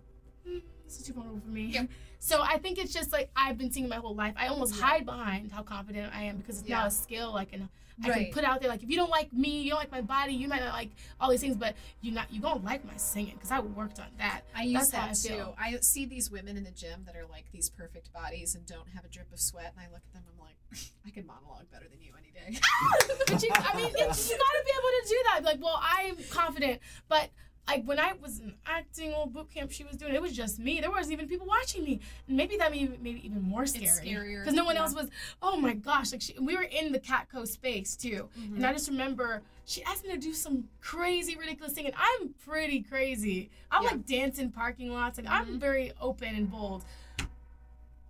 mm, 0.48 0.62
"This 0.92 1.00
is 1.00 1.06
too 1.06 1.14
vulnerable 1.14 1.40
for 1.40 1.50
me." 1.50 1.66
Yep. 1.66 1.88
So 2.18 2.40
I 2.40 2.58
think 2.58 2.78
it's 2.78 2.92
just 2.92 3.10
like 3.12 3.30
I've 3.34 3.58
been 3.58 3.72
singing 3.72 3.88
my 3.88 3.96
whole 3.96 4.14
life. 4.14 4.34
I 4.36 4.46
almost 4.46 4.76
Yeah. 4.76 4.82
hide 4.82 5.04
behind 5.06 5.50
how 5.50 5.62
confident 5.62 6.14
I 6.14 6.22
am 6.24 6.36
because 6.36 6.60
it's 6.60 6.68
now 6.68 6.86
a 6.86 6.90
skill. 6.90 7.36
I 7.36 7.44
can 7.44 7.68
I 8.02 8.08
Right. 8.08 8.24
can 8.26 8.32
put 8.32 8.44
out 8.44 8.60
there 8.60 8.70
like 8.70 8.82
if 8.82 8.90
you 8.90 8.96
don't 8.96 9.10
like 9.10 9.32
me, 9.32 9.60
you 9.62 9.70
don't 9.70 9.78
like 9.78 9.90
my 9.90 10.00
body, 10.00 10.32
you 10.32 10.48
might 10.48 10.60
not 10.60 10.72
like 10.72 10.90
all 11.20 11.30
these 11.30 11.40
things, 11.40 11.56
but 11.56 11.74
you 12.00 12.12
not 12.12 12.32
you 12.32 12.40
don't 12.40 12.64
like 12.64 12.84
my 12.84 12.96
singing 12.96 13.34
because 13.34 13.50
I 13.50 13.60
worked 13.60 13.98
on 13.98 14.06
that. 14.18 14.42
I 14.54 14.62
use 14.62 14.90
That's 14.90 15.22
that 15.22 15.32
I 15.32 15.36
too. 15.36 15.54
I 15.58 15.80
see 15.80 16.04
these 16.06 16.30
women 16.30 16.56
in 16.56 16.64
the 16.64 16.70
gym 16.70 17.04
that 17.06 17.16
are 17.16 17.26
like 17.26 17.50
these 17.52 17.68
perfect 17.68 18.12
bodies 18.12 18.54
and 18.54 18.64
don't 18.66 18.88
have 18.94 19.04
a 19.04 19.08
drip 19.08 19.32
of 19.32 19.40
sweat, 19.40 19.72
and 19.76 19.80
I 19.84 19.90
look 19.92 20.02
at 20.06 20.12
them. 20.12 20.22
I'm 20.32 20.38
like, 20.38 20.56
I 21.06 21.10
can 21.10 21.26
monologue 21.26 21.70
better 21.70 21.86
than 21.88 22.00
you 22.00 22.12
any 22.16 22.30
day. 22.30 22.58
but 23.26 23.42
you, 23.42 23.50
I 23.52 23.76
mean, 23.76 23.88
you 23.88 24.06
got 24.06 24.14
to 24.16 24.62
be 24.64 24.72
able 24.78 24.92
to 25.00 25.06
do 25.08 25.22
that. 25.26 25.40
Like, 25.44 25.60
well, 25.60 25.80
I'm 25.82 26.16
confident, 26.30 26.80
but 27.08 27.30
like 27.68 27.84
when 27.84 27.98
I 27.98 28.12
was 28.20 28.40
in 28.40 28.54
acting 28.66 29.12
old 29.14 29.32
boot 29.32 29.50
camp, 29.52 29.70
she 29.70 29.84
was 29.84 29.96
doing 29.96 30.14
it 30.14 30.20
was 30.20 30.32
just 30.32 30.58
me. 30.58 30.80
There 30.80 30.90
wasn't 30.90 31.12
even 31.14 31.28
people 31.28 31.46
watching 31.46 31.84
me. 31.84 32.00
Maybe 32.26 32.56
that 32.56 32.70
made 32.72 33.00
maybe 33.02 33.24
even 33.24 33.42
more 33.42 33.66
scary. 33.66 34.36
because 34.38 34.52
no 34.54 34.64
one 34.64 34.74
yeah. 34.74 34.82
else 34.82 34.94
was. 34.94 35.08
Oh 35.40 35.56
my 35.56 35.74
gosh! 35.74 36.12
Like 36.12 36.22
she, 36.22 36.34
we 36.40 36.56
were 36.56 36.62
in 36.64 36.92
the 36.92 36.98
Catco 36.98 37.46
space 37.46 37.96
too, 37.96 38.28
Mm-hmm. 38.38 38.56
and 38.56 38.66
I 38.66 38.72
just 38.72 38.88
remember 38.88 39.42
she 39.64 39.82
asked 39.84 40.04
me 40.04 40.10
to 40.10 40.18
do 40.18 40.34
some 40.34 40.64
crazy, 40.80 41.36
ridiculous 41.36 41.72
thing, 41.72 41.86
and 41.86 41.94
I'm 41.96 42.34
pretty 42.44 42.82
crazy. 42.82 43.48
I'm 43.70 43.84
Yeah. 43.84 43.90
like 43.90 44.06
dancing 44.06 44.46
in 44.46 44.50
parking 44.50 44.92
lots. 44.92 45.18
Like 45.18 45.28
Mhm. 45.28 45.32
I'm 45.32 45.60
very 45.60 45.92
open 46.00 46.34
and 46.34 46.50
bold, 46.50 46.84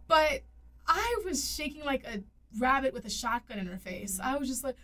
but 0.08 0.40
I 0.86 1.16
was 1.24 1.54
shaking 1.54 1.84
like 1.84 2.04
a 2.04 2.22
rabbit 2.58 2.92
with 2.94 3.04
a 3.04 3.10
shotgun 3.10 3.58
in 3.58 3.66
her 3.66 3.78
face. 3.78 4.18
Mhm. 4.18 4.24
I 4.24 4.36
was 4.38 4.48
just 4.48 4.64
like, 4.64 4.76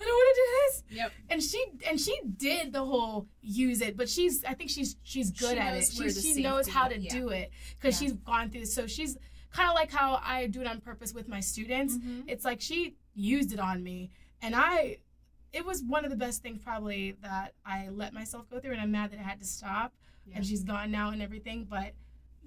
I 0.00 0.04
don't 0.04 0.12
want 0.12 0.36
to 0.36 0.40
do 0.42 0.48
this. 0.90 0.98
Yep. 0.98 1.12
And 1.30 1.42
she 1.42 1.64
and 1.88 2.00
she 2.00 2.18
did 2.36 2.72
the 2.72 2.84
whole 2.84 3.28
use 3.40 3.80
it, 3.80 3.96
but 3.96 4.08
she's 4.08 4.44
I 4.44 4.54
think 4.54 4.70
she's 4.70 4.96
she's 5.02 5.30
good 5.30 5.52
She 5.52 5.58
at 5.58 5.76
it. 5.76 5.84
She, 5.92 6.10
she 6.10 6.42
knows 6.42 6.68
how 6.68 6.88
to 6.88 6.98
yeah. 6.98 7.10
do 7.10 7.28
it 7.28 7.50
because 7.78 8.00
Yeah. 8.00 8.08
she's 8.08 8.16
gone 8.18 8.50
through 8.50 8.60
this. 8.60 8.74
So 8.74 8.86
she's 8.86 9.16
kind 9.52 9.68
of 9.68 9.74
like 9.74 9.92
how 9.92 10.20
I 10.22 10.46
do 10.48 10.60
it 10.60 10.66
on 10.66 10.80
purpose 10.80 11.14
with 11.14 11.28
my 11.28 11.40
students. 11.40 11.96
Mm-hmm. 11.96 12.22
It's 12.28 12.44
like 12.44 12.60
she 12.60 12.96
used 13.14 13.52
it 13.52 13.60
on 13.60 13.82
me, 13.82 14.10
and 14.42 14.54
I. 14.54 14.98
It 15.52 15.64
was 15.64 15.84
one 15.84 16.04
of 16.04 16.10
the 16.10 16.16
best 16.16 16.42
things 16.42 16.60
probably 16.64 17.14
that 17.22 17.54
I 17.64 17.88
let 17.88 18.12
myself 18.12 18.50
go 18.50 18.58
through, 18.58 18.72
and 18.72 18.80
I'm 18.80 18.90
mad 18.90 19.12
that 19.12 19.20
it 19.20 19.22
had 19.22 19.38
to 19.38 19.46
stop. 19.46 19.92
Yeah. 20.26 20.38
And 20.38 20.44
she's 20.44 20.64
gone 20.64 20.90
now 20.90 21.10
and 21.10 21.22
everything, 21.22 21.64
but 21.70 21.92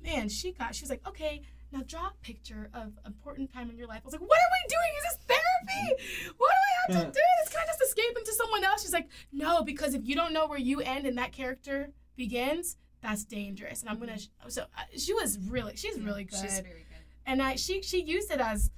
man, 0.04 0.28
she 0.28 0.52
got. 0.52 0.76
She 0.76 0.84
was 0.84 0.90
like, 0.90 1.08
okay, 1.08 1.42
now 1.72 1.82
draw 1.86 2.08
a 2.08 2.14
picture 2.22 2.70
of 2.74 2.94
important 3.06 3.52
time 3.54 3.70
in 3.70 3.78
your 3.78 3.88
life. 3.88 4.02
I 4.04 4.06
was 4.06 4.14
like, 4.14 4.22
what 4.22 4.38
are 4.38 4.52
we 4.64 4.70
doing? 4.70 4.92
Is 4.98 5.04
this 5.04 5.18
therapy? 5.28 6.34
What 6.38 6.50
do 6.50 6.94
I 6.94 6.94
have 7.00 7.06
to 7.06 7.12
do? 7.12 7.22
This 7.44 7.54
can 7.54 7.62
I 7.64 7.66
just 7.68 7.82
escape 7.82 8.18
into 8.18 8.34
someone 8.34 8.64
else? 8.64 8.82
She's 8.84 8.94
like, 8.94 9.10
no, 9.34 9.64
because 9.64 9.94
if 9.94 10.06
you 10.08 10.16
don't 10.16 10.32
know 10.34 10.48
where 10.48 10.60
you 10.60 10.82
end 10.82 11.06
and 11.06 11.18
that 11.18 11.32
character 11.34 11.92
begins, 12.16 12.78
that's 13.02 13.24
dangerous. 13.26 13.82
And 13.82 13.90
I'm 13.90 14.00
gonna. 14.00 14.18
So 14.48 14.64
uh, 14.64 14.82
she 14.98 15.14
was 15.14 15.38
really, 15.40 15.76
she's 15.76 16.00
really 16.00 16.24
good. 16.24 16.40
She's 16.40 16.60
very 16.60 16.86
good. 16.90 16.98
and 17.26 17.42
I, 17.42 17.56
she, 17.56 17.82
she 17.82 18.02
used 18.02 18.32
it 18.32 18.40
as. 18.40 18.72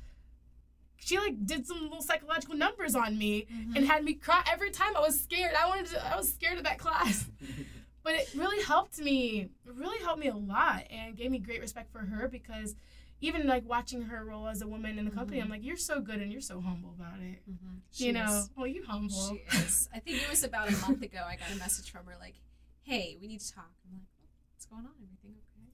She 1.01 1.17
like 1.17 1.45
did 1.45 1.65
some 1.65 1.81
little 1.83 2.01
psychological 2.01 2.55
numbers 2.57 2.93
on 2.93 3.17
me 3.17 3.47
Mm-hmm. 3.51 3.77
and 3.77 3.85
had 3.87 4.03
me 4.03 4.13
cry 4.15 4.43
every 4.51 4.69
time 4.69 4.97
I 4.97 4.99
was 4.99 5.17
scared. 5.19 5.53
I 5.57 5.67
wanted 5.67 5.85
to. 5.87 6.05
I 6.05 6.17
was 6.17 6.33
scared 6.33 6.57
of 6.57 6.65
that 6.65 6.77
class 6.77 7.25
but 8.09 8.15
it 8.21 8.29
really 8.35 8.63
helped 8.63 8.97
me 8.99 9.49
it 9.67 9.73
really 9.75 9.99
helped 10.03 10.19
me 10.19 10.27
a 10.29 10.35
lot 10.35 10.83
and 10.89 11.15
gave 11.15 11.29
me 11.29 11.37
great 11.37 11.61
respect 11.61 11.91
for 11.91 11.99
her 11.99 12.27
because 12.27 12.75
even 13.21 13.45
like 13.45 13.63
watching 13.67 14.01
her 14.03 14.23
role 14.25 14.47
as 14.47 14.61
a 14.63 14.67
woman 14.67 14.97
in 14.97 15.05
the 15.05 15.11
company 15.11 15.37
Mhm. 15.39 15.43
i'm 15.43 15.49
like 15.49 15.63
you're 15.63 15.77
so 15.77 15.99
good 16.01 16.19
and 16.23 16.31
you're 16.31 16.41
so 16.53 16.59
humble 16.59 16.91
about 16.99 17.19
it 17.19 17.39
Mm-hmm. 17.49 17.75
you 18.05 18.13
know 18.13 18.45
well 18.55 18.65
you 18.67 18.83
humble 18.83 19.29
She 19.51 19.57
is. 19.57 19.89
I 19.93 19.99
think 19.99 20.23
it 20.23 20.29
was 20.29 20.43
about 20.43 20.69
a 20.69 20.77
month 20.77 21.01
ago. 21.03 21.21
I 21.27 21.35
got 21.35 21.51
a 21.51 21.55
message 21.65 21.91
from 21.91 22.05
her 22.07 22.15
like, 22.19 22.35
"Hey, 22.81 23.17
we 23.21 23.27
need 23.27 23.41
to 23.41 23.51
talk." 23.53 23.71
I'm 23.85 23.91
like, 23.93 24.07
"What's 24.55 24.65
going 24.65 24.85
on? 24.85 24.93
Everything 25.03 25.35
okay?" 25.41 25.67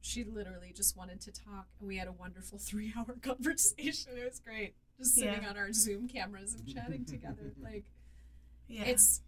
She 0.00 0.22
literally 0.24 0.72
just 0.74 0.96
wanted 0.96 1.20
to 1.22 1.32
talk, 1.32 1.66
and 1.78 1.88
we 1.88 1.96
had 1.96 2.08
a 2.08 2.12
wonderful 2.12 2.58
three-hour 2.68 3.16
conversation. 3.22 4.12
It 4.18 4.24
was 4.24 4.40
great, 4.40 4.74
just 4.98 5.14
sitting 5.14 5.42
Yeah. 5.42 5.48
on 5.50 5.56
our 5.56 5.72
Zoom 5.72 6.08
cameras 6.08 6.54
and 6.54 6.66
chatting 6.66 7.04
together. 7.04 7.52
Like, 7.62 7.84
yeah 8.68 8.84
it's. 8.84 9.22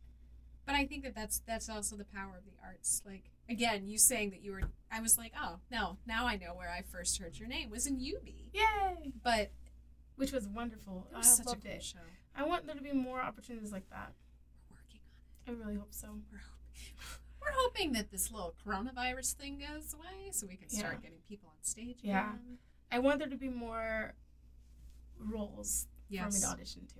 But 0.66 0.74
I 0.74 0.84
think 0.86 1.04
that 1.04 1.14
that's 1.14 1.40
that's 1.46 1.68
also 1.68 1.96
the 1.96 2.04
power 2.04 2.34
of 2.36 2.44
the 2.44 2.52
arts. 2.62 3.02
Like 3.06 3.30
again, 3.48 3.86
you 3.86 3.98
saying 3.98 4.30
that 4.30 4.42
you 4.42 4.52
were. 4.52 4.62
I 4.90 5.00
was 5.00 5.16
like, 5.16 5.32
oh 5.40 5.60
no, 5.70 5.98
now 6.06 6.26
I 6.26 6.36
know 6.36 6.54
where 6.54 6.70
I 6.70 6.82
first 6.82 7.18
heard 7.20 7.38
your 7.38 7.48
name 7.48 7.70
was 7.70 7.86
in 7.86 7.96
Eubie. 7.98 8.50
yay 8.52 9.12
But 9.22 9.52
which 10.16 10.32
was 10.32 10.48
wonderful 10.48 11.06
it 11.10 11.14
i 11.14 11.18
was 11.18 11.36
such 11.36 11.44
a 11.44 11.48
loved 11.50 11.62
cool 11.64 11.72
it 11.74 11.82
show. 11.82 11.98
i 12.34 12.42
want 12.42 12.64
there 12.66 12.74
to 12.74 12.80
be 12.80 12.90
more 12.92 13.20
opportunities 13.20 13.70
like 13.70 13.86
that 13.90 14.12
We're 14.70 14.76
working 14.78 15.00
on 15.04 15.54
it. 15.54 15.60
i 15.60 15.62
really 15.62 15.78
hope 15.78 15.92
so 15.92 16.08
We're 16.32 16.38
hoping, 16.38 16.80
we're 17.42 17.52
hoping 17.54 17.92
that 17.92 18.10
this 18.10 18.32
little 18.32 18.54
coronavirus 18.66 19.34
thing 19.34 19.58
goes 19.58 19.92
away 19.92 20.30
so 20.30 20.46
we 20.46 20.56
can 20.56 20.70
start 20.70 20.94
Yeah. 20.94 21.00
getting 21.02 21.18
people 21.28 21.50
on 21.50 21.62
stage. 21.62 21.98
Yeah. 22.00 22.30
again. 22.30 22.58
i 22.90 22.98
want 22.98 23.18
there 23.18 23.28
to 23.28 23.36
be 23.36 23.50
more 23.50 24.14
roles 25.18 25.86
for 26.08 26.14
me 26.14 26.30
to 26.40 26.46
audition 26.46 26.86
to 26.86 26.94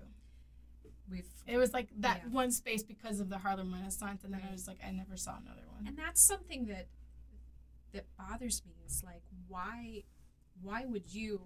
We've 1.10 1.26
it 1.46 1.56
was 1.58 1.72
like 1.72 1.88
that 1.98 2.22
Yeah. 2.24 2.30
one 2.30 2.50
space 2.50 2.82
because 2.82 3.20
of 3.20 3.28
the 3.28 3.38
harlem 3.38 3.72
renaissance 3.72 4.24
and 4.24 4.34
then 4.34 4.42
i 4.48 4.50
was 4.50 4.66
like 4.66 4.78
i 4.84 4.90
never 4.90 5.16
saw 5.16 5.36
another 5.40 5.62
one 5.72 5.86
and 5.86 5.96
that's 5.96 6.20
something 6.26 6.66
that 6.66 6.88
that 7.92 8.04
bothers 8.18 8.62
me 8.66 8.72
is 8.84 9.02
like 9.04 9.22
why 9.46 10.02
why 10.60 10.84
would 10.84 11.14
you 11.14 11.40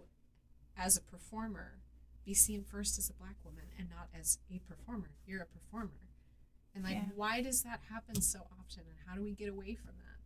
as 0.78 0.96
a 0.96 1.02
performer 1.02 1.80
be 2.24 2.32
seen 2.34 2.64
first 2.64 2.98
as 2.98 3.11
a 3.11 3.12
black 3.14 3.36
woman 3.44 3.64
and 3.78 3.88
not 3.90 4.08
as 4.18 4.38
a 4.50 4.58
performer 4.61 5.11
you're 5.26 5.42
a 5.42 5.46
performer 5.46 6.08
and 6.74 6.82
like 6.84 6.94
Yeah. 6.94 7.04
why 7.14 7.42
does 7.42 7.62
that 7.62 7.80
happen 7.90 8.20
so 8.22 8.38
often 8.58 8.84
and 8.88 8.96
how 9.06 9.14
do 9.14 9.22
we 9.22 9.32
get 9.32 9.48
away 9.50 9.74
from 9.74 9.92
that 9.98 10.20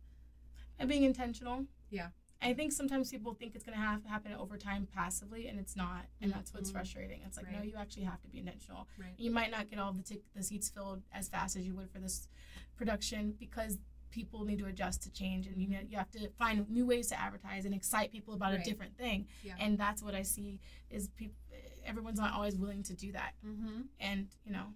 and 0.79 0.87
being 0.89 1.03
intentional 1.03 1.65
Yeah. 1.89 2.09
I 2.41 2.53
think 2.53 2.71
sometimes 2.73 3.09
people 3.09 3.33
think 3.33 3.55
it's 3.55 3.63
gonna 3.63 3.77
have 3.77 4.03
to 4.03 4.09
happen 4.09 4.33
over 4.33 4.57
time 4.57 4.87
passively, 4.93 5.47
and 5.47 5.59
it's 5.59 5.75
not, 5.75 6.05
and 6.21 6.31
that's 6.31 6.53
what's 6.53 6.69
Mhm. 6.69 6.73
frustrating. 6.73 7.21
It's 7.23 7.37
like 7.37 7.51
no, 7.51 7.61
you 7.61 7.75
actually 7.75 8.03
have 8.03 8.21
to 8.21 8.27
be 8.27 8.39
intentional. 8.39 8.87
Right. 8.97 9.17
You 9.17 9.31
might 9.31 9.51
not 9.51 9.69
get 9.69 9.79
all 9.79 9.93
the 9.93 10.03
tic- 10.03 10.31
the 10.33 10.43
seats 10.43 10.69
filled 10.69 11.03
as 11.11 11.27
fast 11.29 11.55
as 11.55 11.65
you 11.65 11.73
would 11.75 11.89
for 11.89 11.99
this 11.99 12.27
production 12.75 13.31
because 13.33 13.79
people 14.11 14.45
need 14.45 14.59
to 14.59 14.65
adjust 14.65 15.01
to 15.03 15.11
change, 15.11 15.47
and 15.47 15.61
you 15.61 15.67
know, 15.67 15.79
you 15.81 15.97
have 15.97 16.11
to 16.11 16.29
find 16.31 16.69
new 16.69 16.85
ways 16.85 17.07
to 17.07 17.19
advertise 17.19 17.65
and 17.65 17.73
excite 17.73 18.11
people 18.11 18.33
about 18.33 18.51
Right. 18.53 18.61
a 18.61 18.63
different 18.63 18.95
thing. 18.97 19.27
Yeah. 19.43 19.55
And 19.59 19.77
that's 19.77 20.01
what 20.03 20.13
I 20.15 20.21
see 20.23 20.59
is 20.89 21.09
people. 21.09 21.35
Everyone's 21.83 22.19
not 22.19 22.33
always 22.33 22.55
willing 22.57 22.81
to 22.83 22.95
do 22.95 23.11
that, 23.11 23.35
Mm-hmm. 23.43 23.81
and 23.99 24.35
you 24.45 24.51
know, 24.51 24.73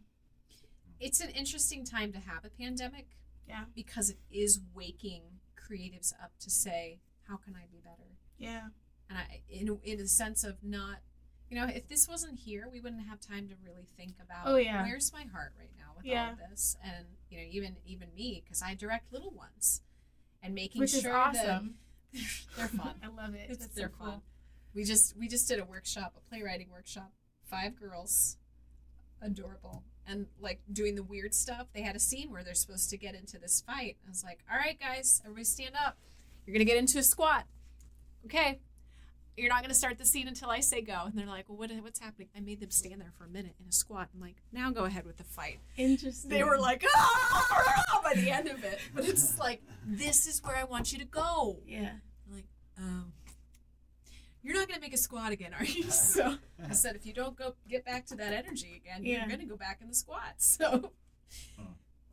It's 0.99 1.21
an 1.21 1.29
interesting 1.29 1.85
time 1.85 2.11
to 2.11 2.19
have 2.19 2.43
a 2.43 2.49
pandemic. 2.49 3.07
Yeah. 3.47 3.65
Because 3.73 4.09
it 4.09 4.19
is 4.29 4.59
waking 4.73 5.39
creatives 5.55 6.11
up 6.21 6.37
to 6.39 6.49
say, 6.49 6.99
how 7.29 7.37
can 7.37 7.55
I 7.55 7.65
be 7.71 7.77
better? 7.83 8.17
yeah, 8.37 8.69
And 9.09 9.17
I, 9.17 9.41
in 9.49 9.79
in 9.83 9.99
a 9.99 10.07
sense 10.07 10.43
of 10.43 10.57
not, 10.63 10.97
you 11.49 11.55
know, 11.57 11.65
if 11.67 11.87
this 11.87 12.07
wasn't 12.07 12.39
here, 12.39 12.67
we 12.71 12.79
wouldn't 12.81 13.07
have 13.07 13.19
time 13.19 13.47
to 13.49 13.55
really 13.63 13.87
think 13.97 14.15
about. 14.23 14.43
Oh, 14.45 14.55
yeah. 14.57 14.83
Where's 14.83 15.11
my 15.13 15.23
heart 15.33 15.53
right 15.57 15.71
now 15.77 15.91
with 15.95 16.05
Yeah. 16.05 16.27
all 16.27 16.33
of 16.33 16.49
this? 16.49 16.77
And 16.83 17.05
you 17.29 17.37
know, 17.37 17.43
even 17.49 17.75
even 17.85 18.09
me, 18.15 18.41
because 18.43 18.61
I 18.61 18.73
direct 18.75 19.11
little 19.13 19.31
ones, 19.31 19.81
and 20.41 20.53
making 20.55 20.79
which 20.79 20.91
sure 20.91 20.99
is 20.99 21.03
that 21.03 21.63
they're 22.57 22.67
fun. 22.67 22.95
I 23.03 23.07
love 23.07 23.35
it. 23.35 23.47
It's 23.49 23.59
That's 23.59 23.75
they're 23.75 23.89
so 23.89 24.03
cool. 24.03 24.11
fun. 24.13 24.21
We 24.73 24.83
just 24.83 25.15
we 25.17 25.27
just 25.27 25.47
did 25.47 25.59
a 25.59 25.65
workshop, 25.65 26.13
a 26.17 26.29
playwriting 26.29 26.69
workshop. 26.71 27.11
Five 27.45 27.75
girls, 27.79 28.37
adorable, 29.21 29.83
and 30.07 30.27
like 30.39 30.61
doing 30.71 30.95
the 30.95 31.03
weird 31.03 31.33
stuff. 31.33 31.67
They 31.73 31.81
had 31.81 31.95
a 31.95 31.99
scene 31.99 32.31
where 32.31 32.43
they're 32.43 32.53
supposed 32.53 32.89
to 32.91 32.97
get 32.97 33.15
into 33.15 33.37
this 33.39 33.61
fight. 33.61 33.97
I 34.05 34.09
was 34.09 34.23
like, 34.23 34.39
"All 34.51 34.57
right, 34.57 34.79
guys, 34.79 35.21
everybody 35.25 35.43
stand 35.45 35.75
up. 35.75 35.97
You're 36.49 36.55
gonna 36.55 36.65
get 36.65 36.77
into 36.77 36.97
a 36.97 37.03
squat. 37.03 37.45
Okay, 38.25 38.59
you're 39.37 39.49
not 39.49 39.61
gonna 39.61 39.75
start 39.75 39.99
the 39.99 40.05
scene 40.05 40.27
until 40.27 40.49
I 40.49 40.61
say 40.61 40.81
go." 40.81 41.03
And 41.05 41.13
they're 41.13 41.27
like, 41.27 41.47
"Well, 41.47 41.59
what, 41.59 41.69
what's 41.83 41.99
happening?" 41.99 42.29
I 42.35 42.39
made 42.39 42.59
them 42.59 42.71
stand 42.71 42.99
there 43.01 43.11
for 43.19 43.25
a 43.25 43.29
minute 43.29 43.53
in 43.61 43.67
a 43.67 43.71
squat. 43.71 44.09
I'm 44.15 44.19
like, 44.19 44.37
"Now 44.51 44.71
go 44.71 44.85
ahead 44.85 45.05
with 45.05 45.17
the 45.17 45.23
fight." 45.23 45.59
Interesting. 45.77 46.31
They 46.31 46.43
were 46.43 46.57
like, 46.57 46.83
"Ah!" 46.95 48.01
by 48.03 48.15
the 48.19 48.31
end 48.31 48.47
of 48.47 48.63
it, 48.63 48.79
but 48.95 49.07
it's 49.07 49.37
like, 49.37 49.61
"This 49.85 50.25
is 50.25 50.41
where 50.41 50.55
I 50.55 50.63
want 50.63 50.91
you 50.91 50.97
to 50.97 51.05
go." 51.05 51.59
yeah. 51.67 51.91
like, 52.33 52.45
oh, 52.81 53.03
you're 54.41 54.55
not 54.55 54.67
gonna 54.67 54.81
make 54.81 54.95
a 54.95 54.97
squat 54.97 55.31
again, 55.31 55.53
are 55.53 55.63
you? 55.63 55.83
So 55.91 56.37
I 56.67 56.73
said, 56.73 56.95
if 56.95 57.05
you 57.05 57.13
don't 57.13 57.35
go 57.35 57.53
get 57.69 57.85
back 57.85 58.07
to 58.07 58.15
that 58.15 58.33
energy 58.33 58.81
again, 58.83 59.05
Yeah. 59.05 59.19
you're 59.19 59.29
gonna 59.29 59.45
go 59.45 59.55
back 59.55 59.81
in 59.81 59.87
the 59.87 59.93
squat. 59.95 60.33
So 60.39 60.93
Huh. 61.59 61.63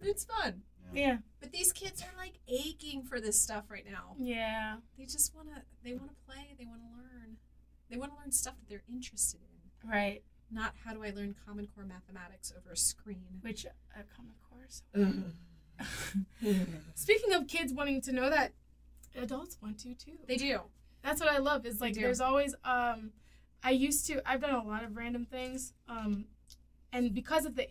it's 0.03 0.25
fun. 0.27 0.61
Yeah. 0.93 1.19
But 1.41 1.53
these 1.53 1.73
kids 1.73 2.03
are 2.03 2.19
like 2.19 2.35
aching 2.49 3.03
for 3.03 3.21
this 3.21 3.41
stuff 3.41 3.65
right 3.69 3.85
now. 3.89 4.17
Yeah. 4.19 4.77
They 4.99 5.05
just 5.05 5.35
wanna, 5.35 5.63
they 5.85 5.95
wanna 5.95 6.13
play. 6.27 6.55
They 6.59 6.67
wanna 6.67 6.89
learn. 6.97 7.37
They 7.91 7.97
wanna 7.97 8.15
learn 8.19 8.33
stuff 8.33 8.55
that 8.59 8.69
they're 8.69 8.83
interested 8.89 9.41
in. 9.41 9.91
Right. 9.91 10.23
Not 10.51 10.75
how 10.85 10.95
do 10.95 11.03
I 11.03 11.11
learn 11.11 11.35
Common 11.47 11.67
Core 11.75 11.85
mathematics 11.85 12.53
over 12.57 12.73
a 12.73 12.77
screen. 12.77 13.41
Which 13.41 13.65
a 13.65 14.03
common 14.17 14.35
course. 14.49 14.83
Speaking 16.95 17.35
of 17.35 17.49
kids 17.49 17.73
wanting 17.73 18.01
to 18.03 18.13
know 18.13 18.31
that, 18.31 18.53
adults 19.17 19.59
want 19.61 19.79
to 19.81 19.95
too. 19.95 20.13
They 20.27 20.37
do. 20.37 20.61
That's 21.03 21.21
what 21.21 21.31
I 21.31 21.39
love. 21.39 21.67
Is 21.67 21.81
like 21.81 21.95
there's 21.95 22.21
always 22.21 22.55
um, 22.65 23.11
I 23.63 23.71
used 23.71 24.07
to. 24.07 24.23
I've 24.29 24.41
done 24.41 24.55
a 24.55 24.67
lot 24.67 24.85
of 24.85 24.97
random 24.97 25.25
things. 25.25 25.73
Um, 25.89 26.27
and 26.97 27.13
because 27.15 27.45
of 27.45 27.55
the 27.55 27.67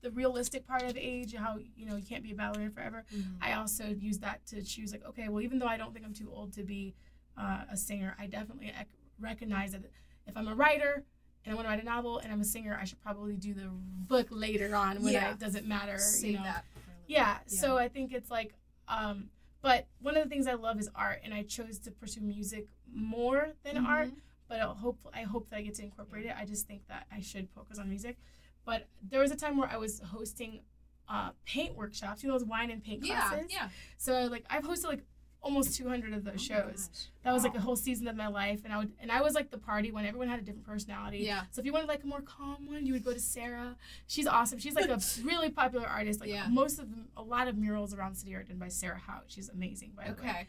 the 0.00 0.10
realistic 0.10 0.66
part 0.66 0.82
of 0.82 0.96
age, 0.96 1.34
how 1.34 1.58
you 1.76 1.84
know 1.86 1.96
you 1.96 2.02
can't 2.02 2.22
be 2.22 2.32
a 2.32 2.34
ballerina 2.34 2.70
forever. 2.70 3.04
I 3.40 3.52
also 3.52 3.84
use 3.84 4.18
that 4.20 4.44
to 4.46 4.62
choose 4.62 4.92
like, 4.92 5.04
okay, 5.06 5.28
well, 5.28 5.42
even 5.42 5.58
though 5.58 5.66
I 5.66 5.76
don't 5.76 5.92
think 5.92 6.06
I'm 6.06 6.14
too 6.14 6.30
old 6.32 6.52
to 6.54 6.62
be 6.62 6.94
uh, 7.36 7.62
a 7.70 7.76
singer, 7.76 8.16
I 8.18 8.26
definitely 8.26 8.68
ec- 8.68 8.88
recognize 9.20 9.72
that 9.72 9.82
if 10.26 10.34
I'm 10.36 10.48
a 10.48 10.54
writer 10.54 11.04
and 11.44 11.52
I 11.52 11.54
want 11.54 11.66
to 11.66 11.70
write 11.70 11.82
a 11.82 11.84
novel 11.84 12.18
and 12.18 12.32
I'm 12.32 12.40
a 12.40 12.44
singer, 12.44 12.78
I 12.80 12.84
should 12.84 13.00
probably 13.02 13.36
do 13.36 13.52
the 13.52 13.68
book 13.70 14.28
later 14.30 14.74
on 14.74 15.02
when 15.02 15.12
Yeah. 15.12 15.32
it 15.32 15.38
doesn't 15.38 15.66
matter. 15.66 15.98
Save 15.98 16.30
you 16.32 16.38
know. 16.38 16.44
a 16.44 16.62
Yeah, 17.06 17.38
so 17.46 17.76
I 17.76 17.88
think 17.88 18.12
it's 18.14 18.30
like, 18.30 18.54
um, 18.88 19.28
but 19.60 19.86
one 20.00 20.16
of 20.16 20.22
the 20.24 20.30
things 20.30 20.46
I 20.46 20.54
love 20.54 20.78
is 20.80 20.88
art, 20.94 21.20
and 21.22 21.34
I 21.34 21.42
chose 21.42 21.78
to 21.80 21.90
pursue 21.90 22.22
music 22.22 22.66
more 22.90 23.52
than 23.62 23.76
art. 23.76 24.08
Mhm. 24.08 24.16
But 24.48 24.58
I'll 24.60 24.74
hope 24.74 24.98
I 25.14 25.22
hope 25.22 25.48
that 25.50 25.56
I 25.58 25.62
get 25.62 25.74
to 25.76 25.82
incorporate 25.84 26.26
it. 26.26 26.34
I 26.36 26.44
just 26.44 26.66
think 26.66 26.88
that 26.88 27.06
I 27.12 27.20
should 27.20 27.48
focus 27.50 27.78
on 27.78 27.88
music. 27.88 28.16
But 28.64 28.86
there 29.02 29.20
was 29.20 29.30
a 29.30 29.36
time 29.36 29.56
where 29.56 29.68
I 29.68 29.76
was 29.76 30.00
hosting 30.00 30.60
uh, 31.08 31.30
paint 31.44 31.74
workshops, 31.76 32.22
you 32.22 32.28
know, 32.28 32.38
those 32.38 32.46
wine 32.46 32.70
and 32.70 32.82
paint 32.84 33.04
Yeah, 33.04 33.28
classes. 33.28 33.46
yeah. 33.50 33.68
So 33.98 34.28
like 34.30 34.44
I've 34.48 34.62
hosted 34.64 34.84
like 34.86 35.02
almost 35.42 35.74
200 35.74 36.12
of 36.12 36.22
those 36.22 36.34
Oh 36.34 36.38
shows. 36.38 37.08
That 37.24 37.32
was 37.32 37.42
like 37.44 37.54
a 37.54 37.60
whole 37.60 37.74
season 37.74 38.06
of 38.08 38.14
my 38.14 38.26
life, 38.28 38.60
and 38.64 38.72
I 38.72 38.78
would 38.78 38.92
and 39.00 39.10
I 39.10 39.22
was 39.22 39.34
like 39.34 39.50
the 39.50 39.58
party 39.58 39.90
one. 39.90 40.04
Everyone 40.04 40.28
had 40.28 40.38
a 40.38 40.42
different 40.42 40.66
personality. 40.66 41.18
Yeah. 41.18 41.42
So 41.50 41.60
if 41.60 41.66
you 41.66 41.72
wanted 41.72 41.88
like 41.88 42.04
a 42.04 42.06
more 42.06 42.20
calm 42.20 42.66
one, 42.68 42.84
you 42.86 42.92
would 42.92 43.04
go 43.04 43.12
to 43.12 43.18
Sarah. 43.18 43.74
She's 44.06 44.26
awesome. 44.26 44.58
She's 44.58 44.74
like 44.74 44.90
a 44.90 45.00
really 45.24 45.50
popular 45.50 45.86
artist. 45.88 46.20
Like 46.20 46.28
Yeah. 46.28 46.46
most 46.48 46.78
of 46.78 46.90
them, 46.90 47.08
a 47.16 47.22
lot 47.22 47.48
of 47.48 47.56
murals 47.56 47.94
around 47.94 48.14
the 48.14 48.18
city 48.20 48.34
are 48.34 48.42
done 48.42 48.58
by 48.58 48.68
Sarah 48.68 48.98
Hout. 48.98 49.24
She's 49.28 49.48
amazing. 49.48 49.92
By 49.96 50.10
the 50.12 50.22
way, 50.22 50.28
Okay. 50.28 50.46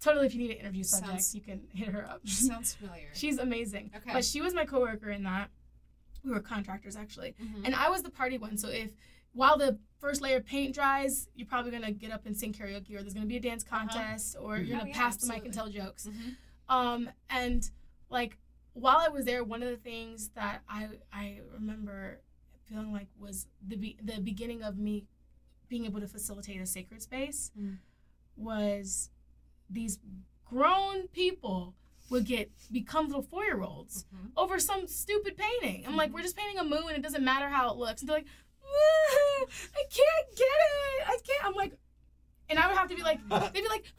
totally. 0.00 0.26
If 0.28 0.34
you 0.34 0.40
need 0.40 0.52
an 0.52 0.58
interview 0.58 0.84
subject, 0.84 1.10
Sounds- 1.10 1.34
you 1.34 1.40
can 1.40 1.62
hit 1.74 1.88
her 1.88 2.06
up. 2.08 2.26
Sounds 2.26 2.72
familiar. 2.74 3.08
She's 3.12 3.36
amazing. 3.38 3.90
Okay. 3.96 4.12
But 4.14 4.24
she 4.24 4.40
was 4.40 4.54
my 4.54 4.64
coworker 4.64 5.10
in 5.10 5.24
that. 5.24 5.50
We 6.22 6.30
were 6.30 6.40
contractors 6.40 6.96
actually, 6.96 7.34
Mhm. 7.40 7.64
and 7.64 7.74
I 7.74 7.88
was 7.88 8.02
the 8.02 8.10
party 8.10 8.38
one. 8.38 8.56
So 8.56 8.68
if 8.68 8.92
while 9.32 9.56
the 9.56 9.78
first 9.98 10.20
layer 10.20 10.38
of 10.38 10.44
paint 10.44 10.74
dries, 10.74 11.28
you're 11.34 11.46
probably 11.46 11.70
gonna 11.70 11.92
get 11.92 12.10
up 12.10 12.26
and 12.26 12.36
sing 12.36 12.52
karaoke, 12.52 12.94
or 12.94 13.02
there's 13.02 13.14
gonna 13.14 13.26
be 13.26 13.36
a 13.36 13.40
dance 13.40 13.64
Uh-huh. 13.64 13.78
contest, 13.80 14.36
or 14.38 14.58
you're 14.58 14.76
Oh, 14.76 14.80
gonna 14.80 14.90
yeah, 14.90 14.96
pass 14.96 15.16
the 15.16 15.26
mic 15.28 15.44
and 15.44 15.54
tell 15.54 15.68
jokes. 15.70 16.06
Mhm. 16.08 16.36
Um, 16.68 17.10
and 17.28 17.70
like 18.10 18.38
while 18.72 18.98
I 18.98 19.08
was 19.08 19.24
there, 19.24 19.42
one 19.44 19.62
of 19.62 19.68
the 19.70 19.76
things 19.76 20.28
that 20.30 20.62
I 20.68 20.98
I 21.12 21.40
remember 21.52 22.20
feeling 22.64 22.92
like 22.92 23.08
was 23.18 23.46
the 23.66 23.76
be- 23.76 23.98
the 24.02 24.20
beginning 24.20 24.62
of 24.62 24.78
me 24.78 25.06
being 25.68 25.84
able 25.86 26.00
to 26.00 26.08
facilitate 26.08 26.60
a 26.60 26.66
sacred 26.66 27.00
space 27.02 27.50
Mm. 27.56 27.78
was 28.36 29.10
these 29.68 29.98
grown 30.44 31.06
people 31.08 31.74
would 32.10 32.26
get 32.26 32.50
become 32.70 33.06
little 33.06 33.22
four 33.22 33.44
year 33.44 33.62
olds 33.62 34.04
Mhm. 34.14 34.32
over 34.36 34.58
some 34.58 34.86
stupid 34.86 35.36
painting. 35.36 35.86
I'm 35.86 35.96
like, 35.96 36.10
Mhm. 36.10 36.14
we're 36.14 36.22
just 36.22 36.36
painting 36.36 36.58
a 36.58 36.64
moon. 36.64 36.90
It 36.90 37.02
doesn't 37.02 37.24
matter 37.24 37.48
how 37.48 37.70
it 37.70 37.76
looks. 37.76 38.02
And 38.02 38.08
they're 38.08 38.16
like, 38.18 38.26
"Ah, 38.64 39.44
I 39.76 39.82
can't 39.90 40.36
get 40.36 40.46
it. 40.46 41.08
I 41.08 41.18
can't. 41.24 41.44
I'm 41.44 41.54
like, 41.54 41.72
and 42.48 42.58
I 42.58 42.66
would 42.66 42.76
have 42.76 42.88
to 42.88 42.96
be 42.96 43.02
like, 43.02 43.20
they'd 43.54 43.62
be 43.62 43.68
like, 43.68 43.84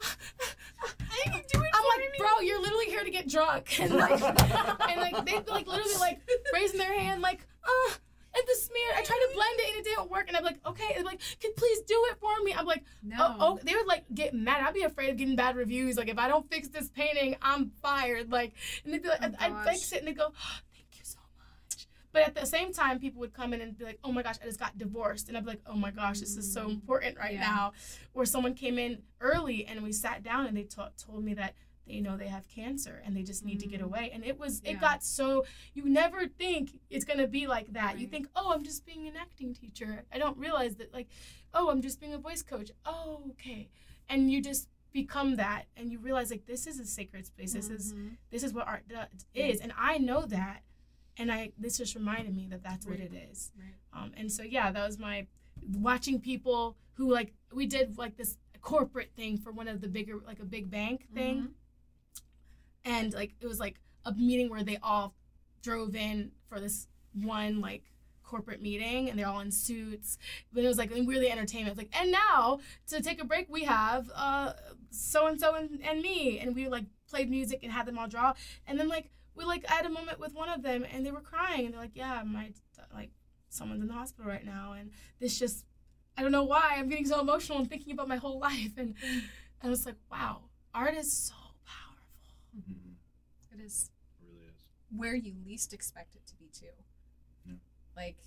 I 0.80 1.30
can 1.30 1.42
do 1.52 1.62
it. 1.62 1.70
I'm 1.74 1.84
like, 1.84 2.18
bro, 2.18 2.40
you're 2.40 2.60
literally 2.60 2.86
here 2.86 3.02
to 3.04 3.10
get 3.10 3.28
drunk, 3.28 3.80
and 3.80 3.94
like, 3.94 4.20
and 4.20 5.00
like 5.00 5.24
they'd 5.24 5.44
be 5.46 5.50
like 5.50 5.66
literally 5.66 5.94
like 5.98 6.20
raising 6.52 6.78
their 6.78 6.92
hand, 6.98 7.22
like, 7.22 7.46
uh, 7.64 7.92
and 8.34 8.44
the 8.46 8.54
smear. 8.54 8.88
I 8.96 9.02
tried 9.02 9.18
to 9.18 9.30
blend 9.34 9.60
it 9.60 9.68
and 9.68 9.78
it 9.78 9.84
didn't 9.84 10.10
work, 10.10 10.24
and 10.28 10.36
I'm 10.36 10.44
like, 10.44 10.58
okay, 10.66 10.88
and 10.88 10.96
they're 10.96 11.04
like, 11.12 11.20
can 11.40 11.52
please 11.56 11.80
do 11.82 12.02
it 12.10 12.16
for 12.20 12.32
me? 12.44 12.54
I'm 12.54 12.66
like, 12.66 12.82
No. 13.02 13.16
oh, 13.20 13.36
oh, 13.40 13.58
they 13.62 13.74
would 13.74 13.86
like 13.86 14.04
get 14.14 14.34
mad. 14.34 14.62
I'd 14.66 14.74
be 14.74 14.82
afraid 14.82 15.10
of 15.10 15.16
getting 15.16 15.36
bad 15.36 15.56
reviews. 15.56 15.96
Like 15.96 16.08
if 16.08 16.18
I 16.18 16.28
don't 16.28 16.48
fix 16.50 16.68
this 16.68 16.88
painting, 16.88 17.36
I'm 17.42 17.70
fired. 17.82 18.30
Like, 18.30 18.54
and 18.84 18.92
they'd 18.94 19.02
be 19.02 19.08
like, 19.08 19.20
Oh, 19.22 19.26
I'd, 19.38 19.52
I'd 19.52 19.64
fix 19.68 19.92
it, 19.92 19.98
and 20.00 20.08
they 20.08 20.12
go, 20.12 20.28
oh, 20.30 20.58
thank 20.74 20.86
you 20.98 21.04
so 21.04 21.18
much. 21.38 21.86
But 22.12 22.22
at 22.22 22.34
the 22.34 22.46
same 22.46 22.72
time, 22.72 22.98
people 22.98 23.20
would 23.20 23.32
come 23.34 23.52
in 23.54 23.60
and 23.60 23.76
be 23.76 23.84
like, 23.84 23.98
oh 24.04 24.12
my 24.12 24.22
gosh, 24.22 24.36
I 24.42 24.46
just 24.46 24.58
got 24.60 24.76
divorced, 24.78 25.28
and 25.28 25.36
I'd 25.36 25.44
be 25.44 25.50
like, 25.50 25.62
oh 25.66 25.76
my 25.76 25.90
gosh, 25.90 26.20
this 26.20 26.36
is 26.36 26.52
so 26.52 26.66
Mm. 26.66 26.70
important 26.72 27.18
right 27.18 27.34
Yeah. 27.34 27.40
now. 27.40 27.72
Or 28.14 28.24
someone 28.24 28.54
came 28.54 28.78
in 28.78 29.02
early 29.20 29.64
and 29.66 29.82
we 29.82 29.92
sat 29.92 30.22
down 30.22 30.46
and 30.46 30.56
they 30.56 30.64
ta- 30.64 30.90
told 30.98 31.24
me 31.24 31.34
that 31.34 31.54
they 31.92 32.00
know 32.00 32.16
they 32.16 32.28
have 32.28 32.48
cancer 32.48 33.02
and 33.04 33.14
they 33.16 33.22
just 33.22 33.44
need 33.44 33.60
to 33.60 33.66
get 33.66 33.80
Mm. 33.80 33.84
away. 33.84 34.10
And 34.12 34.24
it 34.24 34.38
was 34.38 34.62
Yeah. 34.64 34.70
it 34.72 34.80
got 34.80 35.04
so 35.04 35.44
you 35.74 35.84
never 35.84 36.26
think 36.26 36.80
it's 36.88 37.04
gonna 37.04 37.26
be 37.26 37.46
like 37.46 37.72
that. 37.74 37.98
You 37.98 38.06
think, 38.06 38.28
oh, 38.34 38.52
I'm 38.52 38.64
just 38.64 38.86
being 38.86 39.06
an 39.06 39.16
acting 39.16 39.52
teacher. 39.54 40.04
I 40.10 40.18
don't 40.18 40.38
realize 40.38 40.76
that 40.76 40.92
like, 40.94 41.08
oh, 41.52 41.68
I'm 41.70 41.82
just 41.82 42.00
being 42.00 42.14
a 42.14 42.18
voice 42.18 42.42
coach. 42.42 42.70
Oh, 42.86 43.24
okay. 43.32 43.68
And 44.08 44.30
you 44.32 44.40
just 44.40 44.68
become 44.92 45.36
that 45.36 45.66
and 45.76 45.90
you 45.92 45.98
realize 45.98 46.30
like 46.30 46.46
this 46.46 46.66
is 46.66 46.78
a 46.80 46.86
sacred 46.86 47.26
space. 47.26 47.52
This 47.52 47.68
is 47.68 47.92
Mhm. 47.92 48.16
this 48.30 48.42
is 48.42 48.52
what 48.54 48.66
art 48.66 48.88
does, 48.88 49.26
is 49.34 49.60
and 49.60 49.72
I 49.76 49.98
know 49.98 50.22
that. 50.26 50.62
And 51.18 51.30
I 51.30 51.52
this 51.58 51.76
just 51.76 51.94
reminded 51.94 52.34
me 52.34 52.46
that 52.48 52.62
that's 52.62 52.86
what 52.86 52.98
it 53.00 53.12
is. 53.12 53.52
Right. 53.54 53.74
Um, 53.92 54.12
and 54.16 54.32
so 54.32 54.42
yeah, 54.42 54.70
that 54.72 54.86
was 54.86 54.98
my 54.98 55.26
watching 55.90 56.20
people 56.20 56.78
who 56.94 57.10
like 57.12 57.34
we 57.52 57.66
did 57.66 57.98
like 57.98 58.16
this 58.16 58.38
corporate 58.62 59.10
thing 59.16 59.36
for 59.36 59.50
one 59.52 59.66
of 59.68 59.80
the 59.80 59.88
bigger 59.88 60.18
like 60.24 60.38
a 60.40 60.44
big 60.44 60.70
bank 60.70 61.08
thing, 61.12 61.36
Mhm. 61.42 61.52
And 62.84 63.12
like 63.12 63.34
it 63.40 63.46
was 63.46 63.60
like 63.60 63.80
a 64.04 64.12
meeting 64.12 64.50
where 64.50 64.62
they 64.62 64.78
all 64.82 65.14
drove 65.62 65.94
in 65.94 66.32
for 66.48 66.60
this 66.60 66.88
one 67.14 67.60
like 67.60 67.84
corporate 68.24 68.62
meeting 68.62 69.10
and 69.10 69.18
they're 69.18 69.28
all 69.28 69.40
in 69.40 69.50
suits. 69.50 70.16
But 70.52 70.64
it 70.64 70.66
was 70.66 70.78
like 70.78 70.90
really 70.90 71.30
entertainment. 71.30 71.76
Like 71.76 71.90
and 71.98 72.10
now 72.10 72.60
to 72.88 73.02
take 73.02 73.20
a 73.20 73.24
break 73.24 73.46
we 73.50 73.64
have 73.64 74.10
uh 74.14 74.54
so 74.90 75.26
and 75.26 75.38
so 75.38 75.54
and 75.54 76.00
me. 76.00 76.38
And 76.38 76.54
we 76.54 76.68
like 76.68 76.84
played 77.08 77.30
music 77.30 77.60
and 77.62 77.70
had 77.70 77.86
them 77.86 77.98
all 77.98 78.08
draw. 78.08 78.34
And 78.66 78.78
then 78.78 78.88
like 78.88 79.10
we 79.34 79.44
like 79.44 79.70
I 79.70 79.74
had 79.74 79.86
a 79.86 79.90
moment 79.90 80.18
with 80.18 80.34
one 80.34 80.48
of 80.48 80.62
them 80.62 80.84
and 80.90 81.04
they 81.04 81.10
were 81.10 81.20
crying. 81.20 81.66
And 81.66 81.74
they're 81.74 81.80
like 81.80 81.94
yeah 81.94 82.22
my 82.24 82.52
like 82.92 83.10
someone's 83.50 83.82
in 83.82 83.88
the 83.88 83.94
hospital 83.94 84.30
right 84.30 84.44
now. 84.44 84.74
And 84.78 84.90
this 85.20 85.38
just 85.38 85.64
i 86.16 86.22
don't 86.22 86.32
know 86.32 86.44
why 86.44 86.74
i'm 86.76 86.90
getting 86.90 87.06
so 87.06 87.20
emotional 87.20 87.58
and 87.58 87.68
thinking 87.68 87.92
about 87.92 88.08
my 88.08 88.16
whole 88.16 88.38
life. 88.48 88.72
And 88.78 88.94
and 89.02 89.22
i 89.62 89.68
was 89.68 89.84
like 89.84 89.96
wow 90.10 90.40
art 90.74 90.94
is 90.94 91.12
so 91.12 91.34
Mhm. 92.56 92.96
It 93.52 93.60
is 93.60 93.90
It 94.20 94.24
really 94.26 94.44
is. 94.46 94.54
where 94.90 95.14
you 95.14 95.34
least 95.44 95.72
expect 95.72 96.14
it 96.16 96.26
to 96.26 96.36
be 96.36 96.48
too. 96.48 96.72
Yeah. 97.46 97.54
Like 97.96 98.18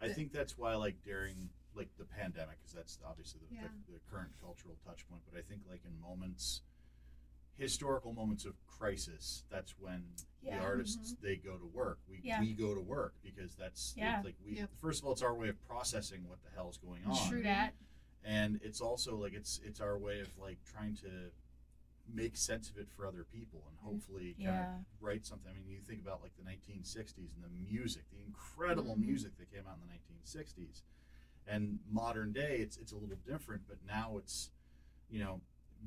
I 0.00 0.08
The- 0.08 0.14
think 0.14 0.32
that's 0.32 0.56
why, 0.56 0.74
like 0.76 1.02
during 1.02 1.50
like 1.74 1.94
the 1.98 2.04
pandemic, 2.04 2.58
because 2.58 2.72
that's 2.72 2.98
obviously 3.04 3.40
the, 3.48 3.54
Yeah. 3.54 3.68
the, 3.86 3.92
the 3.92 4.00
current 4.10 4.32
cultural 4.40 4.76
touch 4.84 5.06
point. 5.08 5.22
But 5.30 5.38
I 5.38 5.42
think 5.42 5.62
like 5.68 5.84
in 5.84 6.00
moments, 6.00 6.62
historical 7.56 8.12
moments 8.12 8.44
of 8.44 8.54
crisis, 8.66 9.44
that's 9.50 9.78
when 9.78 10.14
Yeah. 10.42 10.58
the 10.58 10.64
artists 10.64 11.14
they 11.20 11.36
go 11.36 11.58
to 11.58 11.66
work. 11.66 12.00
We 12.08 12.20
Yeah. 12.22 12.40
we 12.40 12.54
go 12.54 12.74
to 12.74 12.80
work 12.80 13.14
because 13.22 13.54
that's 13.54 13.94
Yeah. 13.96 14.22
like 14.22 14.36
we 14.42 14.56
Yep. 14.56 14.70
first 14.78 15.00
of 15.00 15.06
all, 15.06 15.12
it's 15.12 15.22
our 15.22 15.34
way 15.34 15.48
of 15.48 15.60
processing 15.62 16.26
what 16.26 16.42
the 16.42 16.50
hell's 16.50 16.78
going 16.78 17.04
on, 17.04 17.28
True 17.28 17.42
that. 17.42 17.74
and 18.24 18.60
it's 18.62 18.80
also 18.80 19.16
like 19.16 19.34
it's 19.34 19.58
it's 19.58 19.80
our 19.80 19.98
way 19.98 20.20
of 20.20 20.36
like 20.38 20.62
trying 20.64 20.96
to 20.96 21.30
make 22.14 22.36
sense 22.36 22.68
of 22.70 22.76
it 22.78 22.88
for 22.90 23.06
other 23.06 23.24
people 23.24 23.62
and 23.68 23.76
hopefully 23.78 24.34
kind 24.34 24.56
Yeah. 24.58 24.74
of 24.78 24.84
write 25.00 25.24
something. 25.26 25.50
I 25.50 25.54
mean, 25.54 25.68
you 25.68 25.80
think 25.80 26.00
about 26.00 26.22
like 26.22 26.36
the 26.36 26.42
1960s 26.44 27.34
and 27.34 27.42
the 27.44 27.48
music, 27.48 28.04
the 28.10 28.20
incredible 28.20 28.96
Mhm. 28.96 29.00
music 29.06 29.36
that 29.38 29.50
came 29.50 29.66
out 29.66 29.74
in 29.76 29.80
the 29.80 29.86
1960s. 29.92 30.82
And 31.46 31.80
modern 31.88 32.32
day, 32.32 32.60
it's 32.60 32.76
it's 32.76 32.92
a 32.92 32.96
little 32.96 33.16
different, 33.26 33.66
but 33.66 33.78
now 33.84 34.18
it's, 34.18 34.50
you 35.08 35.18
know, 35.18 35.40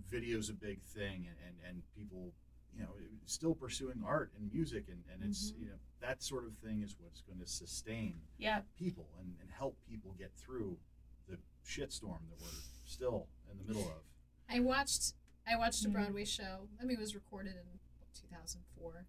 video's 0.09 0.49
a 0.49 0.53
big 0.53 0.81
thing, 0.81 1.27
and 1.27 1.37
and, 1.45 1.55
and 1.67 1.83
people, 1.95 2.33
you 2.75 2.81
know, 2.83 2.95
still 3.25 3.55
pursuing 3.55 4.03
art 4.03 4.31
and 4.35 4.51
music, 4.51 4.89
and 4.89 5.03
and 5.11 5.23
it's 5.23 5.51
Mhm. 5.51 5.59
you 5.59 5.65
know 5.67 5.79
that 5.99 6.21
sort 6.21 6.45
of 6.45 6.57
thing 6.57 6.81
is 6.81 6.99
what's 6.99 7.21
going 7.21 7.39
to 7.39 7.47
sustain 7.47 8.19
Yeah. 8.37 8.63
people 8.75 9.07
and, 9.19 9.37
and 9.39 9.49
help 9.51 9.77
people 9.85 10.13
get 10.15 10.33
through 10.33 10.77
the 11.27 11.37
shitstorm 11.63 12.27
that 12.29 12.41
we're 12.41 12.61
still 12.83 13.29
in 13.49 13.57
the 13.57 13.63
middle 13.63 13.87
of. 13.89 14.03
I 14.49 14.59
watched 14.59 15.13
I 15.47 15.55
watched 15.57 15.85
a 15.85 15.89
Mhm. 15.89 15.93
Broadway 15.93 16.25
show. 16.25 16.69
I 16.79 16.83
mean, 16.85 16.97
it 16.97 16.99
was 16.99 17.15
recorded 17.15 17.55
in 17.55 17.79
2004, 18.13 19.05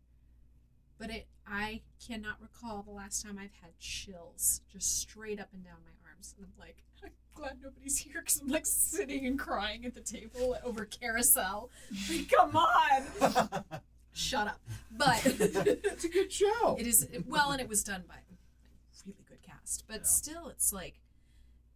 but 0.99 1.11
it 1.11 1.29
I 1.47 1.83
cannot 2.05 2.41
recall 2.41 2.83
the 2.83 2.91
last 2.91 3.23
time 3.23 3.39
I've 3.39 3.53
had 3.61 3.79
chills 3.79 4.63
just 4.69 4.99
straight 4.99 5.39
up 5.39 5.53
and 5.53 5.63
down 5.63 5.83
my 5.85 5.91
arms, 6.09 6.35
and 6.37 6.47
I'm 6.47 6.55
like, 6.59 6.83
I'm 7.05 7.13
glad 7.35 7.61
nobody's 7.63 7.99
here 7.99 8.21
because 8.21 8.41
I'm 8.41 8.49
like 8.49 8.65
sitting 8.67 9.27
and 9.27 9.39
crying 9.39 9.85
at 9.85 9.95
the 9.95 10.01
table 10.01 10.57
over 10.65 10.85
Carousel. 10.87 11.71
Like, 12.11 12.31
come 12.31 12.57
on, 12.57 13.65
shut 14.13 14.49
up. 14.49 14.61
But 14.91 15.25
it's 15.27 16.05
a 16.05 16.09
good 16.09 16.33
show. 16.33 16.77
it 16.79 16.87
is 16.87 17.07
well, 17.27 17.51
and 17.51 17.61
it 17.61 17.69
was 17.69 17.85
done 17.85 18.05
by 18.09 18.15
a 18.17 19.05
really 19.07 19.25
good 19.29 19.43
cast. 19.43 19.87
But 19.87 19.97
Yeah. 20.01 20.03
still, 20.05 20.49
it's 20.49 20.73
like 20.73 21.01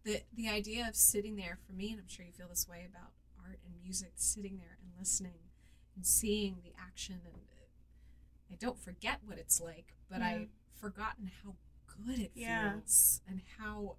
the 0.03 0.23
the 0.33 0.49
idea 0.49 0.87
of 0.87 0.95
sitting 0.95 1.35
there 1.35 1.57
for 1.67 1.73
me, 1.73 1.91
and 1.91 1.99
I'm 2.01 2.07
sure 2.07 2.25
you 2.25 2.31
feel 2.31 2.47
this 2.47 2.67
way 2.67 2.85
about 2.89 3.11
music, 3.89 4.11
sitting 4.15 4.57
there 4.57 4.77
and 4.83 4.91
listening 4.99 5.49
and 5.95 6.05
seeing 6.05 6.57
the 6.63 6.71
action, 6.79 7.21
and 7.25 7.41
I 8.51 8.55
don't 8.55 8.77
forget 8.77 9.19
what 9.25 9.39
it's 9.39 9.59
like, 9.59 9.95
but 10.09 10.19
Yeah. 10.19 10.27
I've 10.27 10.49
forgotten 10.73 11.31
how 11.43 11.55
good 11.87 12.19
it 12.19 12.31
Yeah. 12.35 12.73
feels 12.73 13.21
and 13.27 13.41
how 13.57 13.97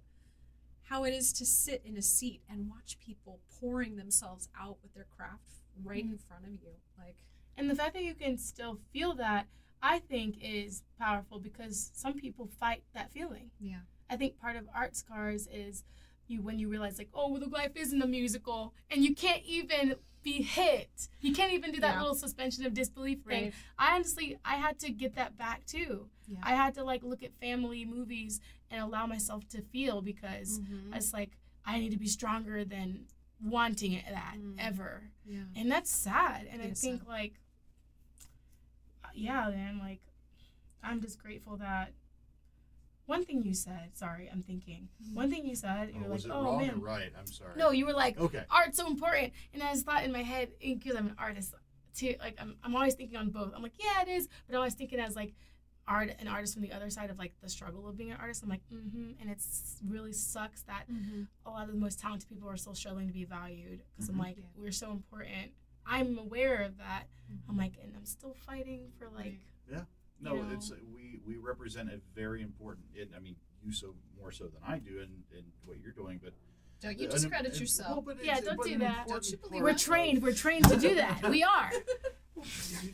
how 0.83 1.03
it 1.05 1.13
is 1.13 1.31
to 1.31 1.45
sit 1.45 1.81
in 1.85 1.95
a 1.95 2.01
seat 2.01 2.41
and 2.49 2.69
watch 2.69 2.99
people 2.99 3.39
pouring 3.59 3.95
themselves 3.95 4.49
out 4.59 4.81
with 4.81 4.93
their 4.93 5.05
craft 5.05 5.61
right 5.81 6.03
in 6.03 6.11
mm-hmm. 6.11 6.27
front 6.27 6.45
of 6.45 6.51
you, 6.61 6.75
like. 6.97 7.23
And 7.55 7.69
the 7.69 7.75
fact 7.75 7.93
that 7.93 8.03
you 8.03 8.13
can 8.13 8.37
still 8.37 8.77
feel 8.91 9.13
that, 9.15 9.47
I 9.81 9.99
think, 9.99 10.37
is 10.41 10.83
powerful 10.99 11.39
because 11.39 11.91
some 11.93 12.13
people 12.13 12.45
fight 12.45 12.83
that 12.93 13.11
feeling. 13.13 13.51
Yeah. 13.61 13.81
I 14.09 14.17
think 14.17 14.37
part 14.37 14.57
of 14.57 14.67
art 14.73 14.97
scars 14.97 15.47
is 15.47 15.85
you 16.31 16.41
when 16.41 16.57
you 16.59 16.67
realize 16.69 16.97
like, 16.97 17.09
oh, 17.13 17.29
well, 17.29 17.39
the 17.39 17.47
life 17.49 17.71
isn't 17.75 18.01
a 18.01 18.07
musical, 18.07 18.73
and 18.89 19.03
you 19.03 19.13
can't 19.13 19.43
even 19.45 19.95
be 20.23 20.41
hit. 20.43 21.09
You 21.19 21.33
can't 21.33 21.51
even 21.53 21.71
do 21.71 21.79
that 21.81 21.95
Yeah. 21.95 21.99
little 22.01 22.15
suspension 22.15 22.65
of 22.65 22.73
disbelief 22.73 23.19
thing. 23.27 23.43
Right. 23.45 23.53
I 23.77 23.95
honestly, 23.95 24.37
I 24.45 24.55
had 24.55 24.79
to 24.79 24.91
get 24.91 25.15
that 25.15 25.37
back 25.37 25.65
too. 25.65 26.09
Yeah. 26.27 26.37
I 26.43 26.51
had 26.55 26.75
to 26.75 26.83
like 26.83 27.03
look 27.03 27.23
at 27.23 27.33
family 27.39 27.85
movies 27.85 28.39
and 28.69 28.81
allow 28.81 29.05
myself 29.07 29.47
to 29.49 29.61
feel 29.61 30.01
because 30.01 30.59
Mhm. 30.59 30.93
I 30.93 30.97
was 30.97 31.11
like, 31.13 31.31
I 31.65 31.79
need 31.79 31.89
to 31.91 31.97
be 31.97 32.07
stronger 32.07 32.63
than 32.63 33.07
wanting 33.43 33.93
it 33.93 34.05
that 34.07 34.35
Mm. 34.37 34.55
ever 34.59 35.09
Yeah. 35.25 35.45
and 35.55 35.71
that's 35.71 35.89
sad 35.89 36.45
and 36.51 36.61
It 36.61 36.65
i 36.71 36.73
think 36.75 36.99
sad. 37.01 37.07
like 37.07 37.33
yeah 39.15 39.49
man 39.49 39.79
like 39.79 39.99
i'm 40.83 41.01
just 41.01 41.17
grateful 41.19 41.57
that 41.57 41.91
one 43.05 43.25
thing 43.25 43.43
you 43.43 43.53
said 43.53 43.89
sorry 43.93 44.29
i'm 44.31 44.41
thinking 44.41 44.87
one 45.13 45.29
thing 45.29 45.45
you 45.45 45.55
said 45.55 45.89
you 45.93 46.01
Oh, 46.01 46.03
were 46.07 46.13
was 46.13 46.25
like 46.25 46.33
it 46.33 46.37
oh 46.37 46.43
wrong 46.43 46.57
man 46.57 46.75
or 46.75 46.77
right? 46.77 47.11
I'm 47.17 47.25
sorry. 47.27 47.51
no 47.57 47.71
you 47.71 47.85
were 47.85 47.93
like 47.93 48.19
Okay. 48.19 48.43
art's 48.49 48.77
so 48.77 48.87
important 48.87 49.33
and 49.53 49.61
i 49.63 49.71
just 49.73 49.85
thought 49.85 50.03
in 50.03 50.11
my 50.11 50.23
head 50.23 50.49
because 50.61 50.95
i'm 50.95 51.07
an 51.07 51.15
artist 51.17 51.53
too 51.95 52.15
like 52.19 52.35
I'm, 52.39 52.55
I'm 52.63 52.75
always 52.75 52.93
thinking 52.95 53.17
on 53.17 53.29
both 53.29 53.53
i'm 53.55 53.61
like 53.63 53.73
yeah 53.79 54.01
it 54.03 54.07
is 54.07 54.27
but 54.47 54.53
i'm 54.55 54.59
always 54.59 54.75
thinking 54.75 54.99
as 54.99 55.15
like 55.15 55.33
art 55.87 56.11
an 56.19 56.27
artist 56.27 56.53
from 56.53 56.61
the 56.61 56.71
other 56.71 56.89
side 56.89 57.09
of 57.09 57.17
like 57.17 57.33
the 57.41 57.49
struggle 57.49 57.89
of 57.89 57.97
being 57.97 58.11
an 58.11 58.17
artist 58.21 58.43
i'm 58.43 58.49
like 58.49 58.61
mm-hmm 58.73 59.11
and 59.19 59.29
it's 59.29 59.77
really 59.87 60.13
sucks 60.13 60.61
that 60.63 60.83
Mm-hmm. 60.91 61.23
a 61.45 61.49
lot 61.49 61.63
of 61.67 61.73
the 61.73 61.79
most 61.79 61.99
talented 61.99 62.29
people 62.29 62.47
are 62.49 62.55
still 62.57 62.75
struggling 62.75 63.07
to 63.07 63.13
be 63.13 63.25
valued 63.25 63.81
because 63.95 64.09
Mhm. 64.09 64.13
I'm 64.13 64.19
like, 64.19 64.37
Yeah. 64.37 64.43
we're 64.55 64.71
so 64.71 64.91
important. 64.91 65.51
I'm 65.85 66.17
aware 66.17 66.61
of 66.61 66.77
that. 66.77 67.05
I'm 67.49 67.57
like, 67.57 67.73
and 67.81 67.93
I'm 67.95 68.05
still 68.05 68.33
fighting 68.45 68.91
for 68.99 69.09
like, 69.09 69.39
No, 70.21 70.35
you 70.35 70.43
know. 70.43 70.53
it's 70.53 70.71
we 70.93 71.19
we 71.25 71.37
represent 71.37 71.89
a 71.89 71.99
very 72.15 72.41
important. 72.41 72.85
It, 72.93 73.09
I 73.15 73.19
mean, 73.19 73.35
you 73.63 73.71
so 73.71 73.95
more 74.19 74.31
so 74.31 74.45
than 74.45 74.61
I 74.65 74.79
do, 74.79 74.99
in, 74.99 75.09
in 75.37 75.43
what 75.65 75.77
you're 75.81 75.91
doing, 75.93 76.19
but 76.23 76.33
Don't 76.81 76.97
you 76.99 77.07
discredit 77.07 77.59
yourself. 77.59 78.05
well, 78.05 78.15
Yeah, 78.21 78.39
don't 78.39 78.63
do 78.63 78.77
that. 78.79 79.07
Don't 79.07 79.25
you 79.29 79.37
believe 79.37 79.61
we're 79.63 79.71
that? 79.71 79.79
trained. 79.79 80.21
We're 80.21 80.33
trained 80.33 80.65
to 80.69 80.77
do 80.77 80.95
that. 80.95 81.27
We 81.29 81.43
are. 81.43 81.71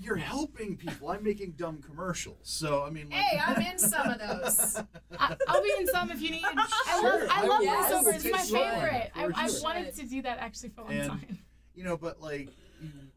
You're 0.01 0.17
helping 0.17 0.75
people. 0.75 1.09
I'm 1.09 1.23
making 1.23 1.53
dumb 1.53 1.81
commercials, 1.81 2.39
so 2.43 2.83
I 2.83 2.89
mean. 2.89 3.09
Like, 3.09 3.19
Hey, 3.21 3.39
I'm 3.45 3.61
in 3.61 3.77
some 3.79 4.09
of 4.09 4.19
those. 4.19 4.75
I, 5.17 5.37
I'll 5.47 5.63
be 5.63 5.71
in 5.79 5.87
some 5.87 6.11
if 6.11 6.21
you 6.21 6.31
need. 6.31 6.43
I 6.43 7.01
love. 7.01 7.19
Sure, 7.21 7.29
I 7.31 7.41
I 7.43 7.45
love 7.45 7.59
will- 7.61 7.69
I 7.69 7.89
will 7.89 8.03
voiceover. 8.03 8.15
It's 8.15 8.25
my 8.31 8.37
some, 8.39 8.57
favorite. 8.59 9.11
I, 9.15 9.23
I 9.35 9.49
wanted 9.63 9.95
to 9.95 10.05
do 10.05 10.21
that 10.23 10.39
actually 10.39 10.69
for 10.69 10.81
a 10.81 10.83
long 10.85 10.93
And- 10.93 11.09
time. 11.09 11.39
you 11.75 11.83
know, 11.85 11.95
but 11.95 12.19
like, 12.19 12.49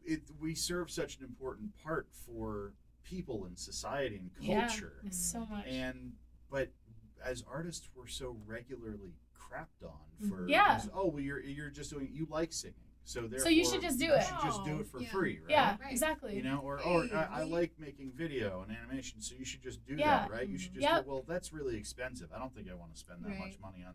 it 0.05 0.21
we 0.39 0.55
serve 0.55 0.89
such 0.89 1.17
an 1.17 1.25
important 1.25 1.71
part 1.83 2.07
for 2.25 2.73
people 3.11 3.45
in 3.45 3.55
society 3.57 4.15
and 4.17 4.31
culture. 4.35 4.51
Yeah. 4.51 4.67
culture, 4.67 4.93
So 5.11 5.45
much. 5.45 5.65
and 5.67 6.13
but 6.49 6.69
as 7.23 7.43
artists, 7.51 7.89
we're 7.95 8.07
so 8.07 8.35
regularly 8.47 9.13
crapped 9.37 9.83
on 9.85 9.91
mm-hmm. 10.21 10.29
for 10.29 10.47
Yeah. 10.47 10.77
this, 10.77 10.89
oh 10.93 11.07
well, 11.07 11.19
you're 11.21 11.41
you're 11.43 11.69
just 11.69 11.91
doing 11.91 12.09
you 12.11 12.25
like 12.29 12.53
singing, 12.53 12.75
so 13.03 13.21
therefore 13.21 13.39
So 13.39 13.49
you 13.49 13.65
should 13.65 13.81
just 13.81 13.99
do 13.99 14.05
you 14.05 14.13
it. 14.13 14.23
should 14.23 14.41
just 14.43 14.63
do 14.63 14.79
it 14.79 14.87
for 14.87 15.01
yeah. 15.01 15.09
free, 15.09 15.39
right? 15.39 15.49
yeah, 15.49 15.77
Right. 15.81 15.91
exactly. 15.91 16.35
You 16.37 16.43
know, 16.43 16.59
or 16.63 16.79
or 16.81 17.03
I, 17.13 17.41
I 17.41 17.43
like 17.43 17.73
making 17.77 18.13
video 18.15 18.61
and 18.67 18.75
animation, 18.75 19.21
so 19.21 19.35
you 19.37 19.45
should 19.45 19.61
just 19.61 19.85
do 19.85 19.95
Yeah. 19.95 20.19
that, 20.19 20.31
right? 20.31 20.47
You 20.47 20.57
should 20.57 20.73
just 20.73 20.83
Yep. 20.83 21.03
do, 21.05 21.09
well, 21.11 21.23
that's 21.27 21.51
really 21.51 21.75
expensive. 21.77 22.29
I 22.33 22.39
don't 22.39 22.53
think 22.55 22.69
I 22.69 22.73
want 22.75 22.93
to 22.93 22.97
spend 22.97 23.23
that 23.25 23.29
Right. 23.29 23.39
much 23.39 23.59
money 23.59 23.83
on. 23.85 23.93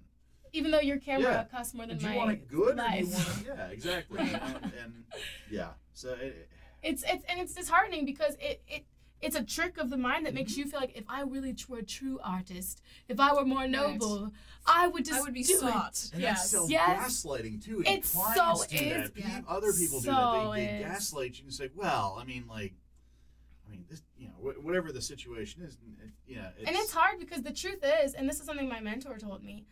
Even 0.52 0.70
though 0.70 0.80
your 0.80 0.98
camera 0.98 1.22
Yeah. 1.32 1.44
costs 1.44 1.74
more 1.74 1.86
than 1.86 1.98
Do 1.98 2.04
you 2.04 2.10
my 2.10 2.16
want 2.16 2.30
it 2.32 2.48
good, 2.48 2.68
or 2.68 2.72
do 2.74 2.78
life. 2.78 3.00
you 3.00 3.10
want 3.10 3.40
it, 3.40 3.46
yeah, 3.46 3.66
exactly. 3.68 4.18
you 4.24 4.32
Right. 4.32 4.62
know, 4.62 4.70
and 4.82 5.04
yeah, 5.50 5.72
so 5.94 6.12
it, 6.14 6.48
it's 6.82 7.02
it's 7.02 7.24
and 7.28 7.40
it's 7.40 7.54
disheartening 7.54 8.04
because 8.04 8.34
it 8.40 8.62
it 8.68 8.84
it's 9.22 9.34
a 9.36 9.42
trick 9.42 9.78
of 9.78 9.88
the 9.90 9.96
mind 9.96 10.26
that 10.26 10.34
makes 10.34 10.56
you 10.56 10.64
feel 10.66 10.78
like 10.80 10.96
if 10.96 11.04
I 11.08 11.22
really 11.22 11.54
were 11.68 11.78
a 11.78 11.82
true 11.82 12.18
artist, 12.22 12.82
if 13.08 13.18
I 13.18 13.32
were 13.34 13.44
more 13.44 13.66
noble, 13.66 14.32
I 14.66 14.86
would 14.88 15.04
just 15.04 15.20
I 15.20 15.22
would 15.22 15.32
be 15.34 15.42
do 15.42 15.54
sought. 15.56 15.94
it. 15.94 16.10
and 16.14 16.22
Yes. 16.22 16.50
that's 16.50 16.70
Yes. 16.70 17.24
gaslighting 17.24 17.64
too. 17.64 17.78
And 17.86 17.98
It's 17.98 18.12
clients 18.12 18.60
so 18.62 18.66
do 18.68 18.76
is. 18.84 18.92
that. 18.92 19.14
Pe- 19.14 19.20
Yeah. 19.22 19.40
Other 19.48 19.72
people 19.72 20.00
do 20.00 20.06
So 20.06 20.12
that. 20.12 20.50
They, 20.54 20.66
they 20.66 20.72
is. 20.74 20.84
gaslight 20.84 21.38
you 21.38 21.44
and 21.44 21.54
say, 21.54 21.70
well, 21.74 22.18
I 22.20 22.24
mean, 22.24 22.44
like, 22.48 22.74
I 23.66 23.70
mean, 23.70 23.84
this, 23.88 24.02
you 24.18 24.28
know, 24.28 24.34
wh- 24.34 24.62
whatever 24.64 24.92
the 24.92 25.00
situation 25.02 25.62
is, 25.62 25.74
it, 26.02 26.10
yeah, 26.28 26.50
it's, 26.58 26.68
and 26.68 26.76
it's 26.76 26.92
hard 26.92 27.18
because 27.18 27.42
the 27.42 27.52
truth 27.52 27.82
is, 28.02 28.14
and 28.14 28.28
this 28.28 28.38
is 28.38 28.44
something 28.46 28.68
my 28.68 28.80
mentor 28.80 29.18
told 29.18 29.42
me, 29.42 29.64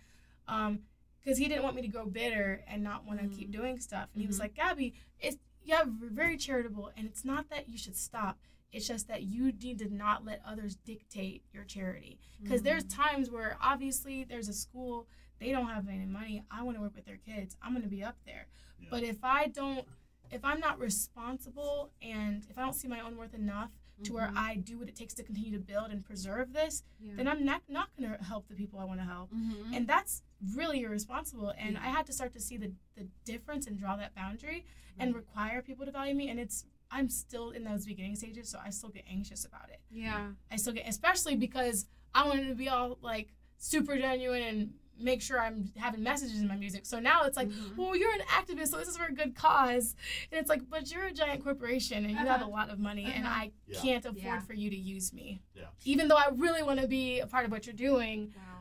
um, 0.48 0.80
because 1.22 1.38
he 1.38 1.48
didn't 1.48 1.62
want 1.64 1.76
me 1.76 1.82
to 1.82 1.88
grow 1.88 2.06
bitter 2.06 2.62
and 2.66 2.82
not 2.82 3.06
want 3.06 3.20
to 3.20 3.28
keep 3.28 3.50
doing 3.50 3.78
stuff. 3.78 4.08
And 4.14 4.20
he 4.22 4.26
was 4.26 4.36
Mhm. 4.36 4.40
like, 4.40 4.54
Gabby, 4.54 4.94
it's 5.20 5.36
yeah, 5.66 5.84
we're 5.84 6.10
very 6.10 6.36
charitable, 6.36 6.90
and 6.96 7.06
it's 7.06 7.24
not 7.24 7.48
that 7.50 7.68
you 7.70 7.78
should 7.78 7.96
stop. 7.96 8.38
It's 8.74 8.88
just 8.88 9.06
that 9.08 9.22
you 9.22 9.52
need 9.52 9.78
to 9.78 9.88
not 9.94 10.24
let 10.24 10.42
others 10.46 10.74
dictate 10.74 11.44
your 11.52 11.62
charity. 11.64 12.18
Because 12.42 12.62
there's 12.62 12.84
times 12.84 13.30
where 13.30 13.56
obviously 13.62 14.24
there's 14.24 14.48
a 14.48 14.52
school, 14.52 15.06
they 15.38 15.52
don't 15.52 15.68
have 15.68 15.88
any 15.88 16.06
money. 16.06 16.42
I 16.50 16.62
want 16.64 16.76
to 16.76 16.80
work 16.82 16.94
with 16.96 17.06
their 17.06 17.18
kids. 17.18 17.56
I'm 17.62 17.70
going 17.72 17.84
to 17.84 17.88
be 17.88 18.02
up 18.02 18.16
there. 18.26 18.46
Yeah. 18.80 18.88
But 18.90 19.04
if 19.04 19.18
I 19.22 19.46
don't, 19.46 19.86
if 20.32 20.44
I'm 20.44 20.58
not 20.58 20.80
responsible 20.80 21.92
and 22.02 22.44
if 22.50 22.58
I 22.58 22.62
don't 22.62 22.72
see 22.74 22.88
my 22.88 23.00
own 23.00 23.16
worth 23.16 23.34
enough 23.34 23.70
to 24.02 24.12
where 24.12 24.26
Mhm. 24.26 24.36
I 24.36 24.56
do 24.56 24.76
what 24.78 24.88
it 24.88 24.96
takes 24.96 25.14
to 25.14 25.22
continue 25.22 25.52
to 25.52 25.60
build 25.60 25.92
and 25.92 26.04
preserve 26.04 26.52
this, 26.52 26.82
Yeah. 26.98 27.12
then 27.14 27.28
I'm 27.28 27.44
not, 27.44 27.62
not 27.68 27.90
going 27.96 28.10
to 28.12 28.24
help 28.24 28.48
the 28.48 28.56
people 28.56 28.80
I 28.80 28.84
want 28.84 28.98
to 28.98 29.06
help. 29.06 29.30
Mhm. 29.32 29.72
And 29.76 29.86
that's 29.86 30.22
really 30.56 30.80
irresponsible. 30.82 31.50
And 31.56 31.74
Yeah. 31.74 31.84
I 31.84 31.90
had 31.90 32.04
to 32.06 32.12
start 32.12 32.32
to 32.32 32.40
see 32.40 32.56
the, 32.56 32.72
the 32.96 33.04
difference 33.24 33.68
and 33.68 33.78
draw 33.78 33.94
that 33.96 34.12
boundary 34.16 34.64
and 34.98 35.14
require 35.14 35.62
people 35.62 35.86
to 35.86 35.92
value 35.92 36.14
me. 36.16 36.28
And 36.28 36.40
it's, 36.40 36.64
I'm 36.94 37.08
still 37.08 37.50
in 37.50 37.64
those 37.64 37.84
beginning 37.86 38.14
stages, 38.14 38.48
so 38.48 38.58
I 38.64 38.70
still 38.70 38.90
get 38.90 39.04
anxious 39.10 39.44
about 39.44 39.68
it. 39.68 39.80
yeah. 39.90 40.28
I 40.50 40.56
still 40.56 40.72
get, 40.72 40.88
especially 40.88 41.34
because 41.34 41.86
I 42.14 42.26
wanted 42.26 42.46
to 42.48 42.54
be 42.54 42.68
all 42.68 42.98
like 43.02 43.28
super 43.58 43.96
genuine 43.96 44.42
and 44.42 44.74
make 45.00 45.20
sure 45.20 45.40
I'm 45.40 45.72
having 45.76 46.04
messages 46.04 46.38
in 46.40 46.46
my 46.46 46.54
music. 46.54 46.86
So 46.86 47.00
now 47.00 47.24
it's 47.24 47.36
like, 47.36 47.48
Mhm. 47.48 47.76
well, 47.76 47.96
you're 47.96 48.12
an 48.12 48.20
activist, 48.28 48.68
so 48.68 48.76
this 48.78 48.86
is 48.86 48.96
for 48.96 49.06
a 49.06 49.12
good 49.12 49.34
cause. 49.34 49.96
And 50.30 50.40
it's 50.40 50.48
like, 50.48 50.62
but 50.70 50.88
you're 50.92 51.06
a 51.06 51.12
giant 51.12 51.42
corporation 51.42 52.04
and 52.04 52.12
you 52.12 52.18
have 52.18 52.42
a 52.42 52.44
Uh-huh. 52.44 52.48
lot 52.48 52.70
of 52.70 52.78
money, 52.78 53.06
and 53.12 53.26
Uh-huh. 53.26 53.40
I 53.42 53.52
Yeah. 53.66 53.80
can't 53.80 54.04
afford 54.04 54.16
Yeah. 54.24 54.40
for 54.42 54.54
you 54.54 54.70
to 54.70 54.76
use 54.76 55.12
me. 55.12 55.40
Yeah. 55.56 55.64
Even 55.84 56.06
though 56.06 56.16
I 56.16 56.28
really 56.28 56.62
want 56.62 56.78
to 56.78 56.86
be 56.86 57.18
a 57.18 57.26
part 57.26 57.44
of 57.44 57.50
what 57.50 57.66
you're 57.66 57.74
doing, 57.74 58.32
Wow. 58.36 58.53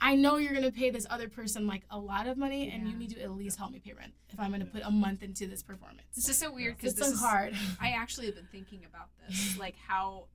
I 0.00 0.14
know 0.14 0.36
you're 0.36 0.52
gonna 0.52 0.70
pay 0.70 0.90
this 0.90 1.06
other 1.08 1.28
person 1.28 1.66
like 1.66 1.82
a 1.90 1.98
lot 1.98 2.26
of 2.26 2.36
money, 2.36 2.70
and 2.70 2.88
you 2.88 2.96
need 2.96 3.10
to 3.10 3.22
at 3.22 3.30
least 3.30 3.58
help 3.58 3.72
me 3.72 3.80
pay 3.80 3.92
rent 3.92 4.12
if 4.30 4.38
I'm 4.38 4.50
gonna 4.50 4.66
put 4.66 4.82
a 4.84 4.90
month 4.90 5.22
into 5.22 5.46
this 5.46 5.62
performance. 5.62 6.06
This 6.14 6.28
is 6.28 6.36
so 6.36 6.52
weird 6.52 6.74
It's 6.74 6.94
because 6.94 6.96
so 6.96 7.04
this 7.04 7.14
is 7.14 7.20
hard. 7.20 7.54
I 7.80 7.90
actually 7.90 8.26
have 8.26 8.34
been 8.34 8.48
thinking 8.52 8.80
about 8.84 9.08
this, 9.26 9.58
like 9.58 9.76
how 9.86 10.26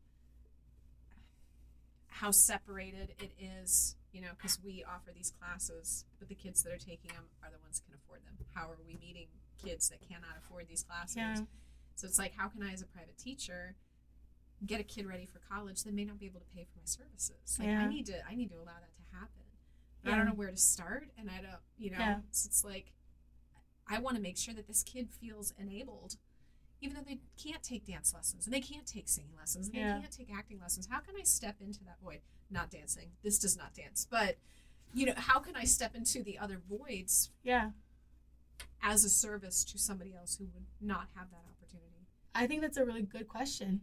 how 2.08 2.32
separated 2.32 3.14
it 3.20 3.32
is, 3.66 3.96
you 4.12 4.22
know, 4.22 4.30
because 4.38 4.60
we 4.64 4.84
offer 4.84 5.12
these 5.16 5.32
classes, 5.40 6.06
but 6.20 6.30
the 6.30 6.36
kids 6.36 6.62
that 6.64 6.72
are 6.72 6.78
taking 6.78 7.10
them 7.10 7.26
are 7.42 7.50
the 7.50 7.58
ones 7.64 7.80
that 7.80 7.86
can 7.86 7.96
afford 7.96 8.22
them. 8.26 8.38
How 8.54 8.70
are 8.70 8.78
we 8.86 8.94
meeting 8.94 9.28
kids 9.64 9.90
that 9.90 10.00
cannot 10.08 10.38
afford 10.38 10.68
these 10.68 10.84
classes? 10.84 11.18
Yeah. 11.18 11.36
So 11.96 12.08
it's 12.08 12.20
like, 12.20 12.34
how 12.38 12.48
can 12.50 12.62
I, 12.64 12.74
as 12.74 12.82
a 12.82 12.86
private 12.86 13.18
teacher, 13.18 13.76
get 14.66 14.80
a 14.80 14.84
kid 14.84 15.08
ready 15.08 15.26
for 15.26 15.40
college 15.50 15.84
that 15.84 15.94
may 15.94 16.06
not 16.06 16.20
be 16.20 16.26
able 16.28 16.40
to 16.40 16.46
pay 16.56 16.66
for 16.66 16.78
my 16.78 16.86
services? 16.86 17.58
Like, 17.60 17.70
I 17.70 17.88
need 17.88 18.06
to, 18.08 18.28
I 18.28 18.36
need 18.36 18.50
to 18.50 18.56
allow 18.58 18.78
that 18.78 18.94
to 18.96 19.16
happen. 19.18 19.41
But 20.04 20.14
I 20.14 20.18
don't 20.18 20.26
know 20.26 20.34
where 20.34 20.50
to 20.50 20.58
start, 20.58 21.10
and 21.18 21.30
I 21.30 21.42
don't, 21.42 21.62
you 21.78 21.92
know, 21.92 22.00
Yeah. 22.00 22.20
so 22.32 22.48
it's 22.48 22.64
like, 22.64 22.92
I 23.88 24.00
want 24.00 24.16
to 24.16 24.22
make 24.22 24.38
sure 24.38 24.54
that 24.54 24.68
this 24.68 24.84
kid 24.84 25.10
feels 25.12 25.54
enabled, 25.60 26.18
even 26.82 26.96
though 26.96 27.04
they 27.04 27.20
can't 27.38 27.62
take 27.62 27.86
dance 27.86 28.14
lessons 28.14 28.46
and 28.46 28.54
they 28.54 28.62
can't 28.62 28.88
take 28.88 29.08
singing 29.08 29.36
lessons 29.38 29.68
and 29.68 29.76
Yeah. 29.76 29.96
they 29.96 30.02
can't 30.02 30.12
take 30.14 30.32
acting 30.34 30.60
lessons. 30.60 30.88
How 30.88 31.00
can 31.00 31.16
I 31.16 31.24
step 31.24 31.62
into 31.62 31.84
that 31.84 32.00
void? 32.02 32.22
Not 32.50 32.70
dancing. 32.72 33.12
This 33.22 33.38
does 33.38 33.56
not 33.58 33.74
dance, 33.74 34.08
but 34.10 34.38
you 34.94 35.06
know, 35.06 35.14
how 35.16 35.40
can 35.40 35.56
I 35.56 35.64
step 35.64 35.96
into 35.96 36.22
the 36.24 36.38
other 36.38 36.58
voids 36.58 37.30
Yeah. 37.44 37.72
as 38.82 39.06
a 39.06 39.10
service 39.10 39.64
to 39.66 39.78
somebody 39.78 40.14
else 40.14 40.36
who 40.38 40.46
would 40.54 40.66
not 40.82 41.08
have 41.16 41.30
that 41.32 41.46
opportunity? 41.50 42.08
I 42.34 42.48
think 42.48 42.62
that's 42.62 42.78
a 42.78 42.86
really 42.86 43.04
good 43.04 43.28
question. 43.28 43.82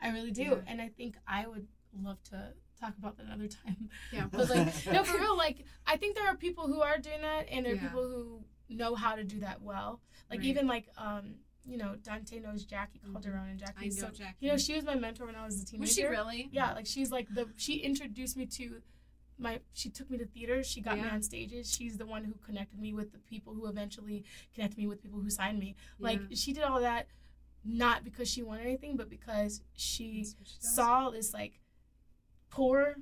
I 0.00 0.08
really 0.10 0.30
do. 0.32 0.42
Yeah. 0.42 0.62
And 0.66 0.80
I 0.82 0.88
think 0.88 1.16
I 1.26 1.46
would 1.46 1.68
love 1.94 2.22
to 2.24 2.54
talk 2.82 2.94
about 2.98 3.16
that 3.16 3.26
another 3.26 3.48
time. 3.48 3.88
Yeah. 4.12 4.26
But 4.32 4.50
like 4.50 4.86
no 4.92 5.04
for 5.04 5.18
real, 5.18 5.36
like 5.36 5.64
I 5.86 5.96
think 5.96 6.16
there 6.16 6.26
are 6.26 6.36
people 6.36 6.66
who 6.66 6.80
are 6.82 6.98
doing 6.98 7.20
that 7.22 7.46
and 7.50 7.64
there 7.64 7.72
are 7.72 7.76
Yeah. 7.76 7.82
people 7.88 8.02
who 8.08 8.44
know 8.68 8.94
how 8.94 9.14
to 9.16 9.24
do 9.24 9.40
that 9.40 9.62
well. 9.62 10.00
Like 10.30 10.40
Right. 10.40 10.48
even 10.48 10.66
like 10.66 10.86
um, 10.96 11.34
you 11.64 11.76
know, 11.76 11.94
Dante 12.02 12.40
knows 12.40 12.64
Jackie 12.64 13.00
Calderon 13.04 13.48
and 13.50 13.58
Jackie. 13.58 13.72
I 13.86 13.88
Jackie 13.88 14.00
know 14.00 14.06
so 14.08 14.12
Jackie. 14.14 14.36
you 14.40 14.50
know, 14.50 14.56
she 14.56 14.74
was 14.74 14.84
my 14.84 14.96
mentor 14.96 15.26
when 15.26 15.36
I 15.36 15.44
was 15.44 15.62
a 15.62 15.64
teenager. 15.64 15.80
was 15.82 15.94
she 15.94 16.04
really? 16.04 16.48
Yeah, 16.52 16.72
like 16.74 16.86
she's 16.86 17.10
like 17.10 17.28
the 17.34 17.48
she 17.56 17.74
introduced 17.76 18.36
me 18.36 18.46
to 18.46 18.82
my 19.38 19.60
she 19.72 19.88
took 19.88 20.10
me 20.10 20.18
to 20.18 20.26
theater. 20.26 20.62
She 20.64 20.80
got 20.80 20.98
me 20.98 21.08
on 21.08 21.22
stages. 21.22 21.72
She's 21.72 21.96
the 21.98 22.06
one 22.06 22.24
who 22.24 22.34
connected 22.44 22.78
me 22.80 22.92
with 22.92 23.12
the 23.12 23.18
people 23.18 23.54
who 23.54 23.66
eventually 23.66 24.24
connected 24.54 24.78
me 24.78 24.86
with 24.86 25.02
people 25.02 25.20
who 25.20 25.30
signed 25.30 25.58
me. 25.58 25.76
Like 25.98 26.20
she 26.34 26.52
did 26.52 26.64
all 26.64 26.80
that 26.80 27.06
not 27.64 28.02
because 28.02 28.28
she 28.28 28.42
wanted 28.42 28.66
anything, 28.66 28.96
but 28.96 29.08
because 29.08 29.62
she 29.74 30.24
she 30.44 30.56
saw 30.58 31.10
this 31.10 31.32
like 31.32 31.60
poor 32.52 32.96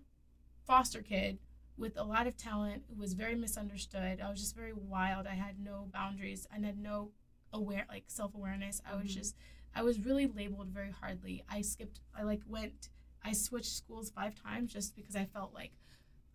foster 0.67 1.03
kid 1.03 1.39
with 1.77 1.97
a 1.97 2.05
lot 2.05 2.27
of 2.27 2.37
talent 2.37 2.85
who 2.89 3.01
was 3.01 3.15
very 3.15 3.35
misunderstood. 3.35 4.21
I 4.21 4.31
was 4.31 4.41
just 4.41 4.55
very 4.55 4.73
wild. 4.73 5.27
I 5.27 5.35
had 5.35 5.59
no 5.59 5.89
boundaries. 5.93 6.47
I 6.55 6.65
had 6.65 6.79
no 6.79 7.11
aware 7.53 7.85
like 7.89 8.05
self 8.07 8.35
awareness. 8.35 8.81
I 8.91 8.95
was 8.95 9.07
Mhm. 9.11 9.15
just 9.15 9.37
I 9.75 9.83
was 9.83 10.01
really 10.01 10.27
labeled 10.27 10.69
very 10.69 10.91
hardly. 10.91 11.43
I 11.49 11.63
skipped 11.63 12.01
I 12.15 12.23
like 12.23 12.43
went 12.47 12.89
I 13.23 13.33
switched 13.33 13.73
schools 13.73 14.11
five 14.11 14.35
times 14.41 14.73
just 14.73 14.95
because 14.97 15.17
I 15.17 15.27
felt 15.27 15.53
like 15.53 15.73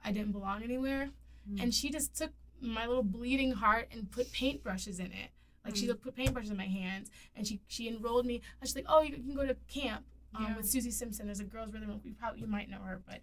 I 0.04 0.12
didn't 0.12 0.34
belong 0.34 0.62
anywhere. 0.62 1.12
Mm. 1.50 1.64
And 1.64 1.74
she 1.74 1.90
just 1.90 2.16
took 2.16 2.32
my 2.62 2.86
little 2.86 3.04
bleeding 3.04 3.52
heart 3.54 3.88
and 3.92 4.12
put 4.12 4.32
paintbrushes 4.32 5.00
in 5.00 5.12
it. 5.14 5.32
Like 5.64 5.76
she 5.76 5.88
Mm. 5.88 6.02
put 6.02 6.16
paintbrushes 6.16 6.52
in 6.52 6.58
my 6.58 6.68
hands 6.68 7.10
and 7.36 7.48
she 7.48 7.62
she 7.68 7.88
enrolled 7.88 8.26
me. 8.26 8.38
I 8.38 8.62
was 8.62 8.76
like, 8.76 8.86
oh, 8.90 9.02
you 9.04 9.14
can 9.16 9.34
go 9.34 9.46
to 9.46 9.56
camp 9.68 10.06
um, 10.38 10.44
Yeah. 10.44 10.58
with 10.58 10.68
Susie 10.70 10.92
Simpson. 10.92 11.26
There's 11.26 11.40
a 11.40 11.44
girls 11.46 11.74
rhythm. 11.74 12.00
You 12.04 12.14
probably 12.14 12.42
you 12.42 12.48
might 12.48 12.70
know 12.70 12.80
her, 12.80 13.02
but 13.08 13.22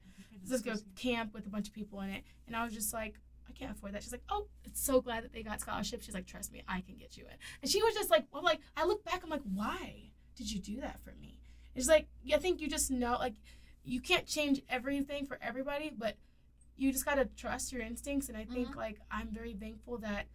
let's 0.49 0.63
go 0.63 0.75
camp 0.97 1.35
with 1.35 1.47
a 1.47 1.51
bunch 1.51 1.69
of 1.69 1.75
people 1.75 2.01
in 2.01 2.11
it. 2.11 2.25
And 2.47 2.57
I 2.57 2.65
was 2.65 2.73
just 2.73 2.93
like, 2.93 3.15
I 3.49 3.53
can't 3.53 3.73
afford 3.73 3.93
that. 3.95 4.03
She's 4.03 4.13
like, 4.13 4.23
oh, 4.31 4.47
it's 4.65 4.81
so 4.83 5.01
glad 5.01 5.25
that 5.25 5.33
they 5.33 5.43
got 5.43 5.61
scholarship. 5.61 6.03
She's 6.03 6.15
like, 6.15 6.27
trust 6.27 6.53
me, 6.53 6.63
I 6.69 6.81
can 6.81 6.97
get 6.97 7.17
you 7.17 7.25
in. 7.25 7.35
And 7.61 7.71
she 7.71 7.83
was 7.83 7.95
just 7.95 8.11
like, 8.11 8.25
well, 8.33 8.43
like 8.43 8.61
I 8.77 8.85
look 8.85 9.05
back, 9.05 9.23
I'm 9.23 9.31
like, 9.31 9.43
why 9.53 10.11
did 10.37 10.51
you 10.51 10.61
do 10.61 10.81
that 10.81 11.01
for 11.03 11.13
me? 11.21 11.39
It's 11.75 11.89
like 11.89 12.07
I 12.33 12.39
think 12.39 12.61
you 12.61 12.69
just 12.69 12.91
know, 12.91 13.17
like, 13.19 13.35
you 13.85 14.01
can't 14.01 14.27
change 14.27 14.63
everything 14.69 15.27
for 15.27 15.39
everybody, 15.43 15.91
but 15.97 16.17
you 16.77 16.93
just 16.93 17.05
gotta 17.05 17.27
trust 17.37 17.73
your 17.73 17.83
instincts. 17.83 18.29
And 18.29 18.37
I 18.39 18.45
think 18.45 18.77
like 18.77 18.99
I'm 19.11 19.29
very 19.29 19.55
thankful 19.55 19.99
that 19.99 20.27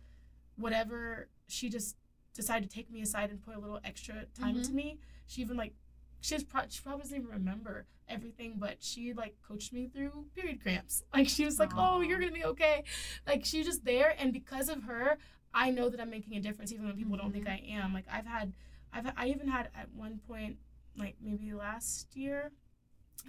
whatever 0.57 1.29
she 1.47 1.69
just 1.69 1.95
decided 2.33 2.69
to 2.69 2.75
take 2.75 2.89
me 2.91 3.01
aside 3.01 3.29
and 3.29 3.41
put 3.41 3.55
a 3.55 3.59
little 3.59 3.79
extra 3.83 4.25
time 4.39 4.55
Mhm. 4.55 4.59
into 4.59 4.73
me. 4.73 4.99
She 5.27 5.41
even 5.41 5.57
like 5.57 5.73
she 6.21 6.35
was 6.35 6.43
pro- 6.43 6.61
she 6.69 6.81
probably 6.81 7.03
doesn't 7.03 7.17
even 7.17 7.29
remember 7.29 7.85
everything, 8.09 8.55
but 8.57 8.77
she 8.79 9.13
like 9.13 9.35
coached 9.47 9.73
me 9.73 9.89
through 9.93 10.25
period 10.35 10.61
cramps. 10.61 11.03
Like 11.13 11.27
she 11.27 11.45
was 11.45 11.59
like, 11.59 11.71
"Oh, 11.75 12.01
you're 12.01 12.19
gonna 12.19 12.31
be 12.31 12.45
okay." 12.45 12.83
Like 13.25 13.45
she 13.45 13.59
was 13.59 13.67
just 13.67 13.85
there, 13.85 14.15
and 14.17 14.33
because 14.33 14.69
of 14.69 14.83
her, 14.83 15.17
I 15.53 15.71
know 15.71 15.89
that 15.89 15.99
I'm 15.99 16.09
making 16.09 16.35
a 16.37 16.39
difference, 16.41 16.71
even 16.71 16.85
when 16.85 16.95
people 16.95 17.17
don't 17.17 17.31
think 17.31 17.47
I 17.47 17.61
am. 17.69 17.93
Like 17.93 18.05
I've 18.11 18.25
had, 18.25 18.53
I've 18.93 19.11
I 19.17 19.27
even 19.27 19.47
had 19.47 19.69
at 19.75 19.89
one 19.93 20.19
point, 20.27 20.57
like 20.97 21.15
maybe 21.21 21.53
last 21.53 22.15
year, 22.15 22.51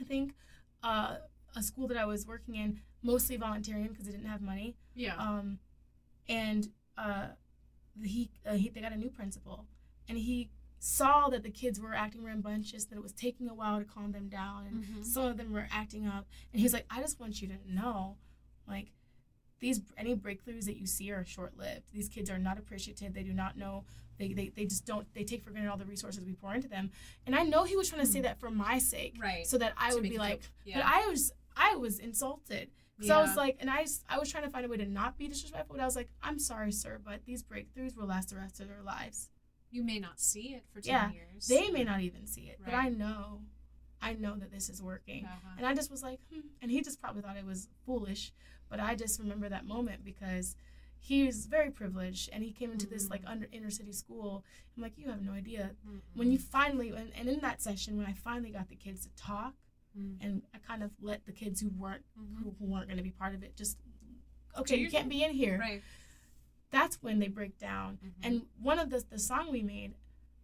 I 0.00 0.04
think, 0.04 0.34
uh, 0.82 1.16
a 1.56 1.62
school 1.62 1.88
that 1.88 1.96
I 1.96 2.04
was 2.04 2.26
working 2.26 2.54
in, 2.56 2.80
mostly 3.02 3.36
volunteering 3.36 3.88
because 3.88 4.06
they 4.06 4.12
didn't 4.12 4.28
have 4.28 4.42
money. 4.42 4.76
Yeah. 4.94 5.16
Um, 5.16 5.58
and 6.28 6.68
uh, 6.96 7.28
he, 8.02 8.30
uh, 8.46 8.54
he 8.54 8.68
they 8.68 8.80
got 8.80 8.92
a 8.92 8.96
new 8.96 9.10
principal, 9.10 9.66
and 10.08 10.18
he 10.18 10.50
saw 10.78 11.28
that 11.28 11.42
the 11.42 11.50
kids 11.50 11.80
were 11.80 11.94
acting 11.94 12.22
rambunctious, 12.24 12.84
that 12.86 12.96
it 12.96 13.02
was 13.02 13.12
taking 13.12 13.48
a 13.48 13.54
while 13.54 13.78
to 13.78 13.84
calm 13.84 14.12
them 14.12 14.28
down, 14.28 14.66
and 14.66 14.84
Mhm. 14.84 15.04
some 15.04 15.24
of 15.26 15.36
them 15.36 15.52
were 15.52 15.66
acting 15.70 16.06
up. 16.06 16.26
And 16.52 16.60
he 16.60 16.64
was 16.64 16.72
like, 16.72 16.86
"I 16.90 17.00
just 17.00 17.18
want 17.20 17.40
you 17.42 17.48
to 17.48 17.58
know, 17.72 18.16
like." 18.66 18.92
These 19.60 19.80
any 19.96 20.14
breakthroughs 20.14 20.66
that 20.66 20.76
you 20.76 20.86
see 20.86 21.10
are 21.10 21.24
short 21.24 21.56
lived. 21.56 21.90
These 21.92 22.08
kids 22.08 22.30
are 22.30 22.38
not 22.38 22.58
appreciative. 22.58 23.12
They 23.12 23.24
do 23.24 23.32
not 23.32 23.56
know. 23.56 23.84
They, 24.16 24.32
they, 24.32 24.50
they 24.50 24.66
just 24.66 24.86
don't. 24.86 25.12
They 25.14 25.24
take 25.24 25.42
for 25.42 25.50
granted 25.50 25.68
all 25.68 25.76
the 25.76 25.84
resources 25.84 26.24
we 26.24 26.32
pour 26.34 26.54
into 26.54 26.68
them. 26.68 26.92
And 27.26 27.34
I 27.34 27.42
know 27.42 27.64
he 27.64 27.74
was 27.76 27.88
trying 27.88 28.02
to 28.02 28.06
say 28.06 28.20
that 28.20 28.38
for 28.38 28.52
my 28.52 28.78
sake, 28.78 29.16
Right. 29.20 29.44
so 29.44 29.58
that 29.58 29.72
I 29.76 29.88
To 29.90 29.94
would 29.96 30.04
be 30.04 30.16
like, 30.16 30.42
feel- 30.64 30.74
but. 30.74 30.84
I 30.84 31.08
was 31.08 31.32
I 31.56 31.74
was 31.74 31.98
insulted. 31.98 32.70
So 33.00 33.16
I 33.18 33.20
was 33.20 33.34
like, 33.36 33.56
and 33.58 33.68
I, 33.68 33.84
I 34.08 34.18
was 34.18 34.30
trying 34.30 34.44
to 34.44 34.50
find 34.50 34.64
a 34.64 34.68
way 34.68 34.76
to 34.76 34.86
not 34.86 35.18
be 35.18 35.26
disrespectful, 35.26 35.74
but 35.74 35.82
I 35.82 35.86
was 35.86 35.96
like, 35.96 36.10
I'm 36.22 36.38
sorry, 36.38 36.70
sir, 36.70 37.00
but 37.04 37.24
these 37.24 37.42
breakthroughs 37.42 37.96
will 37.96 38.06
last 38.06 38.30
the 38.30 38.36
rest 38.36 38.60
of 38.60 38.68
their 38.68 38.82
lives. 38.82 39.28
You 39.70 39.82
may 39.82 39.98
not 39.98 40.18
see 40.20 40.54
it 40.54 40.64
for 40.72 40.80
ten 40.80 40.92
Yeah. 40.94 41.10
years. 41.12 41.46
They 41.46 41.70
may 41.70 41.84
not 41.84 42.00
even 42.00 42.26
see 42.26 42.42
it, 42.42 42.58
right. 42.60 42.66
but 42.66 42.74
I 42.74 42.88
know, 42.88 43.42
I 44.00 44.14
know 44.14 44.34
that 44.36 44.50
this 44.50 44.68
is 44.68 44.82
working. 44.82 45.24
Uh-huh. 45.24 45.54
And 45.58 45.66
I 45.66 45.74
just 45.74 45.90
was 45.90 46.02
like, 46.02 46.20
hmm. 46.32 46.40
And 46.62 46.70
he 46.70 46.80
just 46.82 47.00
probably 47.00 47.22
thought 47.22 47.36
it 47.36 47.44
was 47.44 47.68
foolish, 47.84 48.32
but 48.70 48.80
I 48.80 48.94
just 48.94 49.18
remember 49.18 49.48
that 49.48 49.66
moment 49.66 50.04
because 50.04 50.56
he 51.00 51.24
was 51.26 51.46
very 51.46 51.70
privileged 51.70 52.28
and 52.32 52.42
he 52.42 52.50
came 52.50 52.72
into 52.72 52.86
this 52.86 53.08
like 53.08 53.22
Mm. 53.22 53.30
under 53.30 53.46
inner 53.52 53.70
city 53.70 53.92
school. 53.92 54.44
I'm 54.76 54.82
like, 54.82 54.98
you 54.98 55.08
have 55.08 55.22
no 55.22 55.32
idea. 55.32 55.72
Mm-mm. 55.86 56.00
When 56.14 56.32
you 56.32 56.38
finally, 56.38 56.88
and, 56.90 57.12
and 57.16 57.28
in 57.28 57.40
that 57.40 57.62
session, 57.62 57.96
when 57.96 58.06
I 58.06 58.12
finally 58.14 58.50
got 58.50 58.68
the 58.68 58.76
kids 58.76 59.06
to 59.06 59.10
talk, 59.16 59.54
Mm. 59.98 60.16
and 60.20 60.42
I 60.54 60.58
kind 60.58 60.82
of 60.82 60.90
let 61.00 61.24
the 61.24 61.32
kids 61.32 61.60
who 61.62 61.70
weren't 61.70 62.04
who, 62.14 62.54
who 62.58 62.66
weren't 62.66 62.86
going 62.88 62.98
to 62.98 63.02
be 63.02 63.10
part 63.10 63.34
of 63.34 63.42
it 63.42 63.56
just 63.56 63.78
okay 64.56 64.76
Do 64.76 64.82
you 64.82 64.90
can't 64.90 65.08
be 65.08 65.24
in 65.24 65.30
here 65.32 65.58
Right. 65.58 65.82
That's 66.70 67.02
when 67.02 67.18
they 67.18 67.28
break 67.28 67.58
down 67.58 67.98
Mhm. 68.04 68.12
and 68.22 68.46
one 68.60 68.78
of 68.78 68.90
the 68.90 69.04
the 69.10 69.18
song 69.18 69.50
we 69.50 69.62
made 69.62 69.94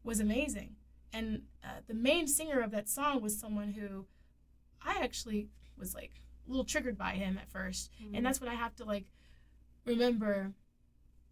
was 0.02 0.20
amazing 0.20 0.76
and 1.12 1.42
uh, 1.62 1.80
the 1.86 1.94
main 1.94 2.26
singer 2.26 2.60
of 2.60 2.70
that 2.70 2.88
song 2.88 3.20
was 3.20 3.38
someone 3.38 3.72
who 3.72 4.06
i 4.82 4.98
actually 5.02 5.48
was 5.76 5.94
like 5.94 6.12
a 6.46 6.50
little 6.50 6.64
triggered 6.64 6.96
by 6.98 7.12
him 7.12 7.38
at 7.38 7.48
1st 7.50 7.90
Mhm. 8.02 8.16
and 8.16 8.26
that's 8.26 8.40
when 8.40 8.48
i 8.50 8.54
have 8.54 8.74
to 8.76 8.84
like 8.84 9.06
remember 9.84 10.52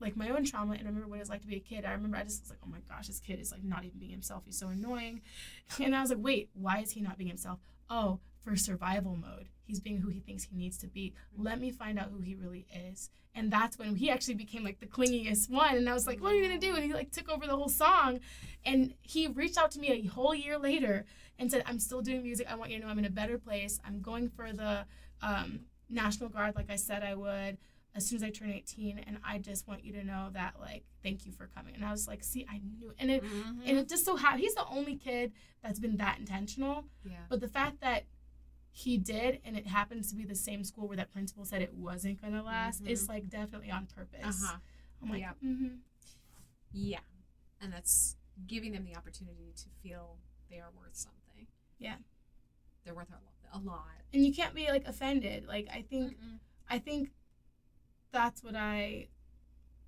like 0.01 0.17
my 0.17 0.31
own 0.31 0.45
trauma 0.45 0.73
and 0.75 0.85
remember 0.85 1.07
what 1.09 1.21
it's 1.21 1.31
like 1.31 1.43
to 1.43 1.47
be 1.47 1.55
a 1.55 1.61
kid. 1.61 1.85
I 1.85 1.93
remember 1.93 2.17
I 2.17 2.25
just 2.25 2.43
was 2.43 2.51
like, 2.51 2.59
oh 2.65 2.69
my 2.69 2.81
gosh, 2.89 3.07
this 3.07 3.21
kid 3.21 3.39
is 3.39 3.53
like 3.53 3.63
not 3.63 3.85
even 3.85 4.01
being 4.01 4.11
himself. 4.11 4.43
He's 4.45 4.59
so 4.59 4.67
annoying. 4.67 5.21
And 5.81 5.95
I 5.95 6.01
was 6.01 6.11
like, 6.11 6.19
wait, 6.21 6.51
why 6.55 6.81
is 6.81 6.91
he 6.91 7.01
not 7.01 7.19
being 7.19 7.29
himself? 7.29 7.61
Oh, 7.89 8.19
for 8.43 8.57
survival 8.57 9.17
mode. 9.17 9.49
He's 9.65 9.81
being 9.81 9.99
who 9.99 10.09
he 10.11 10.21
thinks 10.21 10.45
he 10.45 10.57
needs 10.57 10.77
to 10.79 10.87
be. 10.87 11.15
Let 11.37 11.61
me 11.61 11.71
find 11.71 11.99
out 11.99 12.11
who 12.13 12.21
he 12.21 12.35
really 12.35 12.67
is. 12.91 13.11
And 13.35 13.51
that's 13.51 13.79
when 13.79 13.97
he 13.97 14.11
actually 14.11 14.35
became 14.35 14.63
like 14.65 14.81
the 14.81 14.87
clingiest 14.87 15.49
one. 15.49 15.77
And 15.77 15.89
I 15.89 15.95
was 15.95 16.07
like, 16.07 16.21
what 16.21 16.33
are 16.33 16.37
you 16.37 16.43
gonna 16.43 16.59
do? 16.61 16.75
And 16.75 16.85
he 16.85 16.93
like 16.93 17.13
took 17.13 17.31
over 17.31 17.47
the 17.47 17.57
whole 17.57 17.69
song. 17.71 18.21
And 18.65 18.95
he 19.01 19.29
reached 19.29 19.57
out 19.57 19.71
to 19.73 19.79
me 19.81 19.89
a 19.91 20.03
whole 20.07 20.35
year 20.35 20.59
later 20.59 21.07
and 21.39 21.51
said, 21.51 21.63
I'm 21.67 21.79
still 21.79 22.03
doing 22.03 22.23
music. 22.23 22.47
I 22.51 22.57
want 22.57 22.71
you 22.71 22.79
to 22.79 22.85
know 22.85 22.91
I'm 22.91 22.99
in 22.99 23.05
a 23.07 23.11
better 23.11 23.39
place. 23.39 23.81
I'm 23.87 24.01
going 24.03 24.29
for 24.29 24.53
the 24.53 24.85
um, 25.23 25.61
National 25.89 26.29
Guard 26.29 26.57
like 26.57 26.71
I 26.71 26.77
said 26.77 27.03
I 27.03 27.15
would 27.15 27.59
as 27.95 28.07
soon 28.07 28.17
as 28.17 28.23
I 28.23 28.31
turn 28.31 28.51
18 28.51 29.05
and 29.07 29.19
I 29.23 29.37
just 29.39 29.69
want 29.69 29.85
you 29.85 29.93
to 29.93 30.03
know 30.03 30.29
that 30.33 30.55
like 30.59 30.83
thank 31.03 31.27
you 31.27 31.33
for 31.33 31.47
coming 31.55 31.75
and 31.75 31.85
I 31.85 31.91
was 31.91 32.09
like 32.09 32.25
see 32.25 32.47
I 32.51 32.59
knew 32.59 32.93
and 32.99 33.11
it 33.11 33.23
Mhm. 33.23 33.59
and 33.67 33.77
it 33.79 33.89
just 33.91 34.07
so 34.07 34.17
happened 34.17 34.41
he's 34.41 34.55
the 34.55 34.65
only 34.67 34.97
kid 34.97 35.33
that's 35.63 35.79
been 35.79 35.99
that 35.99 36.19
intentional 36.19 36.87
yeah. 37.05 37.17
but 37.29 37.41
the 37.41 37.49
fact 37.49 37.83
that 37.83 38.05
he 38.75 38.97
did, 38.97 39.41
and 39.45 39.57
it 39.57 39.67
happens 39.67 40.09
to 40.11 40.17
be 40.17 40.25
the 40.25 40.35
same 40.35 40.65
school 40.65 40.89
where 40.89 40.97
that 40.97 41.13
principal 41.13 41.45
said 41.45 41.61
it 41.63 41.75
wasn't 41.75 42.21
gonna 42.21 42.43
last, 42.43 42.83
Mhm. 42.83 42.89
it's 42.89 43.07
like 43.09 43.29
definitely 43.29 43.71
on 43.71 43.87
purpose. 43.87 44.43
Uh-huh. 44.43 44.59
I'm 45.03 45.11
like, 45.11 45.21
Yeah. 45.21 45.35
mhm. 45.45 45.81
Yeah. 46.73 47.01
And 47.61 47.73
that's 47.73 48.17
giving 48.47 48.73
them 48.73 48.85
the 48.85 48.97
opportunity 48.97 49.53
to 49.57 49.69
feel 49.83 50.19
they 50.49 50.59
are 50.59 50.71
worth 50.71 50.97
something. 50.97 51.47
Yeah. 51.79 51.99
They're 52.85 52.95
worth 52.95 53.11
a 53.11 53.21
a 53.55 53.59
lot. 53.59 53.85
and 54.15 54.25
you 54.25 54.33
can't 54.33 54.55
be 54.55 54.69
like 54.69 54.87
offended. 54.87 55.45
Like 55.47 55.69
I 55.71 55.83
think 55.83 56.17
Mm-mm. 56.17 56.39
I 56.69 56.79
think 56.79 57.13
that's 58.11 58.43
what 58.43 58.57
I 58.57 59.09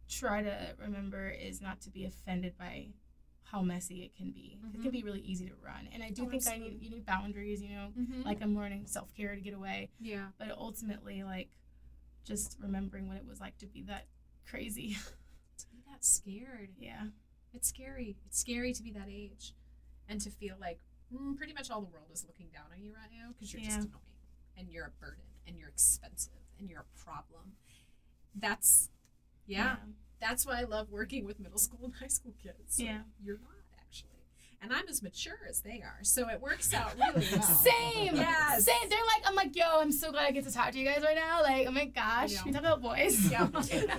try 0.09 0.43
to 0.43 0.77
remember 0.79 1.29
is 1.31 1.63
not 1.63 1.81
to 1.83 1.91
be 1.91 2.05
offended 2.05 2.59
by 2.59 2.89
how 3.55 3.63
messy 3.63 4.03
it 4.03 4.17
can 4.17 4.33
be. 4.33 4.59
It 4.75 4.79
Mhm. 4.79 4.83
can 4.83 4.91
be 4.91 5.03
really 5.05 5.21
easy 5.21 5.49
to 5.49 5.55
run, 5.57 5.87
and 5.93 6.03
I 6.03 6.11
do 6.11 6.27
Oh, 6.27 6.29
think 6.29 6.45
I 6.49 6.59
need 6.59 6.83
you 6.83 6.91
need 6.91 7.07
boundaries. 7.07 7.63
You 7.63 7.69
know, 7.69 7.93
Mhm. 7.97 8.25
like 8.25 8.43
I'm 8.43 8.57
learning 8.57 8.87
self 8.87 9.15
care 9.15 9.35
to 9.37 9.41
get 9.41 9.55
away, 9.55 9.91
yeah. 10.01 10.33
but 10.39 10.51
ultimately, 10.51 11.23
like 11.23 11.51
just 12.25 12.59
remembering 12.59 13.07
what 13.07 13.17
it 13.17 13.25
was 13.25 13.39
like 13.41 13.57
to 13.59 13.67
be 13.67 13.83
that 13.85 14.09
crazy. 14.45 14.97
To 15.57 15.69
be 15.71 15.83
that 15.89 16.05
scared. 16.05 16.75
yeah, 16.77 17.11
It's 17.53 17.69
scary. 17.69 18.17
It's 18.27 18.37
scary 18.41 18.73
to 18.75 18.83
be 18.83 18.91
that 18.91 19.09
age 19.09 19.55
and 20.09 20.21
to 20.21 20.31
feel 20.31 20.57
like 20.59 20.81
mm, 21.13 21.37
pretty 21.37 21.53
much 21.53 21.71
all 21.71 21.81
the 21.81 21.87
world 21.87 22.11
is 22.11 22.25
looking 22.25 22.49
down 22.51 22.73
on 22.73 22.83
you 22.83 22.93
right 22.93 23.13
now 23.13 23.29
because 23.31 23.53
you're 23.53 23.63
Yeah. 23.63 23.77
just 23.77 23.87
annoying 23.89 24.27
and 24.57 24.69
you're 24.69 24.87
a 24.87 24.91
burden 24.91 25.23
and 25.47 25.57
you're 25.57 25.69
expensive 25.69 26.43
and 26.59 26.69
you're 26.69 26.81
a 26.81 26.99
problem. 26.99 27.57
That's, 28.35 28.91
yeah, 29.47 29.77
that's 30.27 30.47
why 30.47 30.59
I 30.61 30.65
love 30.65 30.91
working 30.91 31.25
with 31.27 31.39
middle 31.39 31.59
school 31.59 31.81
and 31.85 31.95
high 31.95 32.09
school 32.09 32.33
kids. 32.43 32.79
Like, 32.79 32.89
Yeah. 32.89 32.99
You're 33.23 33.37
not 33.39 33.51
actually. 33.79 34.09
And 34.63 34.73
I'm 34.73 34.89
as 34.89 35.03
mature 35.03 35.39
as 35.49 35.61
they 35.61 35.83
are. 35.85 35.99
So 36.03 36.29
it 36.31 36.41
works 36.41 36.73
out 36.73 36.95
really 36.99 37.27
well. 37.31 37.43
Same. 37.43 38.17
Yes. 38.17 38.65
Same. 38.65 38.89
They're 38.89 38.99
like, 39.15 39.23
I'm 39.27 39.35
like, 39.35 39.55
yo, 39.55 39.65
I'm 39.81 39.93
so 39.93 40.11
glad 40.11 40.25
I 40.27 40.31
get 40.31 40.45
to 40.45 40.53
talk 40.53 40.73
to 40.73 40.79
you 40.79 40.87
guys 40.87 41.03
right 41.03 41.17
now. 41.17 41.43
Like, 41.43 41.67
oh 41.69 41.71
my 41.71 41.85
gosh, 41.85 42.33
Yeah. 42.33 42.41
we 42.47 42.53
talk 42.53 42.61
about 42.63 42.81
boys. 42.83 43.31
Yeah. 43.31 43.49
yeah. 43.71 43.99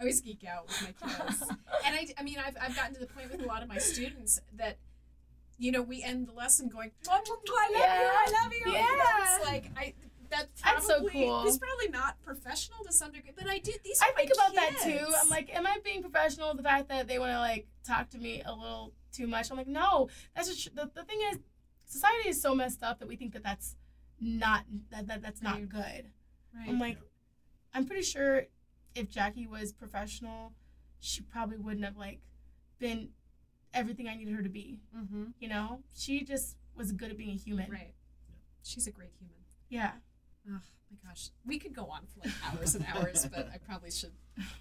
I 0.00 0.02
always 0.02 0.20
geek 0.22 0.44
out 0.48 0.66
with 0.68 0.80
my 1.02 1.08
kids. 1.26 1.42
And 1.84 1.94
I, 1.94 2.06
I 2.18 2.22
mean, 2.22 2.38
I've, 2.44 2.56
I've 2.60 2.74
gotten 2.74 2.94
to 2.94 3.00
the 3.00 3.06
point 3.06 3.30
with 3.30 3.42
a 3.42 3.46
lot 3.46 3.62
of 3.62 3.68
my 3.68 3.78
students 3.78 4.40
that, 4.56 4.78
you 5.58 5.72
know, 5.72 5.82
we 5.82 6.02
end 6.04 6.28
the 6.28 6.32
lesson 6.32 6.68
going, 6.68 6.92
"Mwah, 7.04 7.18
mwah, 7.18 7.26
mwah, 7.26 7.58
I 7.58 7.68
love 7.72 7.82
you, 7.82 8.08
I 8.08 8.42
love 8.42 8.52
you. 8.52 8.58
You 8.60 8.72
know, 8.72 8.78
Yeah. 8.78 9.36
it's 9.36 9.44
like, 9.44 9.64
I, 9.76 9.92
that's 10.30 10.62
That's 10.62 10.86
so 10.86 11.00
probably, 11.00 11.12
cool. 11.24 11.44
it's 11.46 11.58
probably 11.58 11.88
not 11.88 12.20
professional 12.22 12.84
to 12.84 12.92
some 12.92 13.12
degree, 13.12 13.32
but 13.36 13.48
I 13.48 13.58
do, 13.58 13.72
these 13.84 14.00
I 14.02 14.12
think 14.12 14.30
about 14.34 14.54
that 14.54 14.78
too. 14.82 15.06
I'm 15.22 15.28
like, 15.28 15.54
am 15.54 15.66
I 15.66 15.78
being 15.84 16.02
professional? 16.02 16.54
The 16.54 16.62
fact 16.62 16.88
that 16.88 17.08
they 17.08 17.18
want 17.18 17.32
to 17.32 17.38
like 17.38 17.66
talk 17.86 18.10
to 18.10 18.18
me 18.18 18.42
a 18.44 18.52
little 18.52 18.92
too 19.12 19.26
much. 19.26 19.50
I'm 19.50 19.56
like, 19.56 19.66
no. 19.68 20.08
That's 20.34 20.48
just 20.48 20.74
the, 20.74 20.90
the 20.94 21.04
thing 21.04 21.18
is, 21.32 21.38
society 21.86 22.28
is 22.28 22.40
so 22.40 22.54
messed 22.54 22.82
up 22.82 22.98
that 22.98 23.08
we 23.08 23.16
think 23.16 23.32
that 23.32 23.42
that's 23.42 23.76
not 24.20 24.64
that, 24.90 25.06
that 25.06 25.22
that's 25.22 25.40
not 25.42 25.54
Right. 25.54 25.68
good. 25.68 26.10
right. 26.54 26.68
I'm 26.68 26.78
like, 26.78 26.98
I'm 27.72 27.86
pretty 27.86 28.02
sure 28.02 28.44
if 28.94 29.08
Jackie 29.08 29.46
was 29.46 29.72
professional, 29.72 30.52
she 31.00 31.22
probably 31.22 31.56
wouldn't 31.58 31.84
have 31.84 31.96
like 31.96 32.20
been 32.78 33.10
everything 33.72 34.08
I 34.08 34.16
needed 34.16 34.34
her 34.34 34.42
to 34.42 34.48
be. 34.48 34.80
mm-hmm. 34.96 35.24
You 35.40 35.48
know, 35.48 35.80
she 35.94 36.24
just 36.24 36.56
was 36.76 36.92
good 36.92 37.10
at 37.10 37.16
being 37.16 37.30
a 37.30 37.38
human. 37.38 37.70
right. 37.70 37.92
She's 38.62 38.86
a 38.86 38.90
great 38.90 39.10
human. 39.18 39.34
Yeah. 39.70 39.92
Oh 40.50 40.60
my 40.90 40.96
gosh, 41.10 41.28
we 41.46 41.58
could 41.58 41.74
go 41.74 41.84
on 41.86 42.00
for 42.06 42.20
like 42.26 42.34
hours 42.46 42.74
and 42.74 42.84
hours, 42.94 43.26
but 43.30 43.48
I 43.52 43.58
probably 43.58 43.90
should 43.90 44.12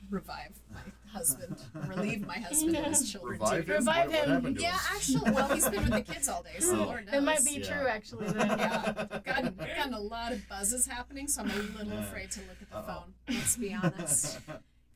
revive 0.10 0.60
my 0.74 0.82
husband, 1.14 1.56
relieve 1.88 2.26
my 2.28 2.38
husband 2.40 2.76
and 2.76 2.88
his 2.88 3.10
children 3.10 3.34
Revive 3.40 3.66
too. 3.66 3.72
him? 3.72 3.78
Revive 3.80 3.96
What- 3.96 4.08
what 4.16 4.24
him. 4.28 4.34
happened 4.34 4.56
to 4.58 4.62
Yeah, 4.62 4.72
him? 4.72 4.80
actually, 4.96 5.32
well, 5.32 5.54
he's 5.56 5.70
been 5.70 5.84
with 5.84 6.06
the 6.06 6.14
kids 6.14 6.28
all 6.28 6.44
day, 6.44 6.60
so 6.60 6.72
Oh. 6.82 6.84
Lord 6.86 7.06
knows. 7.06 7.16
It 7.16 7.22
might 7.24 7.46
be 7.46 7.52
Yeah. 7.62 7.78
true 7.78 7.88
actually. 7.88 8.28
Then. 8.34 8.48
Yeah, 8.60 9.20
gotten, 9.24 9.56
gotten 9.56 9.94
a 9.94 10.00
lot 10.00 10.34
of 10.34 10.48
buzzes 10.50 10.86
happening, 10.88 11.28
so 11.30 11.44
I'm 11.44 11.52
a 11.52 11.56
little 11.56 11.94
Yeah. 11.94 12.00
afraid 12.08 12.32
to 12.32 12.42
look 12.42 12.62
at 12.62 12.70
the 12.70 12.78
Uh-oh. 12.78 12.88
phone. 13.04 13.14
Let's 13.30 13.56
be 13.56 13.74
honest. 13.74 14.40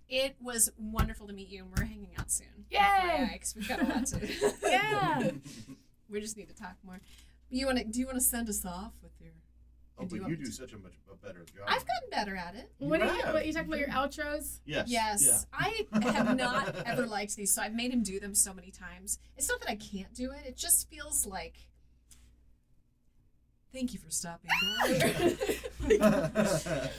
It 0.10 0.36
was 0.42 0.70
wonderful 0.78 1.28
to 1.28 1.34
meet 1.34 1.48
you, 1.48 1.64
and 1.64 1.72
we're 1.78 1.86
hanging 1.86 2.12
out 2.18 2.30
soon. 2.30 2.66
Yay! 2.70 3.30
Because 3.32 3.56
we've 3.56 3.68
got 3.70 3.82
a 3.82 3.86
lot 3.86 4.06
to. 4.08 4.20
Yeah. 4.64 5.32
we 6.10 6.20
just 6.20 6.36
need 6.36 6.50
to 6.50 6.54
talk 6.56 6.76
more. 6.84 7.00
You 7.50 7.66
want 7.68 7.78
to? 7.78 7.86
Do 7.86 7.98
you 8.00 8.06
want 8.06 8.18
to 8.18 8.24
send 8.24 8.50
us 8.50 8.66
off 8.66 8.92
with 9.02 9.14
your? 9.22 9.32
Oh, 10.02 10.08
but 10.10 10.20
want 10.20 10.32
you 10.32 10.38
do 10.38 10.46
to- 10.46 10.52
such 10.52 10.74
a 10.74 10.78
much 10.78 10.94
a 11.12 11.16
better 11.16 11.46
job. 11.46 11.66
I've 11.68 11.86
gotten 11.86 12.10
better 12.10 12.36
at 12.36 12.56
it. 12.56 12.72
What 12.80 13.00
do 13.00 13.06
you? 13.06 13.12
have. 13.12 13.34
What 13.34 13.46
you 13.46 13.54
talking 13.54 13.68
about 13.68 13.80
your 13.80 13.90
mm-hmm. 13.90 14.22
outros? 14.22 14.60
Yes. 14.66 14.88
Yes, 14.88 15.46
I 15.54 15.86
have 15.94 16.38
not 16.38 16.76
ever 16.86 17.06
liked 17.06 17.36
these, 17.36 17.54
so 17.54 17.62
I've 17.62 17.74
made 17.74 17.92
him 17.92 18.04
do 18.04 18.20
them 18.20 18.34
so 18.36 18.54
many 18.54 18.72
times. 18.72 19.20
It's 19.38 19.50
not 19.50 19.60
that 19.62 19.70
I 19.70 19.76
can't 19.76 20.14
do 20.14 20.32
it; 20.32 20.46
it 20.46 20.58
just 20.58 20.90
feels 20.90 21.26
like. 21.26 21.68
Thank 23.74 23.94
you 23.94 24.00
for 24.00 24.10
stopping 24.12 24.50
by. 24.82 24.88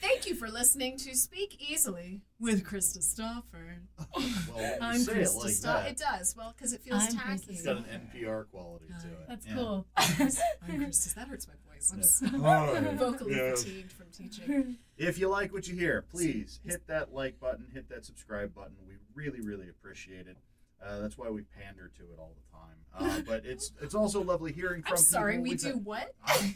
Thank 0.00 0.26
you 0.28 0.34
for 0.36 0.48
listening 0.48 0.96
to 0.98 1.16
Speak 1.16 1.56
Easily 1.70 2.20
with 2.38 2.64
Krista 2.64 3.02
Stafford. 3.02 3.88
well, 4.16 4.76
I'm 4.80 5.00
say 5.00 5.22
it 5.22 5.30
like 5.34 5.50
Stafford. 5.50 5.84
that, 5.84 5.90
It 5.90 5.98
does 5.98 6.34
well 6.36 6.54
because 6.56 6.72
it 6.72 6.80
feels 6.82 7.02
I'm 7.02 7.16
tacky. 7.16 7.38
Krista 7.38 7.50
it's 7.50 7.62
got 7.62 7.76
an 7.78 7.84
NPR 8.14 8.48
quality 8.50 8.86
to 9.02 9.08
it. 9.08 9.18
That's 9.28 9.46
Yeah. 9.46 9.54
cool. 9.54 9.86
I'm 9.96 10.04
Krista. 10.30 11.14
That 11.14 11.26
hurts 11.28 11.48
my 11.48 11.54
voice. 11.72 11.90
I'm 11.92 11.98
Yeah. 12.00 12.04
so 12.04 12.26
Hi. 12.38 12.80
vocally 12.96 13.36
Yeah. 13.36 13.54
fatigued 13.56 13.92
from 13.92 14.06
teaching. 14.12 14.76
If 14.96 15.18
you 15.18 15.28
like 15.28 15.52
what 15.52 15.66
you 15.66 15.74
hear, 15.74 16.02
please 16.02 16.60
hit 16.64 16.86
that 16.86 17.12
like 17.12 17.40
button, 17.40 17.66
hit 17.74 17.88
that 17.88 18.04
subscribe 18.04 18.54
button. 18.54 18.76
We 18.86 18.94
really, 19.14 19.40
really 19.40 19.68
appreciate 19.68 20.28
it. 20.28 20.36
Uh, 20.84 20.98
that's 21.00 21.16
why 21.16 21.30
we 21.30 21.42
pander 21.42 21.90
to 21.96 22.02
it 22.02 22.18
all 22.18 22.34
the 22.36 22.56
time. 22.58 22.78
Uh, 23.16 23.20
but 23.26 23.44
it's 23.46 23.72
it's 23.80 23.94
also 23.94 24.22
lovely 24.22 24.52
hearing 24.52 24.82
from 24.82 24.92
I'm 24.92 24.96
sorry, 24.98 25.32
people. 25.34 25.42
we 25.44 25.50
We've 25.50 25.60
do 25.60 25.68
had- 25.68 25.84
what? 25.84 26.14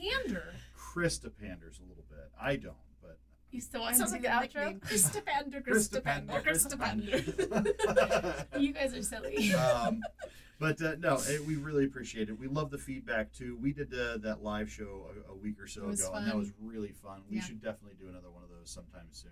Pander. 0.00 0.54
Krista 0.78 1.30
panders 1.40 1.78
a 1.78 1.88
little 1.88 2.04
bit. 2.10 2.30
I 2.40 2.56
don't, 2.56 2.74
but 3.00 3.18
You 3.50 3.60
still 3.60 3.80
want 3.82 3.96
That 3.96 4.08
to 4.08 4.18
do 4.18 4.26
like 4.28 4.52
the 4.52 4.58
outro? 4.58 4.64
nickname. 4.66 4.80
Krista 4.80 5.24
Pander. 5.24 5.60
Krista 5.60 6.02
Pander. 6.04 6.42
Krista 6.44 6.78
Pander. 6.78 8.46
You 8.60 8.72
guys 8.72 8.94
are 8.94 9.02
silly. 9.02 9.54
um, 9.54 10.02
but 10.58 10.80
uh, 10.82 10.96
no, 10.98 11.18
it, 11.28 11.44
we 11.46 11.56
really 11.56 11.84
appreciate 11.84 12.28
it. 12.28 12.38
We 12.38 12.46
love 12.46 12.70
the 12.70 12.78
feedback 12.78 13.32
too. 13.32 13.56
We 13.60 13.72
did 13.72 13.92
uh, 13.94 14.18
that 14.18 14.42
live 14.42 14.70
show 14.70 15.06
a, 15.28 15.32
a 15.32 15.34
week 15.34 15.60
or 15.60 15.66
so 15.66 15.82
It 15.84 15.86
was 15.88 16.00
ago, 16.00 16.12
and 16.14 16.26
that 16.26 16.36
was 16.36 16.52
really 16.60 16.92
fun. 16.92 17.22
We 17.30 17.36
Yeah. 17.36 17.42
should 17.42 17.62
definitely 17.62 17.96
do 18.00 18.08
another 18.08 18.30
one 18.30 18.42
of 18.42 18.50
those 18.50 18.70
sometime 18.70 19.06
soon. 19.10 19.30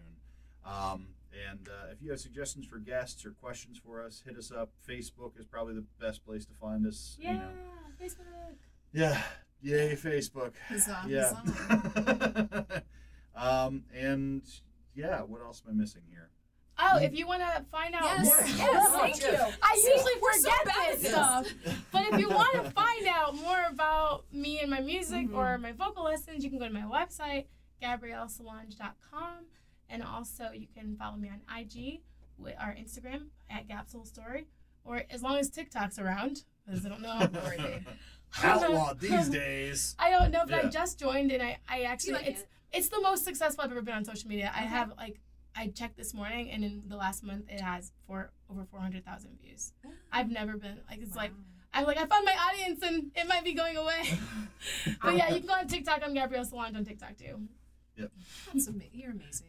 Um, 0.64 1.08
and 1.32 1.68
uh, 1.68 1.90
if 1.92 2.02
you 2.02 2.10
have 2.10 2.20
suggestions 2.20 2.66
for 2.66 2.78
guests 2.78 3.24
or 3.24 3.30
questions 3.32 3.78
for 3.78 4.02
us, 4.04 4.22
hit 4.26 4.36
us 4.36 4.50
up. 4.50 4.70
Facebook 4.88 5.38
is 5.38 5.46
probably 5.46 5.74
the 5.74 5.84
best 6.00 6.24
place 6.24 6.44
to 6.46 6.52
find 6.60 6.86
us. 6.86 7.16
you 7.18 7.26
Yeah, 7.28 7.34
know. 7.34 7.48
Facebook. 8.02 8.54
Yeah. 8.92 9.22
Yay, 9.62 9.94
Facebook. 9.94 10.52
Huzzah, 10.68 11.04
Yeah. 11.06 11.34
huzzah. 11.34 12.82
um, 13.36 13.84
and 13.94 14.42
yeah, 14.94 15.20
what 15.20 15.40
else 15.42 15.62
am 15.66 15.72
I 15.74 15.76
missing 15.80 16.02
here? 16.08 16.30
Oh, 16.82 16.96
if 16.98 17.14
you 17.14 17.26
want 17.26 17.42
to 17.42 17.62
find 17.70 17.94
out 17.94 18.04
Yes, 18.04 18.24
more, 18.24 18.40
yes, 18.56 18.88
thank 18.92 19.22
you. 19.22 19.38
I 19.62 19.74
usually 19.84 20.12
we're 20.22 20.32
so 20.32 20.50
forget 20.50 20.64
bad 20.64 20.98
this 20.98 21.10
stuff. 21.10 21.46
But 21.92 22.06
if 22.10 22.18
you 22.18 22.28
want 22.30 22.54
to 22.64 22.70
find 22.70 23.06
out 23.06 23.34
more 23.36 23.66
about 23.70 24.24
me 24.32 24.60
and 24.60 24.70
my 24.70 24.80
music 24.80 25.28
Mhm. 25.28 25.34
or 25.36 25.58
my 25.58 25.72
vocal 25.72 26.04
lessons, 26.04 26.42
you 26.42 26.48
can 26.48 26.58
go 26.58 26.66
to 26.66 26.72
my 26.72 26.80
website, 26.80 27.46
gabriellesolange.com. 27.82 29.44
And 29.90 30.02
also, 30.02 30.50
you 30.54 30.68
can 30.74 30.96
follow 30.96 31.16
me 31.16 31.28
on 31.28 31.40
IG, 31.58 32.00
with 32.38 32.54
our 32.58 32.74
Instagram 32.74 33.26
at 33.50 33.68
Gapsole 33.68 34.06
Story, 34.06 34.46
or 34.84 35.02
as 35.10 35.22
long 35.22 35.36
as 35.36 35.50
TikTok's 35.50 35.98
around, 35.98 36.44
because 36.64 36.86
I 36.86 36.88
don't 36.88 37.02
know. 37.02 37.08
how 37.10 37.26
where 37.26 37.56
they- 37.58 37.84
Outlaw 38.44 38.94
these 38.94 39.28
days. 39.42 39.96
I 39.98 40.10
don't 40.10 40.30
know, 40.30 40.44
but 40.48 40.64
I 40.64 40.68
just 40.68 40.98
joined 41.00 41.32
and 41.32 41.42
I, 41.42 41.58
I 41.68 41.82
actually, 41.82 42.12
like 42.12 42.26
it's 42.28 42.42
it? 42.42 42.48
it's 42.72 42.88
the 42.88 43.00
most 43.00 43.24
successful 43.24 43.64
I've 43.64 43.72
ever 43.72 43.82
been 43.82 43.94
on 43.96 44.04
social 44.04 44.28
media. 44.28 44.52
I 44.54 44.60
have 44.60 44.92
like, 44.96 45.18
I 45.56 45.66
checked 45.66 45.96
this 45.96 46.14
morning 46.14 46.48
and 46.52 46.62
in 46.64 46.84
the 46.86 46.94
last 46.96 47.24
month 47.24 47.46
it 47.48 47.60
has 47.60 47.90
four 48.06 48.30
over 48.48 48.64
400,000 48.70 49.36
views. 49.42 49.72
I've 50.12 50.30
never 50.30 50.56
been, 50.56 50.78
like, 50.88 51.00
it's 51.02 51.16
like, 51.16 51.32
I'm 51.74 51.84
like, 51.86 51.96
I 51.98 52.06
found 52.06 52.24
my 52.24 52.36
audience 52.48 52.80
and 52.84 53.10
it 53.16 53.26
might 53.26 53.42
be 53.42 53.52
going 53.52 53.76
away. 53.76 54.04
but 55.02 55.16
yeah, 55.16 55.30
you 55.30 55.38
can 55.40 55.48
go 55.48 55.54
on 55.54 55.66
TikTok. 55.66 56.00
I'm 56.04 56.14
Gabrielle 56.14 56.44
Solange 56.44 56.76
on 56.76 56.84
TikTok 56.84 57.16
too. 57.16 57.40
That's 58.52 58.68
ama- 58.68 58.84
You're 58.92 59.10
amazing. 59.10 59.48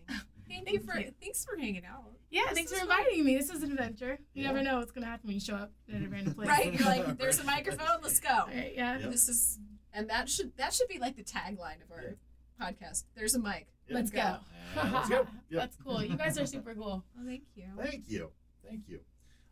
Thank, 0.52 0.66
Thank 0.66 0.80
you 0.82 0.86
for 0.86 1.00
you. 1.00 1.12
thanks 1.22 1.46
for 1.46 1.56
hanging 1.58 1.86
out. 1.86 2.04
Yeah, 2.30 2.42
This 2.50 2.54
thanks 2.54 2.72
is 2.72 2.80
for 2.80 2.86
fun. 2.88 3.00
inviting 3.00 3.26
me. 3.26 3.38
This 3.38 3.50
is 3.50 3.64
an 3.64 3.72
adventure. 3.72 4.20
You 4.34 4.44
Yeah. 4.44 4.52
never 4.52 4.64
know 4.64 4.80
what's 4.80 4.92
going 4.92 5.04
to 5.04 5.10
happen 5.10 5.28
when 5.28 5.34
you 5.36 5.40
show 5.42 5.56
up 5.56 5.72
at 5.94 6.02
a 6.02 6.08
random 6.10 6.34
place. 6.36 6.48
Right? 6.48 6.74
You're 6.74 6.86
like, 6.88 7.18
there's 7.18 7.40
a 7.40 7.44
microphone. 7.44 8.02
Let's 8.02 8.20
go. 8.20 8.30
All 8.30 8.48
right, 8.48 8.74
yeah. 8.76 9.00
Yep. 9.00 9.12
This 9.12 9.28
is, 9.30 9.60
and 9.94 10.10
that 10.10 10.30
should 10.30 10.56
that 10.58 10.74
should 10.74 10.88
be 10.88 11.00
like 11.00 11.16
the 11.16 11.24
tagline 11.24 11.82
of 11.84 11.92
our 11.92 12.16
podcast. 12.62 13.04
There's 13.16 13.36
a 13.36 13.40
mic. 13.40 13.68
Yeah. 13.88 13.96
Let's 13.96 14.12
go. 14.12 14.38
And 14.82 14.94
let's 14.94 15.10
go. 15.10 15.16
Yep. 15.50 15.62
That's 15.62 15.76
cool. 15.78 16.04
You 16.04 16.16
guys 16.16 16.38
are 16.38 16.46
super 16.56 16.74
cool. 16.76 17.04
Oh, 17.18 17.26
thank 17.26 17.44
you. 17.56 17.66
Thank 17.78 18.10
you. 18.10 18.32
Thank 18.68 18.88
you. 18.88 19.00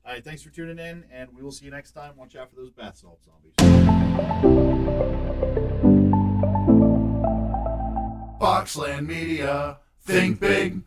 All 0.06 0.14
right, 0.14 0.24
thanks 0.24 0.42
for 0.42 0.50
tuning 0.50 0.80
in, 0.80 1.04
and 1.12 1.30
we 1.36 1.44
will 1.44 1.52
see 1.52 1.66
you 1.66 1.72
next 1.72 1.92
time. 1.92 2.16
Watch 2.16 2.36
out 2.36 2.50
for 2.50 2.56
those 2.56 2.72
bath 2.72 2.98
salt 2.98 3.20
zombies. 3.24 3.54
Boxland 8.40 9.06
Media. 9.08 9.78
Think 10.10 10.40
big. 10.40 10.82